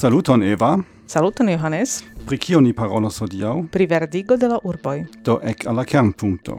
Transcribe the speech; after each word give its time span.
Saluton 0.00 0.42
Eva. 0.42 0.78
Saluton 1.06 1.48
Johannes. 1.48 2.04
Pri 2.26 2.38
kio 2.40 2.60
ni 2.64 2.70
parolos 2.72 3.18
hodiaŭ? 3.20 3.66
Pri 3.68 3.84
verdigo 3.86 4.38
de 4.40 4.48
la 4.48 4.56
urboj. 4.64 5.02
Do 5.26 5.34
ek 5.44 5.66
al 5.68 5.76
la 5.76 5.84
kernpunkto. 5.84 6.56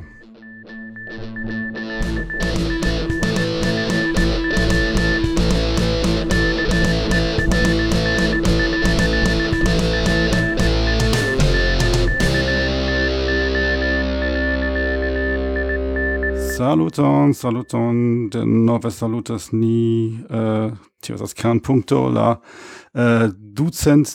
Saluton, 16.62 17.34
saluton, 17.34 18.30
de 18.30 18.46
nove 18.46 18.91
salutas 18.91 19.48
ni, 19.52 20.14
uh, 20.30 20.70
tio 21.02 21.16
das 21.18 21.34
kernpunkto, 21.34 22.04
la 22.14 22.36
uh, 22.38 23.32
ducent 23.34 24.12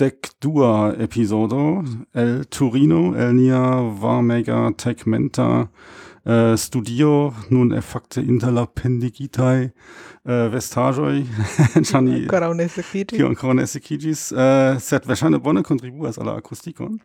dec 0.00 0.30
dua 0.40 0.94
episodo 0.96 1.82
el 2.16 2.46
Turino, 2.48 3.12
el 3.12 3.34
nia 3.36 3.60
varmega 4.00 4.62
tegmenta 4.80 5.68
äh, 6.24 6.56
Studio, 6.56 7.34
nun 7.48 7.72
effakte 7.72 8.20
interlappendigitae, 8.20 9.72
äh, 10.24 10.52
vestagioi, 10.52 11.26
Gianni, 11.82 12.26
Coronesekigis, 12.26 14.32
äh, 14.32 14.78
set 14.78 15.06
versane 15.06 15.40
bonne 15.40 15.62
contribuas 15.62 16.18
alla 16.18 16.36
acusticon, 16.36 17.00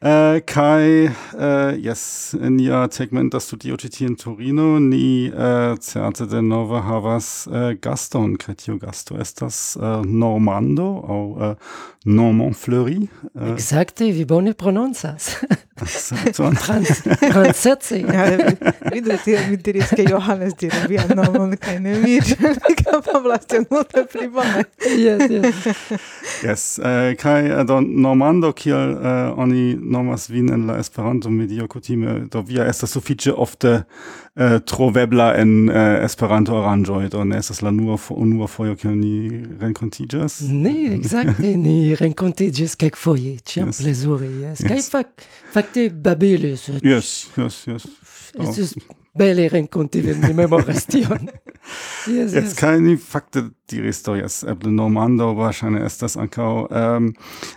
äh, 0.00 0.40
kai, 0.40 1.10
äh, 1.38 1.76
yes, 1.76 2.36
nia 2.40 2.88
segmenta 2.90 3.40
studio 3.40 3.76
citi 3.76 4.04
in 4.04 4.16
Torino, 4.16 4.80
ni 4.80 5.26
äh, 5.26 5.76
certe 5.78 6.26
de 6.26 6.42
nova 6.42 6.84
havas 6.84 7.48
äh, 7.52 7.76
gaston, 7.76 8.38
cretio 8.38 8.78
gasto 8.78 9.16
estas 9.16 9.78
äh, 9.80 10.02
normando, 10.02 11.04
au 11.06 11.38
äh, 11.40 11.56
normand 12.04 12.56
fleuri. 12.56 13.08
Äh, 13.34 13.52
Exacte, 13.52 14.14
vi 14.14 14.24
bone 14.24 14.54
prononcas. 14.54 15.36
Exacto. 15.80 16.50
Trans, 16.54 17.02
transsetzi. 17.02 18.04
Vidu, 18.94 19.16
tiam 19.24 19.50
mi 19.50 19.56
diris, 19.56 19.92
ke 19.96 20.04
Johannes 20.08 20.54
diru 20.58 20.84
via 20.90 21.04
nomon, 21.14 21.56
kaj 21.60 21.78
ne 21.84 21.96
mi, 22.02 22.18
kapablas 22.82 23.46
tion 23.50 23.66
multe 23.70 24.04
pli 24.12 24.28
bone. 24.28 24.64
Yes, 24.96 25.30
yes. 25.30 25.66
yes, 26.46 26.64
eh, 26.78 27.12
uh, 27.12 27.16
kaj 27.18 27.50
eh, 27.50 27.64
do 27.68 27.80
normando, 27.80 28.52
kiel 28.52 28.94
uh, 28.96 29.38
oni 29.38 29.76
nomas 29.78 30.28
vin 30.30 30.52
en 30.54 30.66
la 30.68 30.78
Esperanto 30.78 31.30
medio 31.30 31.68
kutime, 31.68 32.20
do 32.32 32.42
via 32.46 32.66
estas 32.68 32.94
sufiĉe 32.96 33.32
ofte 33.32 33.74
uh, 33.78 34.58
trovebla 34.66 35.32
en 35.38 35.68
uh, 35.68 35.76
Esperanto 36.04 36.58
aranĝoj, 36.60 37.08
do 37.12 37.24
ne 37.24 37.40
estas 37.42 37.62
la 37.62 37.72
nua 37.74 37.98
unua 38.10 38.48
fojo, 38.50 38.76
kiel 38.78 38.96
ni 38.96 39.44
renkontiĝas. 39.60 40.40
Ne, 40.48 40.74
ekzakte, 40.98 41.54
ni 41.56 41.94
renkontiĝis 41.98 42.76
kelkfoje, 42.80 43.38
ĉiam 43.44 43.72
yes. 43.72 43.82
plezure, 43.82 44.30
yes. 44.44 44.62
yes. 44.62 44.66
Kaj 44.68 44.84
fak, 44.92 45.28
fakte 45.54 45.88
babilis. 45.90 46.68
Yes, 46.82 47.28
yes, 47.36 47.64
yes. 47.68 47.88
Oh. 48.38 48.46
Estis 48.46 48.74
belle 49.18 49.48
renkonti 49.50 50.00
vin, 50.04 50.20
mi 50.22 50.34
memoras 50.36 50.86
tion. 50.86 51.28
yes, 52.06 52.08
yes. 52.32 52.34
Jetzt 52.36 52.58
kaj 52.60 52.78
ni 52.84 52.94
fakte 52.96 53.48
diris 53.68 53.98
do, 54.06 54.14
jes, 54.16 54.40
eble 54.48 54.70
eh, 54.70 54.76
normando, 54.78 55.32
verŝajne 55.36 55.82
estas 55.84 56.14
ankaŭ 56.20 56.52
um, 56.62 56.68
ähm, 56.78 57.08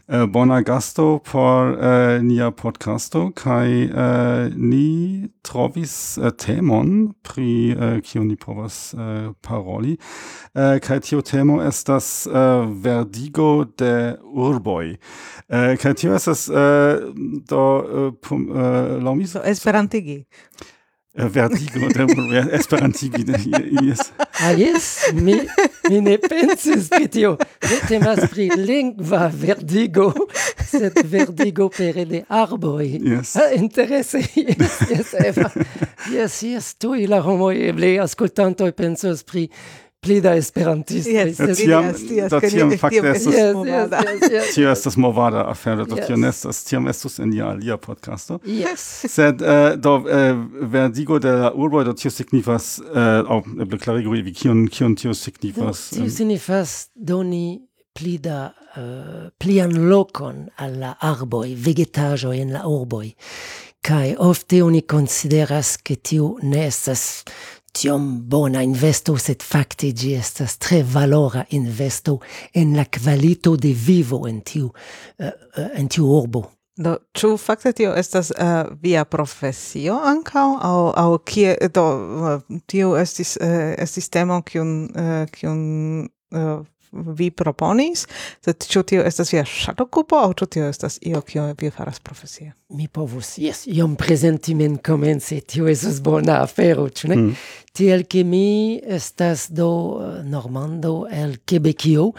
uh, 0.10 0.16
eh, 0.16 0.26
bona 0.26 0.62
gasto 0.66 1.22
por 1.28 1.76
uh, 1.76 2.18
nia 2.26 2.50
podcasto, 2.52 3.28
kai, 3.38 3.86
uh, 3.88 4.50
ni 4.58 5.30
trovis 5.46 6.18
uh, 6.18 6.32
temon 6.34 7.14
pri 7.24 7.52
uh, 7.78 8.00
kiu 8.04 8.26
ni 8.26 8.36
povas 8.36 8.80
uh, 8.98 9.30
paroli, 9.46 10.00
uh, 10.56 10.80
kai 10.84 11.00
tio 11.06 11.22
temo 11.22 11.62
estas 11.64 12.26
uh, 12.26 12.66
verdigo 12.66 13.68
de 13.78 14.18
Urboi, 14.34 14.98
Uh, 15.52 15.74
kai 15.76 15.92
tio 16.00 16.14
estas 16.16 16.46
uh, 16.48 17.12
do 17.50 17.60
uh, 17.60 18.12
pum, 18.24 18.46
uh, 18.56 19.04
Lomis? 19.04 19.34
So, 19.36 19.42
esperantigi. 19.44 20.22
Eh, 21.14 21.28
vertigo 21.28 21.90
de 21.90 22.40
esperantigi 22.56 23.24
de 23.24 23.38
ies. 23.82 24.14
Ah, 24.40 24.54
yes, 24.54 25.12
mi, 25.14 25.34
mi 25.90 26.00
ne 26.00 26.18
pensis 26.18 26.88
que 26.88 27.10
tio 27.12 27.34
ne 27.68 27.80
temas 27.90 28.30
pri 28.32 28.48
lingva 28.56 29.28
vertigo, 29.28 30.14
sed 30.56 30.96
vertigo 31.04 31.68
pere 31.68 32.06
de 32.06 32.24
arboi. 32.30 33.02
Yes. 33.04 33.36
Ah, 33.36 33.52
interesse, 33.52 34.24
yes, 34.36 34.80
yes, 34.88 35.14
Eva. 35.20 35.52
Yes, 36.08 36.40
yes, 36.48 36.72
tui 36.80 37.04
la 37.12 37.20
homoi 37.20 37.68
eble 37.74 37.98
ascoltantoi 38.00 38.72
pensos 38.72 39.26
pri 39.28 39.50
pli 40.02 40.22
da 40.22 40.34
esperantistoj. 40.36 41.14
Yes, 41.14 41.40
yes, 41.40 41.58
tiam, 41.58 41.90
do 42.30 42.40
tiam 42.42 42.72
fakte 42.82 43.12
estus... 43.14 43.36
Tio 44.56 44.72
estas 44.72 44.98
movada 44.98 45.44
afero, 45.50 45.86
do 45.86 45.96
tio 45.96 46.18
nestas, 46.18 46.64
tiam 46.66 46.88
estus 46.90 47.20
en 47.22 47.34
ia 47.38 47.52
alia 47.54 47.78
podcasto. 47.78 48.40
Yes. 48.46 48.86
Sed 49.14 49.44
uh, 49.46 49.76
do 49.78 49.96
uh, 50.02 50.42
verdigo 50.74 51.20
de 51.22 51.36
la 51.44 51.52
urbo, 51.54 51.84
do 51.86 51.94
tio 51.94 52.10
signifas, 52.12 52.80
eh, 52.82 52.98
uh, 52.98 53.30
au 53.30 53.44
eble 53.62 53.78
klarigo 53.78 54.16
evi, 54.18 54.34
kion 54.34 54.66
kion 54.74 54.98
tio 54.98 55.14
signifas? 55.14 55.92
Tio 55.94 56.10
signifas 56.10 56.90
doni 56.96 57.62
pli 57.94 58.18
da 58.18 58.48
uh, 58.50 59.30
plian 59.38 59.76
locon 59.90 60.48
alla 60.58 60.96
arboi, 61.00 61.54
vegetajoi 61.54 62.40
en 62.42 62.58
la 62.58 62.66
urboi. 62.66 63.14
Kai 63.82 64.16
ofte 64.18 64.62
oni 64.62 64.84
consideras 64.86 65.78
che 65.82 65.96
tiu 65.96 66.36
ne 66.42 66.68
estas 66.68 67.24
tiom 67.72 68.08
bona 68.30 68.64
investo, 68.64 69.18
sed 69.18 69.44
fakte 69.44 69.92
gi 69.96 70.16
estas 70.20 70.58
tre 70.62 70.82
valora 70.84 71.46
investo 71.58 72.20
en 72.54 72.76
la 72.78 72.86
kvalito 72.86 73.56
de 73.56 73.74
vivo 73.74 74.26
en 74.28 74.42
tiu, 74.42 74.72
uh, 75.20 75.70
en 75.74 75.88
tiu 75.88 76.10
urbo. 76.18 76.46
Do, 76.82 76.96
ĉu 77.14 77.36
fakte 77.38 77.74
tio 77.76 77.92
estas 78.00 78.32
uh, 78.32 78.64
via 78.82 79.04
profesio 79.06 79.98
ankaŭ 80.08 80.46
aŭ 80.64 80.78
aŭ 80.98 81.10
kie 81.28 81.56
do 81.76 81.84
tio 82.72 82.94
estis 82.98 83.36
uh, 83.42 83.74
estis 83.78 84.08
temo 84.10 84.40
kiun 84.48 84.72
uh, 84.96 85.26
kiun 85.36 85.60
uh, 86.32 86.64
vi 86.92 87.30
proponis, 87.32 88.06
sed 88.44 88.66
ĉu 88.68 88.84
tio 88.88 89.04
estas 89.08 89.32
via 89.34 89.44
ŝatokupo 89.48 90.20
aŭ 90.20 90.32
ĉu 90.40 90.48
tio 90.56 90.70
estas 90.70 90.98
io 91.02 91.22
kio 91.26 91.48
vi 91.60 91.72
faras 91.72 92.00
profesie? 92.04 92.52
Mi 92.76 92.88
povus, 92.88 93.34
jes, 93.42 93.66
iom 93.68 93.96
prezenti 94.00 94.56
min 94.56 94.78
komence, 94.84 95.40
tio 95.48 95.68
estas 95.72 96.02
bona 96.04 96.42
afero, 96.44 96.88
ĉu 96.90 97.12
ne? 97.12 97.18
Mm. 97.20 97.36
Tiel 97.76 98.04
ke 98.12 98.24
mi 98.28 98.80
estas 98.84 99.48
do 99.56 99.70
eh, 100.00 100.24
normando 100.28 101.08
el 101.12 101.38
Quebecio, 101.48 102.12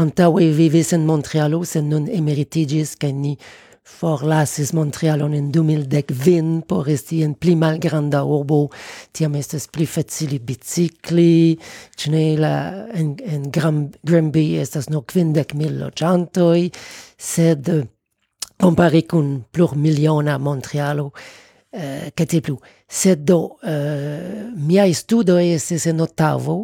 antaŭe 0.00 0.48
vivis 0.56 0.94
en 0.96 1.04
Montrealo, 1.08 1.60
sed 1.68 1.84
nun 1.88 2.08
emeritiĝis 2.08 2.96
kaj 3.00 3.12
ni 3.12 3.36
forlasis 3.84 4.72
Montrealon 4.72 5.34
en 5.34 5.50
2010 5.52 6.64
por 6.68 6.88
esti 6.88 7.22
en 7.22 7.34
pli 7.36 7.54
malgranda 7.56 8.24
urbo, 8.24 8.70
tiam 9.12 9.36
estes 9.36 9.68
pli 9.68 9.86
facili 9.86 10.38
bicicli, 10.40 11.58
cene 11.96 12.24
la 12.40 12.54
en, 12.96 13.14
en 13.20 13.50
Gram, 13.52 13.84
Granby 14.02 14.54
estas 14.62 14.88
no 14.88 15.04
kvindek 15.04 15.52
mil 15.54 15.76
loĝantoj, 15.82 16.70
sed 17.18 17.68
eh, 17.68 17.84
compari 18.60 19.04
cun 19.10 19.42
plur 19.52 19.76
miliona 19.76 20.38
Montrealo, 20.38 21.10
eh, 21.72 22.10
cate 22.16 22.40
plu. 22.40 22.56
Sed 22.88 23.26
do, 23.28 23.58
eh, 23.68 24.48
miaj 24.56 24.94
studoj 25.04 25.44
estes 25.58 25.84
en 25.90 26.00
ottavo, 26.00 26.62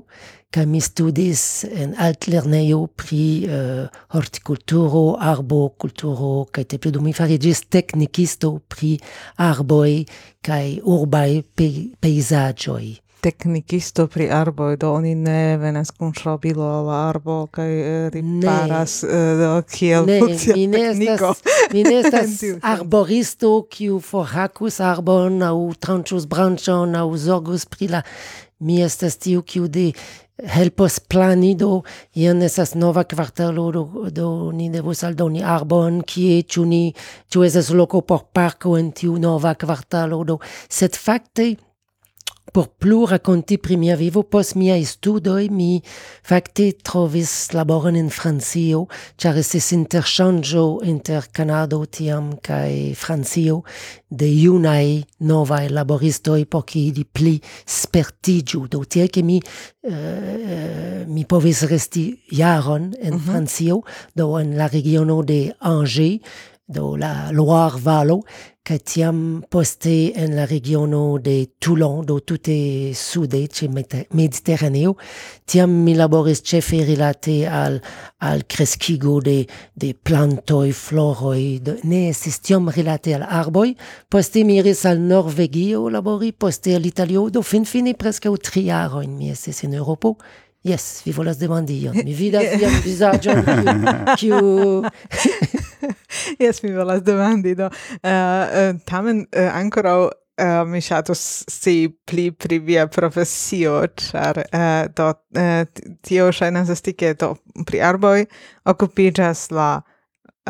ca 0.51 0.65
mi 0.67 0.81
studis 0.81 1.65
en 1.65 1.93
alt 1.99 2.27
lerneio 2.27 2.87
pri 2.99 3.47
eh, 3.47 3.53
uh, 3.55 4.01
hortikulturo, 4.17 5.15
arbokulturo, 5.23 6.49
ca 6.51 6.65
te 6.67 6.79
plu 6.83 7.03
mi 7.03 7.13
farigis 7.15 7.63
teknikisto 7.71 8.57
pri 8.69 8.97
arboi 9.39 10.03
ca 10.43 10.59
urbai 10.83 11.45
pe 11.55 11.71
peisagioi. 12.01 12.97
Teknikisto 13.21 14.07
pri 14.09 14.31
arboi, 14.33 14.79
do 14.81 14.91
oni 14.97 15.15
ne 15.15 15.57
venas 15.61 15.93
kun 15.93 16.11
ŝraubilo 16.17 16.65
al 16.65 16.89
arbo 16.97 17.45
ca 17.53 17.63
eh, 17.63 18.09
riparas 18.11 19.05
eh, 19.05 19.35
do 19.39 19.53
kiel 19.71 20.09
ne, 20.09 20.19
mi 20.57 20.67
ne 20.67 20.85
estas, 20.89 21.43
mi 21.71 21.85
ne 21.85 21.99
estas 22.03 22.41
arboristo 22.63 23.53
kiu 23.71 24.01
forhacus 24.01 24.81
arbon 24.81 25.45
au 25.47 25.69
tranchus 25.79 26.27
branchon 26.27 26.97
au 26.97 27.13
zorgus 27.17 27.69
pri 27.69 27.93
la 27.93 28.03
mi 28.59 28.81
estas 28.83 29.17
tiu 29.17 29.43
kiu 29.43 29.69
de 29.69 29.93
helpos 30.49 31.01
plani 31.01 31.55
do 31.55 31.83
ien 32.17 32.43
esas 32.43 32.75
nova 32.75 33.05
kvartalo 33.05 33.71
do, 33.73 33.85
do 34.11 34.29
ni 34.53 34.71
devos 34.73 35.05
aldoni 35.05 35.43
arbon 35.43 36.03
kie 36.07 36.43
ĉu 36.43 36.65
ni 36.69 36.83
ĉu 37.31 37.45
esas 37.49 37.71
loko 37.75 38.03
por 38.03 38.27
parko 38.33 38.77
en 38.79 38.93
tiu 38.93 39.19
nova 39.19 39.55
kvartalo 39.55 40.23
do. 40.25 40.39
Sed 40.69 40.97
fakte 40.97 41.55
por 42.53 42.69
plura 42.79 43.19
kontiprimia 43.19 43.95
vivo 43.97 44.23
post 44.23 44.57
miaj 44.59 44.85
studoj 44.85 45.49
mi 45.51 45.81
fakte 46.27 46.73
trovis 46.83 47.53
laboron 47.55 47.97
en 47.97 48.11
Francio, 48.11 48.87
ĉar 49.17 49.39
estis 49.41 49.71
interŝanĝo 49.77 50.65
inter 50.91 51.31
Kanado 51.33 51.85
tiam 51.87 52.33
kaj 52.43 52.95
Francio 52.99 53.63
de 54.11 54.27
junaj 54.27 55.03
novaj 55.31 55.69
laboristoj 55.71 56.45
por 56.51 56.67
ke 56.67 56.81
ili 56.91 57.05
pli 57.05 57.37
spertiĝu, 57.67 58.67
do 58.71 58.83
tiel 58.85 59.23
mi 59.25 59.39
euh, 59.41 61.07
mi 61.07 61.25
povis 61.25 61.63
resti 61.71 62.07
jaron 62.33 62.93
en. 62.99 63.15
Mhm. 63.15 63.27
Francio, 63.31 63.83
do 64.15 64.39
en 64.39 64.57
la 64.57 64.67
regiono 64.67 65.23
de 65.23 65.53
Angers, 65.61 66.21
do 66.71 66.97
la 66.97 67.31
Loire 67.33 67.79
Valo 67.79 68.23
che 68.63 68.79
tiam 68.79 69.43
poste 69.49 70.13
en 70.15 70.37
la 70.37 70.45
regiono 70.45 71.19
de 71.19 71.55
Toulon 71.59 72.05
do 72.05 72.21
tutte 72.23 72.93
sude 72.95 73.49
ce 73.49 73.69
Mediterraneo 73.69 74.97
tiam 75.45 75.71
mi 75.71 75.95
laboris 75.95 76.43
cefe 76.43 76.85
rilate 76.85 77.49
al 77.49 77.81
al 78.19 78.45
crescigo 78.47 79.21
de 79.21 79.47
de 79.75 79.95
plantoi 79.95 80.73
floroi 80.73 81.59
de, 81.61 81.79
ne 81.83 82.09
estis 82.11 82.39
tiam 82.41 82.69
rilate 82.69 83.15
al 83.15 83.23
arboi 83.23 83.75
poste 84.09 84.45
mi 84.45 84.59
iris 84.59 84.85
al 84.85 85.01
Norvegio 85.01 85.89
labori 85.89 86.33
poste 86.33 86.75
al 86.75 86.85
Italio 86.85 87.29
do 87.31 87.43
fin 87.43 87.65
fine 87.65 87.95
presque 87.95 88.29
o 88.29 88.37
triaro 88.37 89.01
in 89.01 89.17
mi 89.17 89.31
estis 89.31 89.63
in 89.63 89.75
Europo 89.75 90.17
Yes, 90.63 91.01
vi 91.05 91.13
volas 91.13 91.39
demandi 91.39 91.89
Mi 92.05 92.13
vidas 92.13 92.45
vian 92.61 92.75
visaĝon 92.85 93.47
kiu 94.21 94.83
Jes 96.43 96.63
mi 96.63 96.73
volas 96.75 97.03
demandi 97.03 97.55
do. 97.59 97.69
Uh, 98.03 98.81
tamen 98.89 99.25
eh, 99.33 99.47
uh, 99.47 99.53
ankoraŭ 99.61 99.99
uh, 100.41 100.69
mi 100.69 100.81
ŝatus 100.85 101.23
si 101.49 101.77
pli 102.07 102.31
pri 102.33 102.61
via 102.65 102.87
profesio, 102.87 103.81
ĉar 104.03 104.43
uh, 104.47 104.67
do 104.97 105.13
uh, 105.13 105.87
tio 106.07 106.31
ŝajnas 106.33 106.73
esti 106.77 106.97
ke 106.97 107.15
do 107.21 107.35
pri 107.67 107.83
arboj 107.93 108.27
okupiĝas 108.71 109.51
la 109.57 109.71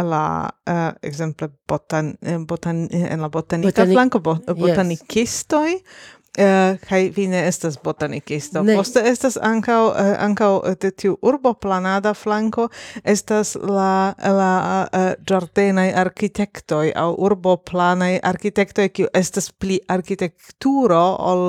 la 0.00 0.48
uh, 0.70 0.92
exemple 1.02 1.50
botan 1.68 2.14
botan 2.48 2.86
en 2.92 3.20
la 3.20 3.28
botanika 3.28 3.68
Botani 3.68 3.94
flanko 3.94 4.20
bo, 4.24 4.36
botanikistoj. 4.56 5.74
Eh, 6.40 6.78
kai 6.88 7.12
vi 7.16 7.26
ne 7.28 7.40
estas 7.48 7.76
botanikisto. 7.84 8.62
Ne. 8.62 8.74
Poste 8.76 9.02
estas 9.04 9.36
ankaŭ 9.36 9.80
uh, 9.88 9.96
eh, 10.00 10.12
ankaŭ 10.24 10.52
de 10.80 10.90
tiu 10.90 11.18
urbo 11.22 11.52
planada 11.52 12.14
flanko 12.16 12.68
estas 13.04 13.56
la 13.60 14.14
la 14.38 14.52
uh, 14.86 15.10
ĝardenaj 15.28 15.90
arkitektoj 16.04 16.92
aŭ 16.96 17.10
urbo 17.28 17.56
planaj 17.70 18.14
arkitektoj 18.32 18.88
kiu 18.88 19.10
estas 19.14 19.50
pli 19.52 19.80
arkitekturo 19.88 21.02
ol 21.32 21.44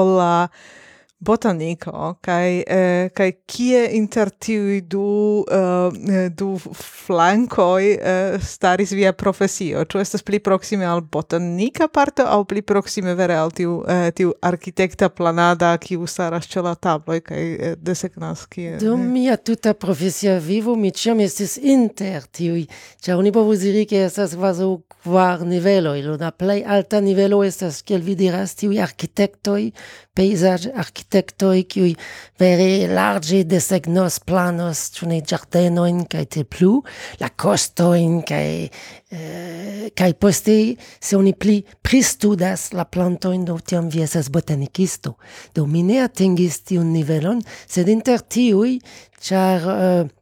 ol 0.00 0.12
la 0.18 0.32
uh, 0.48 0.82
botanico 1.26 2.16
kai 2.22 2.62
eh, 2.62 3.10
kai 3.14 3.32
kie 3.46 3.82
inter 3.98 4.30
tiu 4.30 4.80
du 4.86 5.42
eh, 5.50 5.90
eh 6.16 6.28
du 6.30 6.54
flankoi 6.58 7.96
eh, 7.96 8.38
staris 8.40 8.92
via 8.94 9.12
profesio? 9.12 9.84
Tu 9.84 9.98
estas 9.98 10.22
pli 10.22 10.40
proxime 10.40 10.86
al 10.86 11.02
botanika 11.02 11.88
parto 11.88 12.22
au 12.22 12.44
pli 12.44 12.62
proxime 12.62 13.14
vere 13.14 13.36
al 13.36 13.52
tiu 13.52 13.82
eh, 13.88 14.10
tiu 14.14 14.32
architekta 14.40 15.08
planada 15.08 15.74
ki 15.82 15.98
usaras 16.06 16.46
ĉe 16.46 16.62
la 16.62 16.74
tablo 16.74 17.18
kai 17.20 17.44
eh, 17.54 17.76
desegnas 17.76 18.46
kie? 18.46 18.76
Do 18.82 18.94
eh. 18.94 19.06
mia 19.16 19.36
tuta 19.36 19.74
profesia 19.74 20.38
vivo 20.38 20.76
mi 20.76 20.92
ĉiam 20.92 21.20
estis 21.26 21.58
inter 21.58 22.28
tiu 22.30 22.62
ĉar 23.02 23.18
oni 23.18 23.34
povus 23.34 23.64
diri 23.66 23.86
ke 23.90 24.06
estas 24.06 24.36
kvazaŭ 24.38 24.72
kvar 25.02 25.42
niveloj. 25.46 25.98
La 26.20 26.30
plej 26.30 26.62
alta 26.66 27.00
nivelo 27.00 27.42
estas 27.44 27.82
kiel 27.86 28.02
vi 28.06 28.16
diras 28.18 28.54
tiuj 28.58 28.80
arkitektoj 28.82 29.62
pejzaĝ 30.16 30.70
architektoj, 31.16 31.64
qui 31.64 31.96
vere 32.38 32.86
larĝe 32.88 33.44
desegnos 33.44 34.20
planos, 34.20 34.90
tune 34.90 35.20
giardeno 35.22 35.86
in 35.86 36.04
kai 36.06 36.26
te 36.26 36.44
plu, 36.44 36.82
la 37.20 37.30
kostojn 37.30 38.22
kai 38.26 38.68
eh, 39.10 39.90
kaj 39.96 40.12
poste 40.20 40.76
se 41.00 41.16
oni 41.16 41.32
pli 41.32 41.62
pristudas 41.82 42.72
la 42.72 42.84
plantojn, 42.84 43.44
do 43.44 43.58
tiam 43.58 43.88
vi 43.88 44.02
estas 44.02 44.28
botanikisto. 44.30 45.16
Do 45.54 45.66
mine 45.66 46.02
atingis 46.04 46.62
tiun 46.66 46.92
nivelon, 46.92 47.42
sed 47.66 47.88
inter 47.88 48.20
tiuj, 48.20 48.78
char 49.20 49.60
uh, 49.64 50.04
eh, 50.04 50.14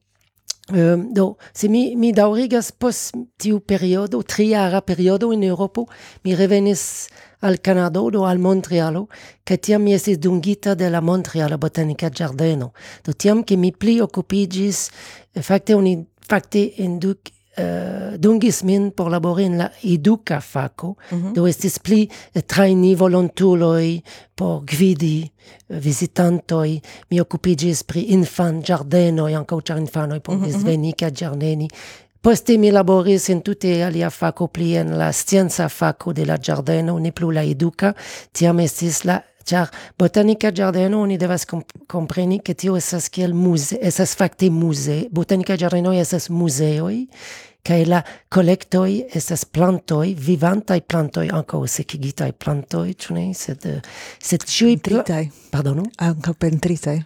Um, 0.71 0.77
eh, 0.79 0.97
do, 1.13 1.37
se 1.53 1.69
mi, 1.69 1.95
mi 1.95 2.11
daurigas 2.17 2.71
post 2.73 3.13
tiu 3.37 3.59
periodo, 3.61 4.23
triara 4.23 4.81
periodo 4.81 5.31
en 5.35 5.43
Europa 5.43 5.83
mi 6.25 6.35
revenis 6.35 7.11
al 7.45 7.61
Canado 7.61 8.11
do 8.11 8.25
al 8.25 8.39
Montrealo, 8.39 9.09
che 9.43 9.59
tiam 9.59 9.83
mi 9.83 9.93
esis 9.93 10.17
dungita 10.19 10.75
de 10.75 10.89
la 10.89 11.01
Montreala 11.01 11.59
Botanica 11.59 12.09
Giardeno. 12.09 12.73
Do 13.03 13.13
tiam 13.13 13.45
che 13.45 13.57
mi 13.57 13.71
pli 13.73 14.01
occupigis, 14.01 14.89
facte 15.33 15.75
un 15.75 16.05
facte 16.27 16.73
induc 16.77 17.33
Uh, 17.57 18.19
dungis 18.19 18.63
min 18.63 18.91
por 18.91 19.09
labori 19.09 19.45
in 19.45 19.57
la 19.57 19.71
educa 19.83 20.41
faco, 20.41 20.97
mm 21.11 21.23
-hmm. 21.23 21.33
do 21.33 21.47
estis 21.47 21.79
pli 21.79 22.11
eh, 22.33 22.43
traini 22.43 22.97
volontuloi 22.97 24.03
por 24.35 24.65
gvidi 24.65 25.23
eh, 25.23 25.79
visitantoi, 25.79 26.83
mi 27.11 27.21
occupigis 27.21 27.85
pri 27.85 28.13
infan 28.13 28.61
giardenoi, 28.61 29.35
anco 29.35 29.61
char 29.63 29.79
infanoi 29.79 30.21
povis 30.21 30.55
mm 30.55 30.61
-hmm. 30.61 30.65
veni 30.65 30.95
ca 30.95 31.11
giardeni, 31.11 31.69
Postemi 32.25 32.71
laboris 32.73 33.27
en 33.29 33.43
tute 33.45 33.83
alia 33.85 34.09
faco 34.09 34.47
pli 34.49 34.71
en 34.81 34.95
la 34.97 35.11
scienca 35.13 35.67
faco 35.69 36.15
de 36.17 36.25
la 36.25 36.39
ĝardeno, 36.41 36.95
ne 36.97 37.11
plu 37.13 37.29
la 37.37 37.43
eduka, 37.45 37.91
tiam 38.33 38.63
estis 38.65 39.03
la 39.05 39.19
Ĉar 39.45 39.69
botanika 40.01 40.49
ĝardeno 40.49 41.03
oni 41.05 41.19
devas 41.21 41.45
kompreni 41.45 42.39
ke 42.41 42.55
tio 42.57 42.79
estas 42.81 43.11
kiel 43.13 43.35
muze, 43.37 43.77
estas 43.77 44.15
fakte 44.17 44.49
muze. 44.49 45.03
Botanika 45.13 45.59
ĝardenoj 45.61 45.99
estas 46.01 46.31
muzeoj 46.33 47.03
kai 47.65 47.85
la 47.89 48.03
collectoi 48.29 49.07
estas 49.17 49.47
plantoi, 49.49 50.13
vivantai 50.15 50.83
plantoi, 50.83 51.31
anko 51.33 51.63
secigitai 51.67 52.35
plantoi, 52.37 52.93
tune? 52.95 53.31
Sed, 53.35 53.65
sed 54.21 54.45
ciui... 54.45 54.77
Pentritai. 54.77 55.31
Pardon? 55.55 55.81
Ancao 56.03 56.35
pentritai. 56.35 56.99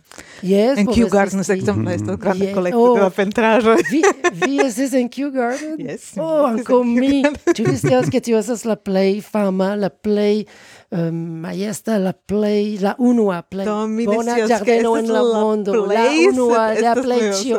Yes. 0.43 0.79
En 0.79 0.87
Kew 0.87 1.09
Garden, 1.13 1.45
exemple, 1.45 1.85
mm. 1.85 1.95
estas 2.01 2.19
grande 2.19 2.47
yes. 2.47 2.55
collecto 2.55 2.81
oh. 2.81 2.95
de 2.95 3.01
la 3.01 3.07
oh, 3.07 3.15
pentrajo. 3.15 3.77
vi, 3.91 4.03
vi 4.33 4.59
estes 4.67 4.95
en 4.95 5.09
Kew 5.09 5.31
Garden? 5.31 5.77
Yes. 5.79 6.11
Oh, 6.17 6.47
ancao 6.49 6.83
mi. 6.83 7.23
tu 7.55 7.63
vi 7.63 7.77
stias, 7.77 8.09
che 8.11 8.21
tio 8.21 8.41
la 8.65 8.77
play 8.77 9.21
fama, 9.21 9.77
la 9.77 9.91
play 9.91 10.47
Ehm, 10.91 11.45
um, 11.45 11.45
esta 11.45 11.99
la 11.99 12.15
play 12.15 12.79
la 12.79 12.95
unua 12.99 13.43
play 13.43 13.67
Do, 13.67 13.87
bona 14.07 14.47
giardino 14.47 14.97
en 14.97 15.13
la 15.13 15.23
mondo. 15.23 15.85
La 15.85 16.09
unua 16.31 16.73
la 16.81 16.95
play 16.95 17.31
ciu. 17.35 17.59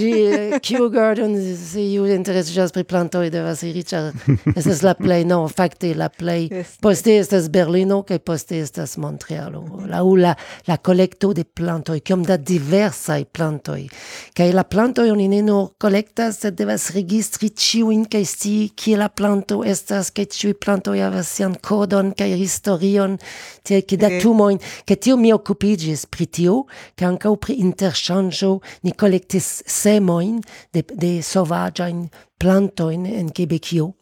di 0.00 0.58
Kew 0.60 0.90
Garden 0.90 1.56
se 1.56 1.80
iu 1.80 2.04
just 2.06 2.74
pri 2.74 2.82
plantoj 2.82 3.30
devas 3.30 3.62
iri 3.62 3.84
ĉar 3.84 4.10
estas 4.56 4.82
la 4.82 4.94
plej 4.94 5.24
no 5.24 5.46
fakte 5.48 5.94
la 5.94 6.08
plej 6.08 6.50
poste 6.80 7.18
estas 7.18 7.48
Berlino 7.48 8.02
kaj 8.02 8.18
poste 8.18 8.58
estas 8.58 8.96
Montrealo. 8.96 9.62
Laŭ 9.86 10.16
la 10.16 10.34
la 10.66 10.76
kolekto 10.76 11.32
de 11.32 11.44
plantoj 11.44 12.00
kiom 12.00 12.24
da 12.24 12.36
diversaj 12.36 13.24
plantoj 13.24 13.86
kaj 14.34 14.50
la 14.52 14.64
plantoj 14.64 15.10
oni 15.12 15.28
ne 15.28 15.42
nur 15.42 15.70
kolektas 15.78 16.40
sed 16.42 16.58
devas 16.58 16.90
registri 16.90 17.48
ĉiujn 17.50 18.08
kaj 18.10 18.24
scii 18.24 18.68
kie 18.74 18.96
la 18.98 19.08
planto 19.08 19.62
estas 19.62 20.10
kaj 20.10 20.26
ĉiuj 20.34 20.58
plantoj 20.58 20.98
havas 20.98 21.30
sian 21.30 21.54
kodon 21.54 22.10
kaj 22.10 22.34
historion, 22.56 23.18
tiel 23.62 23.84
che 23.84 23.96
moin 24.32 24.58
che 24.84 24.96
tio 24.96 25.16
mi 25.16 25.32
occupigis 25.32 26.06
pri 26.06 26.28
tio, 26.28 26.64
che 26.94 27.04
ancau 27.04 27.36
pri 27.36 27.60
interchangio 27.60 28.60
ni 28.82 28.94
collectis 28.94 29.62
semoin 29.66 30.40
de, 30.72 30.84
de 30.94 31.22
sovagiain 31.22 32.08
plantoin 32.38 33.06
en 33.06 33.30
Quebecio 33.30 33.94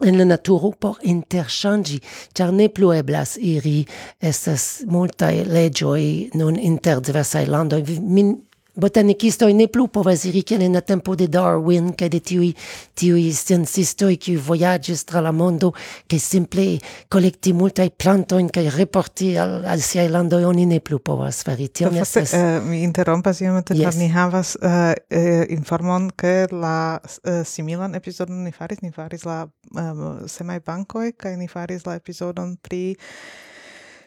en 0.00 0.18
la 0.18 0.24
naturo 0.24 0.72
por 0.72 0.98
interchangi, 1.02 2.00
char 2.34 2.52
ne 2.52 2.68
plu 2.68 2.92
eblas 2.92 3.36
iri, 3.38 3.86
estas 4.20 4.84
multae 4.86 5.44
legioi 5.46 6.30
non 6.34 6.58
inter 6.58 7.00
diversae 7.00 7.46
landoi. 7.46 8.00
Min 8.00 8.34
botanikistoj 8.74 9.52
ne 9.54 9.66
plu 9.68 9.86
povas 9.88 10.24
iri 10.28 10.42
kiel 10.42 10.62
en 10.66 10.74
la 10.74 10.80
tempo 10.80 11.14
de 11.16 11.28
Darwin 11.30 11.92
kaj 11.98 12.08
de 12.10 12.20
tiuj 12.20 12.50
tiuj 12.98 13.22
sciencistoj 13.38 14.16
kiuj 14.26 14.40
vojaĝis 14.48 15.04
tra 15.08 15.22
la 15.24 15.32
mondo 15.32 15.70
kaj 16.10 16.20
simple 16.22 16.66
kolekti 17.12 17.52
multaj 17.54 17.90
plantojn 17.90 18.50
kaj 18.54 18.66
reporti 18.76 19.32
al, 19.38 19.60
al 19.70 19.82
siaj 19.84 20.08
landoj 20.10 20.44
oni 20.50 20.66
ne 20.66 20.80
plu 20.80 20.98
povas 20.98 21.42
fari 21.46 21.68
tion. 21.68 21.94
Estas... 21.96 22.34
Uh, 22.34 22.58
mi 22.66 22.82
interrompas 22.82 23.40
iomete, 23.40 23.76
yes. 23.78 23.98
ni 24.00 24.10
havas 24.10 24.56
uh, 24.56 24.90
uh, 24.92 25.32
informon 25.54 26.10
ke 26.10 26.34
la 26.50 26.98
uh, 26.98 27.42
similan 27.46 27.94
epizodon 27.94 28.44
ni 28.44 28.52
faris, 28.52 28.82
ni 28.82 28.90
faris 28.92 29.24
la 29.28 29.44
ehm, 29.46 30.04
um, 30.04 30.28
semaj 30.28 30.60
bankoj 30.66 31.12
kaj 31.18 31.38
ni 31.38 31.48
faris 31.48 31.86
la 31.86 31.98
epizodon 32.00 32.56
pri 32.62 32.84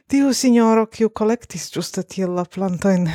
Tiu 0.07 0.29
signoro 0.31 0.85
kiu 0.87 1.09
collectis 1.11 1.65
giusta 1.67 1.99
tiel 1.99 2.31
la 2.31 2.45
plantoin 2.47 3.09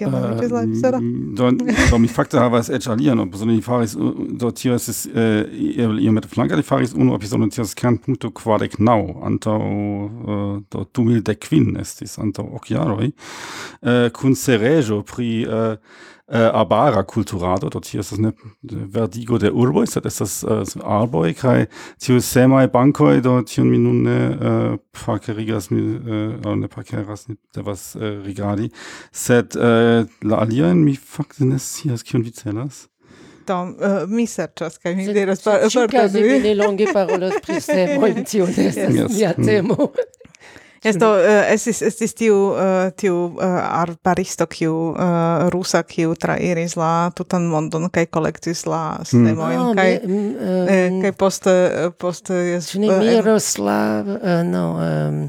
Chiaramente 0.00 0.48
sarà. 0.80 0.98
Doamni, 1.36 2.08
havas 2.40 2.70
eĉ 2.72 2.88
alian, 2.94 3.20
bezone 3.30 3.58
li 3.58 3.64
faris 3.64 3.96
do 4.40 4.50
tio 4.56 4.78
estis 4.78 5.04
iomete 5.10 6.30
flanke, 6.32 6.56
li 6.56 6.64
faris 6.64 6.94
unu 6.96 7.14
epizodo 7.18 7.48
tio 7.52 7.64
estas 7.66 7.76
kernpunkto 7.76 8.32
kvardek 8.40 8.78
naŭ 8.80 9.00
antaŭ 9.28 9.58
äh, 9.60 10.54
do 10.72 10.86
dumildek 10.96 11.42
kvin 11.48 11.76
estis 11.80 12.16
antaŭ 12.22 12.46
ok 12.58 12.70
jaroj 12.72 13.10
äh, 13.10 14.08
kun 14.16 14.36
Serejo 14.38 15.02
pri 15.06 15.30
äh, 15.44 15.76
äh, 16.30 16.36
arbara 16.36 17.02
culturado, 17.02 17.68
dort 17.68 17.86
hier 17.86 18.00
ist 18.00 18.12
das 18.12 18.18
eine 18.18 18.34
Verdigo 18.62 19.38
de 19.38 19.50
urboi, 19.50 19.84
dort 19.92 20.06
ist 20.06 20.20
das 20.20 20.44
äh, 20.44 20.80
arboi, 20.80 21.34
kai 21.34 21.68
tio 21.98 22.20
semai 22.20 22.68
bankoi, 22.68 23.20
do 23.20 23.42
tion 23.42 23.68
minune 23.68 24.78
äh, 24.78 24.78
parkerigas, 24.92 25.70
mi, 25.70 25.80
äh, 25.80 26.56
ne 26.56 26.68
parkeras, 26.68 27.26
da 27.52 27.66
was 27.66 27.96
äh, 27.96 28.04
rigadi, 28.24 28.70
set 29.10 29.56
äh, 29.56 30.06
la 30.22 30.38
alien 30.38 30.84
mi 30.84 30.96
factines, 30.96 31.76
hier 31.82 31.94
ist 31.94 32.04
kion 32.04 32.24
vicelas? 32.24 32.88
Tom, 33.46 33.74
uh, 33.80 34.04
mi 34.06 34.28
serĉas 34.30 34.78
kaj 34.78 34.94
mi 34.94 35.08
diras 35.10 35.42
por 35.42 35.56
por 35.56 35.64
mi. 35.64 35.70
Ĉiukaze 35.74 36.20
mi 36.22 36.38
ne 36.44 36.54
longe 36.54 36.86
das 36.94 37.34
pri 37.42 37.60
semoj, 37.60 38.24
tio 38.24 38.46
das 38.46 38.58
estas 38.58 39.16
nia 39.16 39.34
temo. 39.34 39.90
Esto 40.80 41.10
uh, 41.12 41.44
estis 41.52 41.82
estis 41.84 42.14
tiu 42.16 42.36
uh, 42.54 42.88
tiu 42.96 43.16
uh, 43.36 43.56
arbaristo 43.82 44.46
kiu 44.48 44.72
uh, 44.94 45.48
rusa 45.52 45.82
kiu 45.84 46.14
trairis 46.16 46.76
la 46.80 47.10
tutan 47.16 47.44
mondon 47.52 47.90
kaj 47.92 48.06
kolektis 48.08 48.64
la 48.64 48.96
hmm. 48.96 49.08
stemojn 49.10 49.60
mm. 49.60 49.74
kaj 49.76 49.92
ah, 50.00 50.96
kaj 51.02 51.12
poste 51.20 51.54
poste 52.00 52.38
jes 52.46 52.70
ne 52.80 52.96
Miroslav 53.02 54.08
uh, 54.08 54.40
no 54.48 54.64
um, 54.80 55.20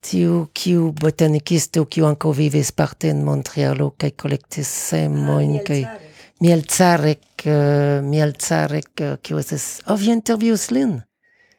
tiu 0.00 0.46
kiu 0.56 0.94
botanikisto 0.96 1.84
kiu 1.84 2.08
anko 2.08 2.32
vivis 2.32 2.72
parte 2.72 3.12
en 3.12 3.20
Montrealo 3.26 3.92
kaj 4.00 4.14
kolektis 4.16 4.70
ah, 4.70 4.80
semojn 4.88 5.58
ah, 5.60 5.66
kaj 5.68 5.84
Mielcarek 6.40 7.44
Mielcarek 8.08 9.06
kiu 9.20 9.44
estis 9.44 9.74
oh 9.84 10.00
vi 10.00 10.14
intervjuis 10.16 10.70
lin. 10.72 11.02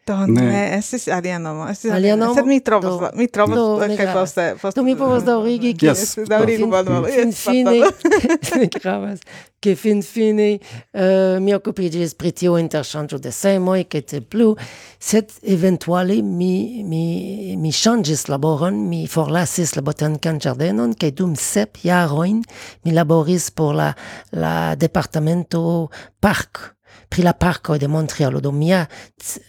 To 0.06 0.16
ne, 0.26 0.78
es 0.78 0.94
esmu 0.98 1.14
Arianoma. 1.14 1.70
Es 1.72 1.84
esmu 1.86 1.94
Arianoma. 1.94 2.36
Tad 2.36 2.48
Mitrobas, 2.50 3.14
Mitrobas, 3.14 3.98
kaj 4.00 4.14
postaje. 4.16 4.56
Tu 4.74 4.84
mi 4.84 4.96
povas 4.98 5.26
daurigi, 5.28 5.76
ki 5.78 5.92
yes. 5.92 6.16
daurigi 6.30 6.66
bonvolu. 6.66 7.06
Fin 7.12 7.34
fine, 7.38 7.76
gravas, 8.82 9.22
che 9.62 9.76
fin 9.76 10.02
fine 10.02 10.58
euh, 10.98 11.38
mi 11.40 11.54
occupiĝis 11.54 12.16
pri 12.18 12.32
tiu 12.34 12.58
de 12.58 13.32
semoj 13.32 13.80
e 13.80 13.86
kaj 13.86 14.02
tiel 14.02 14.24
plu, 14.24 14.56
sed 14.98 15.30
eventuale 15.44 16.22
mi, 16.22 16.82
mi, 16.84 17.56
mi 17.56 17.72
ŝanĝis 17.72 18.28
laboron, 18.28 18.90
mi 18.90 19.06
forlasis 19.06 19.76
la 19.76 19.84
botanikan 19.86 20.40
ĝardenon 20.40 20.96
kaj 20.98 21.12
dum 21.12 21.36
sep 21.36 21.78
jarojn 21.84 22.42
mi 22.84 22.92
laboris 22.92 23.52
por 23.52 23.76
la, 23.76 23.94
la 24.32 24.74
departamento 24.76 25.90
park 26.20 26.81
pri 27.12 27.24
la 27.24 27.34
parco 27.34 27.78
de 27.78 27.88
Montrealo. 27.88 28.40
Do 28.40 28.52
mia, 28.52 28.88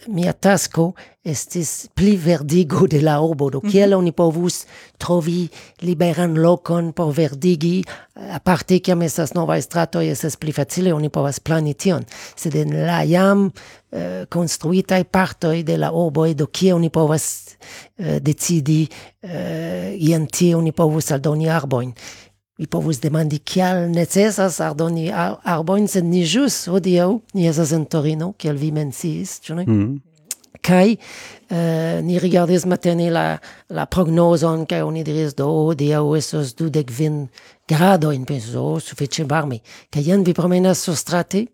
mia 0.07 0.33
tasco 0.33 0.93
estis 1.23 1.87
pli 1.95 2.17
verdigo 2.19 2.87
de 2.91 2.99
la 3.01 3.21
urbo, 3.23 3.49
do 3.49 3.61
kiel 3.61 3.89
mm 3.89 3.93
-hmm. 3.93 3.97
oni 3.97 4.11
povus 4.11 4.65
trovi 4.97 5.49
liberan 5.81 6.35
locon 6.35 6.91
por 6.93 7.13
verdigi, 7.13 7.83
aparte 8.13 8.79
kiam 8.79 9.01
estas 9.01 9.33
nova 9.33 9.57
e 9.57 10.11
estas 10.11 10.35
pli 10.35 10.51
facile, 10.51 10.93
oni 10.93 11.09
povas 11.09 11.39
plani 11.39 11.73
tion. 11.73 12.05
Sed 12.35 12.55
en 12.55 12.85
la 12.85 13.03
jam 13.03 13.51
eh, 13.91 14.21
uh, 14.21 14.27
construitai 14.29 15.03
partoi 15.03 15.63
de 15.63 15.77
la 15.77 15.91
urbo 15.91 16.33
do 16.33 16.47
kie 16.47 16.73
oni 16.73 16.89
povas 16.89 17.55
uh, 17.97 18.17
decidi, 18.19 18.89
eh, 19.21 19.29
uh, 19.29 20.09
ien 20.09 20.27
tie 20.27 20.55
oni 20.55 20.71
povus 20.71 21.11
aldoni 21.11 21.49
arboin. 21.49 21.93
Vi 22.61 22.67
povus 22.69 22.99
demandi 23.01 23.39
kial 23.41 23.87
necesas 23.89 24.59
ardoni 24.61 25.07
arboin, 25.09 25.87
sed 25.89 26.05
ni 26.05 26.21
jus 26.21 26.67
hodiau, 26.69 27.17
ni 27.33 27.47
esas 27.49 27.71
en 27.73 27.87
Torino, 27.89 28.35
kiel 28.37 28.59
vi 28.61 28.69
menciis, 28.75 29.39
ĉu 29.41 29.57
ne? 29.57 29.65
Mm. 29.65 29.95
Kai 30.63 30.93
uh, 30.93 31.97
ni 32.05 32.19
rigardis 32.21 32.67
matene 32.69 33.09
la, 33.11 33.25
la 33.73 33.87
oni 33.89 35.03
diris, 35.03 35.33
do, 35.33 35.49
hodiau 35.71 36.13
esos 36.15 36.53
dudek 36.55 36.91
vin 36.93 37.27
grado 37.65 38.11
in 38.11 38.25
penso, 38.25 38.59
oh, 38.59 38.79
suffice 38.79 39.25
varmi 39.25 39.61
che 39.89 39.99
jen 39.99 40.21
vi 40.23 40.33
promenas 40.33 40.81
surstrate, 40.81 41.47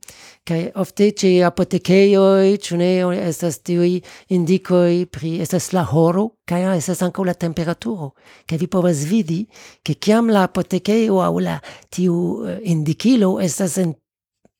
che 0.43 0.71
ofte 0.75 1.11
ĉe 1.13 1.43
apotekejoj, 1.45 2.57
ĉu 2.57 2.77
ne, 2.77 2.89
estas 3.27 3.59
tiuj 3.61 3.99
indikoj 4.33 5.05
pri, 5.13 5.37
estas 5.43 5.71
la 5.77 5.83
horo, 5.85 6.39
kaj 6.49 6.63
estas 6.77 7.03
ankaŭ 7.05 7.25
la 7.25 7.33
temperaturo. 7.33 8.13
che 8.45 8.57
vi 8.57 8.67
povas 8.67 9.03
vidi, 9.03 9.47
ke 9.83 9.95
kiam 9.95 10.29
la 10.29 10.43
apotekejo 10.43 11.21
aŭ 11.21 11.39
la 11.39 11.59
tiu 11.89 12.45
eh, 12.45 12.59
indikilo 12.63 13.39
estas 13.39 13.77
en 13.77 13.93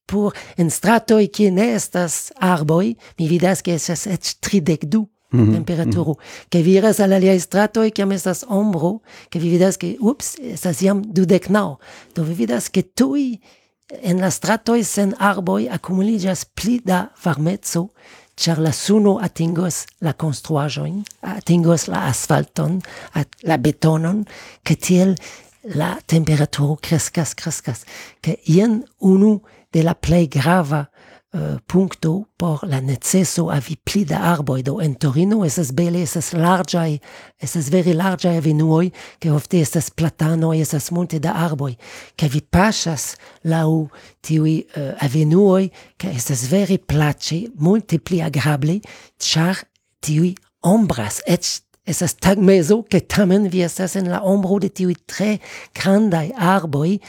pur 0.06 0.34
en 0.58 0.70
e 0.70 1.28
kie 1.28 1.52
ne 1.52 1.74
estas 1.74 2.32
arboi 2.40 2.96
mi 3.18 3.28
vidas 3.28 3.62
ke 3.62 3.74
estas 3.74 4.08
eĉ 4.08 4.40
tridek 4.42 4.86
du. 4.86 5.08
Mm 5.32 5.40
-hmm. 5.40 5.54
temperaturo. 5.54 6.12
Mm 6.12 6.20
-hmm. 6.52 6.64
vi 6.64 6.74
iras 6.74 7.00
al 7.00 7.14
aliaj 7.14 7.40
stratoj, 7.40 7.92
kiam 7.92 8.12
estas 8.12 8.46
ombro, 8.48 9.00
ke 9.30 9.40
vi 9.40 9.50
vidas 9.50 9.78
ke, 9.78 9.98
ups, 10.00 10.36
estas 10.40 10.82
jam 10.82 11.04
dudek 11.06 11.50
naŭ. 11.50 11.76
Do 12.16 12.24
vi 12.24 12.34
vidas 12.34 12.70
ke 12.70 12.82
tuj 12.82 13.40
en 14.02 14.20
la 14.22 14.32
stratoj 14.32 14.84
sen 14.84 15.14
arboj 15.20 15.70
akumuliĝas 15.70 16.46
pli 16.46 16.80
da 16.86 17.08
varmeco, 17.24 17.88
ĉar 18.36 18.60
la 18.60 18.72
suno 18.72 19.18
atingos 19.22 19.86
la 20.02 20.14
konstruaĵojn, 20.14 21.04
atingos 21.22 21.88
la 21.88 22.06
asfalton, 22.08 22.82
la 23.44 23.58
betonon, 23.58 24.26
ke 24.64 24.76
tiel 24.76 25.16
la 25.76 25.98
temperaturo 26.08 26.78
kreskas, 26.82 27.34
kreskas. 27.36 27.84
Ke 28.22 28.38
jen 28.46 28.84
unu 29.00 29.40
de 29.74 29.84
la 29.84 29.94
plej 29.94 30.30
grava 30.32 30.86
uh, 31.34 31.60
puncto 31.66 32.28
por 32.36 32.64
la 32.68 32.80
necesso 32.80 33.50
avi 33.50 33.78
pli 33.78 34.06
da 34.06 34.20
arboi, 34.20 34.64
do 34.64 34.80
en 34.82 34.96
Torino 34.96 35.44
esas 35.46 35.72
bele, 35.72 36.02
esas 36.02 36.34
largai, 36.34 37.00
esas 37.38 37.70
veri 37.70 37.94
largai 37.94 38.38
avenuoi, 38.38 38.92
che 39.20 39.30
ofte 39.30 39.60
esas 39.60 39.90
platanoi, 39.92 40.60
esas 40.60 40.90
multe 40.92 41.20
da 41.20 41.34
arboi, 41.34 41.78
che 42.16 42.28
vi 42.28 42.42
pasas 42.42 43.16
lau 43.42 43.90
tiui 44.22 44.66
uh, 44.76 44.96
avenuoi, 44.98 45.72
che 45.98 46.10
esas 46.10 46.48
veri 46.48 46.80
place, 46.80 47.52
multe 47.56 48.00
pli 48.00 48.22
agrable, 48.22 48.80
char 49.18 49.58
tiui 50.00 50.36
ombras, 50.62 51.22
et 51.26 51.44
Estas 51.90 52.14
tagmezo, 52.22 52.84
che 52.84 53.00
tamen 53.02 53.48
vi 53.50 53.64
estas 53.66 53.96
en 53.96 54.12
la 54.12 54.20
ombro 54.22 54.60
de 54.62 54.70
tiui 54.70 54.94
tre 55.10 55.40
grandai 55.74 56.30
arboi, 56.38 57.00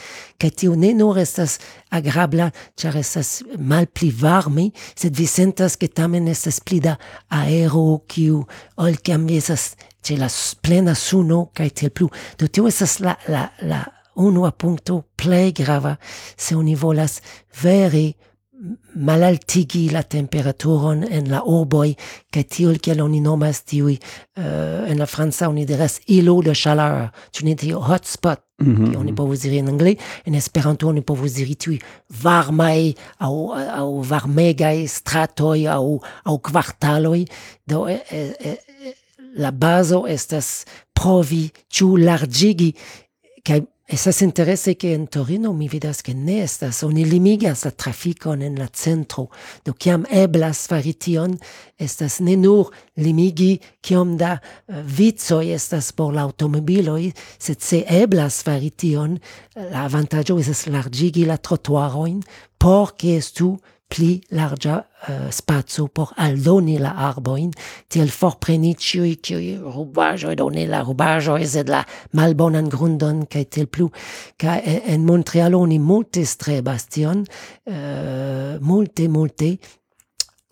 che 0.41 0.49
tiu 0.49 0.73
ne 0.73 0.89
nur 0.97 1.19
estas 1.21 1.59
agrabla, 1.93 2.47
char 2.73 2.97
estas 2.97 3.43
mal 3.59 3.85
pli 3.85 4.09
varme, 4.09 4.71
sed 4.95 5.13
vi 5.13 5.27
sentas 5.29 5.77
che 5.77 5.91
tamen 5.93 6.27
estas 6.27 6.57
pli 6.65 6.79
da 6.81 6.95
aero, 7.29 8.01
kiu 8.09 8.41
ol 8.81 8.97
kiam 9.05 9.29
vi 9.29 9.37
esas 9.37 9.75
ce 10.01 10.17
la 10.17 10.31
plena 10.65 10.95
suno, 10.95 11.51
kai 11.53 11.69
tiel 11.69 11.93
plu. 11.93 12.09
Do 12.41 12.49
tiu 12.49 12.65
estas 12.65 12.97
la, 13.05 13.13
la, 13.29 13.51
la 13.61 13.83
unua 14.17 14.49
punto 14.51 15.03
plei 15.15 15.53
grava, 15.53 15.99
se 16.35 16.57
oni 16.57 16.73
volas 16.73 17.21
veri 17.61 18.15
malaltigi 18.95 19.89
la 19.89 20.03
temperaturon 20.03 21.03
en 21.03 21.29
la 21.31 21.41
urboi, 21.45 21.95
ca 22.31 22.43
tiul 22.43 22.77
kiel 22.83 23.01
oni 23.01 23.21
nomas 23.23 23.63
tiui, 23.65 23.97
uh, 24.37 24.85
en 24.89 25.01
la 25.01 25.07
Franza 25.09 25.49
oni 25.49 25.65
diras 25.65 25.99
ilo 26.07 26.41
de 26.45 26.53
chaleur, 26.53 27.09
tu 27.33 27.45
ne 27.45 27.55
tiu 27.55 27.79
hotspot, 27.79 28.41
mm 28.61 28.75
-hmm. 28.75 28.97
oni 28.97 29.13
povus 29.13 29.41
diri 29.41 29.57
en 29.57 29.69
anglais, 29.69 29.97
en 30.25 30.35
esperanto 30.35 30.87
oni 30.87 31.01
povus 31.01 31.33
diri 31.33 31.55
tiui 31.55 31.79
varmai 32.09 32.95
au, 33.19 33.53
au 33.53 34.01
varmegai 34.01 34.87
stratoi 34.87 35.67
au, 35.67 36.01
au 36.23 36.37
quartaloi, 36.39 37.25
do 37.65 37.87
e, 37.87 38.01
e, 38.11 38.35
e, 38.39 38.57
la 39.35 39.51
baso 39.51 40.05
estas 40.07 40.65
provi 40.93 41.51
ciu 41.69 41.97
largigi, 41.97 42.75
ca 43.43 43.55
Estas 43.91 44.21
interesse 44.21 44.77
che 44.77 44.87
in 44.87 45.09
Torino 45.09 45.51
mi 45.51 45.67
vidas 45.67 45.99
che 45.99 46.13
ne 46.13 46.43
estas 46.43 46.81
oni 46.81 47.03
limigas 47.03 47.65
la 47.65 47.71
trafikon 47.71 48.41
en 48.41 48.55
la 48.55 48.69
centro, 48.71 49.27
do 49.65 49.73
kiam 49.73 50.05
eblas 50.09 50.61
fari 50.71 50.93
tion, 50.95 51.33
estas 51.75 52.21
ne 52.21 52.37
nur 52.39 52.71
limigi 52.95 53.59
kiom 53.83 54.15
da 54.15 54.37
eh, 54.39 54.79
vicoj 54.81 55.51
estas 55.51 55.91
por 55.91 56.13
la 56.15 56.23
automobiloj, 56.23 57.11
sed 57.37 57.59
se 57.59 57.83
eblas 57.83 58.39
fari 58.47 58.71
tion, 58.71 59.19
la 59.59 59.83
avantaĝo 59.83 60.39
estas 60.39 60.69
largigi 60.71 61.27
la 61.27 61.35
trotuarojn 61.35 62.23
por 62.55 62.95
ke 62.95 63.17
estu 63.19 63.57
pli 63.91 64.13
larga 64.37 64.77
uh, 64.79 65.27
spazio 65.33 65.87
por 65.91 66.13
aldoni 66.17 66.77
la 66.79 66.93
arboin, 67.09 67.51
tiel 67.91 68.11
forpreni 68.13 68.73
ciui, 68.79 69.17
ciui 69.23 69.57
rubajo, 69.59 70.31
doni 70.39 70.65
la 70.71 70.81
rubajo, 70.87 71.35
sed 71.43 71.69
la 71.71 71.83
malbonan 72.17 72.71
grundon, 72.71 73.25
cae 73.27 73.45
tel 73.51 73.67
plu, 73.67 73.89
ca 74.39 74.57
en 74.63 75.05
Montreal 75.05 75.57
oni 75.59 75.79
multe 75.79 76.25
strebas 76.25 76.87
tion, 76.91 77.25
uh, 77.67 78.57
multe, 78.63 79.07
multe, 79.11 79.55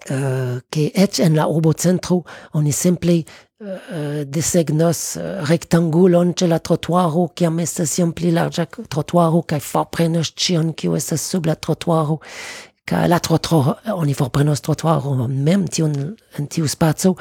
uh, 0.09 0.59
ec 0.71 1.19
en 1.19 1.35
la 1.35 1.47
urbo 1.47 1.73
centro 1.73 2.23
oni 2.53 2.71
simple 2.71 3.23
uh, 3.59 4.23
desegnos 4.25 5.17
uh, 5.17 5.43
rectangulon 5.49 6.33
ce 6.33 6.47
la 6.47 6.59
trottoiro 6.59 7.29
kiam 7.35 7.59
estas 7.59 7.97
iom 7.99 8.13
pli 8.13 8.31
larĝa 8.35 8.65
trottoiro 8.87 9.43
kaj 9.47 9.59
forprenos 9.59 10.33
ĉion 10.35 10.73
kiu 10.73 10.95
estas 10.95 11.25
sub 11.31 11.49
la 11.49 11.55
trottoiro 11.55 12.19
ca 12.89 13.05
la 13.07 13.19
trotuaro 13.19 13.75
oni 14.01 14.15
forprenos 14.17 14.63
trotuaron 14.65 15.35
mem 15.45 15.67
tiun 15.69 15.93
en 16.37 16.47
tiu 16.49 16.67
spaco 16.67 17.13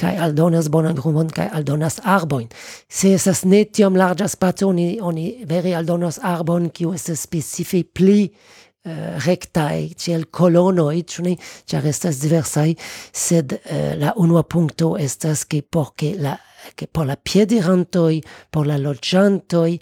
kaj 0.00 0.18
aldonas 0.26 0.68
bonan 0.68 0.98
rumon 1.00 1.30
kaj 1.32 1.48
aldonas 1.58 2.00
arbojn 2.16 2.50
se 2.98 3.14
estas 3.18 3.44
ne 3.48 3.64
tiom 3.64 3.96
larĝa 3.96 4.28
spaco 4.28 4.68
oni 4.68 4.88
oni 5.00 5.26
vere 5.48 5.72
aldonas 5.78 6.20
arbon 6.34 6.68
kiu 6.76 6.92
estas 6.98 7.24
specife 7.24 7.84
pli 7.84 8.20
uh, 8.84 9.16
rectae, 9.24 9.94
ciel 9.96 10.26
colonoi, 10.30 11.04
cune, 11.08 11.36
char 11.66 11.86
estas 11.88 12.20
diversai, 12.20 12.74
sed 13.12 13.56
uh, 13.56 13.94
la 14.00 14.12
unua 14.16 14.44
punto 14.44 14.96
estas 14.96 15.46
che 15.46 15.62
porche 15.62 16.14
la 16.18 16.38
che 16.74 16.86
por 16.86 17.04
la 17.06 17.16
piedirantoi, 17.16 18.22
por 18.50 18.66
la 18.66 18.78
loggiantoi 18.78 19.78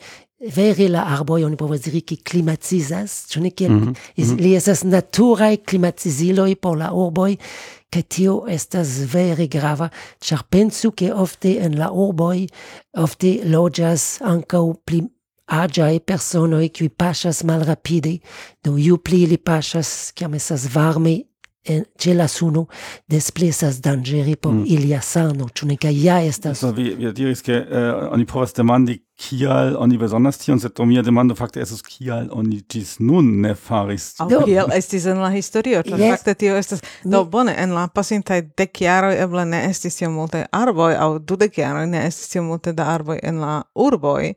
veri 0.50 0.88
la 0.88 1.04
arboi, 1.04 1.44
oni 1.44 1.56
povas 1.56 1.80
diri 1.80 2.02
che 2.02 2.18
climatizas, 2.22 3.26
cune, 3.30 3.52
che 3.54 3.68
mm 3.68 3.92
-hmm. 4.16 4.40
li 4.40 4.54
estas 4.54 4.82
naturae 4.82 5.61
climatiziloi 5.62 6.56
por 6.56 6.76
la 6.76 6.90
urboi, 6.92 7.38
che 7.88 8.06
tio 8.06 8.46
estas 8.46 9.04
veri 9.04 9.49
grava, 9.49 9.90
char 10.18 10.44
pensu 10.49 10.92
che 10.94 11.12
ofte 11.12 11.58
en 11.61 11.76
la 11.76 11.90
urboi, 11.90 12.49
ofte 12.90 13.40
logias 13.44 14.18
ancau 14.20 14.75
pli 14.84 15.02
agiae 15.44 16.00
personoi 16.00 16.70
qui 16.70 16.88
pasas 16.88 17.42
mal 17.42 17.61
rapide, 17.61 18.20
do 18.62 18.78
iu 18.78 18.99
pli 18.99 19.26
li 19.26 19.38
pasas, 19.38 20.12
ciam 20.16 20.34
esas 20.34 20.66
varme 20.72 21.26
en 21.64 21.84
ce 21.99 22.14
la 22.14 22.26
suno, 22.28 22.66
des 23.06 23.30
pli 23.30 23.49
esas 23.49 23.80
dangeri 23.80 24.37
por 24.37 24.52
mm. 24.52 24.64
ilia 24.66 25.00
sano, 25.00 25.46
ciune 25.54 25.76
ca 25.76 25.90
ia 25.90 26.22
estas... 26.25 26.58
So, 26.58 26.72
vi, 26.72 26.94
vi 26.94 27.12
diris 27.12 27.40
che 27.40 27.58
uh, 27.61 28.08
oni 28.12 28.25
povas 28.25 28.52
demandi 28.52 28.96
kial 29.23 29.76
oni 29.79 29.99
besonders 29.99 30.38
tion, 30.43 30.61
sed 30.61 30.75
do 30.76 30.87
mia 30.88 31.02
demando 31.07 31.35
fakte 31.38 31.62
estos 31.62 31.83
kial 31.87 32.29
oni 32.35 32.61
ĝis 32.73 32.97
nun 33.00 33.29
ne 33.45 33.55
faris. 33.55 34.12
Aŭ 34.23 34.29
kial 34.31 34.45
kiel 34.49 34.75
estis 34.76 35.07
en 35.11 35.23
la 35.23 35.31
historio, 35.35 35.83
ĉar 35.87 36.00
yes. 36.00 36.17
fakte 36.17 36.35
tio 36.43 36.59
estas 36.59 36.83
do 37.05 37.23
bone 37.31 37.55
en 37.59 37.75
la 37.76 37.87
pasintaj 37.95 38.41
dek 38.59 38.83
jaroj 38.85 39.14
eble 39.25 39.47
ne 39.49 39.64
estis 39.71 40.00
tio 40.00 40.11
multe 40.11 40.45
arboj 40.50 40.95
aŭ 40.99 41.11
de 41.31 41.50
jaroj 41.57 41.87
ne 41.95 42.07
estis 42.09 42.35
tio 42.35 42.43
multe 42.47 42.73
da 42.73 42.91
arboj 42.97 43.21
en 43.23 43.43
la 43.45 43.62
urboj. 43.75 44.35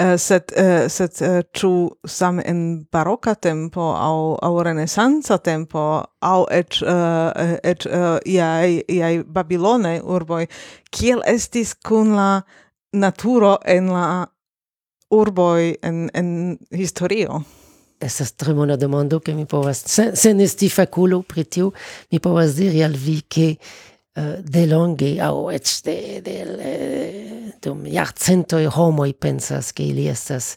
Uh, 0.00 0.14
sed 0.22 0.52
uh, 0.54 0.84
sed 0.86 1.16
uh, 1.26 1.40
ĉu 1.50 1.70
en 2.44 2.60
baroka 2.92 3.34
tempo 3.34 3.88
aŭ 3.98 4.38
aŭ 4.38 4.52
renesanca 4.62 5.38
tempo 5.38 6.04
aŭ 6.22 6.44
eĉ 6.60 6.82
uh, 6.82 7.56
eĉ 7.72 7.86
uh, 7.90 8.18
iaj 8.24 8.82
iaj 8.86 9.24
babilonaj 9.26 9.98
urboj 10.04 10.46
kiel 10.94 11.26
estis 11.26 11.74
kun 11.74 12.14
la 12.14 12.30
naturo 12.92 13.58
en 13.64 13.86
la 13.92 14.26
urboi 15.10 15.76
en 15.82 16.08
en 16.14 16.58
historio. 16.70 17.42
Estas 18.00 18.32
tre 18.32 18.54
bona 18.54 18.76
demando 18.76 19.20
che 19.20 19.34
mi 19.34 19.44
povas 19.44 19.82
sen, 19.86 20.16
sen 20.16 20.40
esti 20.40 20.68
faculo 20.68 21.22
pritiu, 21.22 21.72
mi 22.10 22.20
povas 22.20 22.54
diri 22.54 22.82
al 22.82 22.96
vi 22.96 23.22
che 23.28 23.58
uh, 24.16 24.20
eh, 24.20 24.42
delonge 24.42 25.20
au 25.20 25.50
eĉ 25.50 25.82
de, 25.84 26.20
de, 26.24 26.36
de 26.56 26.72
dum 27.60 27.84
jarcentoj 27.84 28.66
homoi 28.76 29.12
pensas 29.12 29.72
che 29.72 29.82
ili 29.82 30.08
estas 30.08 30.56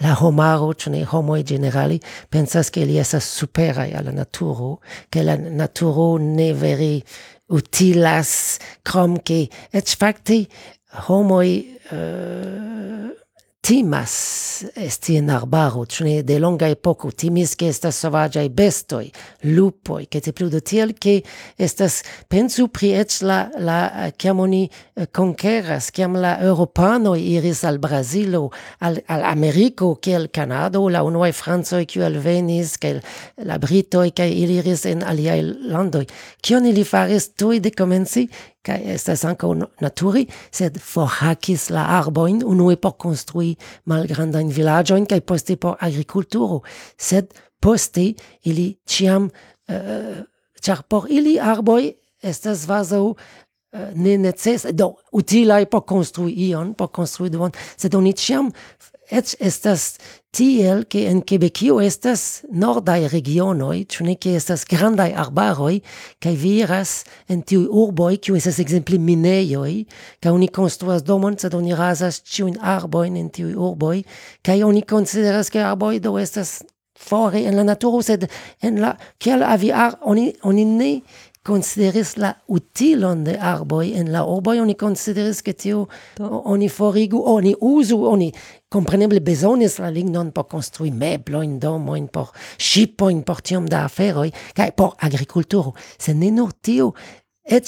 la 0.00 0.14
homaro, 0.14 0.72
ĉu 0.72 0.90
homoi 1.12 1.44
generali, 1.44 2.00
pensas 2.28 2.70
che 2.70 2.80
ili 2.80 2.98
estas 2.98 3.24
superai 3.24 3.92
alla 3.92 4.10
naturo, 4.10 4.80
che 5.10 5.22
la 5.22 5.36
naturo 5.36 6.16
ne 6.18 6.52
veri 6.54 7.02
utilas, 7.48 8.58
krom 8.82 9.18
ke 9.18 9.48
et 9.72 9.88
facti, 9.98 10.48
homoi 10.90 11.78
uh, 11.92 13.10
timas 13.60 14.64
esti 14.74 15.14
in 15.14 15.28
arbaro, 15.30 15.84
cune 15.86 16.22
de 16.24 16.38
longa 16.38 16.66
epoco 16.66 17.10
timis 17.12 17.54
che 17.54 17.68
estas 17.68 17.98
sovagiai 17.98 18.48
bestoi, 18.48 19.12
lupoi, 19.42 20.08
che 20.08 20.20
te 20.20 20.32
pludo 20.32 20.60
tiel 20.60 20.94
che 20.98 21.22
estas 21.56 22.02
pensu 22.26 22.68
pri 22.68 22.94
ec 22.98 23.20
la, 23.20 23.50
la 23.58 24.10
chiam 24.16 24.40
oni 24.40 24.64
eh, 24.96 25.06
conqueras, 25.12 25.90
chiam 25.90 26.16
la 26.16 26.40
europano 26.40 27.14
iris 27.14 27.62
al 27.64 27.78
Brasilo, 27.78 28.50
al, 28.80 29.02
al 29.06 29.22
Americo, 29.22 29.94
kiel 30.00 30.30
Canado, 30.30 30.88
la 30.88 31.04
unuae 31.04 31.32
Franzoi 31.32 31.86
kiel 31.86 32.18
venis, 32.18 32.78
kiel 32.78 33.02
la 33.44 33.58
Britoi, 33.58 34.10
kiel 34.10 34.32
iris 34.32 34.86
en 34.86 35.04
aliai 35.04 35.44
landoi. 35.44 36.08
Cion 36.42 36.66
ili 36.66 36.84
faris 36.84 37.34
tui 37.36 37.60
de 37.60 37.70
comenzi? 37.70 38.26
kai 38.66 38.78
estas 38.94 39.24
ankaŭ 39.24 39.52
naturi, 39.80 40.26
sed 40.52 40.78
forhakis 40.84 41.68
la 41.72 41.86
arbojn 41.98 42.42
unue 42.46 42.76
por 42.76 42.96
konstrui 43.00 43.54
malgrandajn 43.88 44.50
vilaĝojn 44.52 45.06
kaj 45.10 45.20
poste 45.24 45.56
por 45.56 45.78
agrikulturo, 45.80 46.60
sed 46.98 47.32
poste 47.60 48.12
ili 48.44 48.74
ĉiam 48.88 49.30
uh, 49.30 50.20
ĉar 50.60 50.84
por 50.88 51.08
ili 51.08 51.38
arboj 51.40 51.92
estas 52.22 52.66
kvazaŭ 52.68 53.04
uh, 53.08 53.16
ne 53.94 54.18
neces 54.18 54.66
do 54.76 54.92
utilaj 55.12 55.64
por 55.72 55.86
konstrui 55.88 56.36
ion, 56.50 56.74
por 56.74 56.92
konstrui 56.92 57.32
duon 57.32 57.56
sed 57.76 57.94
oni 57.96 58.12
ĉiam 58.12 58.52
et 59.10 59.34
estas 59.40 59.98
tiel 60.30 60.86
che 60.86 61.00
in 61.00 61.24
Quebecio 61.24 61.80
estas 61.80 62.44
nordai 62.50 63.08
regionoi, 63.08 63.86
cioè 63.88 64.16
che 64.16 64.34
estas 64.34 64.64
grandai 64.64 65.12
arbaroi, 65.12 65.82
che 66.18 66.32
viras 66.32 67.02
in 67.26 67.42
tiui 67.42 67.66
urboi, 67.68 68.20
cioè 68.20 68.36
estas 68.36 68.58
exempli 68.58 68.98
mineioi, 68.98 69.86
che 70.18 70.28
oni 70.28 70.50
construas 70.50 71.02
domon, 71.02 71.36
sed 71.36 71.54
oni 71.54 71.74
rasas 71.74 72.22
ciuin 72.24 72.56
arboin 72.60 73.16
in 73.16 73.30
tiui 73.30 73.54
urboi, 73.54 74.04
che 74.40 74.62
oni 74.62 74.84
consideras 74.84 75.48
che 75.48 75.58
arboi 75.58 75.98
do 75.98 76.16
estas 76.18 76.60
fore 77.00 77.40
in 77.40 77.56
la 77.56 77.62
naturo, 77.62 78.02
sed 78.02 78.28
en 78.60 78.80
la, 78.80 78.94
kiel 79.18 79.42
avi 79.42 79.70
ar, 79.72 79.98
oni, 80.02 80.30
oni 80.42 80.64
ne 80.64 80.92
consideris 81.42 82.16
la 82.16 82.34
utilon 82.48 83.24
de 83.24 83.36
arboi 83.38 83.94
en 83.96 84.10
la 84.12 84.24
urboi, 84.28 84.58
oni 84.60 84.74
consideris 84.76 85.40
che 85.42 85.54
tio 85.54 85.88
oni 86.18 86.68
forigu, 86.68 87.22
oni 87.24 87.54
usu, 87.60 87.96
oni 88.04 88.32
compreneble 88.68 89.20
besonis 89.20 89.78
la 89.78 89.90
lignon 89.90 90.32
por 90.32 90.46
construi 90.48 90.90
mebloin, 90.90 91.58
domoin, 91.58 92.08
por 92.08 92.32
shipoin, 92.58 93.22
por 93.22 93.40
tiom 93.40 93.66
da 93.68 93.84
aferoi, 93.84 94.30
cae 94.54 94.72
por 94.72 94.96
agriculturo. 94.98 95.74
Se 95.98 96.14
ne 96.14 96.30
nur 96.30 96.52
tio, 96.60 96.92
et 97.44 97.66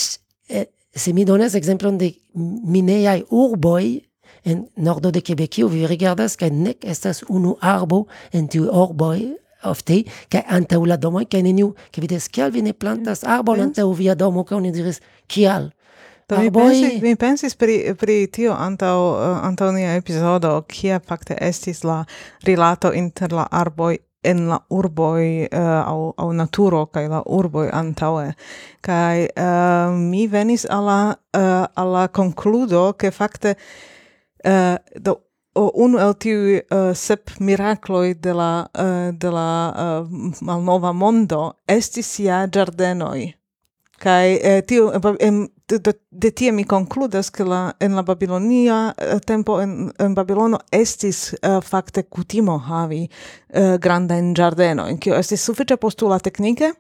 se 0.95 1.13
mi 1.13 1.25
dones 1.25 1.55
exemplon 1.57 1.97
de 1.99 2.13
mineiai 2.35 3.25
urboi, 3.31 4.03
en 4.45 4.67
nordo 4.77 5.13
de 5.13 5.23
Quebecio, 5.23 5.69
vi 5.69 5.87
rigardas, 5.87 6.37
cae 6.37 6.51
nec 6.51 6.85
estas 6.85 7.23
unu 7.31 7.57
arbo 7.61 8.07
en 8.35 8.49
tiu 8.51 8.67
urboi 8.69 9.42
ofte 9.65 10.03
che 10.29 10.43
antaŭ 10.47 10.85
la 10.87 10.97
domoj 10.97 11.27
kaj 11.31 11.43
neniu 11.43 11.75
che 11.91 12.01
vidas 12.01 12.29
kial 12.29 12.51
vi 12.51 12.63
ne 12.63 12.73
plantas 12.73 13.23
mm, 13.23 13.31
arbon 13.31 13.59
mm. 13.59 13.63
antaŭ 13.63 13.89
via 13.95 14.15
domo? 14.15 14.45
Kaj 14.45 14.57
oni 14.57 14.73
diris 14.73 15.01
kial? 15.27 15.71
Do 16.29 16.39
mi, 16.39 16.47
Arboi... 16.47 16.63
pensis, 16.63 17.03
mi 17.03 17.17
pensis 17.17 17.57
pri, 17.57 17.95
pri 17.99 18.27
tio 18.27 18.55
antaŭ 18.55 18.97
eh, 19.11 19.35
antaŭ 19.49 19.73
nia 19.75 19.97
epizodo 19.99 20.55
kia 20.69 21.01
fakte 21.01 21.37
estis 21.41 21.85
la 21.85 22.05
rilato 22.47 22.93
inter 22.93 23.33
la 23.33 23.49
arboi 23.51 23.99
en 24.23 24.47
la 24.49 24.59
urboi 24.69 25.49
uh, 25.51 25.59
au, 25.87 26.13
au 26.17 26.33
naturo 26.33 26.87
kai 26.87 27.09
la 27.09 27.23
urboi 27.27 27.69
antaue. 27.75 28.35
Kai 28.81 29.27
uh, 29.27 29.43
eh, 29.43 29.91
mi 29.99 30.29
venis 30.31 30.65
alla, 30.65 31.19
uh, 31.37 31.65
alla 31.75 32.09
concludo 32.09 32.95
che 32.95 33.11
fakte 33.11 33.57
uh, 34.45 34.77
do 34.95 35.21
o 35.55 35.71
unu 35.75 35.99
el 36.01 36.15
tiu 36.17 36.39
uh, 36.41 36.61
eh, 36.71 36.95
sep 36.97 37.31
mirakloj 37.41 38.15
de 38.21 38.33
la 38.35 38.67
uh, 38.79 39.13
de 39.13 39.31
la 39.31 39.49
uh, 39.73 40.09
malnova 40.41 40.93
mondo 40.93 41.53
estis 41.69 42.19
ja 42.21 42.47
ĝardenoj. 42.47 43.33
Kai 44.03 44.39
eh, 44.43 44.63
tio 44.67 44.89
em, 45.21 45.45
de, 45.71 45.93
de 46.11 46.31
tie 46.31 46.53
mi 46.53 46.65
konkludas 46.65 47.31
ke 47.31 47.45
la 47.47 47.73
en 47.81 47.95
la 47.95 48.03
babilonia 48.03 48.95
tempo 49.27 49.61
en, 49.63 49.93
en 49.99 50.15
babilono 50.15 50.59
estis 50.73 51.35
uh, 51.35 51.61
fakte 51.63 52.03
kutimo 52.03 52.59
havi 52.59 53.05
uh, 53.07 53.77
granda 53.79 54.19
en 54.19 54.35
ĝardeno 54.35 54.89
en 54.91 54.99
kio 54.99 55.15
estis 55.15 55.45
sufiĉe 55.47 55.77
postula 55.77 56.19
teknike 56.19 56.73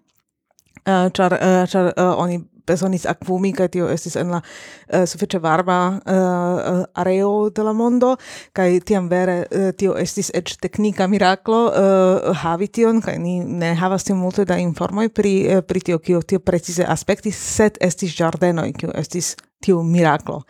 Uh, 0.82 1.06
char, 1.14 1.32
uh, 1.32 1.64
char 1.70 1.92
uh, 1.96 2.18
oni 2.18 2.40
besonis 2.66 3.06
aquumi, 3.10 3.52
kaj 3.56 3.68
tio 3.76 3.88
estis 3.92 4.16
en 4.20 4.32
la 4.34 4.40
uh, 4.42 5.04
sufiĉe 5.08 5.40
varma 5.42 5.78
uh, 5.98 6.82
areo 6.94 7.50
de 7.50 7.66
la 7.66 7.72
mondo 7.76 8.14
kai 8.52 8.80
tiam 8.80 9.08
vere 9.10 9.42
uh, 9.44 9.70
tio 9.76 9.96
estis 10.00 10.30
eĉ 10.34 10.56
teknika 10.62 11.06
miraklo 11.10 11.62
uh, 11.68 12.32
havi 12.44 12.68
tion 12.68 13.00
kaj 13.04 13.18
ni 13.18 13.38
ne 13.40 13.74
havas 13.78 14.06
tiom 14.08 14.20
multe 14.22 14.46
da 14.48 14.58
informoj 14.62 15.08
pri 15.08 15.34
uh, 15.48 15.62
pri 15.66 15.80
tio 15.80 15.98
kio 15.98 16.22
tio 16.22 16.40
precize 16.40 16.84
aspektis 16.88 17.38
sed 17.38 17.78
estis 17.80 18.14
ĝardenoj 18.18 18.72
kiu 18.78 18.92
estis 18.94 19.34
tiu 19.62 19.82
miraklo. 19.82 20.42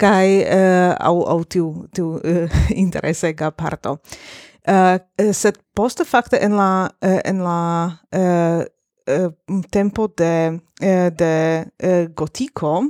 Kaj 0.00 0.28
uh, 0.40 0.94
au, 0.98 1.22
au 1.34 1.42
tiu 1.44 1.86
tiu 1.94 2.16
uh, 2.16 2.62
interesega 2.84 3.50
parto. 3.50 3.98
Uh, 4.62 4.94
sed 5.34 5.58
poste 5.74 6.04
fakte 6.06 6.38
en 6.38 6.54
la 6.54 6.70
uh, 6.86 7.18
en 7.24 7.42
la 7.42 7.58
uh, 8.14 8.62
tempo 9.70 10.08
de 10.18 10.60
de 11.18 11.66
gotico 12.16 12.82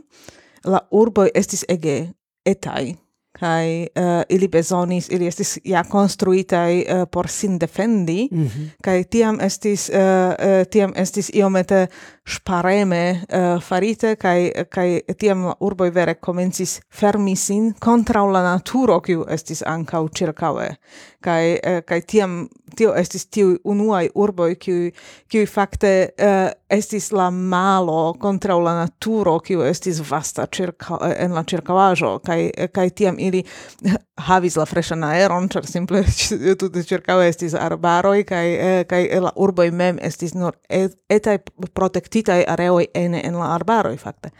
la 0.65 0.81
urbo 0.91 1.27
estis 1.35 1.65
ege 1.69 2.13
etai 2.47 2.97
kai 3.43 3.87
uh, 3.97 4.23
ili 4.29 4.49
bezonis 4.49 5.09
ili 5.09 5.27
estis 5.27 5.59
ja 5.65 5.85
construitai 5.85 6.85
uh, 6.85 7.03
por 7.11 7.29
sin 7.29 7.59
defendi 7.61 8.29
mm 8.31 8.47
-hmm. 8.47 8.69
kai 8.83 9.05
tiam 9.05 9.41
estis 9.41 9.91
uh, 9.91 10.67
tiam 10.71 10.93
estis 10.97 11.31
iomete 11.35 11.87
spareme 12.25 13.25
uh, 13.33 13.63
farite 13.63 14.15
kai 14.17 14.53
kai 14.71 15.03
tiam 15.19 15.49
urboi 15.61 15.91
vere 15.91 16.15
komencis 16.15 16.77
fermi 16.91 17.35
sin 17.37 17.73
kontraŭ 17.83 18.29
la 18.31 18.43
naturo 18.47 19.01
kiu 19.03 19.25
estis 19.27 19.65
ankaŭ 19.67 20.05
ĉirkaŭe 20.19 20.69
kai 21.23 21.57
uh, 21.57 21.81
kai 21.87 22.01
tiam 22.07 22.45
tio 22.79 22.95
estis 22.97 23.27
tiu 23.27 23.57
unuaj 23.65 24.13
urboi 24.15 24.55
kiu 24.55 24.93
kiu 25.27 25.49
fakte 25.51 25.93
uh, 26.15 26.53
estis 26.71 27.11
la 27.13 27.27
malo 27.31 28.15
kontraŭ 28.23 28.61
la 28.63 28.77
naturo 28.85 29.41
kiu 29.43 29.67
estis 29.67 29.99
vasta 30.11 30.47
circa 30.47 31.01
en 31.17 31.35
la 31.35 31.43
ĉirkaŭaĵo 31.43 32.13
kai 32.23 32.53
kai 32.71 32.87
tiam 32.91 33.19
ili 33.19 33.43
havis 34.29 34.57
la 34.57 34.69
freshan 34.69 35.03
aeron 35.11 35.51
ĉar 35.51 35.67
simple 35.67 36.05
tutte 36.61 36.87
ĉirkaŭe 36.87 37.27
estis 37.35 37.59
arbaroj 37.59 38.23
kaj 38.31 38.47
kai 38.87 39.03
la 39.27 39.35
urboi 39.35 39.73
mem 39.75 39.99
estis 39.99 40.39
nur 40.39 40.55
etai 40.71 41.41
protektitaj 41.75 42.12
protektitai 42.13 42.45
areoi 42.47 42.89
ene 42.95 43.21
en 43.25 43.39
la 43.39 43.55
arbaroi, 43.55 43.97
fakte. 43.97 44.31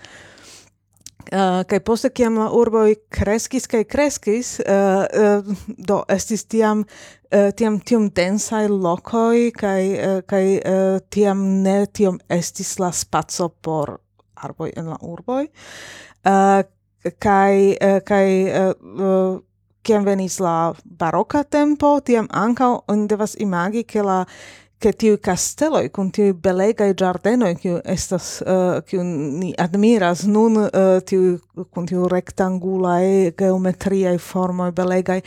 Eh, 1.33 1.39
uh, 1.39 1.65
kai 1.67 1.81
poste 1.81 2.11
kiam 2.11 2.37
la 2.37 2.51
urboi 2.51 2.97
kreskis 3.11 3.69
kai 3.69 3.85
kreskis 3.85 4.61
uh, 4.61 5.07
uh, 5.07 5.55
do 5.89 6.05
estis 6.09 6.45
tiam 6.45 6.83
uh, 6.83 7.53
tiam 7.57 7.81
tiam 7.81 8.11
densai 8.11 8.69
lokoi 8.69 9.53
kai 9.53 9.95
uh, 9.95 10.23
kai 10.27 10.59
uh, 10.59 11.01
tiam 11.11 11.63
ne 11.63 11.87
tiam 11.87 12.19
estis 12.29 12.79
la 12.79 12.91
spazio 12.91 13.49
por 13.49 14.01
arboi 14.37 14.73
en 14.77 14.91
la 14.91 14.99
urboi 15.01 15.47
uh, 16.27 16.63
kai 17.19 17.77
uh, 17.81 18.01
kai 18.05 18.51
uh, 18.51 18.75
uh, 19.01 19.41
kiam 19.83 20.05
venis 20.05 20.41
la 20.41 20.75
baroka 20.85 21.45
tempo 21.45 22.01
tiam 22.01 22.27
ankaŭ 22.29 22.83
on 22.89 23.07
devas 23.07 23.37
imagi 23.39 23.85
ke 23.85 24.03
la 24.03 24.21
uh, 24.21 24.62
che 24.83 24.93
tiu 24.97 25.17
castello 25.21 25.79
con 25.93 26.11
tiu 26.11 26.35
belega 26.35 26.93
giardeno 26.93 27.53
che 27.55 27.81
estas 27.85 28.43
che 28.85 28.97
uh, 28.97 29.03
ni 29.03 29.53
admiras 29.57 30.25
nun 30.25 30.57
eh, 30.59 30.97
uh, 30.97 31.01
tiu 31.01 31.39
con 31.71 31.87
tiu 31.87 32.09
rectangula 32.09 33.01
e 33.01 33.33
geometria 33.37 34.11
e 34.11 34.19
forma 34.19 34.73
belega 34.73 35.15
uh, 35.15 35.23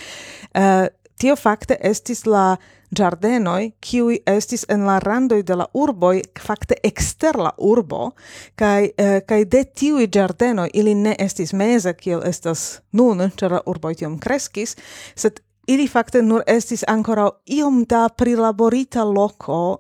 eh, 0.52 0.92
tio 1.16 1.36
fakte 1.36 1.78
estis 1.80 2.26
la 2.26 2.58
giardenoi, 2.96 3.74
che 3.80 4.22
estis 4.26 4.66
en 4.70 4.86
la 4.86 5.00
randoi 5.00 5.44
de 5.44 5.56
la 5.56 5.68
urboi, 5.74 6.22
fakte 6.40 6.76
exter 6.84 7.36
la 7.36 7.54
urbo, 7.58 8.14
kai, 8.56 8.92
eh, 8.98 9.22
kai 9.26 9.46
de 9.46 9.64
tiui 9.66 10.08
giardenoi 10.08 10.70
ili 10.74 10.96
ne 10.96 11.16
estis 11.20 11.54
meze, 11.54 11.94
kiel 11.94 12.24
estas 12.24 12.82
nun, 12.92 13.30
ĉar 13.36 13.58
la 13.58 13.62
urboj 13.66 13.96
tiom 14.00 14.20
kreskis, 14.20 14.76
sed 15.16 15.42
ili 15.68 15.88
fakte 15.88 16.22
nur 16.22 16.44
estis 16.48 16.84
ancora 16.88 17.30
iom 17.46 17.84
da 17.90 18.10
prilaborita 18.10 19.04
loco 19.04 19.78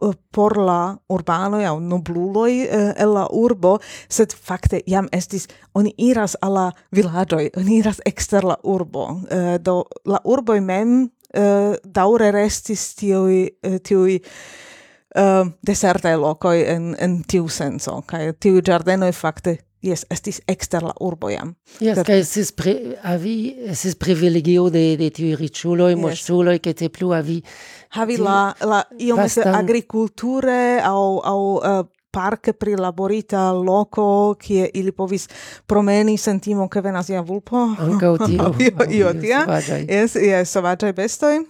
uh, 0.00 0.14
por 0.30 0.56
la 0.58 0.96
urbano 1.08 1.60
aŭ 1.60 1.78
nobluloi 1.80 2.66
uh, 2.66 2.74
eh, 2.74 2.92
el 3.02 3.14
la 3.14 3.26
urbo, 3.30 3.78
sed 4.08 4.32
fakte 4.32 4.80
jam 4.86 5.08
estis 5.12 5.48
oni 5.74 5.94
iras 5.98 6.36
alla 6.40 6.70
la 6.92 7.26
oni 7.56 7.78
iras 7.78 8.00
exter 8.06 8.44
la 8.44 8.56
urbo. 8.62 9.04
Uh, 9.10 9.58
do 9.60 9.84
la 10.04 10.18
urbo 10.24 10.60
mem 10.60 11.02
uh, 11.02 11.74
daure 11.84 12.30
restis 12.30 12.94
tiui 12.94 13.48
uh, 13.66 13.78
tiuj 13.78 14.18
uh, 15.16 15.46
desertaj 15.66 16.16
lokoj 16.16 16.56
en 16.74 16.94
en 16.98 17.22
tiu 17.24 17.48
senso 17.48 18.02
kai 18.06 18.32
tiu 18.40 18.60
ĝardenoj 18.60 19.12
fakte 19.12 19.58
Yes, 19.82 20.04
estis 20.14 20.38
exterla 20.46 20.92
urboiam. 21.02 21.56
Yes, 21.82 21.96
kaj 21.98 22.04
kai 22.06 22.18
estis 22.22 22.52
pri, 22.54 22.74
avi, 23.02 23.34
estis 23.72 23.96
privilegio 23.98 24.68
de, 24.70 24.84
de 25.00 25.08
tiui 25.10 25.34
ricciuloi, 25.40 25.96
yes. 25.96 26.02
mosciuloi, 26.04 26.60
ke 26.62 26.74
te 26.78 26.86
plu 26.92 27.10
avi... 27.16 27.40
Havi 27.96 28.20
la, 28.22 28.52
la 28.62 28.78
iom 29.02 29.18
vastan... 29.18 29.56
agriculture 29.58 30.78
au, 30.86 31.18
au 31.26 31.42
uh, 31.58 31.82
parque 32.14 32.54
prilaborita 32.54 33.48
loco, 33.50 34.36
kie 34.38 34.70
ili 34.78 34.94
povis 34.94 35.26
promeni 35.66 36.14
sentimo 36.14 36.68
ke 36.70 36.84
venas 36.84 37.10
ia 37.10 37.24
vulpo. 37.26 37.66
Ankaŭ 37.74 38.14
tio. 38.28 38.52
io, 38.62 38.88
io 39.00 39.12
tia. 39.18 39.42
Yes, 39.82 40.14
yes, 40.14 40.54
sovaĝaj 40.54 40.94
bestoj. 40.94 41.40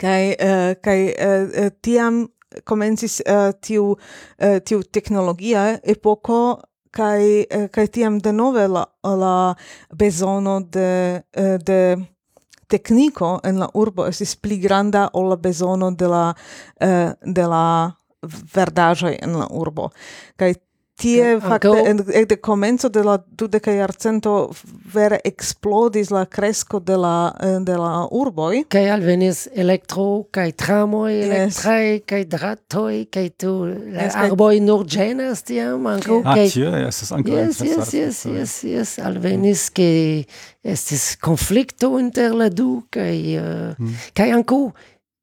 Kai, 0.00 0.32
uh, 0.32 0.72
kai 0.80 0.98
uh, 1.12 1.44
uh, 1.52 1.72
tiam 1.84 2.24
komencis 2.64 3.20
uh, 3.26 3.52
tiu, 3.60 3.92
uh, 3.92 4.58
tiu 4.64 4.80
teknologia 4.88 5.74
epoko 5.84 6.62
kai 6.92 7.46
eh, 7.48 7.68
kai 7.72 7.86
tiam 7.88 8.18
denove 8.20 8.66
la 8.68 8.84
la 9.02 9.54
bezono 9.98 10.60
de 10.60 11.22
eh, 11.32 11.58
de 11.58 11.80
tecnico 12.68 13.40
en 13.44 13.58
la 13.60 13.68
urbo 13.74 14.06
estis 14.08 14.36
pli 14.36 14.58
granda 14.58 15.08
ol 15.12 15.28
la 15.32 15.36
bezono 15.36 15.90
de 15.90 16.08
la 16.08 16.24
eh, 16.80 17.12
de 17.22 17.48
la 17.48 17.64
verdaĵoj 18.54 19.16
en 19.22 19.38
la 19.40 19.48
urbo. 19.50 19.90
Kai 20.36 20.54
tie 21.02 21.40
fakte 21.42 21.72
en 21.90 22.00
de 22.28 22.36
komenco 22.36 22.88
de 22.88 23.02
la 23.04 23.16
dudeka 23.38 23.72
jarcento 23.74 24.34
vere 24.94 25.18
explodis 25.24 26.10
la 26.10 26.24
cresco 26.26 26.80
de 26.80 26.96
la 26.96 27.16
eh, 27.40 27.58
de 27.66 27.76
la 27.78 28.06
urboj 28.10 28.62
kaj 28.72 28.84
alvenis 28.96 29.44
elektro 29.54 30.24
kaj 30.30 30.52
tramoj 30.62 31.10
elektraj 31.26 31.86
yes. 31.88 32.06
kaj 32.06 32.22
dratoj 32.36 32.94
kaj 33.12 33.28
tu 33.44 33.52
la 33.66 34.06
yes, 34.06 34.16
arboj 34.24 34.60
nur 34.60 34.86
ĝenas 34.86 35.44
tiam 35.48 35.86
ankaŭ 35.90 36.22
ah, 36.22 36.38
kaj 36.38 36.46
ah, 36.46 36.54
tie 36.54 36.86
estas 36.88 37.12
ankaŭ 37.18 37.36
yes 37.40 37.60
yes 37.66 37.92
yes 37.98 38.24
yes 38.26 38.56
yes 38.70 38.96
alvenis 39.02 39.68
ke 39.74 39.90
estis 40.62 41.16
konflikto 41.22 41.96
inter 41.98 42.34
la 42.38 42.48
du 42.48 42.82
kaj 42.90 43.18
uh, 43.42 43.78
mm. 43.78 44.00
kaj 44.14 44.30
ankaŭ 44.38 44.62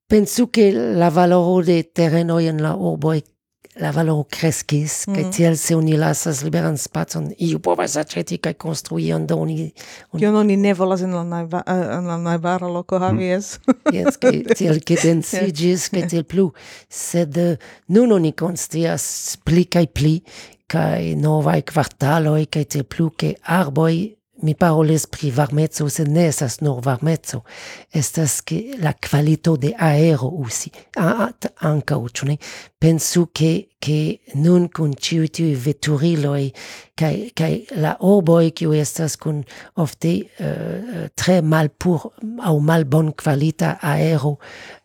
pensu 0.09 0.47
ke 0.51 0.71
la 0.73 1.11
valoro 1.13 1.61
de 1.65 1.83
terenoj 1.83 2.43
en 2.49 2.63
la 2.65 2.73
urboj 2.75 3.19
la 3.79 3.91
valoro 3.91 4.25
crescis, 4.29 5.05
mm 5.07 5.15
kai 5.15 5.23
kaj 5.23 5.31
tiel 5.35 5.55
se 5.57 5.75
oni 5.75 5.97
lasas 5.97 6.43
liberan 6.43 6.77
spacon, 6.77 7.29
iu 7.37 7.59
povas 7.63 7.95
aceti 7.99 8.37
kaj 8.37 8.53
konstrui 8.59 9.09
on 9.13 9.25
do 9.27 9.37
oni... 9.39 9.71
Un... 10.11 10.19
Kion 10.19 10.35
oni 10.35 10.57
ne 10.57 10.73
volas 10.73 11.01
en 11.05 11.15
la, 11.15 11.23
naiva, 11.23 11.63
eh, 11.65 11.85
en 11.97 12.07
la 12.07 12.17
naibara 12.17 12.67
loco 12.67 12.99
mm. 12.99 13.03
havi, 13.03 13.23
mm. 13.23 13.29
yes. 13.29 13.59
yes, 13.95 14.19
kai 14.21 14.43
tiel 14.55 14.83
cadensigis, 14.85 15.89
kai 15.93 16.05
tiel 16.11 16.27
plu. 16.27 16.49
Sed 16.89 17.37
uh, 17.39 17.55
nun 17.95 18.15
oni 18.19 18.33
constias 18.37 19.37
pli 19.45 19.65
kai 19.71 19.87
pli, 19.87 20.19
kaj 20.69 21.15
novai 21.19 21.61
quartaloi, 21.65 22.45
kaj 22.51 22.65
tiel 22.75 22.87
plu, 22.89 23.09
ke 23.17 23.35
arboi 23.59 24.18
mi 24.41 24.55
parolis 24.55 25.05
pri 25.07 25.31
varmezzo, 25.31 25.89
se 25.89 26.03
ne 26.03 26.27
esas 26.29 26.59
nur 26.61 26.81
varmezzo, 26.85 27.43
estas 27.91 28.41
che 28.41 28.75
la 28.79 28.93
qualito 28.93 29.57
de 29.57 29.73
aero 29.77 30.29
usi, 30.41 30.71
at 30.95 31.51
anca 31.61 31.95
ne? 32.23 32.37
Pensu 32.79 33.29
che, 33.31 33.69
che 33.77 34.21
nun 34.35 34.69
con 34.69 34.93
ciui 34.95 35.29
tiui 35.29 35.55
veturiloi, 35.55 36.53
cae, 36.95 37.31
cae 37.33 37.65
la 37.75 37.95
urboi 37.99 38.51
ciu 38.55 38.71
estas 38.71 39.17
con 39.17 39.43
ofte 39.75 40.29
uh, 40.39 41.07
tre 41.13 41.41
mal 41.41 41.69
pur 41.69 42.11
au 42.39 42.59
mal 42.59 42.85
bon 42.85 43.13
qualita 43.13 43.77
aero 43.81 44.37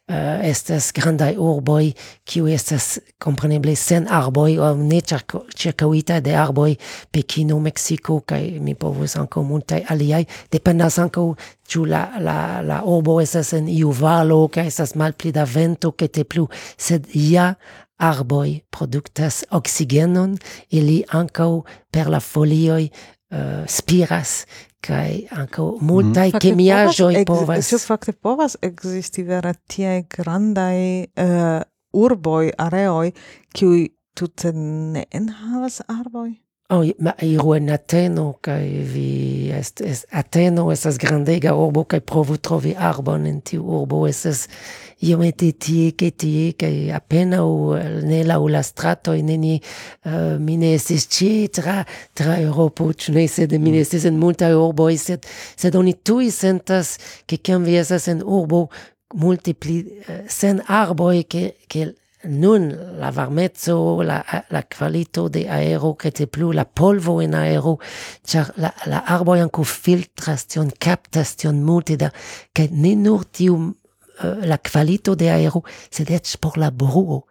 uh, 0.08 0.40
estas 0.44 0.90
grandai 0.92 1.34
urboi 1.36 1.92
kiu 2.28 2.48
estas 2.50 2.98
compreneble 3.22 3.74
sen 3.76 4.06
arboi 4.10 4.58
o 4.58 4.74
ne 4.76 5.00
circauita 5.00 6.20
de 6.20 6.34
arboi 6.36 6.76
Pekino, 7.10 7.58
Mexico 7.60 8.20
kaj 8.20 8.58
mi 8.60 8.74
povus 8.74 9.16
anko 9.16 9.42
multaj 9.42 9.84
aliaj. 9.88 10.24
Dependas 10.52 10.98
anko 10.98 11.34
ĉu 11.68 11.84
la, 11.88 12.04
la, 12.20 12.38
la 12.62 12.82
urbo 12.84 13.20
estas 13.22 13.52
en 13.56 13.68
iu 13.68 13.92
valo 13.92 14.48
kaj 14.48 14.66
estas 14.66 14.94
malpli 14.94 15.32
da 15.32 15.44
vento 15.44 15.92
ke 15.92 16.08
te 16.08 16.24
plu. 16.24 16.48
Sed 16.76 17.08
ja 17.14 17.54
arboi 17.96 18.60
produktas 18.70 19.44
oxigenon 19.50 20.36
ili 20.70 21.02
ankaŭ 21.08 21.62
per 21.90 22.10
la 22.10 22.20
folioj 22.20 22.88
uh, 22.88 23.64
spiras 23.70 24.44
kai 24.84 25.24
anko 25.30 25.70
mhm. 25.76 25.86
multai 25.88 26.28
mm. 26.30 26.42
kemiaĵoj 26.44 27.24
povas 27.28 27.72
se 27.72 27.80
fakte 27.82 28.12
povas 28.12 28.56
ekzisti 28.62 29.24
vera 29.26 29.54
tie 29.68 30.02
grandai 30.16 30.78
uh, 31.04 31.24
eh, 31.24 31.60
urboi 31.94 32.52
areoi 32.58 33.12
kiuj 33.54 33.88
tute 34.14 34.52
ne 34.54 35.04
enhavas 35.10 35.80
arboj 35.88 36.32
Oh, 36.72 36.80
ma 36.98 37.12
iru 37.20 37.52
en 37.58 37.68
Ateno, 37.68 38.38
kai 38.40 38.80
vi 38.88 39.50
est, 39.52 39.82
est 39.84 40.06
Ateno 40.16 40.70
estas 40.72 40.96
grandega 40.96 41.52
urbo, 41.52 41.82
kai 41.84 42.00
provu 42.00 42.38
trovi 42.40 42.72
arbon 42.72 43.26
en 43.28 43.42
tiu 43.44 43.66
urbo, 43.82 44.06
estas 44.08 44.46
iomete 45.04 45.52
tie 45.58 45.94
che 45.94 46.14
tie 46.16 46.54
che 46.56 46.90
appena 46.92 47.44
o 47.44 47.74
ne 47.76 48.22
la 48.24 48.40
o 48.40 48.48
la 48.48 48.62
strato 48.62 49.12
in 49.12 49.26
ni 49.26 49.60
uh, 50.04 50.08
eh, 50.08 50.38
mine 50.38 50.74
estis 50.74 51.06
ci 51.08 51.48
tra 51.50 51.84
tra 52.12 52.38
Europo 52.38 52.92
ĉu 52.92 53.12
ne 53.12 53.26
sed 53.28 53.52
mine 53.52 53.78
mm. 53.78 53.84
estis 53.84 54.06
en 54.08 54.18
multaj 54.18 54.54
urboj 54.54 54.96
sed 54.96 55.26
sed 55.56 55.76
oni 55.76 55.94
tuj 56.02 56.30
sentas 56.30 56.96
ke 57.26 57.38
kiam 57.38 57.64
vi 57.64 57.76
estas 57.80 58.08
en 58.08 58.22
urbo 58.24 58.68
multipli 59.14 59.82
uh, 59.84 60.08
eh, 60.08 60.24
sen 60.28 60.62
arboj 60.66 61.24
ke 61.28 61.44
ke 61.68 61.92
nun 62.24 62.70
la 62.98 63.10
varmezzo 63.10 64.02
la 64.02 64.24
la 64.48 64.62
qualito 64.62 65.28
de 65.28 65.44
aero 65.48 65.94
che 65.94 66.10
te 66.10 66.26
plu 66.26 66.52
la 66.52 66.64
polvo 66.64 67.20
in 67.20 67.34
aero 67.34 67.78
char 68.24 68.52
la 68.56 68.72
la 68.86 69.04
arbo 69.04 69.32
anco 69.32 69.62
filtras 69.62 70.46
tion 70.46 70.70
captas 70.78 71.36
multe 71.52 71.96
da 71.96 72.10
che 72.52 72.68
ne 72.72 72.94
nur 72.94 73.24
tium 73.26 73.74
uh, 74.22 74.44
la 74.46 74.58
qualito 74.58 75.14
de 75.14 75.30
aero, 75.30 75.64
sed 75.90 76.10
ec 76.10 76.36
por 76.40 76.58
la 76.58 76.70
bruo. 76.70 77.24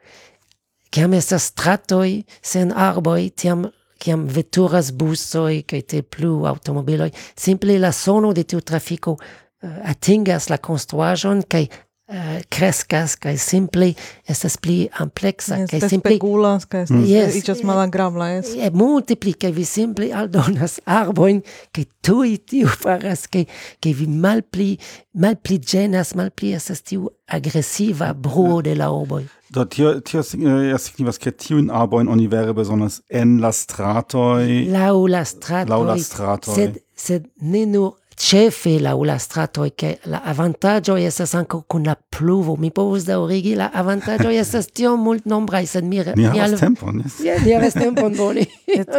Ciam 0.93 1.13
estas 1.17 1.49
stratoi 1.51 2.23
sen 2.41 2.71
arboi, 2.71 3.31
tiam 3.31 3.69
ciam 4.03 4.25
veturas 4.27 4.91
busoi, 4.91 5.63
cae 5.63 5.81
te 5.87 6.01
plu 6.03 6.43
automobiloi, 6.49 7.11
simple 7.39 7.77
la 7.79 7.93
sono 7.95 8.33
de 8.33 8.43
tiu 8.43 8.59
trafico 8.61 9.15
uh, 9.15 9.23
eh, 9.63 9.79
atingas 9.93 10.49
la 10.51 10.59
construajon, 10.59 11.45
cae 11.47 11.69
uh, 12.09 12.41
crescas 12.49 13.15
kai 13.19 13.35
simple 13.37 13.93
estas 14.29 14.57
pli 14.61 14.87
amplexa 15.03 15.63
kai 15.69 15.81
simple 15.81 16.15
spegulas 16.17 16.67
kai 16.69 16.83
mm. 16.89 17.05
yes, 17.07 17.37
iĝas 17.39 17.63
malagrabla 17.67 18.29
es 18.39 18.53
e 18.55 18.67
eh, 18.67 18.73
multipli 18.73 19.35
kai 19.39 19.53
vi 19.55 19.65
simple 19.67 20.09
aldonas 20.11 20.79
arboin 20.99 21.43
kai 21.75 21.85
tuj 22.05 22.35
tiu 22.49 22.71
faras 22.83 23.27
kai 23.31 23.45
kai 23.83 23.93
vi 23.99 24.07
malpli 24.07 24.73
malpli 25.13 25.59
genas 25.59 26.15
malpli 26.19 26.53
estas 26.57 26.83
tiu 26.83 27.07
aggressiva 27.27 28.13
bruo 28.13 28.61
de 28.61 28.75
la 28.75 28.91
arboin 28.91 29.29
Do 29.53 29.65
tio 29.69 29.99
tio 30.01 30.23
ja 30.65 30.77
signifas 30.81 31.19
ke 31.21 31.31
tiun 31.31 31.67
arbojn 31.69 32.07
oni 32.09 32.25
vere 32.27 32.55
besonders 32.57 33.01
en 33.09 33.37
la 33.41 33.51
stratoi 33.53 34.63
laŭ 34.73 34.95
la 35.13 35.21
stratoi 35.29 35.69
laŭ 35.69 35.83
la 35.91 35.97
stratoi 36.01 36.55
sed 36.55 36.79
sed 37.03 37.27
ne 37.41 37.65
nur 37.65 37.91
cefe 38.15 38.79
la 38.79 38.95
ula 38.95 39.17
stratoi 39.17 39.73
che 39.75 39.99
la 40.03 40.21
avantaggio 40.23 40.95
estas 40.95 41.33
anco 41.33 41.63
con 41.67 41.83
la 41.83 41.97
pluvo. 42.09 42.55
Mi 42.55 42.71
povus 42.71 43.03
daŭrigi 43.05 43.55
la 43.55 43.69
avantaggio 43.73 44.29
estas 44.29 44.67
tiom 44.67 45.01
multnombraj 45.01 45.65
sed 45.67 45.83
mi 45.83 46.01
ni 46.15 46.25
havas 46.25 46.59
tempon 46.59 47.01
yes. 47.03 47.19
yeah, 47.19 47.43
ni 47.43 47.53
havas 47.53 47.73
tempon 47.73 48.13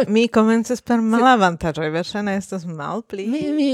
mi 0.07 0.27
comences 0.27 0.81
per 0.81 1.01
malavantaĝoj 1.01 1.89
verŝajne 1.89 2.35
estas 2.37 2.65
malpli. 2.65 3.27
Mi 3.27 3.51
mi 3.51 3.69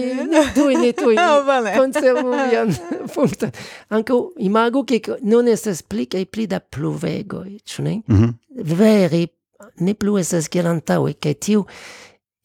tuj 0.56 0.75
ne 0.75 0.91
tuj. 0.93 1.15
Oh, 1.32 1.45
Konservu 1.77 2.34
punto 3.13 3.45
anche 3.45 4.13
ankaŭ 4.13 4.19
imagu 4.38 4.84
che 4.84 5.01
non 5.21 5.47
es 5.47 5.84
pli 5.84 6.08
che 6.08 6.25
pli 6.25 6.47
da 6.47 6.60
pluvego 6.60 7.43
e 7.43 7.60
cioè 7.63 8.01
mm 8.08 8.15
-hmm. 8.15 8.34
veri 8.77 9.30
ne 9.77 9.93
plu 9.93 10.17
es 10.17 10.34
es 10.34 10.49
gelantau 10.49 11.06
antaŭe 11.06 11.34
tiu 11.34 11.65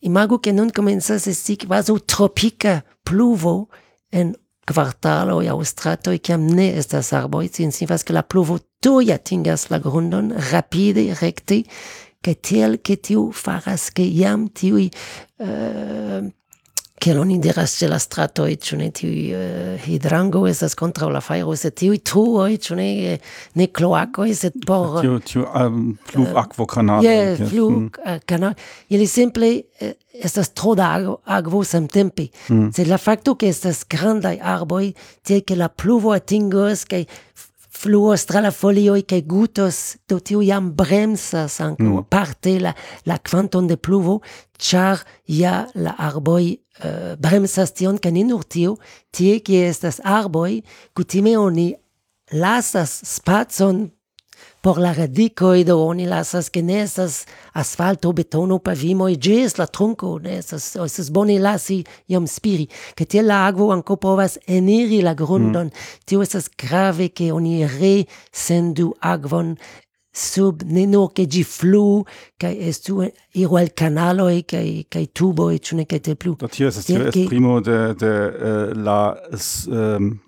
Imago 0.07 0.39
que 0.39 0.53
nun 0.53 0.71
comenzas 0.71 1.25
esti 1.27 1.57
kvazaŭ 1.65 1.97
tropika 2.07 2.77
pluvo 3.03 3.55
en 4.15 4.29
kvartaloj 4.71 5.49
aŭ 5.51 5.57
stratoj, 5.67 6.21
kiam 6.23 6.45
ne 6.47 6.69
estas 6.79 7.11
arboj, 7.17 7.49
tio 7.51 7.73
signifas, 7.75 8.05
ke 8.07 8.15
la 8.15 8.23
pluvo 8.23 8.61
tuj 8.83 9.11
atingas 9.15 9.67
la 9.73 9.81
grundon 9.83 10.31
rapide, 10.53 11.09
rekte, 11.19 11.65
kaj 12.23 12.35
tiel, 12.49 12.79
ke 12.87 12.97
tiu 13.03 13.33
faras, 13.35 13.89
ke 13.91 14.07
jam 14.07 14.47
tiuj 14.47 14.87
uh, 14.87 16.23
che 16.99 17.13
oni 17.19 17.39
diras 17.39 17.77
ĉe 17.77 17.89
la 17.91 17.99
stratoj, 18.01 18.55
ĉu 18.57 18.77
ne 18.81 18.89
ti 18.95 19.09
uh, 19.09 19.37
eh, 19.37 19.83
hidrango 19.85 20.47
estas 20.49 20.75
kontraŭ 20.79 21.11
la 21.13 21.21
fajro, 21.21 21.53
sed 21.57 21.77
tu 21.77 21.93
e 21.93 22.57
ĉu 22.57 22.77
ne 22.79 23.19
ne 23.55 23.69
e 23.69 24.35
se 24.35 24.51
por 24.67 25.01
ti 25.03 25.33
ti 25.33 25.39
um, 25.39 25.99
flugakvokanaloj. 26.11 27.05
Eh, 27.05 27.11
yeah, 27.11 27.41
yes, 27.41 27.51
flugkanaloj. 27.51 28.55
Mm. 28.55 28.95
Ili 28.95 29.07
simple 29.07 29.63
eh, 29.81 29.93
estas 30.23 30.49
tro 30.55 30.75
da 30.75 30.95
agvo, 30.95 31.19
agvo 31.25 31.65
tempi 31.93 32.31
Mm. 32.49 32.73
se 32.73 32.85
la 32.85 32.99
facto 32.99 33.37
che 33.37 33.49
estas 33.49 33.85
grandaj 33.87 34.39
arboi 34.41 34.95
ti 35.23 35.43
che 35.45 35.55
la 35.55 35.69
pluvo 35.69 36.13
atingos 36.13 36.85
che 36.85 37.07
fluos 37.87 38.27
tra 38.27 38.41
la 38.43 38.51
folioj 38.51 39.05
che 39.07 39.23
gutos, 39.23 39.97
do 40.09 40.19
tio 40.19 40.43
iam 40.43 40.73
bremsas 40.75 41.61
ankaŭ 41.63 41.93
mm. 41.93 42.07
parte 42.11 42.59
la, 42.59 42.73
la 43.07 43.19
quanton 43.23 43.69
de 43.71 43.77
pluvo, 43.79 44.21
char 44.59 45.05
ja 45.31 45.67
la 45.75 45.95
arboi 46.09 46.57
uh, 46.57 47.15
bremsas 47.23 47.75
tion 47.79 48.01
ca 48.03 48.11
ne 48.11 48.25
nur 48.27 48.43
tio, 48.45 48.77
tie 49.15 49.39
kie 49.39 49.69
estas 49.71 50.01
arboi 50.03 50.63
kutime 50.97 51.37
oni 51.39 51.69
lasas 52.35 52.99
spazon 53.07 53.87
Por 54.61 54.79
la 54.79 54.93
radicoi 54.93 55.63
do 55.65 55.79
oni 55.79 56.07
lasas 56.07 56.51
che 56.51 56.63
ne 56.63 56.83
estas 56.83 57.25
asfalto, 57.55 58.13
betono, 58.13 58.59
pavimo 58.59 59.07
e 59.07 59.17
ges 59.17 59.57
la 59.57 59.67
tronco 59.67 60.19
ne 60.19 60.39
estas, 60.39 60.75
estas 60.75 61.11
boni 61.11 61.39
lasi 61.39 61.85
iom 62.07 62.27
spiri, 62.27 62.69
che 62.95 63.07
te 63.07 63.23
la 63.23 63.47
agvo 63.47 63.71
anco 63.71 63.97
povas 63.97 64.39
eniri 64.47 65.03
la 65.03 65.15
grundon, 65.15 65.67
mm. 65.67 66.03
tio 66.05 66.21
estas 66.21 66.49
grave 66.51 67.13
che 67.13 67.31
oni 67.31 67.65
re 67.67 68.07
sendu 68.33 68.93
agvon 68.99 69.55
sub 70.17 70.63
ne 70.65 70.87
nur 70.87 71.13
che 71.13 71.27
gi 71.27 71.45
flu 71.45 72.03
kai 72.37 72.57
estu 72.69 73.05
iro 73.33 73.57
al 73.57 73.73
canalo 73.75 74.29
e 74.29 74.45
kai 74.45 74.87
kai 74.89 75.11
tubo 75.13 75.51
e 75.51 75.59
chune 75.61 75.85
kai 75.85 76.01
te 76.01 76.15
plu. 76.17 76.35
Do 76.39 76.49
tio 76.49 76.69
estas 76.69 76.87
primo 77.29 77.61
de 77.61 77.95
de 77.95 78.13
uh, 78.13 78.73
la 78.75 79.15
um, 79.69 80.19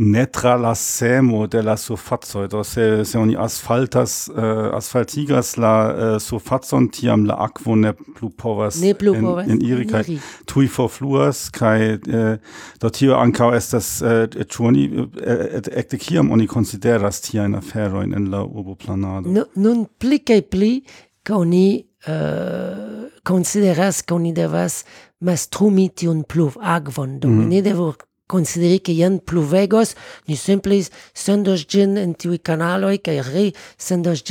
netra 0.00 0.56
la 0.56 0.74
semo 0.74 1.46
de 1.46 1.60
la 1.62 1.76
surfazoj 1.76 2.48
do 2.48 2.64
se 2.64 3.04
se 3.04 3.18
oni 3.18 3.36
asfaltas 3.36 4.28
uh, 4.28 4.74
asfaltigas 4.76 5.56
la 5.56 5.74
uh, 5.92 6.22
surfacon 6.22 6.88
tiam 6.88 7.26
la 7.26 7.36
aquo 7.44 7.76
ne 7.76 7.92
plu 7.92 8.30
povas 8.30 8.80
ne 8.80 8.94
plu 8.94 9.14
povas 9.20 9.46
in, 9.46 9.60
in 9.60 9.66
iri. 9.66 9.86
kai 9.86 10.18
tui 10.46 10.68
for 10.68 10.88
fluas, 10.88 11.50
kai 11.50 11.94
uh, 11.94 12.14
eh, 12.14 12.38
do 12.80 12.88
tio 12.88 13.14
ankaŭ 13.20 13.52
estas 13.56 14.00
uh, 14.02 14.24
ĉu 14.24 14.72
et 14.72 15.94
uh, 15.94 15.98
kiam 16.00 16.32
oni 16.32 16.48
tia 17.22 17.44
in 17.44 17.54
aferojn 17.54 18.12
in 18.16 18.30
la 18.30 18.42
urboplanado? 18.44 19.28
No, 19.28 19.44
nun 19.56 19.86
pli 19.98 20.18
kaj 20.18 20.42
pli 20.42 20.82
ke 21.22 21.32
oni 21.32 21.84
uh, 22.08 23.08
consideras 23.22 24.02
ke 24.02 24.14
oni 24.14 24.32
devas 24.32 24.84
mastrumi 25.20 25.88
tion 25.88 26.24
pluv 26.24 26.56
agvon, 26.60 27.18
do 27.20 27.28
mm 27.28 27.48
ne 27.48 27.62
devos 27.62 27.96
consideri 28.30 28.78
que 28.78 28.94
hi 28.94 29.02
pluvegos, 29.26 29.96
ni 30.28 30.38
sempre 30.38 30.78
són 31.14 31.42
dos 31.46 31.66
gent 31.66 31.98
en 31.98 32.14
tiu 32.14 32.38
canaloj 32.38 32.96
kaj 33.02 33.18
re 33.32 33.46
sen 33.76 34.02
dos 34.06 34.22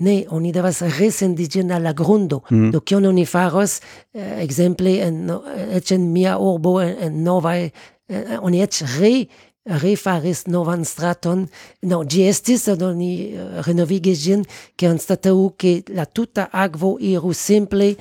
ne 0.00 0.16
oni 0.28 0.52
devas 0.52 0.80
resendiĝi 0.98 1.64
al 1.70 1.82
la 1.84 1.92
grundo. 1.92 2.42
Mm. 2.50 2.70
Do 2.72 2.80
kion 2.80 3.06
oni 3.06 3.26
faros, 3.26 3.80
eh, 4.14 4.42
ekzemple 4.42 4.98
en 5.04 5.30
eĉ 5.78 5.92
mia 5.98 6.38
urbo 6.38 6.80
en, 6.80 6.96
en 7.00 7.28
eh, 7.54 7.70
eh 8.08 8.68
re 8.98 9.26
refaris 9.64 10.44
novan 10.46 10.84
straton, 10.84 11.46
no, 11.88 12.02
gi 12.04 12.26
estis, 12.28 12.66
do 12.76 12.90
ni 12.92 13.32
uh, 13.32 13.40
eh, 13.40 13.62
renovigis 13.64 14.20
gin, 14.20 14.44
che 14.76 14.86
anstatau 14.86 15.54
che 15.56 15.82
la 15.88 16.04
tuta 16.04 16.50
agvo 16.52 16.98
iru 17.00 17.32
simple 17.32 17.88
eh, 17.94 17.96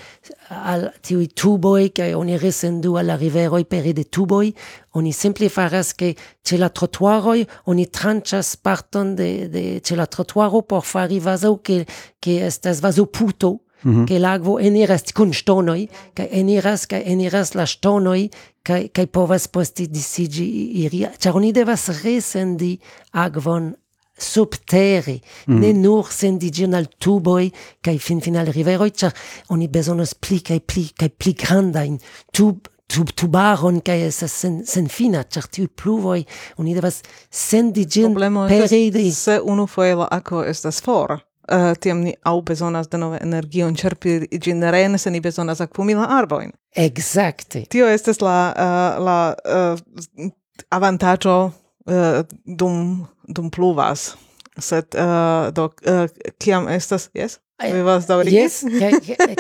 al 0.50 0.92
tiui 1.02 1.30
tuboi, 1.34 1.92
che 1.92 2.14
oni 2.14 2.38
resendu 2.38 2.96
alla 2.96 3.16
riveroi 3.16 3.66
pere 3.66 3.94
de 3.94 4.04
tuboi, 4.10 4.54
oni 4.92 5.12
simple 5.12 5.50
faras 5.50 5.94
che 5.96 6.16
ce 6.42 6.58
la 6.58 6.70
trotuaroi, 6.70 7.48
oni 7.66 7.90
trancias 7.90 8.58
parton 8.58 9.16
de, 9.16 9.48
de 9.50 9.80
ce 9.82 9.96
la 9.96 10.06
trotuaro 10.06 10.62
por 10.62 10.84
fari 10.84 11.20
vaso, 11.20 11.62
che, 11.62 11.86
che 12.20 12.46
estas 12.46 12.82
vaso 12.82 13.06
puto, 13.06 13.63
-hmm. 13.84 14.06
che 14.06 14.20
l'agvo 14.20 14.60
eniras 14.60 15.04
cun 15.14 15.34
stonoi, 15.34 15.90
kaj 16.16 16.28
eniras 16.32 16.86
kaj 16.86 17.04
eniras 17.06 17.54
la 17.54 17.66
stonoi 17.66 18.30
kaj 18.64 18.90
kaj 18.96 19.08
povas 19.08 19.48
posti 19.48 19.88
di 19.88 20.00
sigi 20.00 20.48
iria 20.84 21.12
oni 21.34 21.52
devas 21.52 21.90
resendi 22.04 22.80
agvon 23.12 23.74
subtere, 24.18 25.20
mm. 25.48 25.60
ne 25.60 25.74
nur 25.74 26.12
sendi 26.12 26.52
gin 26.52 26.74
al 26.74 26.88
tuboi 26.98 27.52
kai 27.82 27.98
fin 27.98 28.22
final 28.22 28.52
riveroi, 28.54 28.92
char 28.92 29.14
oni 29.50 29.68
besonos 29.68 30.14
pli 30.14 30.40
kai 30.42 30.60
pli 30.60 30.92
kai 30.96 31.10
pli 31.10 31.34
grandain 31.34 32.00
tub 32.32 32.68
tub 32.88 33.10
tubaron 33.18 33.82
kai 33.82 34.04
es 34.08 34.22
sen, 34.22 34.62
sen 34.66 34.88
fina, 34.88 35.24
char 35.24 35.48
tiu 35.50 35.68
pluvoi 35.68 36.24
oni 36.62 36.74
devas 36.78 37.02
sendi 37.30 37.86
gin 37.86 38.14
peridi. 38.16 39.12
Se 39.12 39.40
unu 39.40 39.68
foe 39.68 39.96
la 39.96 40.08
aquo 40.12 40.44
estas 40.44 40.82
for 40.82 41.20
uh, 41.52 41.74
tiam 41.80 42.04
ni 42.04 42.16
au 42.24 42.42
bezonas 42.42 42.90
de 42.90 42.98
nove 42.98 43.20
energion 43.22 43.76
cerpi 43.76 44.28
gin 44.40 44.64
rene 44.72 44.98
se 44.98 45.12
ni 45.12 45.20
bezonas 45.20 45.62
acpumila 45.62 46.08
arboin. 46.18 46.52
Exacte. 46.76 47.66
Tio 47.70 47.88
estes 47.88 48.22
la, 48.22 48.38
uh, 48.56 49.04
la 49.04 49.36
eh, 49.46 50.26
uh, 50.26 50.32
avantaggio 50.70 51.52
uh, 51.86 52.24
dum, 52.46 53.08
dum 53.28 53.50
pluvas. 53.50 54.16
Sed, 54.60 54.94
uh, 54.96 55.50
do, 55.54 55.70
uh, 55.90 56.06
kiam 56.40 56.68
estas, 56.70 57.10
yes? 57.14 57.40
Vivas 57.62 58.06
daurigi? 58.06 58.36
Yes, 58.36 58.64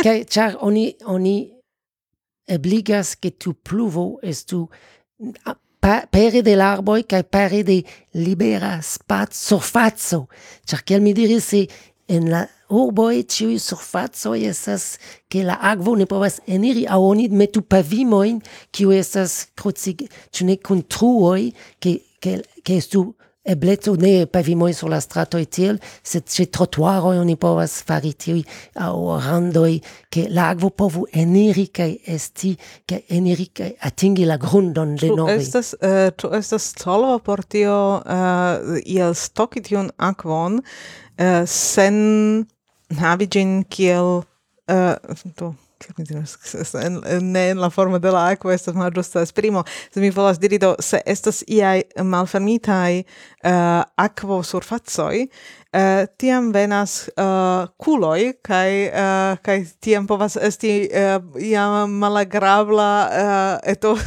kai, 0.01 0.23
char 0.29 0.55
oni, 0.61 0.93
oni 1.05 1.51
ebligas 2.45 3.15
che 3.19 3.31
tu 3.37 3.53
pluvo 3.53 4.19
estu 4.21 4.67
pere 6.09 6.41
de 6.41 6.55
l'arboi 6.55 7.03
kai 7.03 7.23
pere 7.23 7.63
de 7.63 7.83
libera 8.11 8.79
spazio 8.81 9.59
fazzo. 9.59 10.27
Char 10.65 10.83
kiel 10.83 11.01
mi 11.01 11.13
diris, 11.13 11.47
se 11.47 11.67
en 12.07 12.29
la 12.29 12.45
urboj 12.73 13.23
ciui 13.29 13.59
surfacoj 13.59 14.39
esas 14.49 14.97
che 15.29 15.43
la 15.43 15.57
agvo 15.61 15.95
ne 15.95 16.05
povas 16.05 16.39
eniri 16.47 16.85
aŭ 16.89 16.99
oni 17.11 17.27
metu 17.29 17.61
pavimoin 17.61 18.41
kiu 18.71 18.91
esas 18.91 19.47
krucig 19.55 20.07
cune 20.31 20.57
ne 20.57 20.83
truoi 20.87 21.53
che, 21.79 22.01
che, 22.19 22.43
che 22.63 22.75
estu 22.77 23.13
ebleto 23.43 23.95
ne 23.95 24.25
pavimoi 24.25 24.73
sur 24.73 24.89
la 24.89 25.01
stratoj 25.03 25.43
tiel 25.51 25.79
sed 26.01 26.29
ce 26.31 26.45
trotuaroj 26.47 27.17
oni 27.19 27.35
povas 27.35 27.81
fari 27.83 28.13
tiui 28.15 28.43
au 28.79 29.17
randoi 29.19 29.81
che 30.09 30.29
la 30.29 30.47
agvo 30.53 30.69
povu 30.69 31.05
eniri 31.11 31.67
kai 31.67 31.99
esti 32.05 32.57
che 32.85 33.03
eniri 33.09 33.49
kaj 33.51 33.73
atingi 33.89 34.23
la 34.25 34.37
grundon 34.37 34.95
denove 34.95 35.35
estas 35.35 35.73
eh, 35.81 36.11
ĉu 36.15 36.31
uh, 36.31 36.37
estas 36.39 36.69
stolo 36.71 37.19
por 37.19 37.43
tio 37.43 37.99
uh, 37.99 38.79
iel 38.85 39.11
stoki 39.13 39.61
tiun 39.61 39.91
akvon 39.97 40.61
uh, 41.19 41.43
sen 41.45 42.45
havi 42.99 43.28
gin 43.28 43.63
kiel 43.69 44.23
uh, 44.71 44.95
do 45.38 45.54
en, 46.84 47.02
ne 47.21 47.49
en 47.49 47.60
la 47.60 47.69
forma 47.69 47.99
de 47.99 48.12
la 48.12 48.28
aqua 48.32 48.54
estas 48.54 48.76
malĝusta 48.76 49.23
esprimo 49.23 49.63
se 49.91 49.99
mi 49.99 50.12
volas 50.15 50.39
diri 50.39 50.60
do 50.62 50.73
se 50.80 51.02
estas 51.06 51.43
iai 51.47 51.84
malfermitai 52.04 53.04
uh, 53.04 53.49
eh, 53.52 53.84
aquo 54.06 54.41
surfazoi 54.43 55.26
uh, 55.26 55.30
eh, 55.80 56.06
tiam 56.17 56.52
venas 56.54 57.10
uh, 57.17 57.67
culoi 57.78 58.34
kaj 58.41 58.71
uh, 58.88 59.41
kaj 59.43 59.60
tiam 59.84 60.08
povas 60.08 60.38
esti 60.38 60.73
uh, 60.88 61.19
iam 61.41 61.97
malagrabla 61.99 62.93
uh, 63.10 63.71
eto 63.71 63.97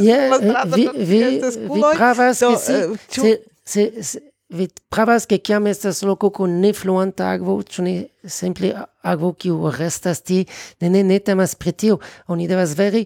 yeah, 0.00 0.36
vi, 0.74 0.88
vi, 0.96 1.24
vi 1.40 1.82
pravas 1.96 2.40
do, 2.40 2.56
se, 2.58 2.88
se, 3.64 3.90
se 4.02 4.33
Pravzaprav 4.90 5.66
je 5.66 5.92
zelo 5.92 6.16
kako 6.16 6.46
nefluenta 6.46 7.28
agvo, 7.34 7.62
če 7.62 7.82
ne 7.82 7.94
simpli 8.24 8.72
agvo, 9.02 9.32
ki 9.32 9.50
v 9.50 9.72
restasti, 9.78 10.44
ne, 10.80 10.90
ne, 10.90 11.02
ne 11.02 11.18
temas 11.18 11.54
pretil, 11.54 11.98
oni 12.28 12.48
devas 12.48 12.76
veri, 12.78 13.04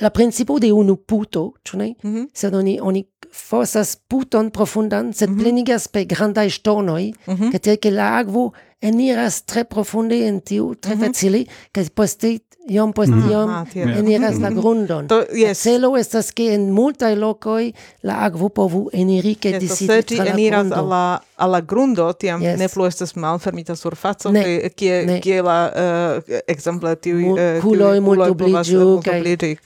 la 0.00 0.10
principo 0.10 0.58
de 0.58 0.72
unu 0.72 0.96
puto, 0.96 1.52
ĉu 1.64 1.76
ne? 1.76 1.94
Mm 2.02 2.14
-hmm. 2.14 2.28
Sed 2.34 2.54
oni 2.54 2.78
oni 2.80 3.04
fosas 3.32 3.96
puton 4.08 4.50
profundan, 4.50 5.12
sed 5.12 5.30
mm 5.30 5.36
-hmm. 5.36 5.42
plenigas 5.42 5.88
per 5.88 6.04
grandaj 6.04 6.50
ŝtonoj, 6.50 7.12
mm 7.26 7.34
-hmm. 7.34 7.52
ke 7.52 7.58
tiel 7.58 7.76
ke 7.76 7.90
la 7.90 8.18
akvo 8.18 8.52
eniras 8.80 9.42
tre 9.42 9.64
profunde 9.64 10.16
in 10.26 10.40
tiu, 10.40 10.74
tre 10.74 10.94
mm 10.94 11.00
-hmm. 11.00 11.06
facili 11.06 11.46
kaj 11.72 11.88
poste 11.94 12.38
iom 12.68 12.92
post 12.92 13.10
mm 13.10 13.22
-hmm. 13.22 13.30
iom 13.30 13.50
ah, 13.50 13.98
eniras 13.98 14.34
mm 14.34 14.38
-hmm. 14.38 14.42
la 14.42 14.50
grundon. 14.50 15.08
to, 15.08 15.24
yes. 15.34 15.62
Celo 15.62 15.96
estas 15.96 16.30
ke 16.30 16.54
en 16.54 16.70
multaj 16.70 17.14
lokoj 17.14 17.72
la 18.02 18.14
akvo 18.18 18.48
povu 18.48 18.90
eniri 18.92 19.34
kaj 19.34 19.52
yes, 19.52 19.60
disidi 19.60 20.02
tra 20.02 20.24
la 20.24 20.30
eniras 20.30 20.60
grundo. 20.60 20.76
Alla, 20.76 21.18
alla 21.36 21.60
grundo, 21.60 22.12
tiam 22.12 22.42
yes. 22.42 22.58
ne 22.58 22.68
plu 22.68 22.86
estas 22.86 23.14
malfermita 23.14 23.76
surfaco, 23.76 24.32
ne, 24.32 24.70
kie, 24.76 25.06
ne. 25.06 25.20
kie 25.20 25.42
la 25.42 25.72
eh, 25.76 26.18
uh, 26.34 26.38
exemple 26.46 26.96
tiu 26.96 27.32
uh, 27.32 27.40
eh, 27.40 27.60
culoi 27.62 27.96
eh, 27.96 28.02
multubligiu 28.02 29.00
kaj 29.04 29.22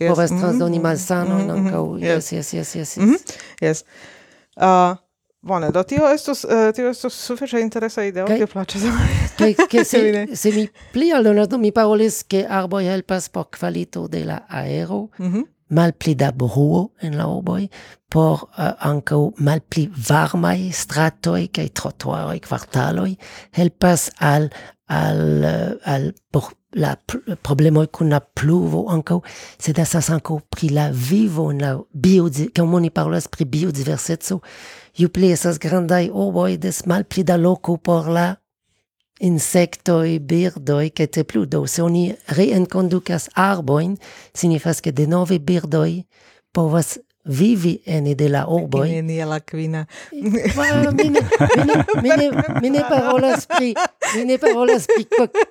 povas 0.09 0.31
transdoni 0.31 0.79
mm 0.79 0.85
-hmm. 0.85 0.89
malsano, 0.89 1.35
malsanon 1.35 1.59
mhm, 1.59 1.67
ankaŭ. 1.67 1.87
Mhm. 1.87 2.05
Yes, 2.05 2.33
yes, 2.33 2.55
yes, 2.55 2.55
yes. 2.55 2.75
Yes. 2.75 2.97
mm 2.97 3.13
-hmm. 3.13 3.67
yes. 3.67 3.85
Uh, 4.57 4.97
Bone, 5.43 5.73
do 5.73 5.83
tio 5.83 6.07
estos 6.07 6.45
uh, 6.45 6.71
tio 6.71 6.87
estos 6.87 7.17
sufiĉe 7.19 7.59
interesa 7.65 8.05
ideo, 8.07 8.29
kio 8.31 8.47
plaĉas. 8.47 8.85
Kaj 9.41 9.67
ke 9.67 9.83
se 9.83 10.03
se 10.39 10.53
mi 10.55 10.69
pli 10.95 11.11
mi 11.59 11.73
parolis 11.73 12.23
ke 12.23 12.45
arboj 12.49 12.85
helpas 12.87 13.29
por 13.29 13.49
kvalito 13.51 14.07
de 14.07 14.25
la 14.25 14.39
aero, 14.49 15.09
mm 15.19 15.33
-hmm. 15.33 15.45
malpli 15.69 16.15
da 16.15 16.31
bruo 16.31 16.93
en 17.01 17.17
la 17.17 17.27
urboj, 17.27 17.69
por 18.09 18.33
uh, 18.33 18.71
ankaŭ 18.79 19.33
malpli 19.39 19.91
varmaj 20.09 20.71
stratoj 20.73 21.49
kaj 21.49 21.69
trotuaroj, 21.69 22.39
kvartaloj, 22.39 23.17
helpas 23.53 24.11
al 24.21 24.49
al 24.87 25.45
al 25.85 26.13
por 26.31 26.53
la 26.75 26.97
kun 27.93 28.09
la 28.09 28.21
pluvo 28.21 28.87
ankaŭ 28.91 29.21
sed 29.59 29.79
estas 29.79 30.11
ankaŭ 30.11 30.39
pri 30.51 30.69
la 30.69 30.91
vivo 30.93 31.51
en 31.51 31.61
la 31.61 31.81
bio, 31.93 32.31
kiam 32.55 32.75
oni 32.75 32.91
parolas 32.91 33.29
pri 33.29 33.45
biodiverseco, 33.45 34.41
ju 34.97 35.09
plesas 35.09 35.59
grandaj 35.59 36.11
ovoj 36.13 36.57
des 36.57 36.87
malpli 36.87 37.25
da 37.25 37.37
loko 37.37 37.77
por 37.77 38.09
la 38.09 38.35
insektoj, 39.23 40.19
birdoj 40.19 40.91
kaj 40.91 41.07
tre 41.07 41.25
plu. 41.25 41.45
Do 41.47 41.67
se 41.67 41.83
oni 41.83 42.15
reenkondukas 42.37 43.29
arbojn, 43.35 43.97
signifas 44.35 44.81
ke 44.81 44.93
denove 44.93 45.39
birdoj 45.39 46.03
povas 46.53 46.99
vivi 47.25 47.83
ene 47.87 48.15
de 48.15 48.29
la 48.29 48.47
urboj. 48.49 48.99
Ene 48.99 49.25
la 49.25 49.41
quina. 49.41 49.87
Eh, 50.13 50.19
mi, 50.93 51.09
ne, 51.09 51.21
mi, 52.63 52.71
ne, 52.71 52.83
parolas 52.89 53.47
pri 53.47 53.75
mi 54.17 54.25
ne 54.25 54.39
parolas 54.39 54.87
pri 54.87 55.07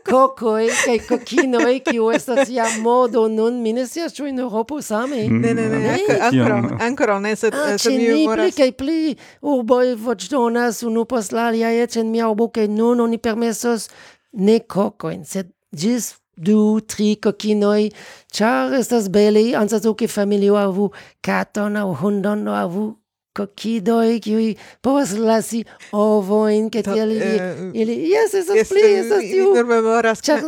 kokoj 0.09 0.67
kaj 0.85 0.99
kokinoj, 1.07 1.79
kiu 1.79 2.11
estas 2.11 2.49
ja 2.49 2.65
modo 2.79 3.27
nun. 3.27 3.61
Mi 3.61 3.73
ne 3.73 3.87
scias 3.87 4.13
ĉu 4.13 4.27
en 4.27 4.39
Eŭropo 4.39 4.81
same. 4.81 5.27
Mm. 5.27 5.41
Ne, 5.41 5.53
ne, 5.53 5.69
ne. 5.69 5.99
ancora, 6.21 6.61
ankoraŭ 6.79 7.19
ne 7.19 7.35
se 7.35 7.51
ah, 7.53 7.77
se 7.77 7.89
mi 7.89 8.07
memoras. 8.07 8.51
Pli 8.55 8.63
kaj 8.63 8.71
pli 8.71 9.15
urboj 9.41 9.95
voĉdonas 9.95 10.83
unu 10.83 11.05
post 11.05 11.31
la 11.31 11.47
alia 11.51 11.71
eĉ 11.83 12.01
en 12.03 12.11
mia 12.11 12.27
urbo 12.29 12.49
kaj 12.51 12.67
nun 12.67 12.99
oni 12.99 13.17
permesos 13.17 13.89
ne 14.31 14.59
cocoin, 14.59 15.23
sed 15.25 15.51
ĝis 15.71 16.13
du, 16.41 16.79
tri 16.81 17.15
cocinoi, 17.21 17.91
char 18.31 18.73
estas 18.79 19.09
bele, 19.13 19.51
ansato 19.55 19.93
che 19.95 20.07
familio 20.07 20.57
avu 20.57 20.89
caton 21.21 21.77
au 21.77 21.93
hundon 21.93 22.47
avu 22.47 23.01
kokidoj, 23.33 24.19
kiuj 24.19 24.47
povas 24.83 25.13
lasi 25.15 25.61
ovoin 25.95 26.67
ke 26.71 26.83
tiel 26.83 27.13
ili, 27.15 27.29
eh, 27.39 27.61
ili, 27.83 27.95
jes, 28.11 28.33
estas 28.41 28.69
pli, 28.69 28.83
estas 28.99 29.23
eh, 29.23 29.31
tiu, 29.31 29.53
mi 29.55 29.63
memoras, 29.69 30.23
char 30.25 30.43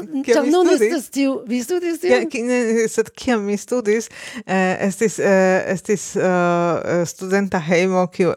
nun 0.50 0.72
estas 0.76 1.08
tiu, 1.14 1.38
vi 1.48 1.62
studis 1.64 2.02
tion? 2.04 2.28
Sed 2.92 3.14
kiam 3.16 3.46
mi 3.48 3.58
studis, 3.58 4.10
eh, 4.46 4.88
estis, 4.90 5.20
estis 5.20 6.10
studenta 7.14 7.64
heimo 7.64 8.08
kiu 8.12 8.36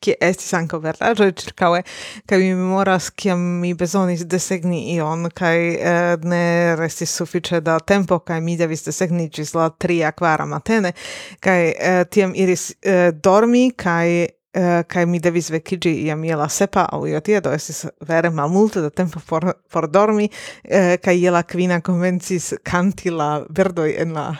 che 0.00 0.16
è 0.20 0.30
ankaŭ 0.58 0.80
verdaĵoj 0.84 1.30
ĉirkaŭe 1.42 1.82
kaj 2.28 2.38
mi 2.42 2.52
memoras 2.54 3.10
kiam 3.10 3.40
mi 3.62 3.72
bezonis 3.74 4.24
desegni 4.26 4.80
ion 4.94 5.28
kaj 5.34 5.56
eh, 5.58 6.16
ne 6.22 6.42
restis 6.78 7.14
sufiĉe 7.20 7.60
da 7.64 7.78
tempo 7.80 8.18
kaj 8.18 8.40
mi 8.40 8.56
devis 8.60 8.84
desegni 8.86 9.28
ĝis 9.28 9.54
la 9.58 9.70
tria 9.70 10.12
kvara 10.12 10.46
matene 10.46 10.92
kaj 11.40 11.60
eh, 11.68 12.02
tiam 12.10 12.34
iris 12.36 12.70
eh, 12.82 13.10
dormi 13.12 13.70
kaj 13.76 14.37
Uh, 14.56 14.80
kai 14.88 15.02
mi 15.04 15.18
devis 15.20 15.50
vecigi 15.52 15.90
iam 16.06 16.22
je 16.24 16.36
la 16.36 16.46
sepa 16.48 16.86
au 16.96 17.02
io 17.06 17.20
tia, 17.20 17.42
do 17.44 17.50
estis 17.52 17.82
vere 18.08 18.30
mal 18.32 18.48
multe 18.48 18.80
da 18.80 18.88
tempo 18.88 19.20
por, 19.28 19.44
por 19.68 19.86
dormi, 19.92 20.30
uh, 20.64 20.94
kai 21.04 21.18
je 21.20 21.30
la 21.30 21.42
quina 21.44 21.82
comencis 21.84 22.54
canti 22.64 23.12
la 23.12 23.44
verdoi 23.44 23.92
en 24.00 24.16
la, 24.16 24.30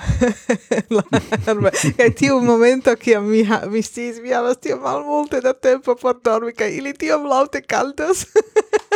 la 0.97 1.05
herba. 1.45 1.75
kai 2.01 2.09
tiu 2.17 2.41
momento 2.41 2.97
kiam 2.97 3.29
mi, 3.29 3.45
ha, 3.45 3.61
mi 3.69 3.85
stis, 3.85 4.23
mi 4.25 4.33
havas 4.33 4.57
tia 4.65 4.81
mal 4.81 5.05
multe 5.05 5.43
da 5.45 5.53
tempo 5.53 5.95
por 5.95 6.17
dormi, 6.25 6.57
kai 6.57 6.73
ili 6.81 6.97
tiom 6.97 7.29
laute 7.29 7.61
cantas. 7.61 8.25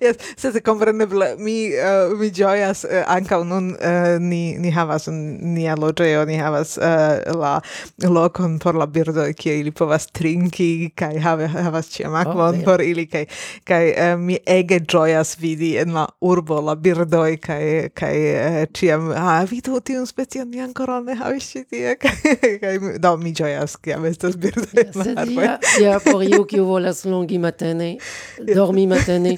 yes, 0.00 0.16
sed 0.36 0.58
kompreneble 0.64 1.34
mi 1.38 1.56
uh, 1.74 2.12
mi 2.18 2.30
joyas 2.30 2.84
uh, 2.84 2.90
eh, 2.90 3.04
ankaŭ 3.16 3.42
nun 3.48 3.72
uh, 3.74 4.16
ni 4.20 4.56
ni 4.58 4.72
havas 4.74 5.08
nia 5.10 5.76
loĝejo, 5.78 6.24
ni 6.28 6.38
havas 6.40 6.76
uh, 6.78 7.20
la 7.34 7.54
lokon 8.02 8.58
por 8.58 8.78
la 8.78 8.86
birdo 8.86 9.26
ki 9.36 9.58
ili 9.60 9.70
povas 9.70 10.06
trinki 10.12 10.90
kai 10.96 11.18
have, 11.18 11.48
havas 11.48 11.90
ĉiam 11.94 12.14
oh, 12.14 12.20
akvon 12.22 12.60
oh, 12.60 12.64
por 12.64 12.82
ili 12.82 13.06
kai 13.10 13.26
kai 13.64 13.82
uh, 13.92 14.14
mi 14.20 14.38
ege 14.46 14.80
joyas 14.80 15.36
vidi 15.40 15.74
en 15.80 15.94
la 15.94 16.06
urbo 16.20 16.60
la 16.60 16.74
birdo 16.74 17.24
kai 17.42 17.90
kai 17.94 18.16
uh, 18.34 18.62
ĉiam 18.74 19.10
ah, 19.16 19.44
vidu 19.50 19.80
tiun 19.80 20.06
specion 20.06 20.50
ni 20.50 20.62
ankoraŭ 20.64 21.02
ne 21.04 21.14
havis 21.18 21.52
ti 21.52 21.64
tie. 21.70 21.94
Kai 22.62 22.74
do 22.98 23.16
mi 23.16 23.32
joyas 23.36 23.76
ki 23.82 23.94
am 23.96 24.06
estas 24.08 24.36
birdo 24.40 24.66
en. 24.80 25.34
Ja, 25.82 25.98
por 26.04 26.22
iu 26.24 26.44
ki 26.48 26.60
volas 26.64 27.04
longi 27.08 27.38
matene, 27.42 27.94
dormi 28.56 28.86
matene, 28.90 29.36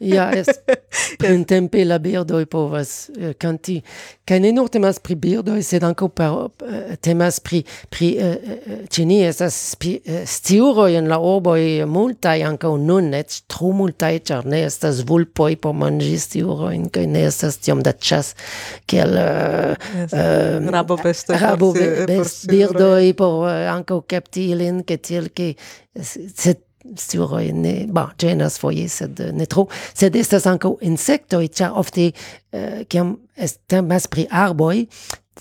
ja, 0.00 0.30
es 0.38 0.48
in 1.24 1.44
tempe 1.48 1.84
la 1.84 1.98
birdoj 2.02 2.44
povas 2.50 3.10
uh, 3.14 3.32
kanti. 3.38 3.80
Kaj 4.24 4.38
ne 4.40 4.52
nur 4.56 4.70
temas 4.72 5.00
pri 5.04 5.16
birdoj, 5.20 5.60
sed 5.64 5.84
per 6.16 6.32
uh, 6.32 6.94
temas 7.04 7.40
pri, 7.44 7.62
pri 7.92 8.08
euh, 8.18 8.34
uh, 8.34 8.78
ĉe 8.88 9.04
ni 9.04 9.20
estas 9.24 9.56
uh, 9.76 10.22
sciuroj 10.24 10.96
en 10.98 11.08
la 11.12 11.18
urboj 11.20 11.84
multaj 11.90 12.36
ankaŭ 12.48 12.74
nun, 12.80 13.12
eĉ 13.14 13.42
tro 13.50 13.72
multaj, 13.76 14.18
char 14.30 14.48
ne 14.48 14.64
estas 14.64 15.04
vulpoj 15.08 15.54
por 15.60 15.76
manĝi 15.76 16.18
sciurojn 16.18 16.88
kai 16.94 17.06
ne 17.10 17.26
estas 17.28 17.60
tiom 17.62 17.82
da 17.84 17.92
chas 17.92 18.34
kiel 18.90 19.16
uh, 19.20 19.74
yes. 19.96 20.12
uh, 20.12 20.70
rabobestoj 20.74 21.40
rabobe, 21.40 21.88
por 22.08 22.30
birdoj 22.50 23.14
por 23.18 23.40
uh, 23.44 23.56
ankaŭ 23.74 24.02
kapti 24.08 24.50
ilin, 24.54 24.84
ke 24.88 24.98
tiel 24.98 25.30
ke 25.34 25.52
sed 26.00 26.64
siroine, 26.98 27.74
bon, 27.92 28.12
če 28.20 28.34
svoje, 28.52 28.88
sed 28.88 29.20
ne 29.34 29.46
tro, 29.50 29.66
sed 29.96 30.16
estas 30.16 30.46
ankaŭ 30.50 30.76
insektoj, 30.84 31.46
ĉar 31.48 31.76
ofte 31.80 32.10
eh, 32.10 32.84
kiam 32.88 33.16
temas 33.70 34.06
pri 34.10 34.26
arboj, 34.30 34.84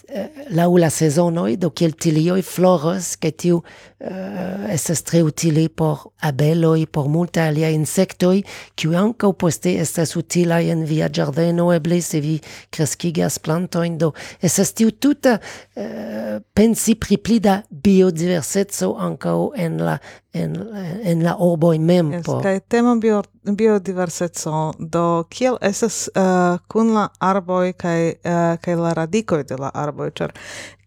eh, 0.07 0.43
laŭ 0.55 0.69
la 0.79 0.89
sezonoj, 0.89 1.57
do 1.57 1.69
kiel 1.75 1.93
tilioj 1.93 2.41
floras 2.47 3.15
kaj 3.21 3.33
tiu 3.45 3.61
uh, 4.03 4.65
estas 4.73 5.03
tre 5.03 5.23
utile 5.23 5.69
por 5.69 6.11
abeloi, 6.21 6.85
por 6.85 7.07
multa 7.09 7.47
alia 7.47 7.71
insectoi, 7.73 8.43
kiu 8.75 8.95
ankaŭ 8.99 9.33
poste 9.39 9.75
estas 9.81 10.15
utilaj 10.19 10.63
en 10.71 10.83
via 10.89 11.09
ĝardeno, 11.09 11.69
eble 11.75 12.01
se 12.01 12.21
vi 12.23 12.39
kreskigas 12.69 13.39
plantojn, 13.39 13.97
do 13.97 14.13
estas 14.41 14.73
tiu 14.73 14.91
tuta 14.91 15.37
uh, 15.39 16.41
pensi 16.53 16.95
pri 16.95 17.17
pli 17.17 17.39
da 17.39 17.61
biodiverseco 17.69 18.95
ankaŭ 18.99 19.37
en 19.55 19.81
la 19.83 19.97
en, 20.33 20.55
en 21.03 21.23
la 21.23 21.35
urboj 21.39 21.77
mem. 21.79 22.11
Yes, 22.11 22.25
por... 22.25 22.41
Kaj 22.43 22.59
temo 22.73 22.95
bio, 22.95 23.21
biodiverseco, 23.43 24.73
do 24.79 25.23
kiel 25.29 25.59
estas 25.61 26.07
uh, 26.09 26.57
kun 26.67 26.93
la 26.97 27.07
arboj 27.21 27.73
kaj, 27.77 27.99
uh, 28.25 28.39
kaj 28.61 28.77
la 28.79 28.93
radikoj 28.97 29.43
de 29.49 29.59
la 29.61 29.71
arboj, 29.73 30.09
ĉar 30.17 30.33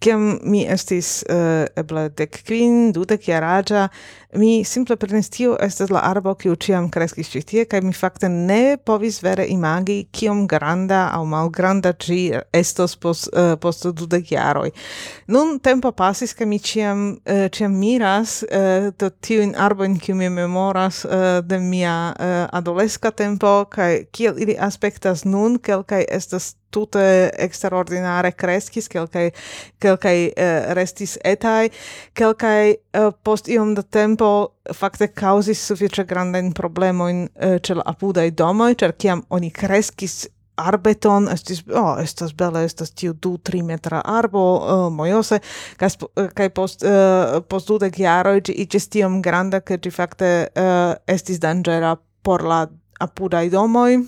Kiam 0.00 0.38
mi 0.44 0.64
estis 0.68 1.22
eh, 1.28 1.36
uh, 1.36 1.80
eble 1.80 2.08
dek 2.16 2.42
kvin, 2.44 2.92
dudek 2.92 3.28
jaraĝa, 3.30 3.86
mi 4.36 4.64
simple 4.68 4.96
prenis 5.00 5.30
tio 5.32 5.54
estas 5.62 5.90
la 5.90 6.02
arbo 6.04 6.34
kiu 6.36 6.56
kreskis 6.92 7.30
ĉi 7.32 7.42
tie 7.42 7.64
kaj 7.64 7.80
mi 7.80 7.92
fakte 7.92 8.28
ne 8.28 8.76
povis 8.76 9.22
vere 9.22 9.46
imagi 9.48 10.08
kiom 10.12 10.46
granda 10.46 11.10
aŭ 11.14 11.24
malgranda 11.24 11.92
ĝi 11.92 12.40
estos 12.52 12.96
pos, 12.96 13.28
uh, 13.32 13.56
post 13.60 13.86
dudek 13.86 14.32
jaroj. 14.32 14.70
Nun 15.28 15.58
tempo 15.58 15.92
pasis, 15.92 16.34
kaj 16.34 16.46
mi 16.46 16.58
ĉiam 16.58 17.16
uh, 17.16 17.48
ĉiam 17.50 17.72
miras 17.72 18.42
uh, 18.44 18.92
do 18.98 19.10
tiuin 19.10 19.54
arboin 19.56 19.98
kiu 19.98 20.14
mi 20.14 20.28
memoras 20.28 21.04
uh, 21.04 21.40
de 21.42 21.58
mia 21.58 22.12
uh, 22.12 22.46
adolesca 22.52 23.10
tempo, 23.10 23.64
kaj 23.70 24.04
kiel 24.12 24.36
ili 24.38 24.56
aspektas 24.58 25.24
nun, 25.24 25.58
kelkaj 25.58 26.04
estas 26.10 26.54
tute 26.70 27.30
extraordinare 27.46 28.32
crescis, 28.36 28.88
quelcae, 28.92 29.32
quelcae 29.82 30.28
uh, 30.32 30.72
restis 30.76 31.16
etai, 31.24 31.70
quelcae 32.16 32.76
uh, 32.76 33.10
post 33.22 33.48
iom 33.48 33.74
da 33.76 33.82
tempo 33.82 34.30
fakte 34.74 35.08
causis 35.14 35.62
suffice 35.66 36.04
grandain 36.04 36.52
problemoin 36.52 37.26
uh, 37.26 37.56
eh, 37.56 37.58
cel 37.62 37.82
apudai 37.86 38.30
domoi, 38.34 38.74
cer 38.74 38.96
ciam 38.98 39.22
oni 39.30 39.50
crescis 39.54 40.26
arbeton, 40.56 41.28
estis, 41.28 41.62
oh, 41.68 41.96
estas 42.00 42.32
bele, 42.36 42.64
estas 42.66 42.92
tiu 42.96 43.14
du, 43.22 43.36
tri 43.44 43.60
metra 43.62 44.00
arbo, 44.08 44.44
uh, 44.56 44.86
mojose, 44.92 45.40
kas, 45.80 45.98
eh, 46.16 46.30
kai 46.36 46.48
post, 46.54 46.84
uh, 46.86 47.38
post 47.48 47.68
dudek 47.70 47.98
jaroj 48.00 48.40
ĝi 48.48 48.56
iĝis 48.64 48.88
tiom 48.92 49.20
granda, 49.24 49.60
ke 49.60 49.78
ĝi 49.82 49.92
fakte 49.92 50.30
uh, 50.48 50.94
estis 51.12 51.40
dangera 51.42 51.96
por 52.24 52.44
la 52.44 52.64
apudai 53.00 53.48
domoi, 53.52 54.00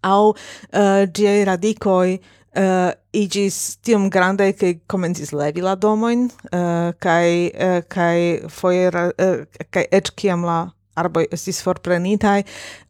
au 0.00 0.34
eh, 0.70 0.80
uh, 0.80 1.06
die 1.12 1.44
radicoi 1.44 2.18
uh, 2.56 2.90
igis 3.12 3.78
tiom 3.82 4.08
grande 4.10 4.52
che 4.54 4.80
comencis 4.86 5.32
levi 5.32 5.60
la 5.60 5.74
domoin 5.74 6.28
uh, 6.52 6.92
kai 6.98 7.50
uh, 7.54 7.80
kai 7.88 8.40
foie 8.48 8.88
uh, 8.88 9.44
kai 9.70 9.86
et 9.90 10.10
kiam 10.16 10.44
la 10.44 10.66
arboi 10.98 11.26
estis 11.32 11.62
forprenitai 11.62 12.42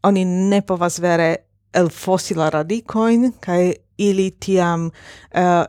oni 0.03 0.25
ne 0.25 0.61
povas 0.63 0.99
vere 1.01 1.37
el 1.75 1.91
fosila 1.91 2.51
radicoin 2.51 3.33
kai 3.41 3.75
ili 3.99 4.31
tiam 4.41 4.91
uh, 5.35 5.65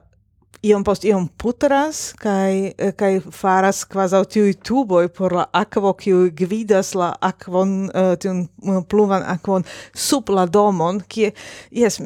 iom 0.66 0.84
post 0.84 1.06
iom 1.08 1.28
putras 1.40 2.14
kai 2.20 2.74
eh, 2.78 2.92
kai 2.98 3.20
faras 3.20 3.86
quasi 3.88 4.16
au 4.16 4.26
tiu 4.26 4.52
tubo 4.54 5.02
por 5.08 5.34
la 5.34 5.46
akvo 5.54 5.94
kiu 5.94 6.30
gvidas 6.36 6.94
la 6.96 7.14
akvon 7.22 7.90
uh, 7.90 8.16
tiun 8.20 8.42
eh, 8.44 8.82
pluvan 8.90 9.24
akvon 9.24 9.64
sub 9.96 10.30
la 10.30 10.46
domon 10.46 11.00
ki 11.08 11.32
jes 11.72 12.02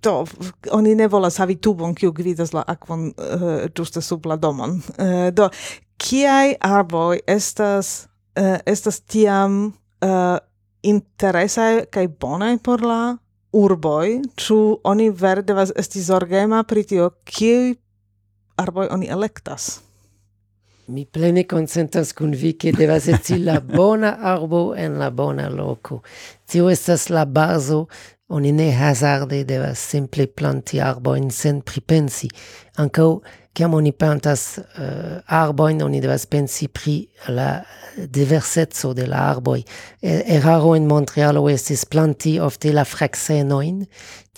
to 0.00 0.24
oni 0.72 0.94
ne 0.94 1.08
volas 1.08 1.36
havi 1.38 1.56
tubon 1.56 1.94
kiu 1.94 2.12
gvidas 2.12 2.54
la 2.56 2.64
akvon 2.66 3.10
uh, 3.12 3.68
ĝuste 3.74 4.00
sub 4.00 4.26
la 4.26 4.36
domon. 4.36 4.80
Uh, 4.96 5.28
do 5.32 5.50
kiai 5.98 6.56
arboi 6.60 7.20
estas 7.26 8.08
uh, 8.38 8.56
estas 8.66 9.00
tiam 9.00 9.74
uh, 10.04 10.38
interesa 10.82 11.84
kai 11.90 12.06
bonaj 12.08 12.56
por 12.62 12.80
la 12.86 13.18
urboi, 13.52 14.20
ĉu 14.36 14.58
oni 14.84 15.10
vere 15.10 15.42
devas 15.42 15.72
esti 15.76 16.02
zorgema 16.04 16.62
pri 16.68 16.84
tio, 16.84 17.10
kiuj 17.24 17.74
arboi 18.58 18.88
oni 18.90 19.06
electas? 19.06 19.80
Mi 20.88 21.04
plene 21.04 21.44
consentas 21.44 22.12
kun 22.16 22.32
vi 22.32 22.54
che 22.56 22.72
devas 22.72 23.08
esti 23.08 23.38
la 23.38 23.60
bona 23.78 24.16
arbo 24.20 24.74
en 24.74 24.98
la 24.98 25.10
bona 25.10 25.48
loco. 25.48 26.02
Tio 26.46 26.68
estas 26.68 27.08
la 27.08 27.26
bazo, 27.26 27.86
oni 28.28 28.52
ne 28.52 28.70
hazarde 28.72 29.44
devas 29.44 29.78
simple 29.78 30.26
planti 30.26 30.80
arboin 30.80 31.30
sen 31.30 31.60
pripensi. 31.60 32.28
Ancao 32.76 33.20
Kiam 33.58 33.72
oni 33.74 33.90
plantas 33.90 34.42
uh, 34.58 34.84
eh, 34.84 35.34
arboin, 35.34 35.80
oni 35.82 35.98
devas 35.98 36.28
pensi 36.30 36.68
pri 36.70 37.00
la 37.34 37.48
diversezzo 38.06 38.92
de 38.94 39.06
la 39.06 39.24
arboi. 39.30 39.64
E, 40.00 40.22
eraro 40.36 40.74
in 40.76 40.86
Montrealo 40.86 41.48
estis 41.50 41.84
planti 41.84 42.38
ofte 42.38 42.72
la 42.72 42.84
fraxenoin, 42.84 43.82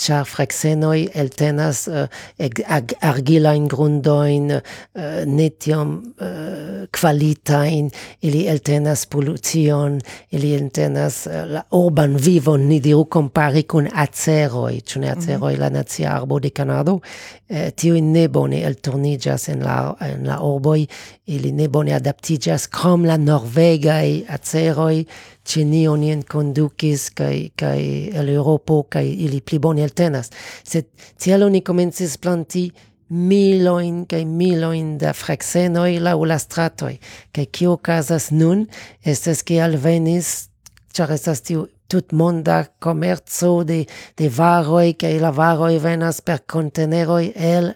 char 0.01 0.25
fraxenoi 0.25 1.11
eltenas 1.13 1.83
eh, 1.89 2.07
uh, 2.41 2.95
argilain 3.05 3.67
grundoin, 3.69 4.49
uh, 4.57 4.61
eh, 4.97 5.25
netiom 5.29 5.91
uh, 6.17 6.87
qualitain, 6.89 7.91
ili 8.25 8.47
eltenas 8.49 9.05
polution, 9.07 10.01
ili 10.33 10.55
eltenas 10.57 11.27
uh, 11.29 11.45
la 11.53 11.65
urban 11.77 12.17
vivon, 12.17 12.65
ni 12.69 12.81
diru 12.81 13.05
compari 13.13 13.67
cun 13.69 13.91
aceroi, 13.93 14.81
cune 14.81 15.11
aceroi 15.13 15.55
mm 15.55 15.57
-hmm. 15.57 15.61
la 15.61 15.71
nazi 15.71 16.07
arbo 16.07 16.41
de 16.41 16.51
Canado, 16.51 16.95
uh, 16.95 17.69
tio 17.77 17.95
in 17.95 18.13
ne 18.13 18.29
bone 18.29 18.65
disvaniĝas 19.11 19.49
en 19.49 19.63
la 19.63 19.95
en 20.01 20.27
la 20.27 20.41
urboj 20.41 20.87
ili 21.27 21.53
ne 21.53 21.69
bone 21.69 21.93
adaptiĝas 21.95 22.69
krom 22.69 23.05
la 23.05 23.17
norvegaj 23.17 24.27
aceroi, 24.29 25.07
ĉe 25.45 25.65
ni 25.65 25.89
oni 25.89 26.13
enkondukis 26.13 27.11
kai 27.15 27.51
kai 27.57 28.11
el 28.15 28.29
Europo 28.29 28.85
kai 28.89 29.09
ili 29.25 29.41
pli 29.41 29.59
bone 29.59 29.83
eltenas. 29.83 30.31
Sed 30.65 30.87
tiel 31.19 31.43
oni 31.43 31.61
comencis 31.61 32.17
planti 32.17 32.71
miloin 33.11 34.07
kai 34.07 34.25
miloin 34.25 34.99
da 34.99 35.13
freksenoj 35.13 36.01
laŭ 36.01 36.19
la 36.27 36.39
stratoi 36.39 36.99
kai 37.33 37.47
kio 37.47 37.73
okazas 37.73 38.31
nun? 38.31 38.69
Estes 39.05 39.43
ke 39.43 39.61
alvenis 39.61 40.49
char 40.93 41.11
estas 41.11 41.43
tiu 41.43 41.67
tutmonda 41.91 42.67
commerzo 42.79 43.65
de 43.65 43.87
de 44.17 44.29
varoi 44.29 44.95
kai 44.95 45.19
la 45.19 45.31
varoi 45.31 45.79
venas 45.79 46.21
per 46.21 46.45
conteneroi 46.47 47.33
el 47.35 47.75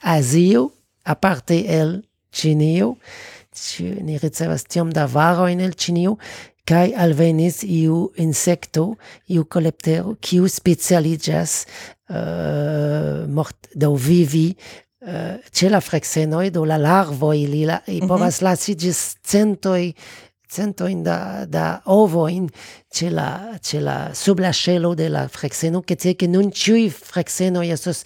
Asio, 0.00 0.72
aparte 1.04 1.80
el 1.80 2.08
cinio, 2.32 2.96
ni 4.02 4.18
ricevas 4.18 4.64
tiom 4.64 4.92
da 4.94 5.06
varoj 5.10 5.50
en 5.52 5.60
el 5.60 5.74
Ĉinio, 5.74 6.16
kaj 6.70 6.92
alvenis 7.02 7.64
iu 7.66 8.10
insekto, 8.22 8.94
iu 9.34 9.44
koleptero, 9.50 10.14
kiu 10.22 10.46
specialiĝas 10.48 11.56
uh, 11.64 13.26
mort, 13.26 13.72
do 13.74 13.90
vivi 13.98 14.52
uh, 14.54 15.40
ĉe 15.50 15.70
la 15.70 15.80
do 16.50 16.64
la 16.64 16.76
larvoj 16.76 17.36
ili, 17.42 17.66
la, 17.66 17.80
ili 17.86 17.96
mm 17.96 18.04
-hmm. 18.04 18.08
povas 18.08 18.40
lasi 18.40 18.74
ĝis 18.74 19.16
centoj 19.22 19.92
centojn 20.50 21.04
da, 21.04 21.46
da 21.46 21.80
ovojn 21.84 22.48
ĉe 22.94 23.10
la, 23.10 23.58
ĉe 23.62 23.80
la, 23.80 24.14
sub 24.14 24.40
la 24.40 24.52
de 24.96 25.08
la 25.08 25.28
frekseno, 25.28 25.82
ke 25.82 25.96
tie 25.96 26.14
ke 26.14 26.26
nun 26.28 26.50
ĉiuj 26.50 26.90
freksenoj 26.90 27.70
estos 27.70 28.04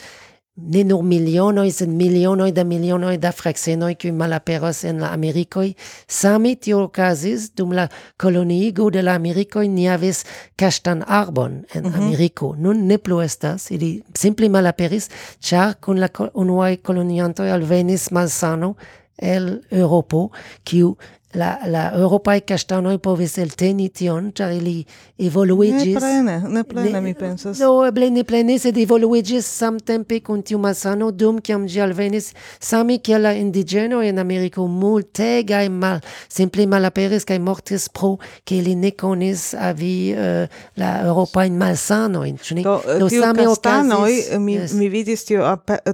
ne 0.56 0.84
nur 0.84 1.02
milionoj, 1.02 1.70
sed 1.74 1.88
milionoj 1.90 2.52
da 2.54 2.64
milionoj 2.64 3.16
da 3.18 3.32
fraksenoj, 3.34 3.94
kiuj 3.98 4.12
malaperos 4.14 4.84
en 4.84 5.00
la 5.02 5.10
Americoi, 5.12 5.72
sami 6.08 6.54
tio 6.56 6.84
okazis 6.84 7.50
dum 7.56 7.72
la 7.74 7.88
koloniigo 8.20 8.90
de 8.90 9.02
la 9.02 9.16
Americoi 9.18 9.68
ni 9.68 9.88
havis 9.90 10.24
kaŝtan 10.56 11.02
arbon 11.06 11.64
en 11.74 11.82
mm 11.82 11.90
-hmm. 11.90 12.02
Ameriko. 12.02 12.54
Nun 12.58 12.86
ne 12.86 12.98
plu 12.98 13.20
estas, 13.20 13.70
ili 13.70 14.02
simple 14.14 14.48
malaperis, 14.48 15.10
char 15.40 15.74
kun 15.80 16.00
la 16.00 16.08
unuaj 16.34 16.78
al 16.88 17.52
alvenis 17.52 18.10
malsano 18.10 18.74
el 19.18 19.62
europo 19.70 20.30
kiu 20.64 20.96
la, 21.34 21.58
la 21.66 21.90
europa 21.92 22.24
Europae 22.24 22.44
castanoi 22.46 22.98
povis 22.98 23.36
elteni 23.38 23.88
tion, 23.92 24.30
char 24.32 24.52
ili 24.52 24.84
evoluigis. 25.18 25.94
Ne 25.94 26.00
plene, 26.00 26.36
ne 26.48 26.62
plene, 26.64 27.00
mi 27.00 27.14
pensas. 27.14 27.58
no 27.58 27.84
eble 27.86 28.10
ne 28.10 28.24
plene, 28.24 28.58
sed 28.58 28.76
evoluigis 28.78 29.46
samtempe 29.46 30.20
con 30.22 30.42
tiu 30.42 30.58
masano 30.58 31.10
dum 31.10 31.40
ciam 31.42 31.66
gi 31.66 31.80
alvenis, 31.80 32.32
sami 32.60 33.00
che 33.00 33.18
la 33.18 33.32
indigeno 33.32 34.02
in 34.02 34.18
Americo 34.18 34.66
multegae 34.66 35.68
mal, 35.68 36.00
simple 36.28 36.66
malaperis 36.66 37.24
cae 37.24 37.38
mortis 37.38 37.88
pro 37.88 38.18
che 38.44 38.56
ili 38.56 38.74
ne 38.74 38.94
conis 38.94 39.54
avi 39.54 40.14
uh, 40.14 40.46
la 40.74 41.04
Europaen 41.04 41.56
malsanoin. 41.56 42.38
Do, 42.62 42.80
eh, 42.82 42.98
do 42.98 43.08
sami 43.08 43.22
same 43.22 43.44
castanoi, 43.44 44.18
eh, 44.30 44.38
mi, 44.38 44.54
yes. 44.54 44.72
mi 44.72 44.88
vidis 44.88 45.24
tio, 45.24 45.44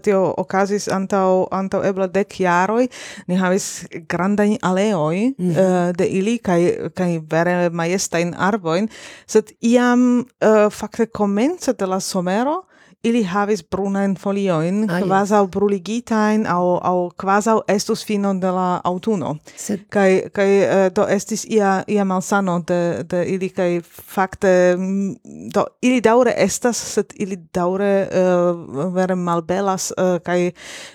tio 0.03 0.23
ocasis 0.37 0.89
antau, 0.89 1.47
antau 1.51 1.83
ebla 1.85 2.07
dec 2.07 2.37
jaroi, 2.39 2.89
ni 3.27 3.37
havis 3.37 3.87
grandain 4.09 4.57
aleoi, 4.63 5.30
mm. 5.39 5.51
uh, 5.51 5.91
de 5.97 6.07
ili 6.07 6.39
kai 6.39 6.91
kai 6.95 7.21
vere 7.31 7.71
majestajn 7.71 8.35
arboin 8.39 8.89
sed 9.27 9.53
iam 9.61 10.25
uh, 10.41 10.67
fakte 10.71 11.07
komence 11.07 11.73
de 11.73 11.87
la 11.87 12.01
somero 12.01 12.65
ili 13.05 13.23
havis 13.25 13.63
brunain 13.71 14.15
folioin, 14.15 14.91
ah, 14.91 15.01
quasau 15.01 15.47
bruligitain, 15.49 16.47
au, 16.47 16.77
au 16.85 17.11
quasau 17.17 17.63
estus 17.69 18.05
fino 18.05 18.35
de 18.41 18.51
la 18.53 18.81
autuno. 18.85 19.37
Sed... 19.57 19.87
Kai, 19.89 20.29
kai 20.33 20.49
uh, 20.59 20.75
eh, 20.75 20.91
do 20.95 21.07
estis 21.09 21.47
ia, 21.49 21.81
ia 21.89 22.05
malsano 22.05 22.59
de, 22.69 23.05
de 23.11 23.23
ili, 23.25 23.49
kai 23.57 23.81
fakte, 23.85 24.53
mm, 24.77 25.15
do, 25.55 25.65
ili 25.83 26.03
daure 26.05 26.35
estas, 26.37 26.77
sed 26.95 27.17
ili 27.17 27.41
daure 27.55 27.93
uh, 28.13 28.93
vere 28.95 29.17
malbelas, 29.17 29.91
eh, 29.97 30.05
uh, 30.05 30.21
kai, 30.25 30.53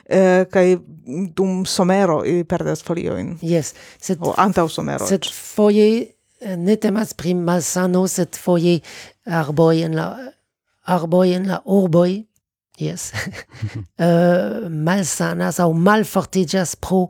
uh, 0.10 0.46
kai 0.52 0.78
dum 1.36 1.66
somero 1.66 2.22
ili 2.26 2.44
perdas 2.44 2.86
folioin. 2.86 3.34
Yes. 3.42 3.74
Sed... 3.98 4.22
O 4.22 4.36
antau 4.38 4.70
somero. 4.70 5.08
Sed 5.10 5.26
foie 5.34 6.12
ne 6.46 6.76
temas 6.78 7.16
pri 7.18 7.34
malsano, 7.34 8.06
sed 8.08 8.38
foie 8.38 8.78
arboi 9.26 9.82
en 9.88 9.96
la 9.98 10.10
Arboyen 10.86 11.48
la 11.50 11.62
urboj 11.66 12.26
jes 12.80 13.12
euh, 14.06 14.68
malsanas 14.70 15.60
aŭ 15.64 15.72
malfortiĝas 15.74 16.76
pro 16.76 17.06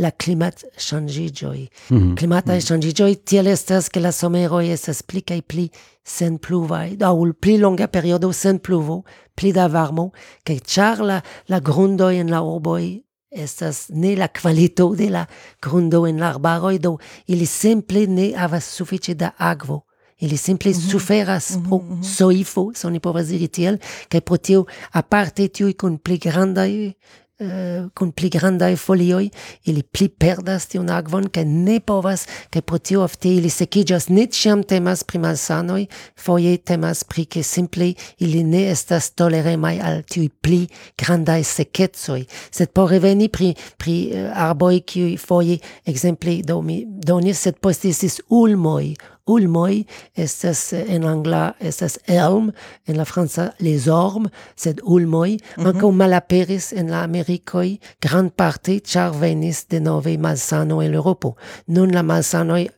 la 0.00 0.10
klimatŝanĝiĝoj. 0.10 1.58
Mhm. 1.90 2.14
Klimataj 2.16 2.60
ŝanĝiĝoj 2.64 3.10
tiel 3.28 3.50
estas 3.52 3.90
ke 3.92 4.00
la 4.00 4.12
someroj 4.16 4.64
estas 4.72 5.02
pli 5.02 5.20
kaj 5.20 5.40
pli 5.42 5.66
senpluvaj, 6.06 6.96
aŭ 7.04 7.14
pli 7.40 7.58
longa 7.60 7.88
periodo 7.88 8.32
sen 8.32 8.58
pluvo, 8.58 9.02
pli 9.36 9.52
da 9.52 9.66
varmo, 9.68 10.10
kaj 10.44 10.58
ĉar 10.72 11.04
la, 11.04 11.20
la 11.48 11.60
grundoj 11.60 12.14
en 12.22 12.32
la 12.32 12.40
urboj 12.40 12.84
estas 13.30 13.88
ne 13.94 14.16
la 14.16 14.28
kvalito 14.28 14.94
de 14.94 15.08
la 15.10 15.26
grundo 15.62 16.06
en 16.06 16.18
la 16.18 16.32
arbaroj, 16.34 16.78
do 16.78 16.96
ili 17.26 17.46
simple 17.46 18.06
ne 18.06 18.32
havas 18.36 18.64
sufiĉe 18.64 19.14
da 19.14 19.30
akvo. 19.38 19.84
ili 20.20 20.36
simple 20.36 20.70
mm 20.70 20.74
-hmm. 20.74 20.90
suferas 20.90 21.50
mm 21.50 21.56
-hmm. 21.56 21.68
pro 21.68 21.78
mhm. 21.78 22.02
soifo, 22.02 22.72
se 22.74 22.86
oni 22.86 23.00
povas 23.00 23.26
diri 23.26 23.48
tiel, 23.48 23.78
kaj 24.08 24.20
pro 24.20 24.36
tio 24.36 24.64
aparte 24.92 25.48
tiuj 25.48 25.72
kun 25.72 25.98
pli 25.98 26.18
grandaj 26.18 26.92
Uh, 27.40 27.88
kun 27.96 28.10
pli 28.12 28.28
grandaj 28.28 28.74
folioj 28.76 29.30
ili 29.64 29.80
pli 29.82 30.10
perdas 30.12 30.66
tiun 30.68 30.90
akvon 30.92 31.30
kaj 31.32 31.46
ne 31.48 31.78
povas 31.80 32.26
kaj 32.52 32.60
pro 32.68 32.78
tio 32.78 33.00
ofte 33.00 33.30
ili 33.32 33.48
sekiĝas 33.48 34.10
ne 34.12 34.26
ĉiam 34.26 34.60
temas 34.68 35.06
pri 35.08 35.22
malsanoj 35.22 35.86
foje 36.20 36.58
temas 36.58 37.00
pri 37.08 37.24
ke 37.24 37.42
simple 37.42 37.94
ili 38.18 38.42
ne 38.44 38.66
estas 38.70 39.08
toleremaj 39.16 39.80
al 39.80 40.02
tiuj 40.02 40.28
pli 40.44 40.58
grandaj 41.00 41.46
sekecoj 41.48 42.26
sed 42.50 42.74
por 42.76 42.92
reveni 42.92 43.30
pri 43.32 43.54
pri 43.78 43.96
uh, 44.10 44.28
arboj 44.50 44.82
kiuj 44.84 45.16
foje 45.24 45.56
ekzemple 45.86 46.42
do 46.44 46.60
mi 46.60 46.82
donis 46.84 47.40
sed 47.40 47.56
poste 47.56 47.88
estis 47.88 48.20
ulmoj 48.28 48.92
Ulmoj 49.26 49.84
estas 50.14 50.72
en 50.72 51.04
angla 51.04 51.52
estas 51.60 51.98
elm, 52.06 52.52
en 52.86 52.96
la 52.96 53.04
franca 53.04 53.50
les 53.58 53.86
ormes, 53.88 54.32
sed 54.56 54.80
ulmoj 54.84 55.30
mm 55.30 55.36
-hmm. 55.36 55.68
ankaŭ 55.68 55.90
malaperis 55.90 56.72
en 56.72 56.90
la 56.90 57.02
Amerikoj 57.02 57.78
grandparte 58.00 58.80
ĉar 58.80 59.20
venis 59.20 59.66
denove 59.70 60.18
malsano 60.18 60.82
el 60.82 60.94
Eŭropo. 60.94 61.34
Nun 61.66 61.94
la 61.94 62.02
malsanoj 62.02 62.68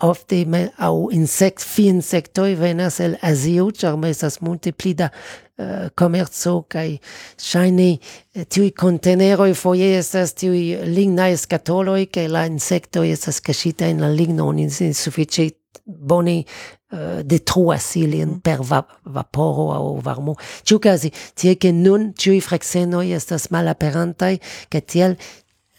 ofte 0.00 0.44
aŭ 0.78 1.10
insekt 1.12 1.62
fi 1.62 1.88
insektoj 1.90 2.54
venas 2.54 3.00
el 3.00 3.16
Azio, 3.22 3.70
ĉar 3.70 3.98
estas 4.06 4.40
multe 4.40 4.72
pli 4.72 4.94
da 4.94 5.08
uh, 5.10 5.88
komerco 5.94 6.62
kaj 6.70 6.98
ŝajne 7.42 7.88
eh, 8.34 8.44
tiuj 8.44 8.70
konteneroj 8.78 9.54
foje 9.54 9.98
estas 9.98 10.34
tiuj 10.38 10.84
lignaj 10.86 11.36
skatoloj 11.36 12.06
kaj 12.14 12.28
la 12.28 12.46
insektoj 12.46 13.08
estas 13.10 13.40
kaŝita 13.40 13.88
en 13.90 14.04
la 14.04 14.08
ligno, 14.08 14.48
oni 14.48 14.68
sufiĉe 14.70 15.50
boni 15.84 16.44
uh, 16.44 16.96
eh, 16.96 17.22
detruas 17.24 17.96
ilin 17.96 18.36
mm. 18.36 18.40
per 18.44 18.62
va 18.62 18.82
vaporo 19.04 19.72
au 19.72 20.00
varmo. 20.00 20.36
Ciu 20.62 20.78
casi, 20.78 21.12
tie 21.34 21.56
che 21.56 21.72
nun 21.72 22.12
ciui 22.14 22.40
frexenoi 22.40 23.12
estas 23.12 23.48
malaperantai, 23.50 24.40
che 24.68 24.84
tiel 24.84 25.16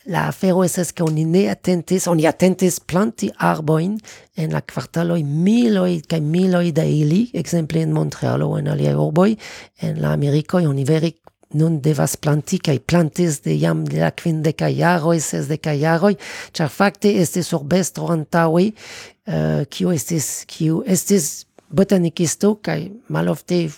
la 0.09 0.27
afero 0.27 0.63
esas 0.63 0.91
che 0.91 1.03
oni 1.03 1.25
ne 1.25 1.49
attentis, 1.49 2.07
oni 2.07 2.25
attentis 2.25 2.79
planti 2.79 3.31
arboin 3.37 3.97
en 4.35 4.51
la 4.51 4.61
quartaloi 4.61 5.23
miloi 5.23 6.01
cae 6.01 6.19
miloi 6.19 6.71
da 6.71 6.83
ili, 6.83 7.29
exemple 7.33 7.81
en 7.81 7.93
Montrealo 7.93 8.57
en 8.57 8.67
alia 8.67 8.95
urboi, 8.97 9.37
en 9.81 10.01
la 10.01 10.13
Americoi 10.13 10.65
oni 10.65 10.85
veri 10.85 11.13
nun 11.53 11.79
devas 11.81 12.15
planti 12.17 12.59
kai 12.61 12.77
plantis 12.79 13.41
de 13.41 13.55
jam 13.57 13.83
de 13.87 13.99
la 14.03 14.11
kvindekaj 14.11 14.73
de 14.75 15.19
sesdekaj 15.19 15.77
jaroj, 15.79 16.15
ĉar 16.53 16.69
facte 16.69 17.09
estis 17.21 17.53
urbestro 17.53 18.07
antaŭe, 18.13 18.71
uh, 18.71 19.65
kiu 19.69 19.91
estis, 19.91 20.45
kiu 20.45 20.83
estis 20.85 21.45
botanikisto 21.69 22.55
kai 22.61 22.91
malofte 23.09 23.69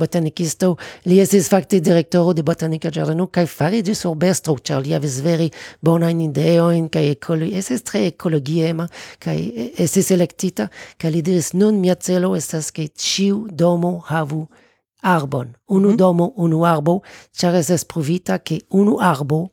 botanikisto, 0.00 0.76
li 1.04 1.20
estis 1.20 1.48
facte 1.52 1.80
direktoro 1.80 2.32
de 2.32 2.42
botanika 2.42 2.90
ĝardeno 2.90 3.26
kai 3.26 3.44
fariĝis 3.46 4.04
urbestro, 4.08 4.56
char 4.58 4.82
li 4.82 4.94
havis 4.96 5.20
vere 5.22 5.50
bonajn 5.84 6.22
ideojn 6.30 6.88
kai 6.88 7.10
ekolo 7.14 7.46
estis 7.60 7.84
tre 7.86 8.06
ekologiema 8.08 8.88
kai 9.22 9.36
estis 9.78 10.10
selectita 10.10 10.70
kai 10.98 11.12
li 11.14 11.22
diris 11.22 11.52
nun 11.54 11.80
mia 11.82 11.94
celo 11.94 12.34
estas 12.38 12.70
ke 12.70 12.88
ciu 12.94 13.46
domo 13.50 13.98
havu 14.08 14.46
arbon, 15.02 15.54
unu 15.68 15.88
mm 15.88 15.94
-hmm. 15.94 15.96
domo, 15.96 16.32
unu 16.36 16.64
arbo, 16.64 17.02
char 17.32 17.54
es 17.54 17.84
provita 17.84 18.38
che 18.38 18.62
unu 18.70 18.98
arbo 19.00 19.50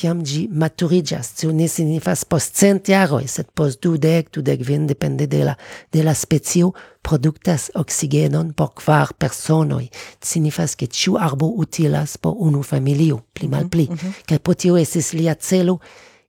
kiam 0.00 0.22
gi 0.24 0.48
maturigas, 0.48 1.34
tio 1.36 1.52
ne 1.52 1.66
signifas 1.68 2.24
post 2.24 2.56
cent 2.56 2.88
jaroj, 2.88 3.26
sed 3.28 3.50
post 3.54 3.82
dudek, 3.84 4.30
dudek 4.32 4.62
vin, 4.64 4.86
depende 4.88 5.26
de 5.28 5.42
la, 5.44 5.54
de 5.92 6.02
la 6.02 6.14
specio, 6.14 6.72
productas 7.02 7.70
oxigenon 7.74 8.54
por 8.56 8.72
quar 8.74 9.12
personoi 9.14 9.90
Signifas, 10.20 10.76
che 10.76 10.86
ciu 10.86 11.16
arbo 11.18 11.52
utilas 11.56 12.16
por 12.18 12.34
unu 12.38 12.62
familio, 12.62 13.20
pli 13.32 13.48
malpli. 13.48 13.84
Mhm, 13.84 13.92
mm 13.92 13.98
-hmm. 13.98 14.24
Kaj 14.26 14.38
pro 14.38 14.54
tio 14.54 14.76
estis 14.76 15.12
lia 15.12 15.34
celo, 15.34 15.78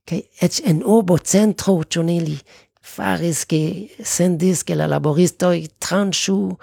kaj 0.04 0.20
eĉ 0.40 0.60
en 0.64 0.82
urbo 0.84 1.18
centro, 1.18 1.82
ĉu 1.84 2.02
faris, 2.82 3.46
che 3.46 3.88
sendis, 4.02 4.64
che 4.64 4.74
la 4.74 4.86
laboristoi 4.86 5.68
tranchu 5.78 6.58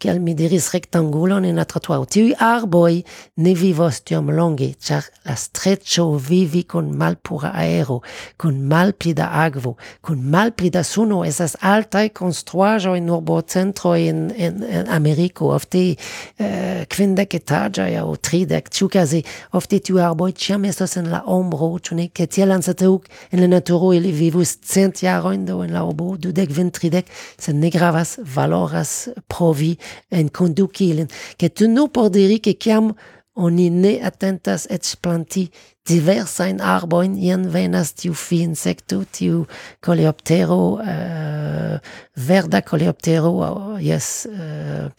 che 0.00 0.18
mi 0.18 0.32
diris 0.34 0.70
rectangulon 0.72 1.44
en 1.44 1.58
la 1.60 1.66
trottoir. 1.68 2.06
Tiui 2.08 2.32
arboi 2.40 3.02
ne 3.44 3.52
vivos 3.52 4.00
tiom 4.00 4.30
longe, 4.32 4.72
char 4.80 5.04
la 5.28 5.34
streccio 5.36 6.16
vivi 6.16 6.64
con 6.64 6.88
malpura 6.96 7.52
aero, 7.52 8.00
con 8.40 8.62
malpli 8.64 9.12
da 9.12 9.28
agvo, 9.42 9.76
con 10.00 10.22
malpli 10.24 10.70
da 10.70 10.82
suno, 10.82 11.22
esas 11.22 11.54
altai 11.60 12.12
construajo 12.12 12.94
in 12.94 13.10
urbo 13.10 13.42
centro 13.44 13.94
in, 13.94 14.32
in, 14.36 14.64
in 14.64 14.86
Americo, 14.88 15.52
ofte 15.52 15.96
eh, 16.38 16.86
quindec 16.88 17.34
etagia 17.34 18.06
o 18.06 18.16
tridec, 18.16 18.72
ciu 18.72 18.88
casi, 18.88 19.20
ofte 19.52 19.82
tiu 19.84 20.00
arboi 20.00 20.32
ciam 20.32 20.64
estos 20.64 20.96
en 20.96 21.10
la 21.12 21.20
ombro, 21.26 21.76
ciune, 21.78 22.08
che 22.08 22.26
tiel 22.26 22.56
ansateuc 22.56 23.04
en 23.28 23.44
la 23.44 23.50
naturo 23.52 23.92
ili 23.92 24.12
vivus 24.16 24.56
cent 24.64 25.04
jaroin 25.04 25.44
do 25.44 25.60
in 25.62 25.76
la 25.76 25.84
urbo, 25.84 26.16
dudec, 26.16 26.48
vintridec, 26.48 27.04
se 27.36 27.52
ne 27.52 27.68
gravas 27.68 28.16
valoras 28.24 29.10
provi 29.28 29.76
en 30.10 30.28
conduci 30.28 30.90
ilin, 30.90 31.08
che 31.36 31.48
tu 31.48 31.68
nu 31.68 31.88
por 31.88 32.10
diri 32.10 32.40
che 32.40 32.56
chiam 32.56 32.94
oni 33.34 33.70
ne 33.70 34.00
attentas 34.02 34.66
et 34.70 34.84
planti 35.00 35.50
diversain 35.88 36.60
arboin, 36.60 37.14
ien 37.16 37.46
venas 37.50 37.94
tiu 37.96 38.14
fi 38.14 38.42
insectu, 38.44 39.04
tiu 39.10 39.44
coleoptero, 39.84 40.58
uh, 40.78 41.78
verda 42.16 42.60
coleoptero, 42.62 43.30
uh, 43.40 43.78
yes, 43.80 44.26
uh, 44.28 44.90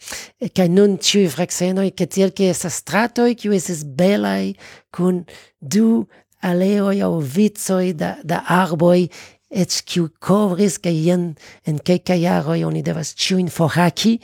cae 0.52 0.68
nun 0.68 0.98
tiu 0.98 1.28
frexenoi, 1.30 1.92
che 1.94 2.08
tiel 2.10 2.32
che 2.32 2.50
esas 2.50 2.80
stratoi, 2.82 3.36
kiu 3.38 3.54
esas 3.56 3.84
belai, 3.84 4.56
kun 4.90 5.22
du 5.60 6.04
aleoi 6.42 7.00
au 7.06 7.20
vizoi 7.20 7.94
da, 7.94 8.16
da 8.24 8.42
arboi, 8.50 9.06
et 9.52 9.82
kiu 9.86 10.08
kovris 10.20 10.78
kaj 10.82 10.94
jen 11.06 11.26
en 11.68 11.78
kelkaj 11.78 12.18
jaroj 12.22 12.62
oni 12.64 12.82
devas 12.82 13.12
ĉiujn 13.14 13.50
forhaki 13.52 14.16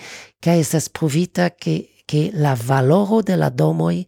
kaj 0.45 0.59
estas 0.65 0.89
provita 0.89 1.51
ke 1.51 1.77
ke 2.09 2.31
la 2.33 2.55
valoro 2.55 3.21
de 3.23 3.37
la 3.37 3.51
mal 3.73 4.05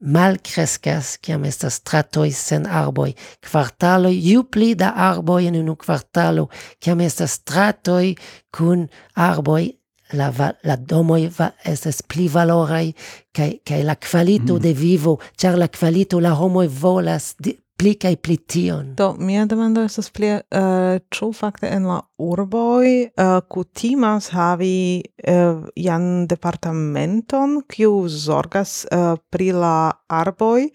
malkreskas 0.00 1.18
kiam 1.18 1.44
estas 1.44 1.74
stratoi 1.74 2.30
sen 2.32 2.66
arboi 2.66 3.14
quartalo 3.50 4.08
ju 4.08 4.44
pli 4.44 4.74
da 4.74 4.92
arboi 4.96 5.46
en 5.46 5.56
unu 5.56 5.76
quartalo, 5.76 6.48
kiam 6.80 7.00
estas 7.00 7.32
stratoi 7.32 8.14
kun 8.50 8.88
arboi 9.14 9.72
la, 10.12 10.30
va, 10.30 10.52
la 10.64 10.76
domoi 10.76 11.28
va, 11.38 11.50
estas 11.64 12.02
pli 12.02 12.28
valorai 12.28 12.92
kaj, 13.34 13.82
la 13.82 13.96
qualito 13.96 14.54
mm. 14.54 14.62
de 14.62 14.72
vivo, 14.72 15.18
char 15.36 15.58
la 15.58 15.68
qualito 15.68 16.20
la 16.20 16.34
homo 16.34 16.62
volas 16.68 17.34
di, 17.38 17.56
pli 17.76 17.94
kaj 18.00 18.14
pli 18.24 18.36
tion. 18.48 18.94
Do, 18.98 19.12
mia 19.20 19.44
demando 19.48 19.84
estas 19.84 20.08
pli, 20.14 20.32
uh, 20.32 20.40
eh, 20.60 21.00
ĉu 21.12 21.30
fakte 21.36 21.68
en 21.68 21.88
la 21.90 22.00
urboj 22.22 22.86
eh, 22.88 23.10
uh, 23.22 23.40
kutimas 23.52 24.30
havi 24.34 25.02
eh, 25.02 25.36
uh, 25.36 25.66
jan 25.76 26.26
departamenton, 26.30 27.60
kiu 27.68 28.06
zorgas 28.08 28.84
uh, 28.88 29.14
pri 29.30 29.52
la 29.52 29.76
arboj, 30.08 30.70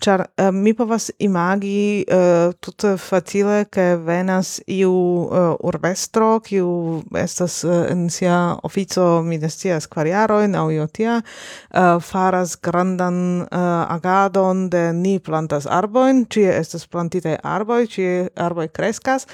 Char, 0.00 0.20
uh, 0.38 0.50
mi 0.52 0.72
povas 0.74 1.10
imagi 1.18 2.04
uh, 2.08 2.54
tute 2.60 2.94
facile, 2.96 3.66
ke 3.68 3.98
venas 4.00 4.54
iu 4.64 4.92
uh, 4.92 5.56
urbestro, 5.60 6.38
kiu 6.40 7.02
estas 7.20 7.58
uh, 7.68 7.84
en 7.90 8.06
sia 8.08 8.56
ofico, 8.64 9.20
mi 9.22 9.36
ne 9.36 9.50
scias, 9.52 9.84
kvar 9.92 10.08
jarojn 10.08 10.56
aŭ 10.56 10.64
io 10.72 10.86
tia, 10.88 11.18
uh, 11.20 12.00
faras 12.00 12.56
grandan 12.64 13.42
uh, 13.42 13.58
agadon 13.92 14.70
de 14.72 14.86
ni 14.96 15.18
plantas 15.20 15.68
arbojn, 15.68 16.24
ĉie 16.32 16.48
estas 16.54 16.88
plantitaj 16.88 17.36
arboj, 17.44 17.82
ĉie 17.92 18.14
arboj 18.40 18.70
kreskas, 18.72 19.28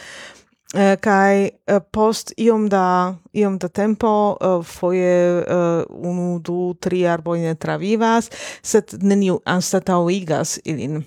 Eh, 0.77 0.97
kaj 1.01 1.45
eh, 1.45 1.81
post 1.93 2.33
iom 2.37 2.69
da 2.69 3.15
iom 3.33 3.59
da 3.59 3.69
tempo 3.69 4.37
eh, 4.41 4.65
foje 4.65 5.45
unu 5.89 6.39
du 6.39 6.75
tri 6.81 7.07
arboj 7.09 7.39
ne 7.41 7.55
travivas 7.55 8.31
sed 8.63 8.99
neniu 9.03 9.39
anstataŭigas 9.45 10.59
ilin. 10.65 11.03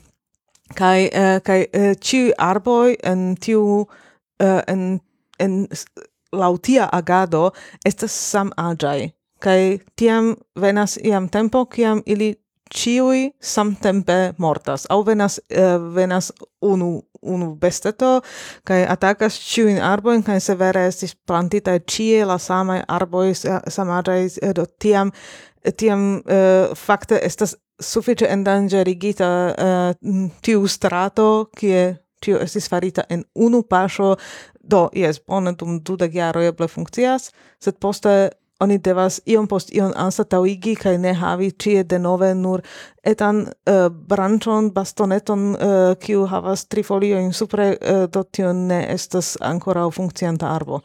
Kai 0.74 1.10
kai 1.46 1.60
ĉiuj 2.02 2.34
arboj 2.38 2.96
en 3.04 3.36
tiu 3.42 3.86
en 4.40 5.00
en 5.40 5.56
lautia 6.32 6.90
agado 6.94 7.50
estas 7.86 8.14
sam 8.14 8.52
aĝaj 8.58 9.10
kai 9.40 9.80
tiam 9.96 10.36
venas 10.56 10.98
iam 11.04 11.30
tempo 11.30 11.66
kiam 11.66 12.04
ili 12.06 12.36
ciui 12.74 13.32
samtempe 13.42 14.34
mortas. 14.38 14.86
Au 14.90 15.04
venas 15.06 15.40
uh, 15.40 15.94
venas 15.96 16.34
unu 16.62 17.02
unu 17.22 17.56
besteto 17.56 18.22
kai 18.64 18.86
atakas 18.88 19.40
ciuin 19.40 19.82
arboin 19.84 20.24
kai 20.24 20.40
severe 20.40 20.86
estis 20.88 21.16
plantita 21.28 21.80
cie 21.92 22.26
la 22.26 22.38
sama 22.38 22.84
arboi 22.88 23.34
samadai 23.68 24.30
eh, 24.42 24.54
do 24.56 24.66
tiam 24.80 25.12
tiam 25.78 26.22
uh, 26.24 26.76
fakte 26.76 27.20
estas 27.24 27.56
suffice 27.82 28.28
endangerigita 28.28 29.26
uh, 29.50 30.30
tiu 30.42 30.68
strato 30.68 31.50
kie 31.58 31.98
tio 32.22 32.40
estis 32.40 32.70
farita 32.70 33.04
en 33.10 33.24
unu 33.36 33.64
paŝo. 33.64 34.16
Do 34.70 34.90
yes, 34.94 35.20
bone 35.20 35.56
dum 35.58 35.80
dudek 35.82 36.14
jaro 36.14 36.42
eble 36.46 36.68
funkcias 36.68 37.32
sed 37.60 37.80
poste 37.82 38.30
oni 38.60 38.78
devas 38.78 39.22
iom 39.26 39.48
post 39.48 39.72
iom 39.76 39.94
anstataŭigi 39.96 40.76
kaj 40.76 40.98
ne 40.98 41.14
havi 41.16 41.52
ĉie 41.52 41.84
denove 41.84 42.34
nur 42.36 42.64
etan 43.04 43.42
uh, 43.46 43.88
branĉon 44.12 44.72
bastoneton 44.76 45.46
uh, 45.54 45.78
kiu 46.02 46.26
havas 46.28 46.66
tri 46.68 46.84
foliojn 46.84 47.32
supre 47.34 47.70
uh, 47.72 48.04
do 48.12 48.24
tio 48.24 48.52
ne 48.54 48.82
estas 48.94 49.38
ankoraŭ 49.42 49.90
funkcianta 49.96 50.52
arbo. 50.56 50.82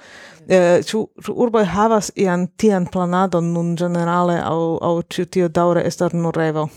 Ĉu 0.89 0.99
uh, 1.01 1.29
urboj 1.35 1.65
havas 1.65 2.13
ian 2.21 2.47
tian 2.57 2.87
planadon 2.87 3.53
nun 3.53 3.75
ĝenerale 3.81 4.41
aŭ 4.45 4.59
aŭ 4.91 4.97
ĉu 5.11 5.27
tio 5.27 5.49
daŭre 5.49 5.87
estas 5.89 6.13
nur 6.15 6.37
revo? 6.37 6.69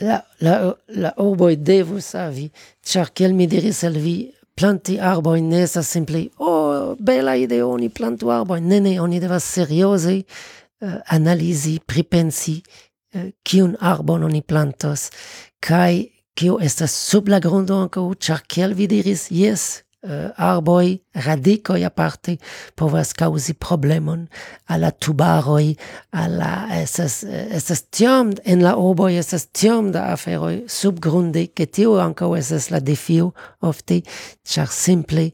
La, 0.00 0.22
la, 0.40 0.74
la 0.88 1.12
urboj 1.22 1.54
devus 1.56 2.08
havi, 2.18 2.48
ĉar 2.82 3.12
kiel 3.14 3.34
mi 3.34 3.46
diris 3.46 3.84
al 3.86 3.94
vi, 4.02 4.16
planti 4.54 4.98
arboi 5.00 5.40
ne 5.42 5.62
estas 5.62 5.90
simple 5.90 6.28
oh 6.38 6.96
bela 6.98 7.36
ideo 7.36 7.70
oni 7.74 7.88
plantu 7.88 8.30
arboi. 8.30 8.60
Ne 8.60 8.80
ne 8.80 9.00
oni 9.00 9.20
deva 9.20 9.40
seriose 9.40 10.16
uh, 10.22 10.98
analisi 11.06 11.78
pripensi 11.86 12.60
uh, 13.14 13.30
kiun 13.42 13.76
arbon 13.80 14.24
oni 14.24 14.42
plantos. 14.42 15.10
Kai 15.60 16.10
kio 16.34 16.58
estas 16.60 16.92
sub 16.92 17.28
la 17.28 17.40
grundo 17.40 17.78
anko 17.82 18.08
char 18.14 18.42
kiel 18.48 18.74
vi 18.74 18.86
diris 18.90 19.28
yes 19.30 19.83
Uh, 20.04 20.28
arboi 20.36 20.98
radikoj 21.24 21.78
aparte 21.86 22.34
povas 22.76 23.14
kaŭzi 23.16 23.54
problemon 23.56 24.26
al 24.68 24.82
la 24.84 24.90
tubaroi 24.92 25.70
a 26.12 26.26
la 26.28 26.50
estas 26.76 27.22
estas 27.24 27.86
tiom 27.88 28.34
en 28.44 28.60
la 28.66 28.74
urboj 28.76 29.14
estas 29.16 29.46
tiom 29.48 29.88
da 29.94 30.10
aferoi 30.12 30.66
subgrunde, 30.68 31.46
ke 31.56 31.64
tio 31.64 31.96
ankaŭ 32.04 32.34
estas 32.36 32.68
la 32.68 32.82
defio 32.84 33.30
ofte, 33.64 34.02
ĉar 34.44 34.68
simple 34.68 35.30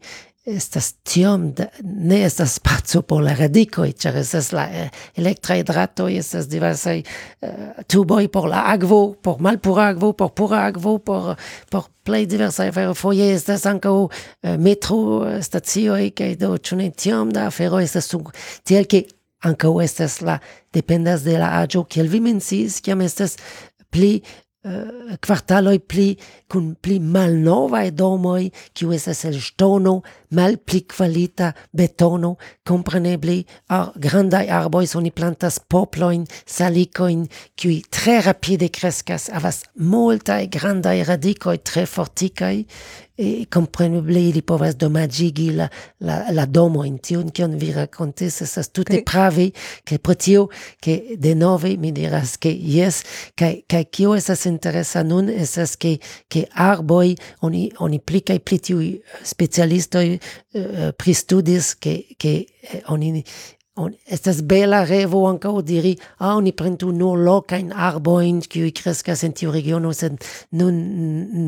estas 0.47 0.93
tiom 1.05 1.51
da, 1.53 1.67
ne 1.83 2.23
estas 2.25 2.55
spaco 2.57 3.03
por 3.03 3.23
la 3.23 3.35
radicoj, 3.37 3.93
ĉar 3.93 4.17
estas 4.23 4.51
la 4.57 4.65
eh, 4.73 4.89
elektraj 5.21 5.63
dratoj, 5.69 6.17
estas 6.17 6.49
diversaj 6.49 7.03
eh, 7.03 7.83
tuboj 7.87 8.29
por 8.33 8.49
la 8.49 8.65
akvo, 8.73 9.15
por 9.23 9.41
malpura 9.41 9.91
akvo, 9.93 10.13
por 10.13 10.33
pura 10.35 10.65
akvo, 10.67 10.99
por 10.99 11.35
por 11.71 11.91
plej 12.05 12.27
diversaj 12.27 12.73
aferoj. 12.73 12.95
Foje 12.95 13.31
estas 13.35 13.67
ankaŭ 13.67 13.97
eh, 14.09 14.57
metro 14.59 15.27
eh, 15.29 15.43
stacioj 15.43 16.11
kaj 16.17 16.35
do 16.41 16.57
ĉu 16.59 16.81
ne 16.81 16.91
tiom 16.91 17.33
da 17.37 17.47
aferoj 17.51 17.85
estas 17.85 18.09
sub 18.09 18.33
tiel 18.65 18.89
ke 18.89 19.05
ankaŭ 19.45 19.75
estas 19.85 20.21
la 20.25 20.39
dependas 20.73 21.25
de 21.25 21.39
la 21.39 21.53
aĝo 21.61 21.85
kiel 21.85 22.09
vi 22.09 22.21
menciis 22.21 22.81
kiam 22.81 23.01
estas 23.05 23.37
pli 23.91 24.21
uh, 24.65 25.17
quartaloi 25.23 25.79
pli 25.81 26.09
kun 26.51 26.75
pli 26.81 26.99
malnovaj 27.01 27.91
domoj, 27.97 28.51
kiu 28.77 28.93
estas 28.97 29.25
el 29.29 29.39
ŝtono, 29.41 30.01
malpli 30.37 30.83
kvalita 30.91 31.53
betono, 31.77 32.37
kompreneble 32.67 33.41
ar 33.75 33.93
grandaj 33.97 34.47
arboj 34.61 34.87
oni 35.01 35.13
plantas 35.15 35.61
poplojn, 35.61 36.27
salikojn, 36.47 37.27
kiuj 37.57 37.79
tre 37.91 38.21
rapide 38.27 38.71
kreskas, 38.73 39.29
havas 39.33 39.63
multaj 39.77 40.47
grandaj 40.53 40.99
radikoj 41.09 41.59
tre 41.65 41.87
fortikaj 41.87 42.57
e 43.21 43.47
compreneble 43.53 44.29
ili 44.29 44.41
povas 44.43 44.77
domagigi 44.77 45.51
la, 45.53 45.69
la, 45.99 46.25
la 46.33 46.47
domo 46.47 46.85
in 46.85 46.99
tion 46.99 47.29
kion 47.31 47.59
vi 47.61 47.73
racontis 47.73 48.41
estas 48.41 48.71
tute 48.73 49.03
pravi 49.05 49.53
che 49.85 49.99
pro 49.99 50.15
tio 50.15 50.49
che 50.81 51.17
de 51.19 51.35
nove 51.35 51.77
mi 51.77 51.93
diras 51.93 52.39
che 52.39 52.49
yes 52.49 53.03
kai 53.37 53.65
kai 53.69 53.85
kio 53.91 54.15
esas 54.15 54.47
interesa 54.47 55.03
nun 55.03 55.29
esas 55.29 55.77
che 55.77 55.99
che 56.29 56.49
arboi 56.51 57.17
oni 57.41 57.71
oni 57.77 58.01
pli 58.01 58.23
kaj 58.23 58.41
pli 58.41 58.59
tiu 58.59 58.81
specialistoj 59.23 60.17
uh, 60.17 60.93
pristudis 60.97 61.75
che 61.79 62.07
che 62.17 62.47
eh, 62.61 62.83
oni 62.87 63.23
On, 63.81 63.93
estas 64.13 64.43
bela 64.45 64.83
revo 64.85 65.23
ankaŭ 65.29 65.55
diri, 65.65 65.95
ah, 66.19 66.35
oni 66.37 66.53
prentu 66.53 66.91
nur 66.93 67.21
lokajn 67.25 67.71
arbojn 67.73 68.43
kiuj 68.53 68.75
kreskas 68.77 69.25
en 69.25 69.33
tiu 69.37 69.53
regiono, 69.55 69.93
sed 69.97 70.19
nun 70.61 70.81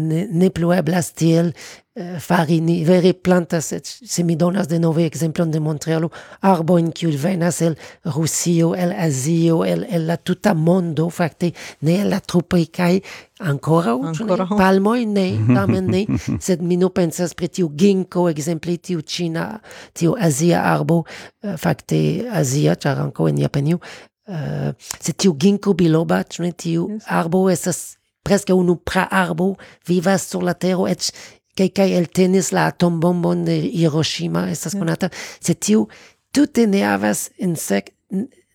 ne, 0.08 0.24
ne 0.30 0.48
plu 0.54 0.72
eblas 0.72 1.12
tiel, 1.18 1.52
uh, 1.94 2.18
fari 2.20 2.60
ni 2.60 2.84
vere 2.84 3.12
plantas 3.12 3.72
se 3.84 4.24
mi 4.24 4.36
donas 4.36 4.68
de 4.68 4.78
nove 4.78 5.04
exemplon 5.06 5.50
de 5.50 5.60
Montrealo 5.60 6.10
arboin 6.40 6.90
kiu 6.92 7.10
venas 7.18 7.60
el 7.62 7.76
Rusio 8.04 8.74
el 8.74 8.92
Azio 8.92 9.64
el, 9.64 9.84
el 9.90 10.06
la 10.06 10.16
tuta 10.16 10.54
mondo 10.54 11.08
fakte 11.10 11.52
ne 11.82 12.00
el 12.00 12.10
la 12.10 12.20
trupoj 12.20 12.64
kaj 12.72 13.00
ancora 13.40 13.92
ancora 13.92 14.46
palmoi 14.46 15.06
ne 15.06 15.26
tamen 15.54 15.90
ne 15.90 16.06
sed 16.40 16.62
mi 16.62 16.76
no 16.76 16.90
pensas 16.90 17.34
pri 17.34 17.48
tiu 17.48 17.68
ginkgo 17.68 18.28
exempli 18.30 18.78
tiu 18.78 19.02
Cina 19.02 19.60
tiu 19.92 20.16
Azia 20.18 20.62
arbo 20.62 21.04
uh, 21.04 21.56
fakte 21.56 22.28
Azia 22.32 22.76
ĉar 22.76 23.04
ankaŭ 23.08 23.28
en 23.28 23.42
Japanio 23.44 23.78
uh, 23.78 24.72
sed 24.98 25.16
tiu 25.16 25.34
ginkgo 25.34 25.74
biloba 25.74 26.22
ĉu 26.24 26.52
tiu 26.56 26.88
yes. 26.88 27.04
arbo 27.06 27.50
estas 27.50 27.98
preske 28.22 28.54
unu 28.54 28.76
pra 28.76 29.08
arbo 29.10 29.56
vivas 29.86 30.28
sur 30.30 30.42
la 30.42 30.54
tero 30.54 30.86
eĉ 30.86 31.10
kai 31.56 31.68
kai 31.68 31.92
eltenis 31.98 32.52
la 32.52 32.66
atombombon 32.72 33.44
de 33.44 33.58
Hiroshima 33.60 34.48
estas 34.50 34.76
konata. 34.78 35.10
Se 35.40 35.54
tiu 35.54 35.86
tute 36.32 36.66
ne 36.66 36.82
havas 36.86 37.28
insek 37.38 37.92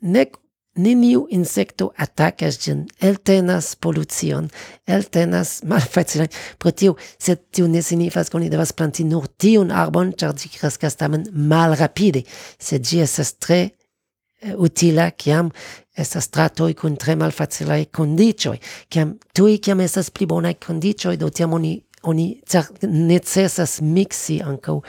nek 0.01 0.37
neniu 0.77 1.25
insekto 1.33 1.89
atakas 1.97 2.59
ĝin. 2.61 2.85
Eltenas 3.01 3.75
polucion 3.81 4.49
eltenas 4.87 5.61
malfacile 5.69 6.27
pro 6.57 6.71
tio 6.71 6.95
se 7.19 7.35
tiu 7.35 7.67
ne 7.67 7.81
signifas 7.81 8.29
ke 8.29 8.37
oni 8.37 8.49
devas 8.53 8.73
planti 8.77 9.05
nur 9.07 9.27
tiun 9.27 9.71
arbon 9.71 10.13
ĉar 10.17 10.35
ĝi 10.37 10.53
kreskas 10.57 10.97
tamen 10.99 11.25
malrapide. 11.33 12.23
Se 12.59 12.79
ĝi 12.79 13.01
estas 13.05 13.33
tre 13.41 13.59
eh, 13.63 14.53
utila 14.55 15.09
kiam 15.11 15.51
estas 15.97 16.29
stratoj 16.29 16.73
kun 16.77 16.95
tre 17.01 17.15
malfacilaj 17.17 17.87
kondiĉoj. 17.97 18.57
Kiam 18.89 19.17
tuj 19.33 19.57
kiam 19.57 19.81
estas 19.81 20.11
pli 20.13 20.29
bonaj 20.29 20.53
kondiĉoj 20.67 21.17
do 21.17 21.29
tiam 21.33 21.53
oni 21.57 21.73
oni 22.07 22.27
cer 22.47 22.69
necessas 22.87 23.79
mixi 23.81 24.39
anco 24.41 24.81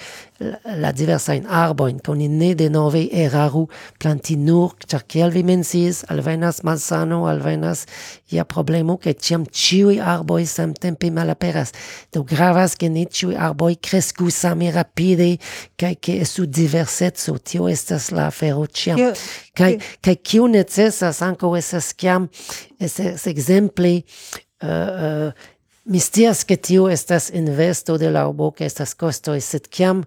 la 0.79 0.93
diversajn 0.95 1.49
arbojn, 1.51 1.99
ke 1.99 2.07
coni 2.07 2.29
ne 2.31 2.53
denove 2.55 3.03
eraru 3.25 3.64
planti 3.99 4.37
nur, 4.39 4.77
ĉar 4.87 5.03
kiel 5.11 5.35
vi 5.35 5.43
menciis, 5.43 6.05
alvenas 6.12 6.62
malsano, 6.62 7.25
alvenas 7.27 7.85
ia 8.31 8.45
problemo, 8.47 8.97
ke 9.03 9.16
ĉiam 9.19 9.47
ĉiuj 9.51 9.99
sam 9.99 10.47
samtempe 10.47 11.11
malaperas. 11.11 11.73
Do 12.12 12.23
gravas, 12.23 12.77
che 12.77 12.89
ne 12.89 13.05
ĉiuj 13.05 13.35
arboj 13.37 13.75
crescu 13.83 14.31
sami 14.31 14.71
rapide, 14.71 15.39
kaj 15.79 15.95
ke 16.01 16.21
estu 16.23 16.47
diversetso 16.47 17.39
tio 17.39 17.69
estas 17.69 18.11
la 18.11 18.29
afero 18.29 18.66
ciam 18.66 18.99
kai 19.59 19.79
kai 20.05 20.16
kiu 20.16 20.49
necesas 20.49 21.23
anco 21.23 21.55
esas 21.57 21.93
ciam 21.95 22.29
estas 22.81 23.27
exempli 23.27 24.03
uh, 24.62 24.69
uh, 24.69 25.33
Mi 25.89 26.01
stias 26.01 26.45
che 26.45 26.59
tiu 26.61 26.86
estas 26.86 27.30
investo 27.32 27.97
de 27.97 28.11
la 28.11 28.26
urbo, 28.28 28.51
che 28.53 28.66
estas 28.66 28.95
costo, 28.95 29.32
sed 29.41 29.70
ciam 29.72 30.03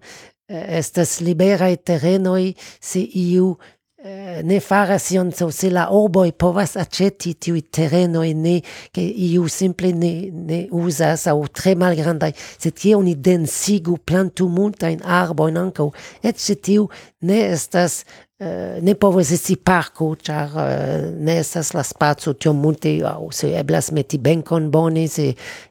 eh, 0.47 0.77
estas 0.77 1.19
liberai 1.25 1.79
terrenoi 1.81 2.55
se 2.79 2.99
iu 3.01 3.55
eh, 4.03 4.43
ne 4.43 4.59
faras 4.61 5.09
ion, 5.09 5.31
so 5.33 5.49
se 5.49 5.71
la 5.73 5.87
urboi 5.89 6.35
povas 6.37 6.75
aceti 6.77 7.33
tiui 7.33 7.63
terrenoi 7.73 8.35
ne, 8.37 8.59
che 8.93 9.01
iu 9.01 9.47
simple 9.49 9.89
ne, 9.97 10.13
ne 10.29 10.59
usas, 10.69 11.25
au 11.33 11.47
tre 11.49 11.73
malgrandai, 11.73 12.35
se 12.37 12.69
tie 12.69 12.93
oni 12.93 13.15
densigu 13.17 13.97
plantu 14.05 14.51
multain 14.53 15.01
arboin 15.01 15.57
ancau, 15.57 15.95
et 16.21 16.37
se 16.37 16.59
tiu 16.61 16.91
ne 17.25 17.41
estas 17.55 18.03
Eh, 18.41 18.79
ne 18.81 18.95
povas 18.97 19.29
esti 19.35 19.53
parko, 19.61 20.07
ĉar 20.17 20.53
eh, 20.63 21.03
ne 21.13 21.35
estas 21.37 21.75
la 21.77 21.83
spaco 21.85 22.31
tiom 22.41 22.57
multe, 22.57 22.95
aŭ 23.05 23.27
se 23.37 23.51
eblas 23.59 23.91
meti 23.93 24.17
benkon 24.17 24.71
bone, 24.73 25.03
se 25.13 25.27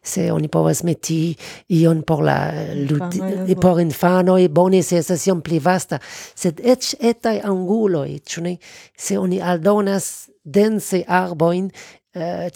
se 0.07 0.29
oni 0.31 0.47
povas 0.47 0.85
meti 0.87 1.35
ion 1.81 2.05
por 2.07 2.23
la 2.23 2.37
eh, 2.55 2.71
ludi, 2.87 3.57
por 3.59 3.81
infanoj 3.83 4.47
bone, 4.55 4.85
se 4.87 5.01
estas 5.03 5.27
iom 5.27 5.43
pli 5.43 5.59
vasta, 5.59 5.99
sed 6.39 6.63
eĉ 6.63 6.93
etaj 7.11 7.41
anguloj, 7.51 8.21
ĉu 8.31 8.47
ne? 8.47 8.55
Se 8.95 9.19
oni 9.19 9.43
aldonas 9.43 10.31
dense 10.45 11.03
arbojn, 11.09 11.73
Uh, 12.11 12.49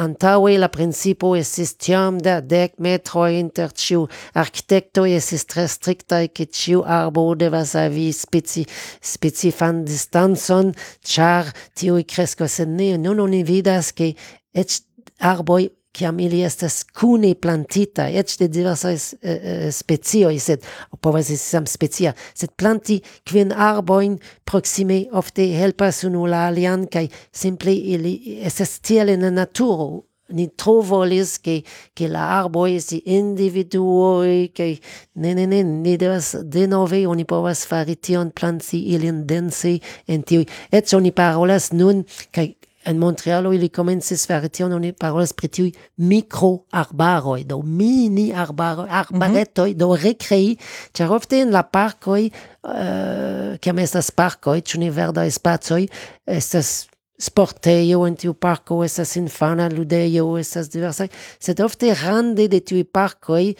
antaŭe 0.00 0.54
la 0.56 0.70
principo 0.72 1.34
estis 1.36 1.74
tiam 1.76 2.16
da 2.16 2.38
dek 2.40 2.78
metroj 2.80 3.34
inter 3.36 3.68
ĉiu. 3.76 4.06
Arkitektoj 4.40 5.04
estis 5.18 5.44
tre 5.44 5.66
striktaj, 5.68 6.30
ke 6.32 6.46
ĉiu 6.48 6.80
arbo 6.80 7.26
devas 7.36 7.74
havi 7.76 8.06
speci, 8.16 8.64
specifan 9.04 9.84
distancon, 9.84 10.72
ĉar 11.04 11.52
tiuj 11.76 12.06
kreskos 12.08 12.56
en 12.64 12.72
neo. 12.78 12.96
Nun 12.96 13.20
oni 13.20 13.42
vidas, 13.44 13.92
ke 13.92 14.14
eĉ 14.56 14.80
arboj 15.20 15.66
kiam 15.92 16.20
ili 16.20 16.42
estas 16.42 16.82
kune 16.84 17.34
plantita, 17.34 18.08
ec 18.08 18.36
de 18.40 18.48
diversaj 18.48 18.94
eh, 18.94 19.00
eh, 19.22 19.66
uh, 19.66 19.72
specioi, 19.74 20.38
sed 20.40 20.64
povas 21.00 21.30
esi 21.30 21.44
sam 21.44 21.66
specia, 21.66 22.14
sed 22.34 22.54
planti 22.56 23.00
quin 23.28 23.52
arboin 23.52 24.16
proxime 24.48 25.04
ofte 25.12 25.46
helpas 25.56 26.04
unu 26.08 26.24
la 26.26 26.46
alian, 26.48 26.86
kaj 26.88 27.08
simple 27.32 27.74
ili 27.74 28.16
estes 28.42 28.78
tiel 28.80 29.12
in 29.12 29.28
naturo, 29.34 30.06
ni 30.32 30.48
tro 30.56 30.80
volis 30.80 31.36
ke, 31.38 31.60
che 31.94 32.08
la 32.08 32.24
arboj 32.38 32.76
esti 32.76 33.02
individuoi, 33.14 34.50
che 34.54 34.78
ne, 35.14 35.34
ne, 35.34 35.46
ne, 35.46 35.62
ni 35.62 35.96
devas 36.00 36.34
denove, 36.42 37.04
oni 37.06 37.24
povas 37.28 37.66
fari 37.68 37.98
tion, 38.00 38.32
planti 38.32 38.80
ilin 38.94 39.24
dense 39.28 39.78
en 40.08 40.24
tiuj, 40.24 40.46
ec 40.72 40.94
oni 40.96 41.12
parolas 41.12 41.70
nun, 41.76 42.04
kai 42.32 42.54
en 42.84 42.98
Montrealo 42.98 43.52
ili 43.52 43.68
komencis 43.68 44.26
fare 44.26 44.48
tion, 44.48 44.72
oni 44.72 44.92
parolas 44.92 45.32
pri 45.32 45.48
tiuj 45.48 45.70
mikroarbaroj, 45.96 47.44
do 47.44 47.60
mini 47.62 48.32
arbaroj, 48.34 48.88
arbaretoj, 48.90 49.70
mm 49.70 49.74
-hmm. 49.74 49.78
do 49.78 49.96
recrei, 49.96 50.56
ĉar 50.92 51.12
ofte 51.12 51.40
en 51.40 51.50
la 51.50 51.62
parkoj, 51.62 52.30
uh, 52.62 53.58
kiam 53.60 53.78
estas 53.78 54.10
parkoj, 54.10 54.60
ĉu 54.60 54.78
ne 54.78 54.90
verdaj 54.90 55.30
spacoj, 55.30 55.86
estas 56.26 56.92
sportejo 57.22 58.06
en 58.06 58.16
tiu 58.18 58.34
parko, 58.34 58.80
estas 58.84 59.14
infana 59.16 59.68
ludejo, 59.70 60.26
estas 60.40 60.70
diversaj, 60.72 61.08
sed 61.40 61.60
ofte 61.60 61.94
rande 61.94 62.48
de 62.50 62.60
tiuj 62.60 62.84
parkoj 62.84 63.54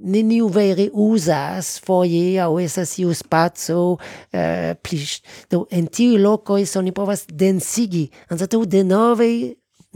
nenio 0.00 0.48
vere 0.52 0.88
usas 0.92 1.76
foje 1.84 2.38
aŭ 2.42 2.50
estas 2.62 2.96
iu 2.98 3.14
spaco 3.14 3.98
eh, 4.32 4.74
pli 4.82 4.98
do 5.50 5.62
no, 5.62 5.66
en 5.70 5.86
tiuj 5.86 6.18
lokoj 6.22 6.64
oni 6.80 6.92
povas 6.92 7.26
densigi. 7.28 8.08
Anstataŭ 8.30 8.64
denove 8.66 9.30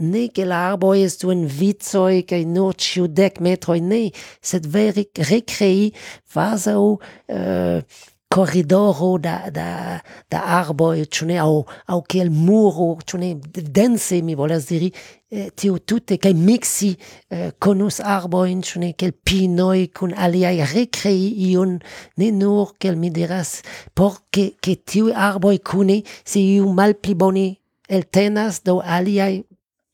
ne 0.03 0.27
ke 0.33 0.45
la 0.45 0.63
arboj 0.71 1.03
estu 1.05 1.31
en 1.31 1.45
vicoj 1.45 2.23
kaj 2.29 2.41
nur 2.49 2.73
ĉiu 2.75 3.07
dek 3.07 3.39
metroj 3.39 3.79
ne. 3.81 4.03
Sed 4.41 4.65
vere 4.65 5.05
rekrei 5.29 5.91
kvazaŭ 6.33 6.81
eh, 7.27 8.01
corridoro 8.33 9.19
da 9.19 9.49
da 9.51 10.01
da 10.27 10.39
arbo 10.59 10.93
e 10.93 11.05
chune 11.05 11.37
au 11.37 11.65
au 11.85 12.01
quel 12.01 12.31
muro 12.31 12.97
chune 13.05 13.39
dense 13.53 14.21
mi 14.23 14.33
volas 14.33 14.65
diri 14.65 14.91
eh, 15.29 15.51
tiu 15.53 15.77
tutte 15.85 16.17
che 16.17 16.33
mixi 16.33 16.97
eh, 17.29 17.53
conus 17.59 17.99
arbo 17.99 18.45
in 18.45 18.61
chune 18.61 18.95
quel 18.95 19.13
pinoi 19.13 19.91
con 19.91 20.13
aliai 20.17 20.65
recrei 20.65 21.51
ion 21.51 21.77
ne 22.17 22.31
nur 22.31 22.73
quel 22.79 22.97
mi 22.97 23.11
diras 23.11 23.61
por 23.93 24.23
che 24.31 24.55
che 24.59 24.81
tiu 24.83 25.11
arbo 25.13 25.53
cune 25.61 26.01
si 26.23 26.55
iu 26.55 26.73
mal 26.73 26.95
pli 26.95 27.13
boni 27.13 27.47
el 27.87 28.09
tenas 28.09 28.63
do 28.63 28.81
aliai 28.81 29.45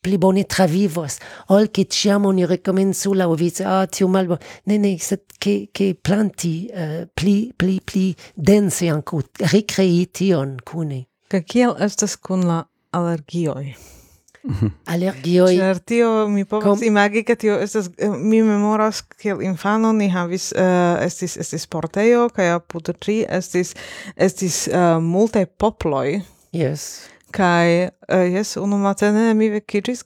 pli 0.02 0.18
bone 0.18 0.45
travivos, 0.45 1.18
ol 1.47 1.70
che 1.72 1.86
ciam 1.86 2.26
oni 2.26 2.45
recomenzu 2.45 3.14
la 3.14 3.28
ovice, 3.28 3.64
ah, 3.64 3.86
tiu 3.86 4.08
malbo, 4.08 4.38
ne, 4.64 4.78
ne, 4.78 4.97
set 5.00 5.34
che, 5.38 5.70
che 5.72 5.97
planti 6.00 6.70
uh, 6.72 7.08
pli, 7.14 7.52
pli, 7.56 7.80
pli 7.84 8.16
dense 8.34 8.88
anco, 8.88 9.22
ricrei 9.52 10.10
tion 10.12 10.58
cune. 10.64 11.08
Ca 11.30 11.41
kiel 11.45 11.76
estas 11.80 12.18
cun 12.18 12.45
la 12.47 12.64
allergioi? 12.89 13.76
Allergioi... 14.91 15.58
Cer 15.58 15.80
tio 15.80 16.28
mi 16.28 16.45
povas 16.45 16.66
Com... 16.80 16.84
imagi 16.84 17.24
ca 17.24 17.36
tio 17.36 17.58
estas 17.60 17.89
eh, 17.97 18.10
mi 18.10 18.41
memoras 18.41 19.02
kiel 19.20 19.43
infano 19.43 19.91
ni 19.93 20.10
havis 20.10 20.52
uh, 20.56 20.97
estis 21.04 21.38
estis 21.38 21.68
ca 21.68 22.30
kaj 22.34 22.50
apud 22.56 22.89
tri 23.00 23.26
estis 23.28 23.76
estis 24.16 24.68
uh, 24.68 25.00
multaj 25.02 25.45
poploj. 25.45 26.22
Yes. 26.52 27.10
Kaj 27.32 27.69
eh, 27.84 27.91
jaz 28.34 28.57
onomate 28.57 29.11
ne 29.13 29.30
amive 29.32 29.61
kičis. 29.61 30.01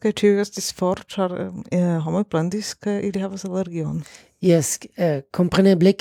Yes, 4.44 4.78
eh, 4.84 4.90
eh, 4.98 5.06
eh 5.06 5.22
compreneble 5.32 5.94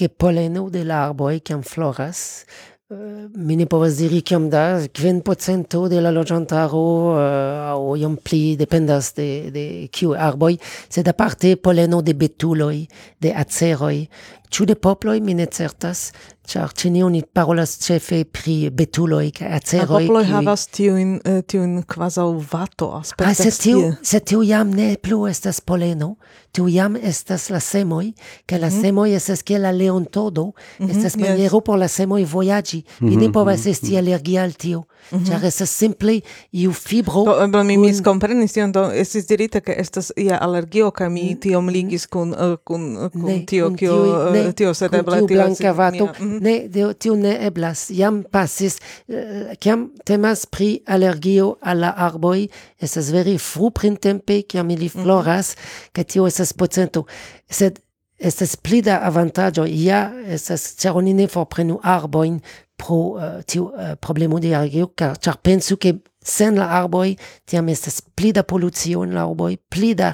de 0.71 0.85
la 0.85 1.07
arboi 1.07 1.41
kiam 1.41 1.63
floras, 1.63 2.45
eh, 2.91 3.29
mi 3.35 3.57
ne 3.57 3.67
povas 3.67 3.97
diri 3.97 4.23
kiam 4.23 4.51
da, 4.51 4.81
kvin 4.93 5.21
procento 5.21 5.89
de 5.89 6.01
la 6.01 6.11
loĝantaro 6.11 7.19
eh, 7.19 7.71
aŭ 7.71 7.97
iom 7.97 8.17
pli 8.17 8.57
dependas 8.57 9.15
de, 9.15 9.51
de 9.51 9.89
kiu 9.93 10.15
arboj, 10.15 10.59
sed 10.89 11.09
aparte 11.09 11.57
poleno 11.57 12.03
de 12.03 12.15
betuloj, 12.15 12.87
de 13.21 13.33
aceroj, 13.33 14.07
Ĉu 14.53 14.67
de 14.69 14.75
poploj 14.77 15.21
mi 15.25 15.33
ne 15.35 15.47
certas, 15.49 16.11
char 16.49 16.73
ĉe 16.77 16.91
ni 16.91 17.03
oni 17.03 17.23
parolas 17.23 17.77
cefe 17.81 18.25
pri 18.25 18.71
betuloi 18.75 19.31
ca 19.33 19.49
aceroi. 19.57 20.05
A 20.05 20.09
poploj 20.09 20.25
havas 20.29 20.43
havas 20.43 20.67
uh, 20.67 21.41
tiujn 21.47 21.79
eh, 21.79 21.85
quasau 21.89 22.35
vato 22.53 22.91
aspectas 22.99 23.41
Ah, 23.41 23.51
se 23.51 23.63
tiu, 23.63 23.93
Se 24.03 24.21
tiu 24.21 24.43
jam 24.43 24.71
ne 24.75 24.97
plu 25.01 25.27
estas 25.27 25.61
poleno, 25.61 26.17
tiu 26.53 26.69
jam 26.69 26.97
estas 26.97 27.49
la 27.51 27.61
semoi, 27.61 28.13
ca 28.47 28.59
la 28.59 28.69
mm. 28.69 28.83
semoi 28.83 29.15
estas 29.15 29.43
kiel 29.43 29.63
la 29.63 29.71
leontodo, 29.73 30.47
mm 30.47 30.87
-hmm, 30.87 30.91
estas 30.91 31.17
maniero 31.17 31.57
yes. 31.59 31.65
por 31.65 31.79
la 31.79 31.89
semoi 31.89 32.25
voyagi, 32.25 32.83
Mm 32.83 33.07
-hmm, 33.07 33.11
mi 33.11 33.17
ne 33.17 33.25
mhm, 33.29 33.33
povas 33.33 33.61
mhm, 33.61 33.71
esti 33.71 33.87
mm 33.87 33.93
-hmm. 33.93 33.99
alergia 33.99 34.43
al 34.43 34.53
tiu. 34.53 34.79
mm 34.79 35.19
-hmm. 35.19 35.27
Char 35.27 35.45
estas 35.45 35.71
simple 35.71 36.21
iu 36.53 36.73
fibro. 36.73 37.25
Do, 37.25 37.47
do 37.47 37.59
eh, 37.59 37.65
mi 37.65 37.77
un... 37.77 37.81
miskomprenis 37.87 38.53
tion, 38.53 38.73
do 38.73 38.91
estis 38.93 39.27
dirite 39.27 39.61
ke 39.61 39.75
estas 39.79 40.13
ia 40.17 40.37
allergio, 40.37 40.91
ca 40.91 41.09
mi 41.09 41.23
mm 41.23 41.29
-hmm. 41.29 41.39
tiom 41.39 41.69
ligis 41.69 42.07
kun, 42.07 42.31
uh, 42.31 42.57
kun, 42.65 43.11
kun, 43.13 43.23
kun 43.23 43.47
tio, 43.47 43.71
kio... 43.71 44.31
Ne, 44.33 44.42
ne, 44.47 44.53
tio 44.53 44.75
sed 44.75 44.95
eble 44.95 45.23
tiu 45.23 45.31
blanca 45.33 45.73
vato, 45.77 46.09
ne, 46.21 46.57
de, 46.69 46.87
tio 46.95 47.17
ne 47.17 47.35
eblas, 47.47 47.89
jam 47.91 48.23
pasis, 48.31 48.79
eh, 49.09 49.55
kiam 49.63 49.89
temas 50.05 50.45
pri 50.47 50.75
alergio 50.87 51.57
alla 51.61 51.95
arboi, 51.97 52.49
estas 52.81 53.11
veri 53.15 53.39
fru 53.39 53.71
printempe, 53.71 54.43
kiam 54.49 54.71
ili 54.71 54.89
floras, 54.93 55.57
mm 55.57 56.03
tio 56.13 56.27
estas 56.27 56.53
pocento, 56.53 57.07
sed 57.51 57.79
estas 58.23 58.57
pli 58.57 58.83
da 58.83 59.01
avantaggio 59.03 59.65
ja 59.69 60.03
estas 60.27 60.77
ĉar 60.79 60.97
oni 60.97 61.15
ne 61.15 61.27
forprenu 61.27 61.81
arboin 61.83 62.39
pro 62.79 62.99
eh, 63.19 63.25
uh, 63.39 63.43
tiu 63.47 63.65
uh, 63.65 63.73
eh, 63.81 63.97
problemo 63.97 64.39
de 64.41 64.55
alergio 64.55 64.93
car 64.97 65.19
char 65.19 65.37
pensu 65.43 65.77
ke 65.77 65.95
sen 66.23 66.59
la 66.59 66.69
arboi 66.79 67.17
tiam 67.45 67.69
estas 67.69 68.01
pli 68.01 68.33
da 68.33 68.43
polucio 68.43 69.05
la 69.05 69.25
arboi 69.27 69.57
pli 69.57 69.95
da 69.95 70.13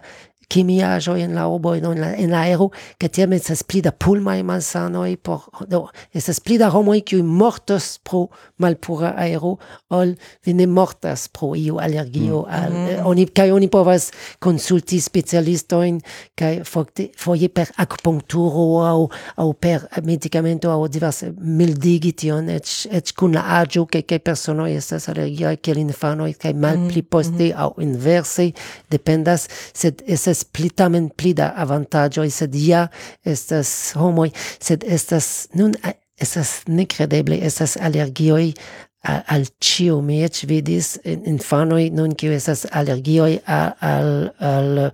chimiajo 0.49 1.17
en 1.17 1.35
la 1.35 1.47
obo 1.47 1.75
en 1.75 2.01
la 2.01 2.15
en 2.15 2.31
la 2.31 2.43
aero 2.43 2.71
que 2.99 3.09
tiam 3.09 3.33
estas 3.33 3.63
pli 3.63 3.83
da 3.83 3.93
pulmaj 3.93 4.43
malsanoj 4.43 5.17
por 5.23 5.43
do 5.69 5.89
estas 6.15 6.41
pli 6.41 6.57
da 6.59 6.71
homoj 6.73 7.03
kiuj 7.05 7.23
mortos 7.23 7.99
pro 8.03 8.29
malpura 8.57 9.13
aero 9.17 9.59
ol 9.91 10.15
vi 10.45 10.55
ne 10.55 10.67
mortas 10.67 11.29
pro 11.29 11.53
iu 11.55 11.79
allergio 11.79 12.47
mm. 12.47 12.49
al 12.49 12.73
mm. 12.73 12.87
eh, 12.89 13.03
oni 13.05 13.27
kaj 13.27 13.53
oni 13.53 13.69
povas 13.69 14.11
konsulti 14.39 15.01
specialistojn 15.01 16.01
kaj 16.35 16.63
fakte 16.65 17.11
foje 17.19 17.49
per 17.49 17.69
akupunkturo 17.77 18.81
aŭ 18.89 19.07
aŭ 19.45 19.53
per 19.61 19.85
medikamento 20.03 20.73
aŭ 20.73 20.89
diverse 20.89 21.29
mildigi 21.37 22.15
tion 22.25 22.49
eĉ 22.57 22.87
eĉ 22.91 23.13
kun 23.13 23.37
la 23.37 23.45
aĝo 23.61 23.85
kaj 23.85 24.03
kaj 24.09 24.19
personoj 24.31 24.71
estas 24.79 25.11
alergiaj 25.13 25.57
kiel 25.61 25.85
infanoj 25.85 26.33
kaj 26.41 26.55
malpli 26.55 27.03
mm, 27.03 27.11
poste 27.11 27.51
mm 27.51 27.53
-hmm. 27.53 27.63
aŭ 27.65 27.83
inverse 27.85 28.51
dependas 28.91 29.49
sed 29.75 30.03
estas 30.07 30.38
estas 30.39 30.45
pli 30.53 30.71
tamen 30.71 31.11
pli 31.11 31.35
da 31.35 31.53
avantaĝoj, 31.57 32.31
sed 32.31 32.55
ja 32.55 32.89
estas 33.25 33.95
homoj, 33.97 34.31
sed 34.61 34.85
estas 34.87 35.49
nun 35.55 35.75
estas 36.19 36.65
nekredeble, 36.67 37.39
estas 37.43 37.77
alergioj 37.77 38.55
al, 39.03 39.23
al 39.27 39.45
ciu. 39.61 40.01
Mi 40.03 40.23
ec 40.25 40.45
vidis 40.47 40.99
infanoi 41.05 41.91
nun 41.91 42.15
kiu 42.15 42.33
estas 42.33 42.67
alergioi 42.71 43.41
al, 43.47 43.73
al, 43.81 44.31
al 44.39 44.91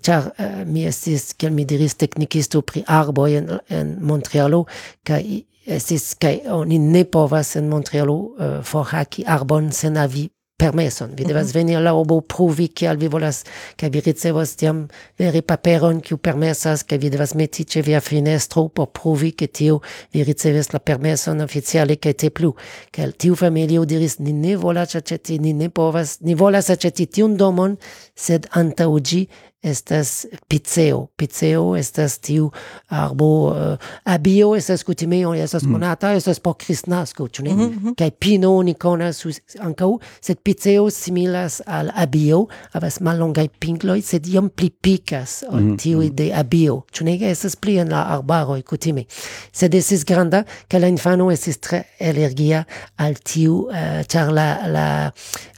char 0.00 0.30
uh, 0.30 0.44
eh, 0.44 0.64
mi 0.64 0.86
estis 0.86 1.34
kiel 1.34 1.52
mi 1.52 1.64
diris 1.64 1.94
teknikisto 1.98 2.62
pri 2.62 2.84
arboj 2.86 3.36
en, 3.38 3.52
en 3.68 3.96
Montrealo 4.00 4.64
kaj 5.04 5.22
estis 5.66 6.14
kaj 6.14 6.40
oni 6.54 6.78
ne 6.78 7.04
povas 7.04 7.56
en 7.56 7.68
Montrealo 7.68 8.14
uh, 8.14 8.32
eh, 8.38 8.58
forhaki 8.62 9.26
arbon 9.26 9.72
sen 9.72 9.96
avi 9.98 10.28
permeson. 10.58 11.14
Vi 11.14 11.24
devas 11.24 11.52
veni 11.54 11.76
al 11.78 11.84
la 11.86 11.92
urbo 11.94 12.20
pruvi 12.20 12.68
che 12.72 12.88
al 12.88 12.96
vi 12.98 13.06
volas, 13.08 13.44
che 13.76 13.88
vi 13.88 14.00
ricevos 14.02 14.56
tiam 14.58 14.86
veri 15.16 15.42
paperon 15.42 16.00
kiu 16.00 16.18
permesas, 16.18 16.82
che 16.84 16.98
vi 16.98 17.08
devas 17.08 17.34
meti 17.38 17.64
ce 17.64 17.82
via 17.82 18.00
finestro 18.00 18.68
por 18.68 18.90
pruvi 18.90 19.34
che 19.34 19.48
tiu 19.50 19.78
vi 20.10 20.22
riceves 20.22 20.72
la 20.72 20.80
permeson 20.80 21.40
oficiale 21.40 21.98
che 21.98 22.14
te 22.14 22.30
plu. 22.30 22.52
Che 22.90 23.02
al 23.02 23.14
tiu 23.14 23.34
familio 23.34 23.84
diris, 23.84 24.18
ni 24.18 24.32
ne 24.32 24.56
volas 24.56 24.94
aceti, 24.94 25.38
ni 25.38 25.52
ne 25.52 25.70
povas, 25.70 26.18
ni 26.20 26.34
volas 26.34 26.70
aceti 26.70 27.06
tiun 27.06 27.36
domon, 27.36 27.78
sed 28.14 28.48
antaugi 28.50 29.28
estas 29.70 30.26
pizeo. 30.48 31.06
Pizeo 31.16 31.76
estas 31.76 32.18
tiu 32.18 32.50
arbo 32.88 33.28
uh, 33.50 33.90
abio, 34.04 34.54
estas 34.56 34.84
kutime, 34.84 35.20
oni 35.26 35.40
estas 35.40 35.62
mm. 35.62 35.72
konata, 35.72 36.12
estas 36.16 36.40
por 36.40 36.56
kristnasko, 36.58 37.28
ĉu 37.28 37.42
ne? 37.42 37.54
Mm 37.54 37.60
-hmm. 37.60 37.94
Kaj 37.98 38.10
pino 38.10 38.54
oni 38.56 38.74
konas 38.74 39.24
ankaŭ, 39.60 39.98
sed 40.20 40.38
pizeo 40.42 40.90
similas 40.90 41.60
al 41.66 41.90
abio, 41.94 42.46
havas 42.72 43.00
mallongaj 43.00 43.48
pingloj, 43.58 44.02
sed 44.02 44.26
iom 44.26 44.48
pli 44.48 44.70
pikas 44.70 45.44
ol 45.48 45.60
mm 45.60 45.70
-hmm. 45.70 45.82
tiuj 45.82 46.10
de 46.10 46.32
abio, 46.34 46.82
ĉu 46.92 47.04
ne? 47.04 47.18
Estas 47.30 47.56
pli 47.56 47.78
en 47.78 47.88
la 47.88 48.02
arbaroj 48.02 48.62
kutime. 48.62 49.04
Sed 49.52 49.74
estis 49.74 50.04
granda, 50.04 50.44
kaj 50.68 50.80
la 50.80 50.88
infano 50.88 51.30
estis 51.30 51.58
tre 51.58 51.82
alergia 52.00 52.64
al 52.96 53.14
tiu, 53.14 53.54
uh, 53.54 54.04
ĉar 54.06 54.32
la, 54.32 54.58
la 54.66 55.10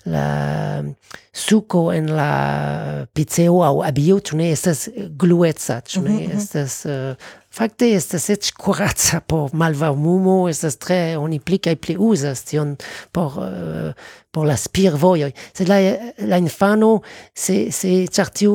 la 0.05 0.83
suco 1.33 1.93
en 1.93 2.11
la 2.17 3.07
pizzeo 3.13 3.63
au 3.63 3.83
abio, 3.83 4.21
tu 4.21 4.37
ne 4.37 4.51
estas 4.51 4.89
eh, 4.89 5.09
glueca, 5.11 5.81
tu 5.81 6.01
ne 6.01 6.11
mm 6.11 6.19
-hmm. 6.19 6.37
estas... 6.37 6.85
Uh, 6.85 7.17
fakte 7.51 7.95
estas 7.95 8.29
eĉ 8.31 8.53
kuraca 8.53 9.21
por 9.21 9.51
malvarmumo, 9.53 10.49
estas 10.49 10.77
tre, 10.77 11.17
oni 11.19 11.41
pli 11.41 11.59
kaj 11.59 11.77
pli 11.77 11.97
uzas 11.99 12.45
tion 12.45 12.77
por, 13.13 13.33
uh, 13.39 13.93
por 14.31 14.47
la 14.47 14.57
spirvojoj. 14.57 15.33
Sed 15.53 15.69
la, 15.69 15.97
la 16.19 16.39
infano, 16.39 17.01
se, 17.35 17.73
se 17.73 18.07
chartiu 18.07 18.51
tiu... 18.51 18.55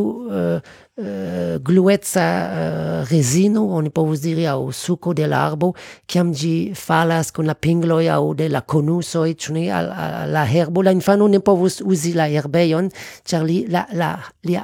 Uh, 0.56 0.62
gluetza 0.98 2.24
uh, 2.24 3.10
resino, 3.10 3.66
oni 3.76 3.90
povus 3.90 4.22
diri, 4.24 4.46
au 4.48 4.72
suco 4.72 5.14
de 5.14 5.28
l'arbo, 5.28 5.74
ciam 6.08 6.32
gi 6.34 6.72
falas 6.74 7.32
con 7.32 7.46
la 7.46 7.56
pingloi 7.56 8.08
au 8.08 8.34
de 8.34 8.48
la 8.48 8.62
conusoi, 8.62 9.36
cune, 9.36 9.70
al, 9.72 9.92
al, 9.92 10.32
la 10.32 10.46
herbo, 10.46 10.82
la 10.82 10.92
infano 10.92 11.28
ne 11.28 11.40
povus 11.40 11.82
usi 11.84 12.14
la 12.14 12.30
herbeion, 12.30 12.90
char 13.28 13.44
li, 13.44 13.66
la, 13.68 13.86
la, 13.92 14.16
li 14.44 14.56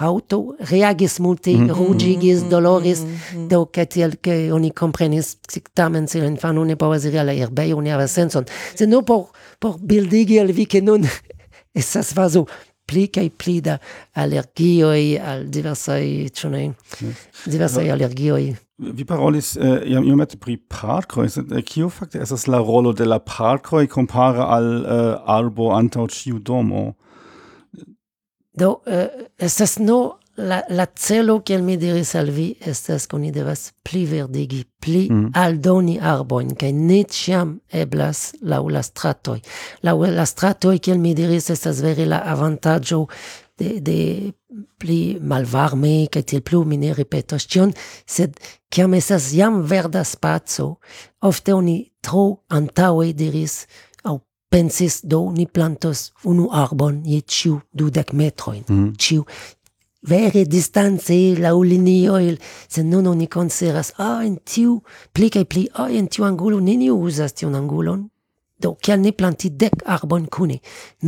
auto 0.00 0.56
reagis 0.70 1.18
multe, 1.20 1.54
mm 1.54 1.68
-hmm. 1.68 1.74
rugigis, 1.74 2.42
doloris, 2.48 3.00
mm 3.00 3.06
-hmm. 3.06 3.48
do 3.48 3.66
che 3.66 3.86
tiel 3.86 4.18
che 4.20 4.50
oni 4.52 4.72
comprenis, 4.72 5.38
tamen 5.72 6.06
se 6.06 6.20
l'infano 6.20 6.64
ne 6.64 6.76
povus 6.76 7.04
iri 7.04 7.24
la 7.24 7.32
herbeio, 7.32 7.80
ne 7.80 7.92
havas 7.92 8.12
senson. 8.12 8.44
Se 8.74 8.86
no 8.86 9.02
por, 9.02 9.30
por 9.58 9.76
bildigi 9.80 10.38
al 10.38 10.52
vi 10.52 10.66
che 10.66 10.80
non 10.80 11.06
esas 11.74 12.12
vaso 12.14 12.46
pli 12.90 13.06
kaj 13.14 13.28
pli 13.38 13.60
da 13.64 13.78
alergioj 14.18 15.04
al 15.32 15.46
diversaj 15.46 16.02
ĉu 16.34 16.50
ne 16.56 16.64
diversaj 17.46 17.86
alergioj 17.94 18.42
Vi 18.80 19.04
parolis 19.04 19.56
uh, 19.56 19.82
iam 19.84 20.06
iomete 20.08 20.38
pri 20.40 20.54
parkoj, 20.72 21.26
sed 21.28 21.50
eh, 21.52 21.60
kio 21.62 21.90
fakte 21.92 22.22
estas 22.24 22.46
la 22.48 22.62
rolo 22.64 22.94
de 22.96 23.04
la 23.04 23.18
parkoj 23.20 23.84
kompare 23.92 24.40
al 24.40 24.68
uh, 24.80 25.00
arbo 25.28 25.68
antaŭ 25.76 26.06
ĉiu 26.08 26.40
domo? 26.40 26.86
Do 28.56 28.70
uh, 28.88 29.04
estas 29.36 29.76
nur 29.78 30.16
la, 30.40 30.64
la 30.68 30.86
celo, 30.94 31.42
che 31.42 31.58
mi 31.58 31.76
diris 31.76 32.14
al 32.14 32.30
vi, 32.30 32.56
estas 32.60 33.06
ke 33.06 33.18
ni 33.18 33.30
devas 33.30 33.70
pli 33.82 34.04
verdigi, 34.06 34.64
pli 34.80 35.08
mm. 35.10 35.30
aldoni 35.32 35.98
arboin, 35.98 36.54
che 36.56 36.72
ne 36.72 37.04
ciam 37.04 37.58
eblas 37.68 38.32
la 38.40 38.82
stratoj. 38.82 39.40
Laŭ 39.82 39.96
la 40.10 40.24
stratoi, 40.24 40.80
che 40.80 40.96
mi 40.96 41.14
diris, 41.14 41.50
estas 41.50 41.80
veri 41.80 42.04
la 42.04 42.22
avantaggio 42.24 43.06
de, 43.60 43.80
de 43.80 44.32
pli 44.78 45.18
malvarme 45.20 46.08
che 46.10 46.22
til 46.22 46.42
plu 46.42 46.64
mi 46.64 46.76
ne 46.76 46.94
ripetos 46.96 47.46
tion, 47.46 47.72
sed 48.06 48.38
ciam 48.72 48.94
estas 48.94 49.30
jam 49.36 49.62
verda 49.62 50.04
spaco, 50.04 50.78
ofte 51.20 51.52
oni 51.52 51.76
tro 52.00 52.42
antaue 52.48 53.12
diris 53.14 53.66
au 54.04 54.20
pensis 54.50 55.00
do 55.04 55.30
ni 55.36 55.46
plantos 55.46 56.10
unu 56.24 56.48
arbon 56.50 57.02
je 57.04 57.20
ciu 57.20 57.60
dudek 57.72 58.12
metroin, 58.12 58.64
mm. 58.66 58.92
ciu 58.98 59.24
vere 60.02 60.44
distanze 60.44 61.18
laŭ 61.38 61.56
linioj, 61.62 62.36
se 62.68 62.84
nun 62.84 63.06
oni 63.06 63.26
konsideras 63.26 63.92
ah, 63.98 64.22
en 64.24 64.38
tiu 64.44 64.80
pli 65.12 65.30
kaj 65.30 65.44
pli 65.44 65.66
ah, 65.74 65.90
en 65.90 66.08
tiu 66.08 66.24
angulo 66.24 66.60
neniu 66.60 66.96
uzas 66.96 67.36
tiun 67.36 67.54
angulon. 67.54 68.08
Do 68.60 68.74
kial 68.76 69.00
ne 69.00 69.12
planti 69.16 69.48
dek 69.56 69.80
arbojn 69.88 70.26
kune? 70.28 70.58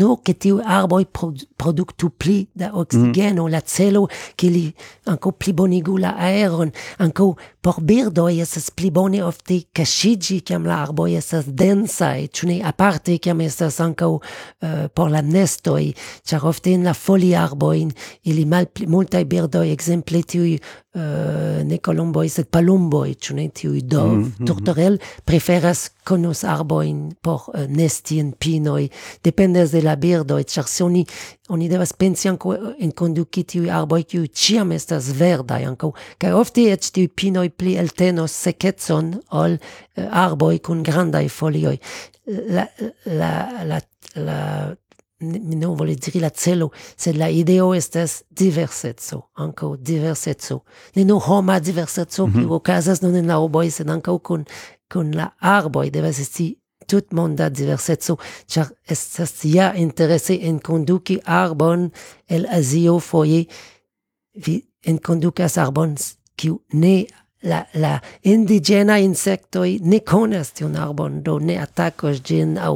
Nur 0.01 0.23
ke 0.25 0.33
tiuj 0.41 0.63
arboj 0.65 1.05
produ 1.13 1.45
produktu 1.61 2.09
pli 2.09 2.39
da 2.55 2.71
mhm. 2.71 2.79
oksigeno, 2.81 3.45
mm. 3.45 3.53
la 3.53 3.61
celo 3.61 4.07
ke 4.37 4.49
li 4.49 4.65
ankaŭ 5.13 5.35
plibonigu 5.37 5.99
la 6.01 6.15
aeron, 6.17 6.73
ankaŭ 7.05 7.29
Por 7.63 7.77
birdoj 7.79 8.41
estas 8.43 8.73
pli 8.75 8.89
bone 8.91 9.21
ofte 9.23 9.61
kaŝiĝi 9.79 10.41
kiam 10.49 10.65
la 10.67 10.81
arboj 10.83 11.13
estas 11.15 11.47
densaj, 11.47 12.27
ĉu 12.35 12.49
aparte 12.67 13.15
kiam 13.23 13.41
estas 13.41 13.79
ankaŭ 13.85 14.09
uh, 14.11 14.23
eh, 14.67 14.89
por 14.91 15.13
la 15.15 15.21
nestoi 15.23 15.93
char 16.27 16.43
ofte 16.43 16.73
in 16.75 16.83
la 16.83 16.95
foliarbojn 16.95 17.93
ili 18.25 18.45
malpli 18.45 18.89
multaj 18.91 19.23
birdoj 19.25 19.71
exemple 19.71 20.25
tiuj 20.27 20.57
uh, 20.57 21.03
eh, 21.03 21.63
ne 21.65 21.79
kolomboj 21.79 22.29
sed 22.35 22.51
palumboj, 22.51 23.15
ĉu 23.15 23.39
ne 23.39 23.47
tiuj 23.49 23.81
dov, 23.87 24.11
mm, 24.11 24.19
mm. 24.19 24.33
-hmm. 24.39 24.47
turtorel 24.47 24.99
preferas 25.25 25.91
konos 26.03 26.43
arbojn 26.45 27.15
por 27.23 27.47
uh, 27.47 27.61
nesti 27.69 28.19
en 28.19 28.33
pinoi 28.33 28.91
dependes 29.23 29.71
de 29.71 29.83
la 29.83 29.95
birdoj, 29.97 30.43
ĉar 30.43 30.67
se 30.67 30.85
oni 30.85 31.07
oni 31.53 31.69
devas 31.69 31.93
pensi 31.93 32.31
ankaŭ 32.31 32.55
eh, 32.57 32.91
conduci 32.97 33.45
tiuj 33.55 33.71
arboi 33.71 34.05
kiuj 34.09 34.29
ciam 34.33 34.73
estas 34.73 35.11
verdai 35.19 35.63
anco, 35.69 35.93
kaj 36.19 36.33
ofte 36.39 36.67
eĉ 36.73 36.91
tiuj 36.97 37.09
pinoi 37.17 37.51
pli 37.51 37.77
eltenos 37.81 38.35
secetson 38.47 39.15
ol 39.31 39.59
eh, 39.59 40.05
uh, 40.05 40.09
arboi 40.25 40.63
kun 40.65 40.83
grandai 40.87 41.29
folioi. 41.29 41.79
La, 42.27 42.67
la, 43.05 43.33
la, 43.67 43.81
la 44.15 44.39
mi 45.23 45.57
non 45.57 45.77
vole 45.77 45.95
diri 45.95 46.21
la 46.23 46.31
celo, 46.31 46.71
sed 46.97 47.17
la 47.19 47.29
ideo 47.31 47.73
estas 47.75 48.23
diversetso, 48.31 49.29
anco 49.39 49.77
diversetso. 49.77 50.63
Ne 50.97 51.05
nur 51.05 51.23
homa 51.27 51.59
diversetso, 51.61 52.27
mm 52.27 52.33
-hmm. 52.33 52.47
kiu 52.47 52.53
okazas 52.53 53.03
non 53.03 53.17
en 53.17 53.27
la 53.27 53.39
urboj, 53.39 53.71
sed 53.71 53.91
anco 53.91 54.19
kun 54.19 54.45
kun 54.93 55.13
la 55.17 55.33
arboi 55.39 55.91
devas 55.91 56.19
esti 56.19 56.62
Tout 56.87 57.13
måndag 57.13 57.55
diversetso, 57.57 58.19
ĉar 58.47 58.73
estas 58.91 59.45
ja 59.45 59.73
interese 59.79 60.39
enkonduki 60.49 61.21
arbon 61.25 61.91
el 62.29 62.47
Azio 62.51 62.99
foje. 63.01 63.45
Vi 64.35 64.61
enkondukas 64.89 65.59
arbon, 65.59 65.97
kiu 66.37 66.59
ne 66.73 67.05
la, 67.43 67.65
la 67.75 67.99
indiĝena 68.23 68.99
insektoj 69.03 69.79
ne 69.83 70.01
konas 70.07 70.53
tiun 70.57 70.77
arbon, 70.79 71.21
do 71.23 71.39
ne 71.39 71.59
atakos 71.61 72.23
ĝin 72.25 72.57
aŭ 72.59 72.75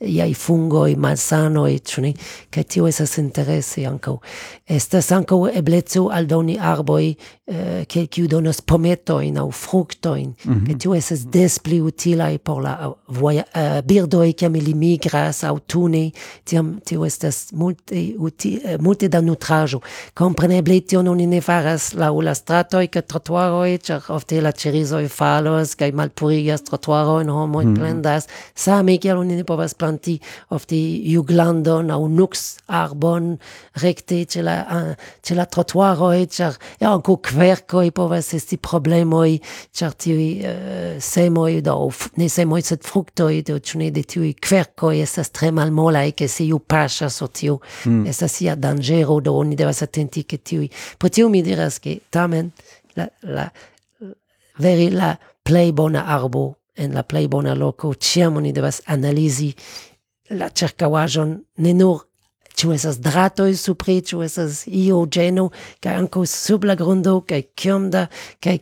iai 0.00 0.34
fungoi, 0.34 0.94
malsanoi, 0.96 1.78
ĉu 1.84 2.04
ne? 2.04 2.12
Kaj 2.50 2.64
tio 2.72 2.86
estas 2.88 3.18
interese 3.20 3.84
ankaŭ. 3.88 4.16
Estas 4.68 5.10
ankaŭ 5.12 5.42
ebleco 5.60 6.08
aldoni 6.12 6.56
arboj, 6.56 7.14
eh, 7.46 7.84
ke 7.86 8.06
kiu 8.06 8.28
donos 8.28 8.62
fructoin, 9.52 10.34
mm 10.44 10.54
-hmm. 10.54 10.66
che 10.66 10.74
tio 10.74 10.94
esas 10.94 11.26
des 11.26 11.58
pli 11.58 11.80
utilai 11.80 12.38
por 12.38 12.62
la 12.62 12.78
eh, 12.82 12.92
voia, 13.08 13.44
uh, 13.54 13.60
eh, 13.60 13.82
birdoi 13.82 14.32
che 14.32 14.46
ili 14.46 14.74
migras 14.74 15.44
tuni 15.66 16.12
tiam 16.44 16.80
tio 16.84 17.04
estas 17.04 17.52
multe 17.52 18.14
utile, 18.18 18.78
multe 18.78 19.08
da 19.08 19.20
nutrajo. 19.20 19.80
Compreneble 20.14 20.80
tio 20.80 21.02
non 21.02 21.16
ne 21.16 21.40
faras 21.40 21.92
laŭ 21.92 22.22
la 22.22 22.34
stratoi 22.34 22.88
che 22.88 23.02
trotuaroj, 23.02 23.78
ĉar 23.78 24.02
ofte 24.08 24.40
la 24.40 24.52
ĉerizoj 24.52 25.08
falos 25.08 25.74
kaj 25.74 25.92
malpurigas 25.92 26.62
trotuarojn, 26.62 27.28
homoj 27.28 27.64
mhm. 27.64 27.74
plendas, 27.74 28.26
same 28.54 28.98
kiel 28.98 29.18
oni 29.18 29.36
ne 29.36 29.44
povas 29.44 29.74
planti 29.90 30.20
ofte 30.50 30.76
juglandon 30.76 31.90
au 31.90 32.08
nux 32.08 32.58
arbon 32.68 33.38
recte 33.74 34.26
ce 34.26 34.40
la 34.40 34.96
ce 35.22 35.34
la 35.34 35.46
trotuaroj 35.46 36.26
ĉar 36.30 36.58
ja 36.80 36.92
ankaŭ 36.94 37.16
kverkoj 37.22 37.90
povas 37.90 38.32
esti 38.34 38.56
problemoi 38.56 39.40
char 39.72 39.92
tiuj 39.92 40.44
uh, 40.44 41.00
semoj 41.00 41.62
do 41.62 41.90
ne 42.16 42.28
semoj 42.28 42.62
sed 42.62 42.84
fruktoj 42.84 43.42
do 43.42 43.58
ĉu 43.58 43.90
de 43.90 44.02
tiuj 44.02 44.34
kverkoj 44.40 45.00
estas 45.02 45.30
tre 45.30 45.50
malmolaj 45.50 46.12
che 46.12 46.28
se 46.28 46.44
iu 46.44 46.58
paŝas 46.58 47.16
sur 47.16 47.28
tiu 47.28 47.60
mm. 47.86 48.06
estas 48.06 48.40
ia 48.40 48.54
dangero 48.54 49.20
do 49.20 49.34
oni 49.34 49.56
devas 49.56 49.82
attenti 49.82 50.24
che 50.24 50.38
tiuj 50.38 50.68
po 50.98 51.08
tiu 51.08 51.28
mi 51.28 51.42
diras 51.42 51.80
che 51.80 52.00
tamen 52.10 52.52
la, 52.96 53.08
la 53.22 53.50
veri 54.58 54.90
la 54.90 55.16
play 55.42 55.72
bona 55.72 56.04
arbo 56.06 56.59
en 56.76 56.94
la 56.94 57.02
plej 57.02 57.26
bona 57.28 57.54
loco, 57.54 57.94
ciam 57.94 58.36
oni 58.36 58.52
devas 58.52 58.82
analisi 58.86 59.50
la 60.30 60.50
ĉirkaŭaĵon. 60.50 61.36
Ne 61.64 61.74
nur 61.74 62.06
ciu 62.54 62.72
esas 62.74 63.00
dratoi 63.00 63.54
supri, 63.56 64.00
ciu 64.04 64.22
esas 64.22 64.64
io 64.66 65.04
geno, 65.06 65.50
kaj 65.82 65.94
anco 66.02 66.24
sub 66.26 66.64
la 66.68 66.76
grundo 66.76 67.20
kaj 67.26 67.42
ciom 67.56 67.90
da 67.90 68.06
kaj 68.42 68.58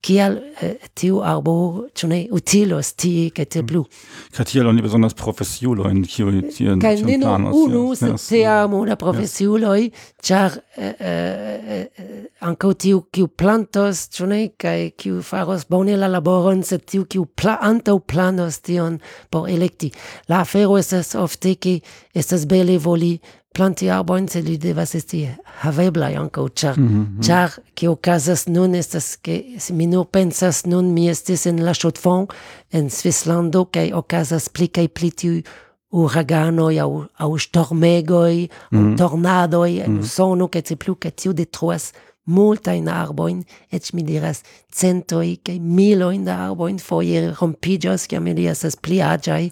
kial 0.00 0.38
äh, 0.62 0.76
tiu 0.96 1.20
arbo 1.20 1.86
ĉu 1.94 2.08
utilos 2.32 2.94
ti 2.96 3.30
ke 3.34 3.44
te 3.44 3.62
blu 3.62 3.82
mm. 3.84 4.32
ka 4.36 4.44
tiel 4.48 4.68
oni 4.70 4.82
besonders 4.82 5.14
profesiulojn 5.14 6.00
in 6.00 6.48
tien 6.48 6.80
kaj 6.80 7.02
ne 7.04 7.18
nur 7.20 7.52
unu 7.52 7.82
sed 7.94 8.16
teamo 8.16 8.84
da 8.88 8.96
profesiuloj 8.96 9.90
ĉar 10.24 10.56
eh, 10.76 10.94
eh, 11.00 11.86
anko 12.40 12.72
tiu 12.72 13.02
kiu 13.12 13.28
plantos 13.28 14.08
ĉu 14.16 14.28
ka 14.56 14.72
kiu 14.96 15.20
faros 15.22 15.66
bone 15.68 15.96
la 15.96 16.08
laboron 16.08 16.62
se 16.62 16.78
tiu 16.78 17.04
kiu 17.04 17.26
pla 17.26 17.58
antaŭplanos 17.60 18.60
tion 18.64 19.00
por 19.30 19.48
electi 19.50 19.92
la 20.28 20.44
fero 20.44 20.78
estas 20.78 21.14
ofte 21.14 21.54
ke 21.56 21.80
estas 22.14 22.46
bele 22.46 22.78
voli 22.78 23.18
plantear 23.54 24.04
bom 24.04 24.26
lide 24.46 24.72
vas 24.74 24.94
esti 24.94 25.28
havebla 25.62 26.10
ankaŭ 26.20 26.48
ĉar 26.48 26.78
mm 26.78 26.88
-hmm. 26.88 27.26
ĉar 27.26 27.50
ke 27.74 27.88
okazas 27.88 28.46
nun 28.46 28.74
estas 28.74 29.16
ke 29.16 29.44
mi 29.70 29.86
nur 29.86 30.06
pensas 30.06 30.64
nun 30.66 30.92
mi 30.94 31.08
estis 31.08 31.46
en 31.46 31.64
la 31.64 31.74
Ŝotfond 31.74 32.28
en 32.72 32.90
Svislando 32.90 33.64
kaj 33.64 33.92
okazas 33.92 34.48
pli 34.48 34.68
kaj 34.68 34.88
pli 34.88 35.10
tiuj 35.10 35.42
uraganoj 35.90 36.78
aŭ 36.80 36.92
aŭ 37.18 37.30
ŝtormegoj 37.38 38.48
mm 38.72 38.96
tornadoj 38.96 39.82
en. 39.86 39.98
Usono 39.98 40.44
mhm. 40.44 40.52
kaj 40.52 40.76
plu 40.76 40.94
kaj 40.94 41.10
tio 41.10 41.32
detruas 41.32 41.92
multain 42.30 42.88
arboin, 42.90 43.42
et 43.72 43.90
mi 43.94 44.04
diras 44.06 44.42
centoi 44.72 45.38
cae 45.44 45.58
miloin 45.60 46.24
da 46.26 46.38
arboin 46.46 46.78
foie 46.82 47.26
rompigios, 47.40 48.06
ciam 48.10 48.28
ili 48.30 48.46
esas 48.50 48.78
pli 48.78 49.00
agiai, 49.04 49.50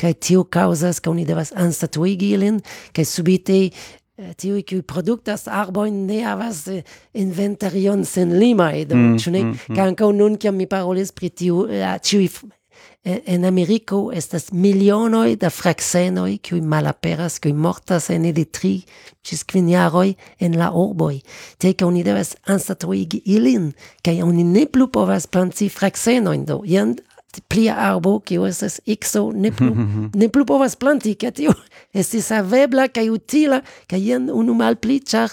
cae 0.00 0.14
tiu 0.14 0.44
causas 0.44 1.00
ca 1.00 1.12
uni 1.12 1.26
devas 1.28 1.54
anstatuigi 1.56 2.34
ilin, 2.36 2.60
cae 2.92 3.06
subite 3.08 3.58
eh, 3.68 4.34
tiu 4.36 4.60
qui 4.66 4.82
productas 4.82 5.48
arboin 5.48 6.04
ne 6.08 6.20
havas 6.26 6.66
eh, 6.72 6.84
inventarion 7.14 8.04
sen 8.04 8.36
limae, 8.38 8.84
do, 8.84 8.96
mm. 8.98 9.18
Mm, 9.18 9.56
mm. 9.56 9.74
Ca 9.74 9.88
ankaŭ 9.88 10.12
nun, 10.12 10.36
kiam 10.36 10.58
mi 10.58 10.68
parolis 10.70 11.14
pri 11.14 11.30
tiu, 11.30 11.64
uh, 11.68 11.96
en 13.04 13.44
Americo 13.44 14.10
estas 14.12 14.52
milionoj 14.52 15.36
da 15.36 15.50
fraksenoj 15.50 16.38
kiuj 16.42 16.60
malaperas, 16.60 17.38
kiuj 17.38 17.52
mortas 17.52 18.10
en 18.10 18.24
ili 18.24 18.44
tri 18.44 18.72
ĝis 19.24 19.44
kvin 19.48 19.68
jaroj 19.68 20.14
en 20.40 20.58
la 20.58 20.70
urboj. 20.72 21.20
te 21.58 21.72
ke 21.72 21.84
oni 21.84 22.04
devas 22.04 22.36
anstataŭigi 22.46 23.22
ilin, 23.24 23.72
kaj 24.04 24.22
oni 24.22 24.44
ne 24.44 24.66
plu 24.66 24.88
povas 24.88 25.26
planti 25.26 25.68
fraksenojn 25.68 26.44
do. 26.44 26.62
Jen 26.64 26.96
plia 27.48 27.74
arbo 27.76 28.18
kiu 28.20 28.46
estas 28.46 28.80
ikso 28.86 29.32
ne 29.32 29.50
plu 29.52 29.74
ne 30.20 30.28
plu 30.28 30.44
povas 30.44 30.76
planti 30.76 31.14
ke 31.14 31.30
tio 31.30 31.54
estis 32.00 32.30
havebla 32.34 32.88
kaj 32.88 33.10
utila 33.10 33.60
kaj 33.90 34.00
jen 34.00 34.30
unu 34.32 34.54
malpli 34.54 35.00
ĉar 35.00 35.32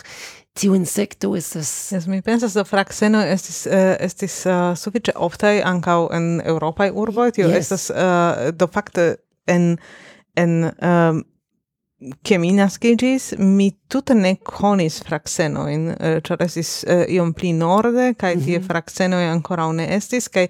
tiu 0.56 0.76
insecto 0.76 1.36
estas 1.36 1.92
Yes, 1.92 2.08
mi 2.08 2.22
pensas 2.22 2.56
do 2.56 2.64
fraxeno 2.64 3.22
estis 3.28 3.66
uh, 3.68 3.96
estis 4.00 4.42
uh, 4.48 4.72
sufiĉe 4.80 5.16
oftaj 5.16 5.62
ankaŭ 5.68 6.00
en 6.16 6.42
eŭropaj 6.46 6.92
urboj, 6.96 7.32
tio 7.36 7.50
yes. 7.52 7.66
estas 7.66 7.90
uh, 7.92 8.52
do 8.56 8.68
fakte 8.72 9.16
en 9.48 9.76
en 10.36 10.72
um, 10.82 11.24
che 12.22 12.38
mi 12.38 12.52
nascigis 12.52 13.34
mi 13.38 13.72
tute 13.88 14.14
ne 14.14 14.36
konis 14.36 15.00
fraxeno 15.04 15.68
in 15.72 15.88
uh, 15.88 16.40
estis 16.40 16.84
uh, 16.84 17.06
iom 17.08 17.34
pli 17.34 17.54
norde 17.54 18.14
kaj 18.14 18.36
mm 18.36 18.42
-hmm. 18.42 18.46
tie 18.46 18.60
mhm. 18.60 18.68
fraksenoj 18.68 19.24
ancora 19.30 19.72
ne 19.72 19.96
estis 19.96 20.28
kaj 20.28 20.48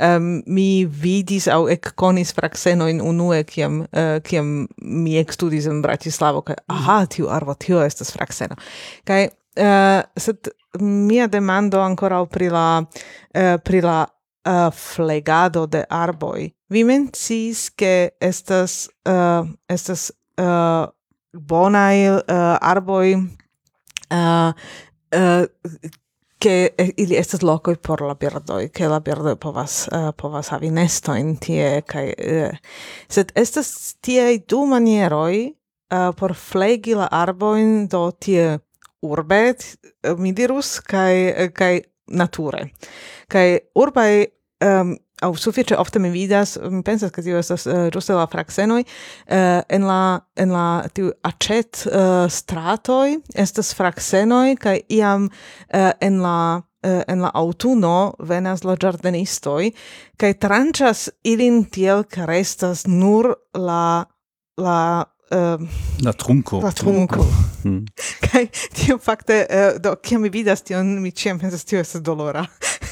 um, 0.00 0.42
mi 0.46 0.84
vidis 0.84 1.48
aŭ 1.48 1.68
ekkonis 1.70 2.32
fraksenojn 2.34 3.00
unue 3.00 3.44
kiam 3.44 3.80
uh, 3.80 3.86
kiam 4.22 4.68
mi 4.76 5.18
ekstudis 5.18 5.66
in 5.66 5.82
Bratislavo 5.82 6.40
kaj 6.40 6.56
mhm. 6.68 6.80
aha 6.80 7.06
tiu 7.06 7.28
arvo 7.28 7.54
tio 7.54 7.84
estas 7.84 8.12
fraxeno 8.12 8.56
kai 9.04 9.28
Uh, 9.56 10.02
sed 10.14 10.50
mia 10.80 11.26
demando 11.28 11.80
ancora 11.80 12.26
pri 12.26 12.50
la 12.50 12.80
uh, 12.80 13.56
pri 13.64 13.80
la 13.80 14.06
uh, 14.44 14.70
flegado 14.70 15.66
de 15.66 15.84
arboi. 15.88 16.54
Vi 16.68 16.84
mencis 16.84 17.70
che 17.74 18.16
estas 18.20 18.88
uh, 19.08 19.48
estas 19.66 20.12
uh, 20.36 20.86
bonai 21.32 22.08
uh, 22.08 22.58
arboj 22.60 23.14
uh, 24.10 24.52
uh, 25.14 25.46
che 26.38 26.74
ili 26.96 27.16
estas 27.16 27.42
locoi 27.42 27.76
por 27.76 28.02
la 28.02 28.14
birdoi, 28.14 28.70
che 28.70 28.86
la 28.86 29.00
birdoi 29.00 29.36
povas, 29.36 29.88
uh, 29.90 30.12
povas 30.12 30.48
havi 30.52 30.70
nestoin 30.70 31.38
tie, 31.38 31.82
kai, 31.82 32.12
uh, 32.12 32.52
sed 33.08 33.32
estas 33.34 33.96
tie 34.02 34.36
du 34.48 34.66
manieroi 34.66 35.56
uh, 35.92 36.12
por 36.12 36.34
flegi 36.34 36.94
la 36.94 37.08
arboin, 37.10 37.88
do 37.88 38.10
tie 38.12 38.58
urbe, 39.06 39.42
eh, 39.54 40.14
mi 40.18 40.32
dirus, 40.32 40.80
kai, 40.80 41.28
eh, 41.32 41.50
kai 41.54 41.80
nature. 42.06 42.70
Kai 43.28 43.60
urbai 43.74 44.26
um, 44.64 44.96
au 45.24 45.32
sufiĉe 45.36 45.76
ofte 45.80 45.98
mi 45.98 46.10
vidas 46.12 46.56
mi 46.70 46.82
pensas 46.84 47.12
ke 47.12 47.22
tio 47.24 47.38
estas 47.40 47.66
eh, 47.66 47.86
uh, 47.86 47.88
ĝuste 47.92 48.14
la 48.16 48.26
fraksenoj 48.28 48.82
uh, 48.82 49.62
en 49.68 49.86
la 49.88 50.20
en 50.36 50.52
la 50.52 50.66
tiu 50.94 51.10
aĉet 51.24 51.86
uh, 51.88 52.26
stratoj 52.30 53.16
estas 53.34 53.72
fraksenoj 53.76 54.56
kaj 54.60 54.78
iam 54.92 55.30
uh, 55.30 55.90
en 56.00 56.20
la 56.20 56.38
uh, 56.60 57.00
en 57.08 57.24
la 57.24 57.32
aŭtuno 57.32 58.14
venas 58.28 58.64
la 58.68 58.76
ĝardenistoj 58.76 59.72
kaj 60.20 60.32
tranĉas 60.44 61.08
ilin 61.24 61.64
tiel 61.64 62.04
ke 62.04 62.28
restas 62.28 62.84
nur 62.86 63.32
la 63.56 64.04
la 64.60 64.80
uh, 65.30 65.60
la 66.04 66.12
trunco. 66.12 66.60
la 66.60 66.72
trunco. 66.72 67.26
Mm. 67.64 67.84
kai 68.30 68.46
tio 68.74 68.98
fakte 68.98 69.46
uh, 69.46 69.80
do 69.82 69.96
kiam 70.02 70.22
mi 70.22 70.30
vidas 70.30 70.62
tion 70.62 71.00
mi 71.02 71.10
ĉiam 71.10 71.40
pensas 71.40 71.64
tio 71.64 71.80
estas 71.80 72.02
dolora. 72.02 72.46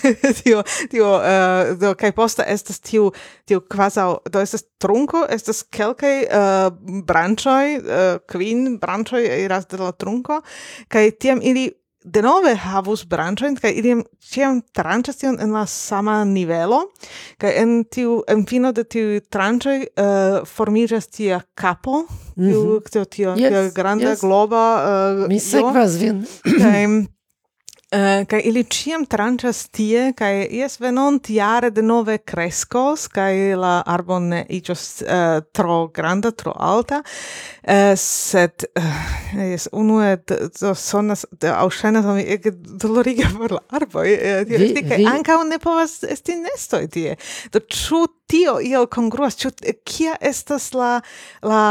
Tio 0.43 0.61
tio 0.91 1.07
uh, 1.17 1.71
do 1.81 1.95
kai 1.97 2.11
posta 2.13 2.45
estas 2.45 2.81
tio 2.85 3.11
tio 3.49 3.61
quasi 3.61 4.01
do 4.31 4.41
estas 4.41 4.67
trunco 4.79 5.25
estas 5.33 5.63
kelkaj 5.73 6.19
eh, 6.23 6.35
uh, 6.37 7.01
branchoi 7.09 7.79
uh, 7.79 8.19
queen 8.29 8.77
branchoi 8.81 9.25
iras 9.47 9.65
de 9.71 9.81
la 9.81 9.93
trunco 9.93 10.43
kai 10.89 11.11
tiam 11.11 11.41
ili 11.43 11.71
denove 12.05 12.53
havus 12.61 13.05
branchoin, 13.09 13.57
kai 13.57 13.73
ili 13.81 13.97
ciam 14.21 14.61
tranchas 14.77 15.17
tion 15.23 15.39
en 15.41 15.55
la 15.57 15.65
sama 15.67 16.19
nivelo 16.29 16.83
kai 17.41 17.55
en 17.63 17.85
tiu 17.85 18.21
en 18.29 18.45
fino 18.47 18.73
de 18.73 18.85
tiu 18.85 19.21
tranchoi 19.33 19.79
uh, 19.81 20.05
eh, 20.05 20.39
formiĝas 20.45 21.09
tia 21.09 21.41
capo, 21.55 22.05
tiu 22.35 22.45
mm 22.45 22.53
-hmm. 22.53 22.91
tio 22.91 23.05
tio, 23.05 23.35
yes, 23.37 23.51
tio 23.51 23.71
granda 23.75 24.11
yes. 24.11 24.21
globa 24.21 24.65
uh, 24.85 25.29
mi 25.29 25.41
sekvas 25.41 25.97
vin 26.01 26.27
Kai... 26.43 26.87
Eh, 27.95 28.21
uh, 28.21 28.27
kai 28.27 28.41
ili 28.49 28.65
ciam 28.67 29.05
tranchas 29.07 29.69
tie, 29.71 30.09
kai 30.19 30.49
ies 30.59 30.79
venont 30.83 31.29
jare 31.31 31.71
de 31.71 31.83
nove 31.83 32.17
crescos, 32.27 33.07
kai 33.13 33.55
la 33.55 33.75
arbon 33.87 34.27
ne 34.33 34.41
igios 34.51 34.83
uh, 35.05 35.11
eh, 35.15 35.43
tro 35.55 35.77
granda, 35.95 36.33
tro 36.35 36.55
alta, 36.59 37.03
uh, 37.05 37.93
sed 38.01 38.67
uh, 38.81 39.05
ies 39.47 39.69
unue 39.73 40.17
sonas, 40.75 41.23
auscenas 41.53 42.09
ami 42.11 42.25
ege 42.35 42.55
doloriga 42.83 43.31
por 43.37 43.55
la 43.59 43.63
arboi, 43.79 44.09
uh, 44.17 44.43
vi, 44.49 44.73
vi... 44.75 44.87
kai 44.89 45.03
ancao 45.15 45.45
ne 45.47 45.61
povas 45.63 46.01
esti 46.03 46.39
nestoi 46.41 46.89
tie. 46.91 47.15
Do 47.55 47.63
ciu 47.63 48.09
tio 48.27 48.59
iel 48.59 48.89
congruas, 48.91 49.39
ciu 49.39 49.55
kia 49.87 50.19
estas 50.21 50.73
la, 50.75 50.97
la, 51.47 51.63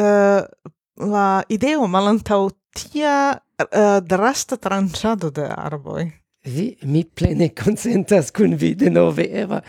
uh, 0.00 0.72
la 1.12 1.26
ideo 1.52 1.90
malantau 1.92 2.48
tia 2.78 3.40
uh, 3.58 4.00
drasta 4.00 4.56
tranchado 4.56 5.30
de 5.30 5.46
arboi. 5.46 6.12
Vi, 6.44 6.76
mi 6.82 7.04
plene 7.04 7.50
consentas 7.64 8.30
cun 8.30 8.56
vi 8.56 8.74
de 8.74 8.90
nove, 8.90 9.26
Eva. 9.30 9.62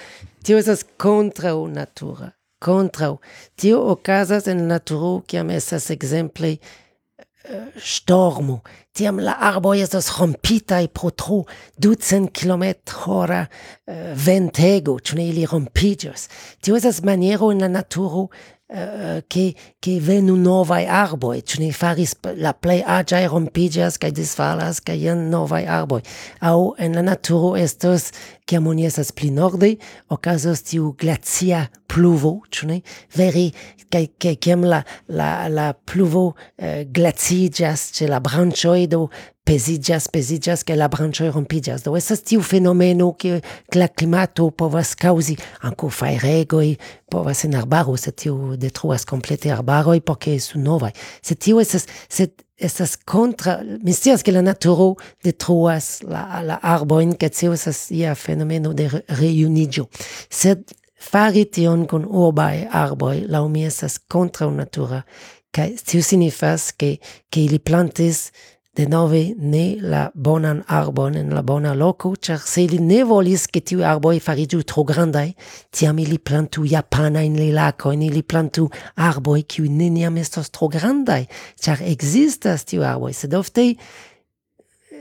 Tio 0.44 0.58
esas 0.58 0.86
contrau 0.98 1.68
natura. 1.68 2.34
Contrau. 2.60 3.20
Tio 3.56 3.80
ocasas 3.94 4.48
en 4.48 4.68
naturo, 4.68 5.24
ciam 5.28 5.50
esas 5.50 5.90
exemple 5.92 6.58
uh, 6.58 7.24
eh, 7.44 7.72
stormo. 7.80 8.62
Tiam 8.94 9.20
la 9.24 9.38
arboi 9.50 9.82
estas 9.82 10.10
rompitai 10.18 10.88
pro 10.88 11.12
tro 11.12 11.46
ducent 11.78 12.32
kilometr 12.36 12.96
hora 13.06 13.46
uh, 13.88 14.14
ventego, 14.14 15.00
cune 15.00 15.30
ili 15.30 15.46
rompigios. 15.46 16.28
Tio 16.62 16.76
esas 16.76 17.02
maniero 17.04 17.52
en 17.52 17.60
la 17.60 17.70
naturo 17.70 18.30
Eh, 18.72 19.24
che, 19.26 19.56
che 19.80 20.00
venu 20.00 20.36
novai 20.36 20.86
arboi, 20.86 21.44
ci 21.44 21.58
ne 21.60 21.72
faris 21.72 22.14
la 22.36 22.54
plei 22.54 22.84
agiai 22.86 23.26
rompigias, 23.26 23.98
kai 23.98 24.12
disfalas, 24.12 24.78
kai 24.86 25.00
jen 25.02 25.24
novai 25.32 25.66
arboi. 25.66 26.04
Au, 26.46 26.76
en 26.78 26.94
la 26.94 27.02
naturo 27.02 27.56
estos 27.58 28.12
komuniesas 28.50 29.12
pli 29.16 29.30
norde 29.32 29.76
okazos 30.10 30.64
tiu 30.68 30.94
glacia 31.00 31.68
pluvo, 31.90 32.40
ĉu 32.50 32.70
ne? 32.70 32.82
Vere 33.16 33.50
kaj 33.90 34.06
kaj 34.22 34.36
kiam 34.44 34.66
la 34.70 34.84
la 35.08 35.48
la 35.50 35.72
pluvo 35.74 36.34
eh, 36.58 36.86
glaciĝas 36.86 37.90
ĉe 37.98 38.10
la 38.12 38.20
branĉoj 38.24 38.88
do 38.92 39.08
pesiĝas, 39.50 40.06
pesiĝas, 40.14 40.62
kaj 40.68 40.76
la 40.78 40.88
branĉoj 40.94 41.32
rompiĝas. 41.34 41.82
Do 41.86 41.96
estas 41.98 42.22
tiu 42.22 42.44
fenomeno 42.46 43.08
ke 43.18 43.40
la 43.74 43.88
klimato 43.90 44.50
povas 44.54 44.94
kaŭzi 45.00 45.40
ankaŭ 45.66 45.90
fajregoj, 46.02 46.68
povas 47.10 47.42
en 47.48 47.58
arbaro, 47.58 47.96
sed 47.98 48.20
tiu 48.22 48.54
detruas 48.62 49.08
komplete 49.10 49.50
arbaroj 49.56 50.00
por 50.06 50.20
ke 50.22 50.36
estu 50.38 50.62
novaj. 50.62 50.94
Sed 51.26 51.42
tio 51.42 51.64
estas 51.64 51.90
sed 52.06 52.38
estas 52.60 52.98
contra 52.98 53.62
mi 53.84 53.94
scias 53.94 54.22
che 54.22 54.32
la 54.32 54.42
naturo 54.42 54.96
detruas 55.24 56.02
la 56.04 56.42
la 56.44 56.60
arboin 56.62 57.16
che 57.18 57.30
tio 57.30 57.54
estas 57.54 57.90
ia 57.90 58.16
fenomeno 58.16 58.74
de 58.74 58.90
reunigio. 59.08 59.90
Sed 60.30 60.64
fari 61.00 61.46
tion 61.46 61.86
con 61.86 62.06
urbaj 62.06 62.68
arboi 62.72 63.26
laŭ 63.28 63.48
mi 63.48 63.66
estas 63.66 64.00
kontraŭnatura 64.00 65.04
kai 65.52 65.76
tio 65.86 66.02
signifas 66.02 66.74
che 66.76 67.00
che 67.30 67.40
ili 67.40 67.60
plantis 67.60 68.32
de 68.80 68.86
nove 68.88 69.34
ne 69.36 69.76
la 69.82 70.10
bonan 70.16 70.62
arbon 70.68 71.16
en 71.20 71.34
la 71.36 71.42
bona 71.44 71.74
loco, 71.76 72.14
char 72.16 72.40
se 72.48 72.64
li 72.72 72.78
ne 72.80 73.02
volis 73.04 73.48
che 73.52 73.60
tiu 73.60 73.82
arboi 73.84 74.22
farigiu 74.24 74.64
tro 74.64 74.86
grandai, 74.88 75.34
tiam 75.76 76.00
ili 76.00 76.18
plantu 76.18 76.64
japana 76.64 77.24
in 77.28 77.36
lilacoin, 77.36 78.02
ili 78.02 78.24
plantu 78.24 78.70
arboi 78.96 79.44
kiu 79.44 79.68
neniam 79.68 80.16
estos 80.18 80.52
tro 80.56 80.70
grandai, 80.72 81.28
char 81.60 81.84
existas 81.84 82.64
tiu 82.70 82.86
arboi, 82.88 83.12
sed 83.14 83.36
ofte 83.36 83.66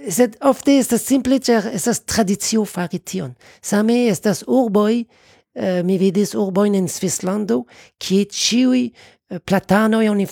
sed 0.09 0.35
ofte 0.43 0.75
estas 0.81 1.07
simple 1.07 1.39
char 1.39 1.71
estas 1.71 2.03
tradicio 2.03 2.65
fari 2.67 2.99
tion. 2.99 3.37
Same 3.63 4.09
estas 4.11 4.43
urboi, 4.47 5.05
uh, 5.05 5.63
eh, 5.63 5.83
mi 5.87 6.01
vidis 6.03 6.35
urboin 6.35 6.75
en 6.75 6.91
Svislando, 6.91 7.63
kie 8.03 8.27
ĉiuj 8.27 8.89
platanoj 9.45 10.09
oni 10.09 10.27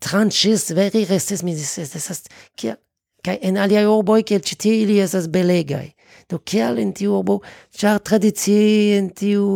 tranĉis 0.00 0.70
veri 0.74 1.04
restis 1.04 1.42
mi 1.42 1.54
diris 1.54 1.78
estas 1.78 2.24
kiel 2.56 2.76
kai 3.24 3.38
en 3.42 3.56
alia 3.56 3.88
urboj 3.88 4.22
kiel 4.22 4.40
ĉi 4.40 4.56
tie 4.56 4.80
ili 4.82 4.98
estas 5.00 5.28
belegai 5.28 5.94
do 6.28 6.38
kial 6.38 6.78
in 6.78 6.92
tiu 6.96 7.18
urbo 7.18 7.38
ĉar 7.78 8.00
tradizie 8.04 8.98
in 8.98 9.10
tiu 9.16 9.46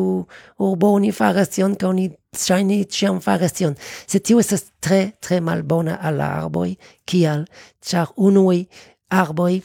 urbo 0.58 0.92
oni 0.96 1.12
faras 1.12 1.52
tion 1.54 1.74
kaj 1.78 1.88
oni 1.88 2.08
ŝajne 2.38 2.82
ĉiam 2.92 3.20
faras 3.24 3.56
tion. 3.56 3.74
Se 4.06 4.20
tio 4.20 4.40
estas 4.40 4.68
tre 4.80 5.00
tre 5.20 5.40
malbona 5.40 5.98
al 6.02 6.18
la 6.20 6.28
arboj 6.42 6.74
kial 7.08 7.46
unui 7.46 8.28
unuj 8.28 8.58
arboj 9.10 9.60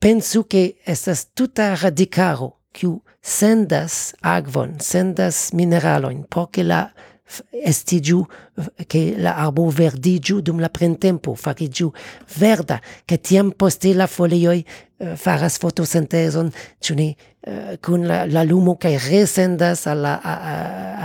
pensu 0.00 0.44
ke 0.44 0.62
estas 0.86 1.26
tuta 1.34 1.74
radikaro 1.82 2.52
kiu 2.72 3.00
sendas 3.22 4.14
agvon 4.22 4.78
sendas 4.80 5.52
mineralojn 5.52 6.24
por 6.30 6.50
ke 6.50 6.62
la 6.62 6.88
estiĝu 7.52 8.20
ke 8.90 9.02
la 9.18 9.36
arbo 9.44 9.68
verdigiu 9.70 10.40
dum 10.42 10.60
la 10.60 10.68
printempo 10.68 11.34
farigiu 11.38 11.92
verda 12.38 12.80
ke 13.06 13.18
tiam 13.18 13.52
poste 13.52 13.92
la 13.94 14.06
folioj 14.10 14.58
eh, 14.60 15.14
faras 15.16 15.58
fotosintezon 15.62 16.50
ĉu 16.82 16.96
ne 16.98 17.08
eh, 17.10 17.76
kun 17.82 18.06
la, 18.08 18.24
la 18.26 18.44
lumo 18.44 18.76
kaj 18.80 18.96
resendas 19.06 19.86
al 19.90 20.04
la, 20.04 20.16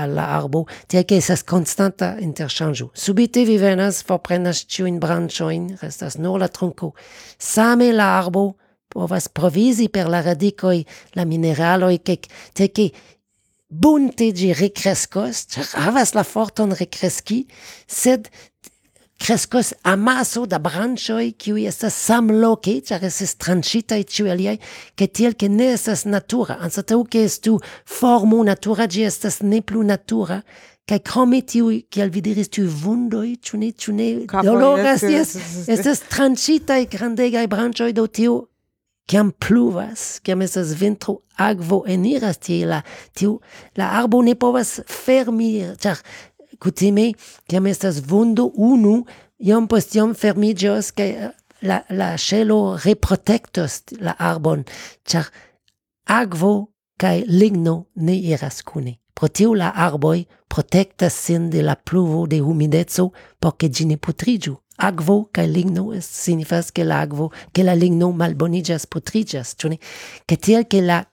al 0.02 0.18
la 0.18 0.28
arbo 0.40 0.66
tia 0.88 1.06
ke 1.06 1.20
estas 1.22 1.46
konstanta 1.48 2.16
interŝanĝo. 2.20 2.92
Subite 2.94 3.46
vi 3.46 3.58
venas 3.62 4.04
forprenas 4.08 4.66
ĉiujn 4.66 5.00
branĉojn 5.00 5.72
restas 5.82 6.18
nur 6.18 6.40
la 6.42 6.50
trunko. 6.50 6.94
Same 7.38 7.94
la 7.94 8.16
arbo 8.20 8.54
povas 8.96 9.28
provizi 9.28 9.90
per 9.92 10.08
la 10.08 10.22
radikoj 10.24 10.78
la 11.20 11.26
mineraloj 11.28 11.98
ke 12.06 12.16
tiel 12.56 12.72
ke 12.72 12.90
bunte 13.70 14.32
gi 14.36 14.54
recrescos, 14.54 15.46
havas 15.74 16.14
la 16.14 16.24
forton 16.24 16.74
recresci, 16.74 17.46
sed 17.88 18.30
crescos 19.18 19.74
amaso 19.84 20.46
da 20.46 20.60
branchoi 20.60 21.34
qui 21.40 21.66
estas 21.66 21.96
samloke, 21.96 22.82
ĉar 22.86 23.04
estes 23.08 23.36
tranĉitaj 23.40 24.04
ciu 24.04 24.30
aliai, 24.30 24.60
che 24.96 25.08
tiel 25.08 25.34
ke 25.34 25.50
ne 25.50 25.72
estas 25.74 26.06
natura. 26.06 26.60
Anstataŭ 26.60 27.02
che 27.10 27.26
estu 27.26 27.58
formo 27.86 28.44
natura, 28.44 28.88
gi 28.88 29.08
estas 29.08 29.42
ne 29.42 29.62
plu 29.62 29.84
natura, 29.84 30.44
Kai 30.86 31.00
krome 31.02 31.40
tiu 31.42 31.72
kiel 31.90 32.12
vi 32.14 32.22
diris, 32.22 32.52
tiuj 32.54 32.68
vundoi 32.84 33.32
ĉu 33.42 33.58
ne, 33.58 33.72
ĉu 33.74 33.94
ne 33.98 34.10
doloras, 34.46 35.02
jes, 35.02 35.32
estas 35.66 36.04
tranĉitaj 36.12 36.84
grandegaj 36.92 37.48
branĉoj, 37.50 37.88
do 37.98 38.06
tiu 38.06 38.36
Ciam 39.06 39.32
pluvas, 39.32 40.20
ciam 40.26 40.42
esas 40.42 40.74
ventro, 40.80 41.20
agvo 41.38 41.84
eniras 41.86 42.40
tie 42.42 42.66
la, 42.66 42.82
tiu, 43.14 43.40
la 43.78 43.92
arbo 44.00 44.24
ne 44.26 44.34
povas 44.34 44.80
fermi, 44.90 45.62
char, 45.78 46.02
kutime, 46.58 47.12
ciam 47.50 47.68
estas 47.70 48.00
vundo 48.02 48.48
unu, 48.56 49.04
iom 49.38 49.68
post 49.70 49.94
iom 49.96 50.16
fermiĝos, 50.18 50.90
kaj 50.98 51.10
eh, 51.12 51.30
la, 51.70 51.84
la 51.90 52.16
ŝelo 52.18 52.80
reprotectos 52.82 53.84
la 54.02 54.16
arbon, 54.18 54.66
char, 55.06 55.30
agvo 56.10 56.56
kaj 56.98 57.26
ligno 57.28 57.86
ne 57.96 58.18
iras 58.34 58.64
cune. 58.66 58.98
Pro 59.16 59.30
tiu 59.30 59.54
la 59.56 59.70
arboi 59.70 60.26
protectas 60.52 61.14
sin 61.14 61.50
de 61.50 61.62
la 61.62 61.76
pluvo 61.76 62.26
de 62.28 62.42
humideco 62.42 63.12
poche 63.40 63.70
gine 63.70 63.98
putrigiu. 63.98 64.58
Agvo 64.78 65.30
kai 65.32 65.48
ligno 65.48 65.94
signifas 66.00 66.72
che 66.72 66.84
l'agvo 66.84 67.32
che 67.52 67.64
la 67.64 67.74
ligno 67.74 68.16
tuni 69.58 69.80
che 70.26 70.38
tiel 70.38 70.68
che 70.68 70.82
la 70.82 71.08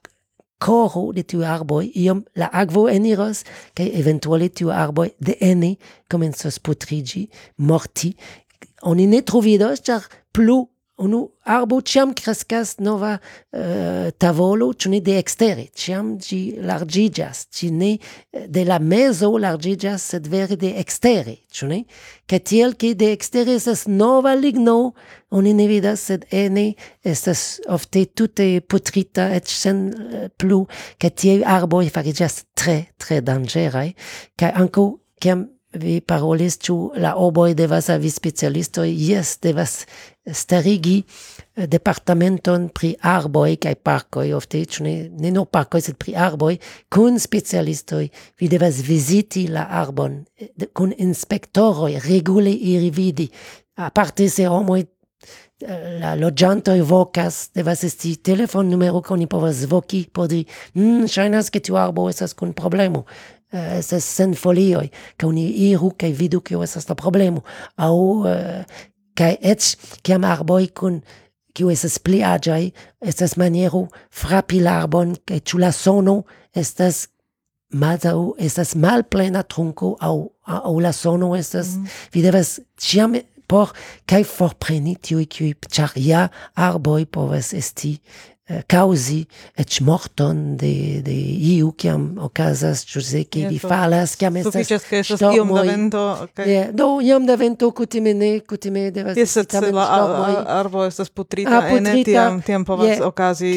coro 0.63 1.13
de 1.13 1.25
tu 1.25 1.43
arboi 1.43 1.91
iom 1.95 2.23
la 2.35 2.49
agvo 2.53 2.87
eniros 2.89 3.43
che 3.75 3.91
eventuale 3.93 4.51
tu 4.51 4.69
arboi 4.69 5.13
de 5.19 5.37
ene 5.41 5.77
comenzos 6.07 6.61
putrigi 6.61 7.29
morti. 7.57 8.15
Oni 8.83 9.07
ne 9.07 9.23
trovidos 9.23 9.81
char 9.83 10.07
plu 10.31 10.72
unu 11.03 11.21
arbo 11.45 11.81
ciam 11.83 12.13
crescas 12.15 12.77
nova 12.79 13.17
uh, 13.19 14.11
tavolo, 14.19 14.71
ciu 14.79 14.93
ne 14.93 15.01
de 15.03 15.17
extere, 15.19 15.67
ciam 15.75 16.15
gi 16.23 16.57
largigas, 16.63 17.47
ci 17.51 17.71
ne 17.71 17.97
de 18.33 18.65
la 18.65 18.79
meso 18.79 19.33
largigas, 19.39 20.07
sed 20.13 20.29
veri 20.31 20.57
de 20.57 20.73
extere, 20.81 21.41
ciu 21.51 21.69
ne? 21.73 21.83
Ca 22.31 22.39
tiel 22.39 22.77
che 22.79 22.95
de 22.95 23.11
extere 23.13 23.57
esas 23.59 23.87
nova 23.87 24.35
ligno, 24.35 24.95
oni 25.31 25.55
ne 25.55 25.67
vidas, 25.67 26.07
sed 26.11 26.27
ene 26.31 26.73
estas 27.03 27.61
ofte 27.67 28.07
tutte 28.15 28.47
putrita, 28.61 29.31
et 29.35 29.51
sen 29.51 29.89
uh, 29.91 30.29
plu, 30.39 30.65
ca 31.03 31.11
tiel 31.11 31.43
arboi 31.43 31.91
farigas 31.91 32.45
tre, 32.55 32.93
tre 32.97 33.23
dangerai, 33.27 33.91
ca 34.39 34.55
anco, 34.55 35.03
ciam 35.23 35.49
vi 35.75 36.01
parolis 36.01 36.59
ĉu 36.61 36.77
la 37.01 37.15
oboj 37.17 37.55
devas 37.55 37.89
havi 37.93 38.11
specialistoj? 38.11 38.89
Jes 38.93 39.39
devas 39.43 39.85
starigi 40.27 41.03
eh, 41.03 41.67
departamenton 41.67 42.69
pri 42.75 42.95
arboj 43.01 43.57
kaj 43.63 43.75
parkoj. 43.75 44.33
Ofte 44.37 44.63
ĉu 44.65 44.85
ne 44.85 44.95
ne 45.19 45.33
nur 45.35 45.49
parkoj 45.51 45.81
sed 45.81 45.99
pri 45.99 46.15
arboj 46.17 46.57
kun 46.93 47.19
specialistoj. 47.21 48.09
Vi 48.41 48.49
devas 48.49 48.83
viziti 48.87 49.47
la 49.49 49.67
arbon 49.83 50.23
eh, 50.37 50.69
kun 50.73 50.95
inspektoroj 50.99 51.99
regule 52.07 52.53
iri 52.53 52.91
vidi. 52.91 53.29
Aparte 53.77 54.29
se 54.29 54.47
homoj 54.47 54.81
eh, 54.81 54.89
la 56.01 56.15
loĝantoj 56.15 56.81
vokas 56.83 57.49
devas 57.55 57.85
esti 57.85 58.17
telefonnumero 58.17 59.03
ke 59.03 59.15
oni 59.15 59.27
povas 59.27 59.65
voki 59.69 60.07
por 60.13 60.29
diri 60.29 60.47
mm, 60.75 61.07
ŝajnas 61.09 61.51
ke 61.51 61.61
tiu 61.61 61.81
arbo 61.81 62.09
estas 62.11 62.35
kun 62.35 62.53
problemo 62.53 63.07
eh, 63.53 63.83
sen 63.83 64.35
folioi 64.35 64.91
ca 65.17 65.27
uni 65.27 65.47
iru 65.71 65.93
ca 65.99 66.09
vidu 66.09 66.41
kio 66.41 66.63
estas 66.63 66.89
la 66.89 66.95
problemo 66.95 67.43
au 67.77 68.27
eh, 68.27 68.65
kaj 69.15 69.37
eĉ 69.41 69.77
kiam 70.03 70.25
arboj 70.25 70.67
kun 70.75 71.01
kiu 71.53 71.71
estas 71.71 71.99
pli 71.99 72.23
aĝaj 72.25 72.71
estas 73.01 73.37
maniero 73.37 73.87
frapi 74.11 74.61
l'arbon 74.61 75.13
arbon 75.13 75.17
kaj 75.27 75.41
ĉu 75.41 75.59
la 75.59 75.73
sono 75.73 76.23
estas 76.55 77.09
maltaŭ 77.73 78.35
estas 78.39 78.75
malplena 78.75 79.43
tronco 79.43 79.97
au 80.01 80.33
au 80.47 80.79
la 80.81 80.93
sono 80.93 81.35
estas 81.37 81.77
mm. 81.77 81.87
vi 82.13 82.23
devas 82.23 82.59
ĉiam 82.77 83.17
por 83.49 83.73
kai 84.09 84.25
forpreni 84.25 84.97
tiuj 84.97 85.27
kiuj 85.29 85.53
ĉar 85.69 85.97
ja 85.97 86.29
arboj 86.55 87.05
povas 87.05 87.53
esti 87.53 87.99
Eh, 88.51 88.63
causi 88.67 89.29
et 89.57 89.81
morton 89.81 90.57
de 90.59 91.01
de 91.01 91.15
iu 91.15 91.69
kiam 91.79 92.17
okazas 92.19 92.81
ĵuze 92.91 93.21
ke 93.31 93.45
li 93.47 93.61
falas 93.63 94.17
kiam 94.19 94.35
estas 94.41 94.83
ke 94.83 94.99
estas 94.99 95.21
iom 95.23 95.53
da 95.55 95.63
vento 95.63 96.01
okay. 96.25 96.73
do 96.75 96.89
iom 97.07 97.23
da 97.23 97.37
vento 97.39 97.69
kutime 97.71 98.11
ne 98.19 98.41
kutime 98.41 98.91
devas 98.91 99.17
esti 99.17 99.45
se 99.47 99.71
la 99.71 99.85
arbo 100.57 100.83
estas 100.85 101.13
putrita 101.15 101.61
ah, 101.61 101.69
ene 101.77 102.03
tiam 102.03 102.41
tiam 102.43 102.65
povas 102.67 102.99
okazi 103.07 103.53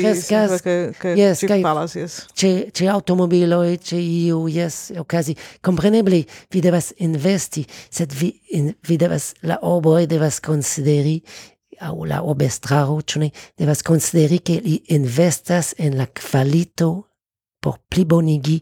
ke 1.01 1.15
jes 1.17 1.41
kaj 1.49 1.65
falas 1.65 1.97
yes. 1.97 2.19
ce, 2.37 2.69
ce 2.69 2.85
automobilo 2.85 3.63
e 3.65 3.79
ce 3.81 3.97
iu 3.97 4.45
yes 4.45 4.93
okazi 5.01 5.33
compreneble 5.65 6.21
vi 6.53 6.61
devas 6.61 6.93
investi 6.99 7.65
sed 7.89 8.13
vi 8.13 8.35
vi 8.85 9.01
devas 9.01 9.33
la 9.41 9.57
urboj 9.63 10.05
devas 10.05 10.39
consideri 10.39 11.23
au 11.79 12.05
la 12.05 12.21
obestraro, 12.23 13.01
ĉu 13.01 13.31
devas 13.57 13.81
consideri 13.83 14.39
che 14.39 14.61
li 14.61 14.81
investas 14.87 15.73
en 15.77 15.97
la 15.97 16.07
qualito 16.07 17.07
por 17.59 17.79
plibonigi 17.89 18.61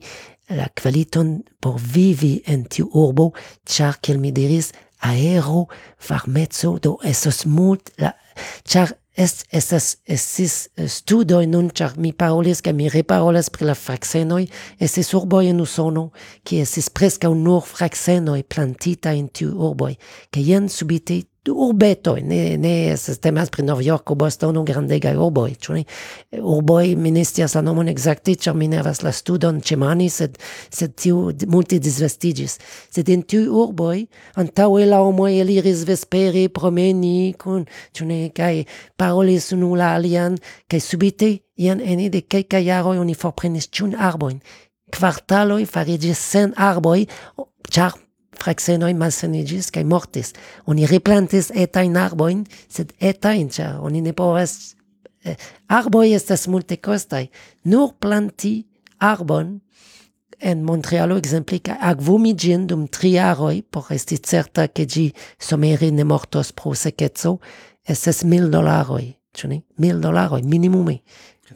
la 0.50 0.70
qualiton 0.70 1.44
por 1.60 1.80
vivi 1.80 2.42
en 2.46 2.66
tiu 2.66 2.90
urbo, 2.94 3.32
char, 3.66 4.00
kiel 4.02 4.20
mi 4.20 4.32
diris, 4.32 4.72
aero, 5.04 5.68
varmeco, 6.08 6.78
do 6.80 6.98
esos 7.04 7.46
mult, 7.46 7.92
la, 8.00 8.14
char 8.68 8.94
est, 9.16 9.46
estas, 9.52 9.98
estis 10.10 10.70
eh, 10.78 10.88
studoi 10.88 11.48
nun, 11.48 11.70
char 11.72 11.98
mi 11.98 12.14
parolis, 12.14 12.64
ca 12.64 12.74
mi 12.74 12.90
reparolas 12.92 13.52
pri 13.54 13.70
la 13.70 13.76
fraxenoi, 13.78 14.48
estis 14.84 15.14
urboi 15.18 15.50
en 15.52 15.62
Usono, 15.64 16.10
ki 16.44 16.64
estis 16.64 16.90
presca 16.90 17.32
nur 17.32 17.64
fraxenoi 17.68 18.44
plantita 18.44 19.14
in 19.16 19.30
tiu 19.30 19.54
urboi, 19.70 19.96
ca 20.32 20.44
jen 20.44 20.70
subite 20.72 21.24
du 21.44 21.54
ne, 22.24 22.58
ne 22.58 22.72
estas 22.94 23.20
temas 23.20 23.50
pri 23.52 23.64
New 23.64 23.82
York 23.82 24.12
o 24.12 24.16
Boston 24.16 24.58
o 24.58 24.64
ne? 25.76 25.84
Urboj, 26.40 26.96
mi 26.96 27.12
ne 27.12 27.26
scias 27.28 27.56
la 27.58 27.62
nomon 27.62 27.90
ekzakte, 27.92 28.36
ĉar 28.36 28.56
mi 28.56 28.70
ne 28.72 28.80
la 28.84 29.12
studon 29.12 29.60
chemani 29.62 30.08
sed, 30.10 30.38
sed 30.72 30.96
tiu 30.96 31.32
multi 31.48 31.80
disvestigis 31.84 32.60
Sed 32.94 33.10
in 33.10 33.26
tiu 33.28 33.52
urboj, 33.64 34.06
antaŭe 34.40 34.86
la 34.88 35.02
homoj 35.04 35.34
eliris 35.42 35.84
vespere, 35.88 36.48
promeni, 36.50 37.34
kun, 37.40 37.66
ĉu 37.92 38.08
kai 38.36 38.66
parolis 38.98 39.52
unu 39.52 39.76
la 39.76 39.96
alian, 39.98 40.38
kai 40.68 40.80
subite, 40.80 41.40
ian 41.58 41.82
ene 41.82 42.10
de 42.10 42.22
kai 42.22 42.44
jaroj 42.64 42.98
oni 43.00 43.14
forprenis 43.14 43.68
arboin 43.68 43.96
arbojn. 44.00 44.40
Kvartaloj 44.94 45.66
farigis 45.66 46.20
sen 46.20 46.54
arboi 46.56 47.08
char 47.70 47.98
fraxenoi 48.40 48.94
malsanigis 48.98 49.72
kaj 49.74 49.84
mortis. 49.88 50.34
Oni 50.66 50.88
replantis 50.90 51.52
etain 51.56 51.98
arboin, 51.98 52.46
sed 52.70 52.94
etain, 53.00 53.50
cia, 53.50 53.78
oni 53.82 54.02
ne 54.02 54.14
povas... 54.14 54.76
Eh, 55.24 55.38
arboj 55.72 56.10
estas 56.18 56.50
multekostaj. 56.52 57.30
Nur 57.72 57.94
planti 57.96 58.66
arbon 59.00 59.62
en 60.44 60.64
Montrealo 60.68 61.16
ekzemple 61.22 61.62
kaj 61.64 61.78
akvumi 61.92 62.34
ĝin 62.36 62.66
dum 62.68 62.88
tri 62.92 63.14
aroi 63.20 63.62
por 63.64 63.88
esti 63.96 64.18
certa 64.20 64.68
che 64.68 64.86
gi 64.86 65.06
someri 65.40 65.92
ne 65.92 66.04
mortos 66.04 66.52
pro 66.52 66.74
sekeco 66.76 67.38
estes 67.88 68.24
mil 68.24 68.50
dolaroi, 68.52 69.14
cioni? 69.34 69.62
Mil 69.78 70.00
dolaroi, 70.00 70.44
minimume. 70.44 71.00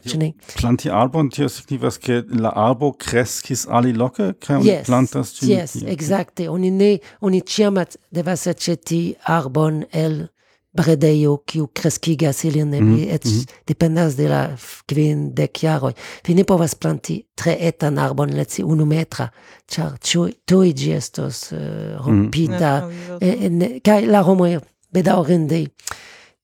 Ĉu 0.04 0.18
ne? 0.18 0.32
Planti 0.60 0.90
arbon 0.90 1.30
tio 1.30 1.48
signifas 1.48 1.98
ke 1.98 2.22
la 2.30 2.52
arbo 2.56 2.92
kreskis 2.92 3.66
aliloke 3.68 4.32
kaj 4.40 4.56
oni 4.60 4.70
yes, 4.70 4.86
plantas 4.86 5.34
ĝin. 5.40 5.50
Yes, 5.50 5.76
exacte. 5.86 6.48
Oni 6.48 6.70
ne 6.70 6.98
oni 7.20 7.40
ĉiam 7.40 7.78
devas 8.10 8.46
aĉeti 8.46 9.02
arbon 9.26 9.84
el 9.92 10.26
bredejo 10.78 11.36
kiu 11.46 11.66
kreskigas 11.74 12.44
ilin 12.44 12.68
mm 12.68 12.72
-hmm. 12.72 13.14
et 13.14 13.24
mm 13.24 13.30
-hmm. 13.30 13.46
dependas 13.66 14.16
de 14.16 14.28
la 14.28 14.56
kvin 14.86 15.34
dek 15.34 15.62
jaroj. 15.62 15.92
Vi 16.26 16.34
ne 16.34 16.44
povas 16.44 16.74
planti 16.74 17.22
tre 17.34 17.56
etan 17.60 17.98
arbon, 17.98 18.30
leci 18.34 18.62
unu 18.62 18.84
metra, 18.84 19.28
ĉar 19.66 19.98
tuj 20.44 20.72
ĝi 20.72 20.92
estos 20.92 21.52
uh, 21.52 21.58
rompita. 22.06 22.86
Mm 22.86 22.90
-hmm. 22.90 23.64
e, 23.64 23.66
e, 23.76 23.80
kaj 23.80 24.06
la 24.06 24.22
homoj 24.22 24.58
bedaŭrinde 24.92 25.66